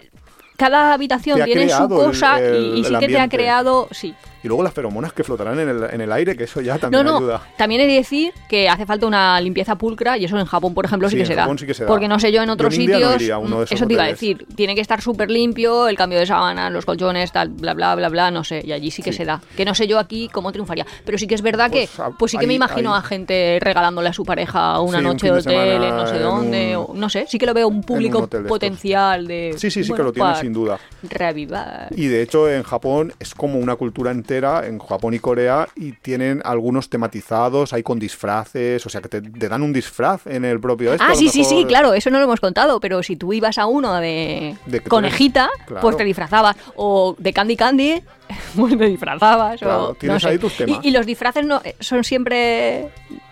cada 0.57 0.93
habitación 0.93 1.43
tiene 1.43 1.69
su 1.69 1.84
el- 1.84 1.89
cosa 1.89 2.39
y- 2.41 2.80
y, 2.80 2.84
sí 2.84 2.93
que 2.99 3.07
te 3.07 3.19
ha 3.19 3.30
creado, 3.30 3.88
sí. 3.91 4.15
Y 4.47 4.49
luego 4.49 4.63
las 4.63 4.73
feromonas 4.73 5.11
que 5.11 5.25
flotarán 5.25 5.59
en 5.59 5.67
el, 5.67 5.83
en 5.91 5.99
el 5.99 6.09
aire, 6.09 6.37
que 6.37 6.45
eso 6.45 6.61
ya 6.61 6.75
No, 6.75 6.79
también 6.79 7.03
no, 7.03 7.17
ayuda. 7.17 7.41
también 7.57 7.81
he 7.81 7.85
de 7.87 7.95
decir 7.95 8.31
que 8.47 8.69
hace 8.69 8.85
falta 8.85 9.05
una 9.05 9.41
limpieza 9.41 9.75
pulcra 9.75 10.17
y 10.17 10.23
eso 10.23 10.39
en 10.39 10.45
Japón, 10.45 10.73
por 10.73 10.85
ejemplo, 10.85 11.09
sí, 11.09 11.15
Sí, 11.15 11.17
que, 11.17 11.21
en 11.23 11.27
se 11.27 11.35
da. 11.35 11.41
Japón 11.41 11.59
sí 11.59 11.65
que 11.65 11.73
se 11.73 11.83
da. 11.83 11.87
Porque 11.89 12.07
no 12.07 12.17
sé 12.17 12.31
yo 12.31 12.41
en 12.43 12.47
Yo 12.47 12.53
otros 12.53 12.73
en 12.75 12.85
no 12.85 12.93
sitios, 12.93 13.15
iría 13.21 13.35
a 13.35 13.37
uno 13.39 13.57
de 13.57 13.63
esos 13.65 13.75
eso 13.75 13.85
te 13.87 13.93
iba 13.93 14.03
a 14.05 14.07
decir, 14.07 14.45
tiene 14.55 14.73
que 14.73 14.79
estar 14.79 15.01
súper 15.01 15.29
limpio, 15.29 15.89
el 15.89 15.97
cambio 15.97 16.17
de 16.17 16.25
sábanas, 16.25 16.71
los 16.71 16.85
colchones, 16.85 17.29
tal, 17.33 17.49
bla, 17.49 17.73
bla, 17.73 17.93
bla, 17.95 18.07
bla, 18.07 18.31
no 18.31 18.45
sé, 18.45 18.61
y 18.65 18.71
allí 18.71 18.89
sí 18.89 19.01
que 19.03 19.11
Sí. 19.11 19.17
se 19.17 19.25
da. 19.25 19.41
Que 19.57 19.65
no 19.65 19.75
sé 19.75 19.85
yo 19.85 19.99
aquí 19.99 20.29
cómo 20.31 20.53
triunfaría. 20.53 20.85
Pero 21.03 21.17
sí 21.17 21.27
que 21.27 21.35
es 21.35 21.41
verdad 21.41 21.69
Pues, 21.69 21.89
que, 21.89 22.01
a- 22.01 22.11
pues 22.11 22.31
sí 22.31 22.37
que 22.37 22.47
me 22.47 22.53
imagino 22.53 22.93
ahí- 22.95 22.99
a 22.99 23.01
gente 23.03 23.57
regalándole 23.61 24.07
a 24.07 24.13
su 24.13 24.23
pareja 24.23 24.79
una 24.79 24.99
un 24.99 25.03
noche 25.03 25.25
de 25.29 25.39
hotel 25.39 25.83
en 25.83 25.89
no 25.97 26.07
sé 26.07 26.15
en 26.15 26.21
dónde, 26.23 26.77
un- 26.77 26.85
o 26.91 26.93
no 26.93 27.09
sé, 27.09 27.25
sí 27.27 27.37
que 27.37 27.45
lo 27.45 27.53
veo 27.53 27.67
un 27.67 27.81
público 27.83 28.29
potencial 28.47 29.27
de... 29.27 29.55
Sí, 29.57 29.69
sí, 29.69 29.83
sí 29.83 29.89
bueno, 29.89 29.97
que 29.97 30.03
lo 30.07 30.13
tiene 30.13 30.29
para 30.29 30.39
sin 30.41 30.53
duda. 30.53 30.79
Reavivar. 31.03 31.87
Y 31.95 32.05
de 32.07 32.21
hecho 32.21 32.49
en 32.49 32.63
Japón 32.63 33.11
es 33.19 33.33
como 33.35 33.59
una 33.59 33.75
cultura 33.75 34.11
entera, 34.11 34.36
en 34.43 34.79
Japón 34.79 35.13
y 35.13 35.19
Corea, 35.19 35.67
y 35.75 35.93
tienen 35.93 36.41
algunos 36.45 36.89
tematizados, 36.89 37.73
hay 37.73 37.83
con 37.83 37.99
disfraces, 37.99 38.85
o 38.85 38.89
sea 38.89 39.01
que 39.01 39.09
te, 39.09 39.21
te 39.21 39.49
dan 39.49 39.61
un 39.63 39.73
disfraz 39.73 40.27
en 40.27 40.45
el 40.45 40.59
propio 40.59 40.93
esto. 40.93 41.05
Ah, 41.07 41.15
sí, 41.15 41.29
sí, 41.29 41.43
sí, 41.43 41.65
claro, 41.65 41.93
eso 41.93 42.09
no 42.09 42.17
lo 42.17 42.25
hemos 42.25 42.39
contado, 42.39 42.79
pero 42.79 43.03
si 43.03 43.15
tú 43.15 43.33
ibas 43.33 43.57
a 43.57 43.65
uno 43.65 43.95
de, 43.95 44.55
conejita, 44.88 45.49
claro. 45.65 45.81
pues 45.81 45.97
te 45.97 46.03
disfrazabas. 46.03 46.55
O 46.75 47.15
de 47.17 47.33
Candy 47.33 47.55
Candy, 47.55 48.01
pues 48.55 48.77
te 48.77 48.85
disfrazabas. 48.85 49.59
Claro, 49.59 49.83
o, 49.89 49.93
tienes 49.95 50.15
no 50.15 50.19
sé. 50.19 50.29
ahí 50.29 50.38
tus 50.38 50.55
temas. 50.55 50.79
Y, 50.83 50.89
y 50.89 50.91
los 50.91 51.05
disfraces 51.05 51.45
no, 51.45 51.61
eh, 51.63 51.75
son 51.79 52.03
siempre 52.03 52.89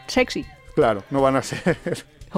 sexy. 0.07 0.45
Claro, 0.75 1.03
no 1.09 1.21
van 1.21 1.37
a 1.37 1.43
ser 1.43 1.77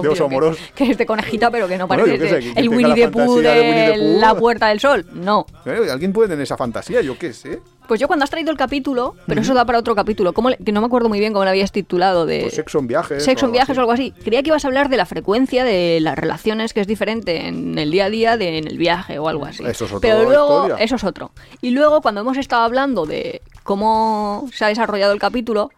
de 0.02 0.08
Obvio, 0.08 0.12
oso 0.12 0.24
amoroso. 0.26 0.60
Que, 0.74 0.84
que 0.84 0.90
es 0.92 0.98
de 0.98 1.06
conejita, 1.06 1.50
pero 1.50 1.68
que 1.68 1.76
no 1.78 1.86
parece 1.88 2.18
sé, 2.18 2.38
que- 2.40 2.54
que 2.54 2.60
el 2.60 2.68
Winnie 2.68 2.94
the 2.94 3.08
Pooh 3.08 3.40
de 3.40 3.48
Winnie 3.60 3.88
de 3.90 3.96
la 4.18 4.34
Puerta 4.34 4.68
del 4.68 4.80
Sol. 4.80 5.06
No. 5.12 5.46
Eh, 5.66 5.88
Alguien 5.90 6.12
puede 6.12 6.28
tener 6.28 6.42
esa 6.42 6.56
fantasía, 6.56 7.00
yo 7.02 7.18
qué 7.18 7.32
sé. 7.32 7.60
Pues 7.86 7.98
yo 8.00 8.06
cuando 8.06 8.24
has 8.24 8.28
traído 8.30 8.50
el 8.50 8.58
capítulo, 8.58 9.14
pero 9.26 9.40
eso 9.40 9.54
da 9.54 9.64
para 9.64 9.78
otro 9.78 9.94
capítulo, 9.94 10.34
¿cómo 10.34 10.50
le- 10.50 10.58
que 10.58 10.72
no 10.72 10.80
me 10.82 10.86
acuerdo 10.88 11.08
muy 11.08 11.20
bien 11.20 11.32
cómo 11.32 11.44
lo 11.46 11.50
habías 11.50 11.72
titulado, 11.72 12.26
de 12.26 12.42
Pues 12.42 12.54
sexo 12.54 12.78
en 12.80 12.86
viajes. 12.86 13.24
sexo 13.24 13.46
o 13.46 13.48
en 13.48 13.52
viajes 13.52 13.78
o 13.78 13.80
algo 13.80 13.92
así. 13.92 14.12
Creía 14.22 14.42
que 14.42 14.48
ibas 14.50 14.62
a 14.64 14.68
hablar 14.68 14.90
de 14.90 14.98
la 14.98 15.06
frecuencia 15.06 15.64
de 15.64 15.98
las 16.02 16.18
relaciones, 16.18 16.74
que 16.74 16.82
es 16.82 16.86
diferente 16.86 17.46
en 17.48 17.78
el 17.78 17.90
día 17.90 18.04
a 18.04 18.10
día 18.10 18.36
de 18.36 18.58
en 18.58 18.66
el 18.68 18.76
viaje 18.76 19.18
o 19.18 19.26
algo 19.28 19.46
así. 19.46 19.64
Eso 19.64 19.86
es 19.86 19.92
otra 19.92 20.00
Pero 20.06 20.24
luego, 20.24 20.64
historia. 20.66 20.84
eso 20.84 20.96
es 20.96 21.04
otro. 21.04 21.30
Y 21.62 21.70
luego, 21.70 22.02
cuando 22.02 22.20
hemos 22.20 22.36
estado 22.36 22.62
hablando 22.62 23.06
de 23.06 23.40
cómo 23.62 24.48
se 24.52 24.66
ha 24.66 24.68
desarrollado 24.68 25.14
el 25.14 25.18
capítulo, 25.18 25.70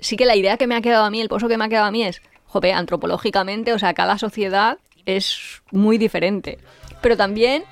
sí 0.00 0.16
que 0.16 0.26
la 0.26 0.34
idea 0.34 0.56
que 0.56 0.66
me 0.66 0.74
ha 0.74 0.80
quedado 0.80 1.04
a 1.04 1.10
mí, 1.10 1.20
el 1.20 1.28
pozo 1.28 1.46
que 1.46 1.56
me 1.58 1.64
ha 1.64 1.68
quedado 1.68 1.86
a 1.86 1.90
mí 1.92 2.02
es, 2.02 2.20
antropológicamente, 2.64 3.72
o 3.72 3.78
sea, 3.78 3.94
cada 3.94 4.18
sociedad 4.18 4.78
es 5.04 5.62
muy 5.70 5.98
diferente. 5.98 6.58
Pero 7.00 7.16
también 7.16 7.64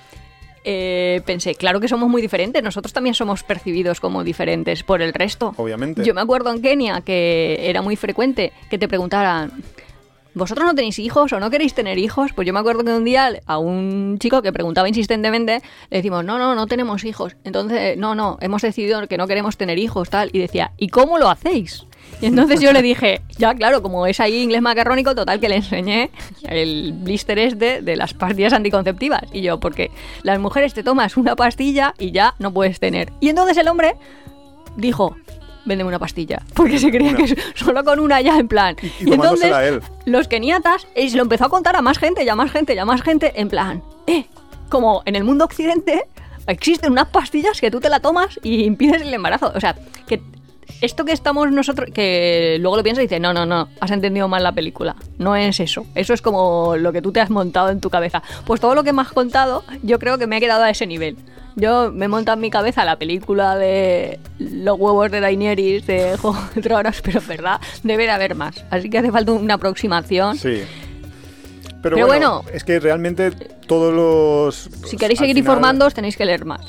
eh, 0.64 1.20
pensé, 1.26 1.54
claro 1.54 1.78
que 1.78 1.88
somos 1.88 2.08
muy 2.08 2.22
diferentes, 2.22 2.62
nosotros 2.62 2.92
también 2.92 3.14
somos 3.14 3.42
percibidos 3.42 4.00
como 4.00 4.24
diferentes 4.24 4.82
por 4.82 5.02
el 5.02 5.12
resto. 5.12 5.54
Obviamente. 5.56 6.04
Yo 6.04 6.14
me 6.14 6.22
acuerdo 6.22 6.50
en 6.50 6.62
Kenia 6.62 7.02
que 7.02 7.58
era 7.60 7.82
muy 7.82 7.96
frecuente 7.96 8.52
que 8.70 8.78
te 8.78 8.88
preguntaran, 8.88 9.52
¿vosotros 10.32 10.66
no 10.66 10.74
tenéis 10.74 10.98
hijos 10.98 11.32
o 11.34 11.40
no 11.40 11.50
queréis 11.50 11.74
tener 11.74 11.98
hijos? 11.98 12.32
Pues 12.32 12.46
yo 12.46 12.54
me 12.54 12.60
acuerdo 12.60 12.82
que 12.82 12.92
un 12.92 13.04
día 13.04 13.40
a 13.46 13.58
un 13.58 14.18
chico 14.18 14.40
que 14.40 14.52
preguntaba 14.52 14.88
insistentemente 14.88 15.60
le 15.90 15.96
decimos, 15.98 16.24
no, 16.24 16.38
no, 16.38 16.54
no 16.54 16.66
tenemos 16.66 17.04
hijos. 17.04 17.36
Entonces, 17.44 17.98
no, 17.98 18.14
no, 18.14 18.38
hemos 18.40 18.62
decidido 18.62 19.06
que 19.06 19.18
no 19.18 19.26
queremos 19.26 19.58
tener 19.58 19.78
hijos, 19.78 20.08
tal. 20.08 20.30
Y 20.32 20.38
decía, 20.38 20.72
¿y 20.78 20.88
cómo 20.88 21.18
lo 21.18 21.28
hacéis? 21.28 21.84
Y 22.20 22.26
entonces 22.26 22.60
yo 22.60 22.72
le 22.72 22.80
dije, 22.82 23.20
ya 23.38 23.54
claro, 23.54 23.82
como 23.82 24.06
es 24.06 24.18
ahí 24.20 24.42
inglés 24.42 24.62
macarrónico, 24.62 25.14
total 25.14 25.40
que 25.40 25.48
le 25.48 25.56
enseñé 25.56 26.10
el 26.48 26.92
blister 26.94 27.38
este 27.38 27.82
de 27.82 27.96
las 27.96 28.14
pastillas 28.14 28.52
anticonceptivas. 28.52 29.22
Y 29.32 29.42
yo, 29.42 29.60
porque 29.60 29.90
las 30.22 30.38
mujeres 30.38 30.72
te 30.74 30.82
tomas 30.82 31.16
una 31.16 31.36
pastilla 31.36 31.94
y 31.98 32.12
ya 32.12 32.34
no 32.38 32.52
puedes 32.52 32.80
tener. 32.80 33.12
Y 33.20 33.28
entonces 33.28 33.56
el 33.58 33.68
hombre 33.68 33.94
dijo, 34.76 35.16
véndeme 35.66 35.88
una 35.88 35.98
pastilla. 35.98 36.40
Porque 36.54 36.78
se 36.78 36.90
creía 36.90 37.10
Una. 37.10 37.24
que 37.24 37.36
solo 37.54 37.84
con 37.84 38.00
una 38.00 38.20
ya, 38.20 38.38
en 38.38 38.48
plan. 38.48 38.76
Y- 38.82 38.86
y 39.02 39.10
tomándosela 39.10 39.66
él. 39.66 39.80
los 40.06 40.28
keniatas, 40.28 40.86
y 40.96 41.10
se 41.10 41.16
lo 41.16 41.22
empezó 41.24 41.44
a 41.46 41.48
contar 41.50 41.76
a 41.76 41.82
más 41.82 41.98
gente, 41.98 42.24
y 42.24 42.28
a 42.28 42.34
más 42.36 42.50
gente, 42.50 42.74
y 42.74 42.78
a 42.78 42.84
más 42.84 43.02
gente, 43.02 43.32
en 43.36 43.48
plan, 43.48 43.82
eh, 44.06 44.26
como 44.70 45.02
en 45.04 45.16
el 45.16 45.24
mundo 45.24 45.44
occidente 45.44 46.04
existen 46.46 46.92
unas 46.92 47.08
pastillas 47.08 47.60
que 47.60 47.70
tú 47.70 47.80
te 47.80 47.88
la 47.88 48.00
tomas 48.00 48.38
y 48.42 48.64
impides 48.64 49.02
el 49.02 49.12
embarazo. 49.12 49.52
O 49.54 49.60
sea, 49.60 49.74
que 50.06 50.20
esto 50.84 51.04
que 51.04 51.12
estamos 51.12 51.50
nosotros, 51.50 51.90
que 51.92 52.58
luego 52.60 52.76
lo 52.76 52.82
piensas 52.82 53.02
y 53.02 53.06
dices, 53.06 53.20
no, 53.20 53.32
no, 53.32 53.46
no, 53.46 53.68
has 53.80 53.90
entendido 53.90 54.28
mal 54.28 54.42
la 54.42 54.52
película. 54.52 54.94
No 55.18 55.34
es 55.36 55.58
eso. 55.60 55.86
Eso 55.94 56.14
es 56.14 56.22
como 56.22 56.76
lo 56.76 56.92
que 56.92 57.02
tú 57.02 57.12
te 57.12 57.20
has 57.20 57.30
montado 57.30 57.70
en 57.70 57.80
tu 57.80 57.90
cabeza. 57.90 58.22
Pues 58.46 58.60
todo 58.60 58.74
lo 58.74 58.84
que 58.84 58.92
me 58.92 59.02
has 59.02 59.12
contado, 59.12 59.64
yo 59.82 59.98
creo 59.98 60.18
que 60.18 60.26
me 60.26 60.36
he 60.36 60.40
quedado 60.40 60.62
a 60.64 60.70
ese 60.70 60.86
nivel. 60.86 61.16
Yo 61.56 61.92
me 61.92 62.06
he 62.06 62.08
montado 62.08 62.34
en 62.34 62.40
mi 62.40 62.50
cabeza 62.50 62.84
la 62.84 62.96
película 62.98 63.56
de 63.56 64.18
los 64.40 64.78
huevos 64.78 65.10
de 65.10 65.20
Daenerys 65.20 65.86
de 65.86 66.16
Juego 66.16 66.36
de 66.54 66.60
Tronos, 66.62 67.00
pero 67.02 67.20
es 67.20 67.26
verdad, 67.28 67.60
debe 67.84 68.04
de 68.04 68.10
haber 68.10 68.34
más. 68.34 68.64
Así 68.70 68.90
que 68.90 68.98
hace 68.98 69.12
falta 69.12 69.32
una 69.32 69.54
aproximación. 69.54 70.36
Sí. 70.36 70.62
Pero, 71.80 71.96
Pero 71.96 72.06
bueno, 72.06 72.42
bueno. 72.42 72.50
es 72.56 72.64
que 72.64 72.80
realmente 72.80 73.30
todos 73.30 73.92
los... 73.94 74.70
Si 74.88 74.96
queréis 74.96 75.18
seguir 75.18 75.34
final- 75.36 75.46
informándoos, 75.52 75.94
tenéis 75.94 76.16
que 76.16 76.24
leer 76.24 76.44
más. 76.44 76.62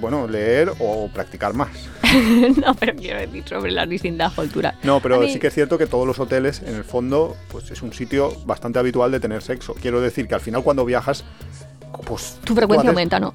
Bueno, 0.00 0.26
leer 0.28 0.72
o 0.78 1.08
practicar 1.12 1.54
más. 1.54 1.70
no, 2.64 2.74
pero 2.74 2.94
quiero 2.94 3.18
decir 3.20 3.44
sobre 3.48 3.72
las 3.72 3.88
distintas 3.88 4.32
culturas. 4.32 4.74
No, 4.82 5.00
pero 5.00 5.20
mí- 5.20 5.32
sí 5.32 5.38
que 5.38 5.48
es 5.48 5.54
cierto 5.54 5.78
que 5.78 5.86
todos 5.86 6.06
los 6.06 6.18
hoteles, 6.18 6.62
en 6.62 6.74
el 6.74 6.84
fondo, 6.84 7.36
pues 7.50 7.70
es 7.70 7.82
un 7.82 7.92
sitio 7.92 8.32
bastante 8.46 8.78
habitual 8.78 9.10
de 9.10 9.20
tener 9.20 9.42
sexo. 9.42 9.74
Quiero 9.74 10.00
decir 10.00 10.28
que 10.28 10.34
al 10.34 10.40
final 10.40 10.62
cuando 10.62 10.84
viajas, 10.84 11.24
pues... 12.04 12.38
Tu 12.44 12.54
frecuencia 12.54 12.90
haces- 12.90 12.94
aumenta, 12.96 13.20
¿no? 13.20 13.34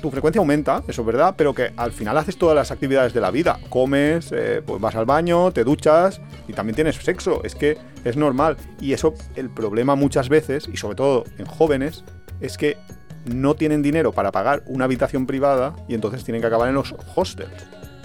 tu 0.00 0.10
frecuencia 0.10 0.38
aumenta, 0.40 0.82
eso 0.88 1.02
es 1.02 1.06
verdad, 1.06 1.34
pero 1.36 1.52
que 1.54 1.74
al 1.76 1.92
final 1.92 2.16
haces 2.16 2.38
todas 2.38 2.56
las 2.56 2.70
actividades 2.70 3.12
de 3.12 3.20
la 3.20 3.30
vida. 3.30 3.58
Comes, 3.68 4.32
eh, 4.32 4.62
pues 4.64 4.80
vas 4.80 4.94
al 4.94 5.04
baño, 5.04 5.50
te 5.52 5.62
duchas 5.62 6.22
y 6.48 6.54
también 6.54 6.74
tienes 6.74 6.96
sexo. 6.96 7.44
Es 7.44 7.54
que 7.54 7.76
es 8.02 8.16
normal. 8.16 8.56
Y 8.80 8.94
eso, 8.94 9.12
el 9.36 9.50
problema 9.50 9.96
muchas 9.96 10.30
veces, 10.30 10.70
y 10.72 10.78
sobre 10.78 10.94
todo 10.96 11.24
en 11.36 11.44
jóvenes, 11.44 12.02
es 12.40 12.56
que 12.56 12.78
no 13.26 13.54
tienen 13.54 13.82
dinero 13.82 14.12
para 14.12 14.32
pagar 14.32 14.62
una 14.66 14.84
habitación 14.86 15.26
privada 15.26 15.74
y 15.88 15.94
entonces 15.94 16.24
tienen 16.24 16.40
que 16.40 16.46
acabar 16.46 16.68
en 16.68 16.74
los 16.74 16.94
hostels. 17.14 17.50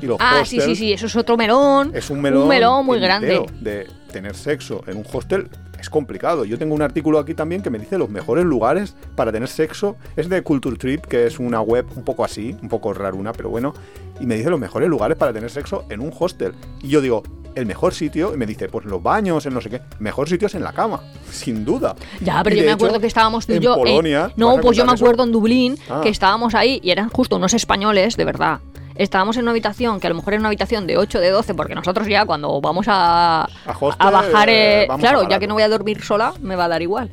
Y 0.02 0.08
los 0.08 0.18
Ah, 0.20 0.44
sí, 0.46 0.60
sí, 0.60 0.76
sí, 0.76 0.92
eso 0.94 1.06
es 1.06 1.16
otro 1.16 1.38
melón. 1.38 1.92
es 1.96 2.10
un 2.10 2.22
melón, 2.22 2.86
muy 2.86 2.98
entero 2.98 3.46
grande. 3.46 3.46
de 3.62 3.88
tener 4.12 4.36
sexo 4.36 4.84
en 4.88 4.98
un 4.98 5.06
hostel 5.12 5.50
es 5.80 5.90
complicado. 5.90 6.44
Yo 6.46 6.58
tengo 6.58 6.74
un 6.76 6.82
artículo 6.82 7.18
aquí 7.20 7.34
también 7.34 7.62
que 7.62 7.70
me 7.70 7.80
dice 7.80 7.98
los 7.98 8.10
mejores 8.10 8.44
lugares 8.44 8.96
para 9.16 9.32
tener 9.32 9.48
sexo. 9.48 9.96
Es 10.16 10.28
de 10.30 10.42
Culture 10.42 10.76
Trip, 10.78 11.06
que 11.06 11.28
es 11.28 11.40
una 11.40 11.62
web 11.62 11.86
un 11.96 12.04
poco 12.04 12.26
así, 12.26 12.58
un 12.62 12.70
poco 12.70 12.94
raruna, 12.94 13.32
pero 13.34 13.50
bueno. 13.50 13.74
Y 14.20 14.26
me 14.26 14.36
dice 14.36 14.50
los 14.50 14.60
mejores 14.60 14.90
lugares 14.90 15.18
para 15.18 15.32
tener 15.32 15.50
sexo 15.50 15.86
en 15.90 16.02
un 16.02 16.12
hostel. 16.18 16.54
Y 16.82 16.90
yo 16.90 17.02
digo, 17.02 17.24
el 17.56 17.66
mejor 17.66 17.94
sitio, 17.94 18.34
y 18.34 18.38
me 18.38 18.46
dice, 18.46 18.68
pues 18.70 18.86
los 18.86 19.02
baños, 19.02 19.46
en 19.46 19.54
no 19.54 19.62
sé 19.62 19.70
qué. 19.70 19.82
Mejor 20.00 20.28
sitio 20.30 20.48
es 20.48 20.56
en 20.56 20.64
la 20.64 20.74
cama, 20.74 21.02
sin 21.32 21.64
duda. 21.66 21.96
Ya, 22.22 22.42
pero 22.44 22.56
yo 22.56 22.62
me 22.62 22.68
hecho, 22.68 22.76
acuerdo 22.76 23.00
que 23.00 23.08
estábamos 23.08 23.46
tú 23.48 23.54
y 23.54 23.56
en 23.58 23.62
yo. 23.64 23.74
eh, 23.74 23.78
Polonia, 23.78 24.32
no, 24.36 24.48
¿vas 24.50 24.58
a 24.58 24.62
pues 24.62 24.78
yo 24.78 24.86
me 24.86 24.94
eso? 24.94 25.04
acuerdo 25.04 25.24
en 25.24 25.32
Dublín 25.32 25.78
Ah. 25.90 26.02
que 26.04 26.10
estábamos 26.10 26.54
ahí 26.56 26.80
y 26.84 26.92
eran 26.92 27.10
justo 27.10 27.36
unos 27.38 27.54
españoles, 27.54 28.18
de 28.18 28.26
verdad. 28.26 28.60
Estábamos 28.96 29.36
en 29.36 29.42
una 29.44 29.52
habitación 29.52 30.00
que 30.00 30.08
a 30.08 30.10
lo 30.10 30.16
mejor 30.16 30.34
era 30.34 30.40
una 30.40 30.48
habitación 30.50 30.88
de 30.88 30.98
8 30.98 31.20
de 31.20 31.30
12, 31.30 31.54
porque 31.54 31.76
nosotros 31.76 32.08
ya 32.08 32.26
cuando 32.26 32.62
vamos 32.62 32.86
a, 32.88 33.44
A 33.44 33.78
hostel, 33.80 34.08
a 34.08 34.12
bajar. 34.12 34.48
eh, 34.50 34.84
eh, 34.84 34.86
vamos 34.88 35.02
claro, 35.02 35.20
a 35.22 35.30
ya 35.30 35.38
que 35.40 35.48
no 35.48 35.54
voy 35.54 35.64
a 35.64 35.70
dormir 35.70 36.02
sola, 36.02 36.34
me 36.42 36.56
va 36.56 36.66
a 36.66 36.68
dar 36.70 36.82
igual. 36.82 37.12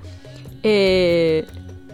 Eh, 0.63 1.45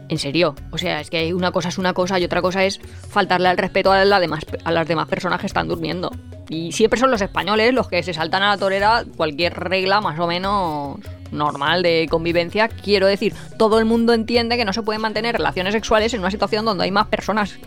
en 0.08 0.18
serio, 0.18 0.54
o 0.70 0.78
sea, 0.78 1.00
es 1.00 1.10
que 1.10 1.34
una 1.34 1.52
cosa 1.52 1.68
es 1.68 1.78
una 1.78 1.92
cosa 1.92 2.18
y 2.18 2.24
otra 2.24 2.40
cosa 2.40 2.64
es 2.64 2.80
faltarle 3.10 3.48
al 3.48 3.58
respeto 3.58 3.92
a, 3.92 4.04
la 4.04 4.20
demás, 4.20 4.44
a 4.64 4.72
las 4.72 4.88
demás 4.88 5.06
personas 5.08 5.40
que 5.40 5.46
están 5.46 5.68
durmiendo. 5.68 6.10
Y 6.48 6.72
siempre 6.72 6.98
son 6.98 7.10
los 7.10 7.20
españoles 7.20 7.74
los 7.74 7.88
que 7.88 8.02
se 8.02 8.14
saltan 8.14 8.42
a 8.42 8.48
la 8.48 8.56
torera 8.56 9.04
cualquier 9.16 9.54
regla 9.54 10.00
más 10.00 10.18
o 10.18 10.26
menos 10.26 10.98
normal 11.30 11.82
de 11.82 12.06
convivencia. 12.10 12.68
Quiero 12.68 13.06
decir, 13.06 13.34
todo 13.58 13.78
el 13.78 13.84
mundo 13.84 14.14
entiende 14.14 14.56
que 14.56 14.64
no 14.64 14.72
se 14.72 14.82
pueden 14.82 15.02
mantener 15.02 15.36
relaciones 15.36 15.74
sexuales 15.74 16.14
en 16.14 16.20
una 16.20 16.30
situación 16.30 16.64
donde 16.64 16.84
hay 16.84 16.90
más 16.90 17.08
personas. 17.08 17.58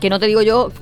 Que 0.00 0.08
no 0.08 0.18
te 0.18 0.26
digo 0.26 0.40
yo 0.40 0.72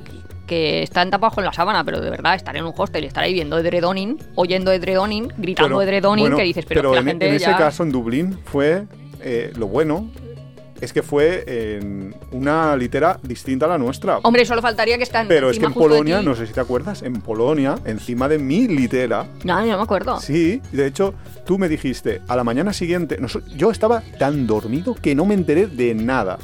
que 0.47 0.83
están 0.83 1.09
tapados 1.09 1.35
con 1.35 1.45
la 1.45 1.53
sábana, 1.53 1.83
pero 1.83 2.01
de 2.01 2.09
verdad 2.09 2.35
estar 2.35 2.55
en 2.55 2.65
un 2.65 2.73
hostel 2.75 3.03
y 3.03 3.07
estar 3.07 3.23
ahí 3.23 3.33
viendo 3.33 3.57
edredoning, 3.57 4.17
oyendo 4.35 4.71
edredoning, 4.71 5.31
gritando 5.37 5.77
Pero, 5.77 5.81
edredoning, 5.81 6.23
bueno, 6.23 6.37
que 6.37 6.43
dices, 6.43 6.65
pero, 6.67 6.91
que 6.91 6.95
la 6.95 7.01
en, 7.01 7.07
gente 7.07 7.27
en 7.27 7.35
ese 7.35 7.51
ya... 7.51 7.57
caso 7.57 7.83
en 7.83 7.91
Dublín 7.91 8.37
fue 8.45 8.85
eh, 9.21 9.53
lo 9.55 9.67
bueno 9.67 10.09
es 10.81 10.91
que 10.93 11.03
fue 11.03 11.43
en 11.47 12.13
una 12.31 12.75
litera 12.75 13.19
distinta 13.23 13.65
a 13.65 13.69
la 13.69 13.77
nuestra. 13.77 14.17
Hombre, 14.23 14.43
solo 14.45 14.61
faltaría 14.61 14.97
que 14.97 15.03
están 15.03 15.27
Pero 15.27 15.49
es 15.49 15.59
que 15.59 15.65
en 15.65 15.73
Polonia, 15.73 16.21
no 16.21 16.35
sé 16.35 16.47
si 16.47 16.53
te 16.53 16.59
acuerdas, 16.59 17.01
en 17.03 17.21
Polonia, 17.21 17.75
encima 17.85 18.27
de 18.27 18.39
mi 18.39 18.67
litera, 18.67 19.25
No, 19.43 19.59
no 19.61 19.65
me 19.77 19.83
acuerdo. 19.83 20.19
sí, 20.19 20.61
de 20.71 20.87
hecho, 20.87 21.13
tú 21.45 21.57
me 21.57 21.69
dijiste, 21.69 22.21
a 22.27 22.35
la 22.35 22.43
mañana 22.43 22.73
siguiente, 22.73 23.17
yo 23.55 23.71
estaba 23.71 24.01
tan 24.19 24.47
dormido 24.47 24.95
que 24.95 25.15
no 25.15 25.25
me 25.25 25.35
enteré 25.35 25.67
de 25.67 25.93
nada. 25.93 26.37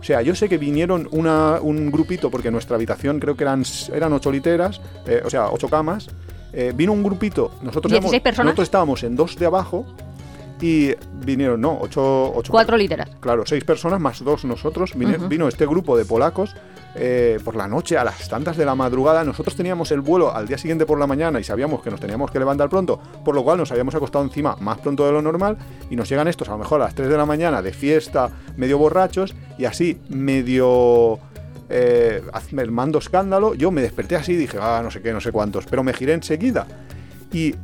O 0.00 0.04
sea, 0.04 0.20
yo 0.22 0.34
sé 0.34 0.48
que 0.48 0.58
vinieron 0.58 1.08
una- 1.12 1.60
un 1.60 1.92
grupito, 1.92 2.28
porque 2.30 2.50
nuestra 2.50 2.74
habitación 2.74 3.20
creo 3.20 3.36
que 3.36 3.44
eran, 3.44 3.62
eran 3.94 4.12
ocho 4.12 4.32
literas, 4.32 4.80
eh, 5.06 5.22
o 5.24 5.30
sea, 5.30 5.48
ocho 5.50 5.68
camas. 5.68 6.08
eh, 6.54 6.70
vino 6.76 6.92
un 6.92 7.02
grupito, 7.02 7.50
nosotros, 7.62 7.90
16 7.90 8.12
éramos- 8.12 8.22
personas. 8.22 8.44
nosotros 8.48 8.66
estábamos 8.68 9.02
en 9.04 9.16
dos 9.16 9.36
de 9.38 9.46
abajo 9.46 9.86
y 10.62 10.94
vinieron, 11.12 11.60
no, 11.60 11.76
ocho, 11.80 12.32
ocho 12.34 12.52
Cuatro 12.52 12.76
literas. 12.76 13.10
Claro, 13.18 13.42
seis 13.44 13.64
personas 13.64 14.00
más 14.00 14.22
dos 14.22 14.44
nosotros. 14.44 14.94
Vine-. 14.94 15.18
Vino 15.28 15.48
este 15.48 15.66
grupo 15.66 15.98
de 15.98 16.04
polacos 16.04 16.54
eh, 16.94 17.40
por 17.44 17.56
la 17.56 17.66
noche 17.66 17.98
a 17.98 18.04
las 18.04 18.28
tantas 18.28 18.56
de 18.56 18.64
la 18.64 18.76
madrugada. 18.76 19.24
Nosotros 19.24 19.56
teníamos 19.56 19.90
el 19.90 20.00
vuelo 20.00 20.32
al 20.32 20.46
día 20.46 20.56
siguiente 20.56 20.86
por 20.86 21.00
la 21.00 21.08
mañana 21.08 21.40
y 21.40 21.44
sabíamos 21.44 21.82
que 21.82 21.90
nos 21.90 21.98
teníamos 21.98 22.30
que 22.30 22.38
levantar 22.38 22.68
pronto, 22.68 23.00
por 23.24 23.34
lo 23.34 23.42
cual 23.42 23.58
nos 23.58 23.72
habíamos 23.72 23.96
acostado 23.96 24.24
encima 24.24 24.56
más 24.60 24.78
pronto 24.78 25.04
de 25.04 25.10
lo 25.10 25.20
normal 25.20 25.58
y 25.90 25.96
nos 25.96 26.08
llegan 26.08 26.28
estos 26.28 26.48
a 26.48 26.52
lo 26.52 26.58
mejor 26.58 26.80
a 26.80 26.84
las 26.84 26.94
3 26.94 27.08
de 27.08 27.16
la 27.16 27.26
mañana 27.26 27.60
de 27.60 27.72
fiesta, 27.72 28.30
medio 28.56 28.78
borrachos 28.78 29.34
y 29.58 29.64
así 29.64 30.00
medio... 30.08 31.18
Eh, 31.74 32.22
mando 32.70 32.98
escándalo, 32.98 33.54
yo 33.54 33.70
me 33.70 33.80
desperté 33.80 34.14
así 34.14 34.32
y 34.32 34.36
dije, 34.36 34.58
ah, 34.60 34.82
no 34.84 34.90
sé 34.90 35.00
qué, 35.00 35.12
no 35.12 35.22
sé 35.22 35.32
cuántos, 35.32 35.64
pero 35.64 35.82
me 35.82 35.94
giré 35.94 36.12
enseguida. 36.12 36.66
Y 37.32 37.54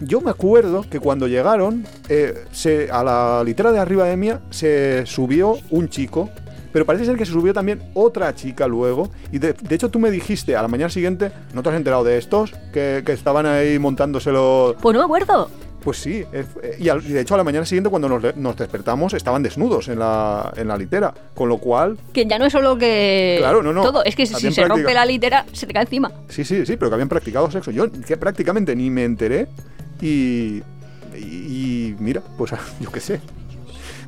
yo 0.00 0.20
me 0.20 0.30
acuerdo 0.30 0.84
que 0.88 1.00
cuando 1.00 1.26
llegaron, 1.26 1.84
eh, 2.08 2.44
se- 2.52 2.90
a 2.90 3.02
la 3.04 3.42
litera 3.44 3.72
de 3.72 3.78
arriba 3.78 4.04
de 4.04 4.16
mía 4.16 4.40
se 4.50 5.04
subió 5.06 5.56
un 5.70 5.88
chico, 5.88 6.30
pero 6.72 6.84
parece 6.84 7.04
ser 7.06 7.16
que 7.16 7.24
se 7.26 7.32
subió 7.32 7.52
también 7.54 7.82
otra 7.94 8.34
chica 8.34 8.66
luego. 8.68 9.10
Y 9.32 9.38
de, 9.38 9.54
de 9.54 9.74
hecho 9.74 9.88
tú 9.90 9.98
me 9.98 10.10
dijiste 10.10 10.54
a 10.56 10.62
la 10.62 10.68
mañana 10.68 10.90
siguiente, 10.90 11.32
¿no 11.54 11.62
te 11.62 11.70
has 11.70 11.76
enterado 11.76 12.04
de 12.04 12.18
estos? 12.18 12.52
Que, 12.72 13.02
que 13.04 13.12
estaban 13.12 13.46
ahí 13.46 13.78
montándoselo. 13.78 14.76
Pues 14.80 14.94
no 14.94 15.00
me 15.00 15.04
acuerdo. 15.04 15.50
Pues 15.82 15.96
sí, 15.98 16.24
eh, 16.32 16.44
eh, 16.62 16.76
y, 16.80 16.88
al- 16.88 17.04
y 17.04 17.12
de 17.12 17.20
hecho 17.20 17.34
a 17.34 17.38
la 17.38 17.44
mañana 17.44 17.64
siguiente 17.64 17.88
cuando 17.88 18.08
nos, 18.08 18.36
nos 18.36 18.56
despertamos 18.56 19.14
estaban 19.14 19.42
desnudos 19.42 19.88
en 19.88 20.00
la, 20.00 20.52
en 20.56 20.68
la 20.68 20.76
litera, 20.76 21.14
con 21.34 21.48
lo 21.48 21.58
cual... 21.58 21.96
Que 22.12 22.26
ya 22.26 22.36
no 22.38 22.44
es 22.46 22.52
solo 22.52 22.76
que. 22.76 23.36
Claro, 23.38 23.62
no, 23.62 23.72
no. 23.72 23.82
Todo. 23.82 24.04
Es 24.04 24.14
que 24.16 24.26
si 24.26 24.52
se 24.52 24.64
rompe 24.64 24.92
la 24.92 25.06
litera, 25.06 25.46
se 25.52 25.66
te 25.66 25.72
cae 25.72 25.84
encima. 25.84 26.10
Sí, 26.28 26.44
sí, 26.44 26.66
sí, 26.66 26.76
pero 26.76 26.90
que 26.90 26.94
habían 26.94 27.08
practicado 27.08 27.50
sexo. 27.50 27.70
Yo 27.70 27.90
que 27.90 28.16
prácticamente 28.16 28.74
ni 28.76 28.90
me 28.90 29.04
enteré 29.04 29.46
y, 30.00 30.62
y, 31.14 31.18
y 31.18 31.96
mira, 31.98 32.22
pues 32.36 32.52
yo 32.80 32.90
qué 32.92 33.00
sé. 33.00 33.20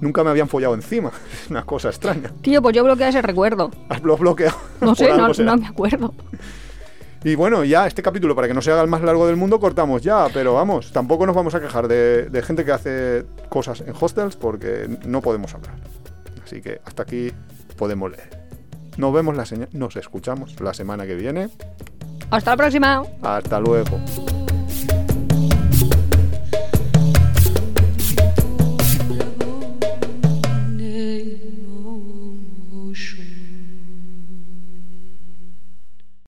Nunca 0.01 0.25
me 0.25 0.31
habían 0.31 0.49
follado 0.49 0.75
encima. 0.75 1.11
Es 1.45 1.51
una 1.51 1.65
cosa 1.65 1.89
extraña. 1.89 2.31
Tío, 2.41 2.63
pues 2.63 2.75
yo 2.75 2.83
bloqueé 2.85 3.09
ese 3.09 3.21
recuerdo. 3.23 3.71
Has 3.89 4.03
blo- 4.03 4.19
bloqueado. 4.19 4.57
No 4.81 4.95
sé, 4.95 5.11
no 5.45 5.57
me 5.57 5.67
acuerdo. 5.67 6.15
Y 7.23 7.35
bueno, 7.35 7.65
ya 7.65 7.87
este 7.87 8.03
capítulo, 8.03 8.35
para 8.35 8.49
que 8.49 8.55
no 8.55 8.63
se 8.63 8.71
haga 8.73 8.81
el 8.81 8.89
más 8.89 9.03
largo 9.03 9.27
del 9.27 9.37
mundo, 9.37 9.61
cortamos 9.61 10.01
ya. 10.01 10.29
Pero 10.33 10.55
vamos, 10.55 10.91
tampoco 10.91 11.27
nos 11.27 11.37
vamos 11.37 11.55
a 11.55 11.61
quejar 11.61 11.87
de, 11.87 12.31
de 12.31 12.43
gente 12.43 12.65
que 12.65 12.73
hace 12.73 13.27
cosas 13.51 13.83
en 13.83 13.93
hostels 14.01 14.37
porque 14.37 14.89
no 15.05 15.21
podemos 15.21 15.53
hablar. 15.55 15.75
Así 16.43 16.63
que 16.63 16.81
hasta 16.83 17.03
aquí 17.03 17.31
podemos 17.77 18.11
leer. 18.11 18.41
Nos 18.97 19.13
vemos 19.13 19.37
la 19.37 19.45
señal, 19.45 19.69
nos 19.73 19.97
escuchamos 19.97 20.59
la 20.63 20.73
semana 20.73 21.07
que 21.07 21.15
viene. 21.15 21.51
Hasta 22.31 22.53
la 22.53 22.57
próxima. 22.57 23.03
Hasta 23.23 23.61
luego. 23.61 24.01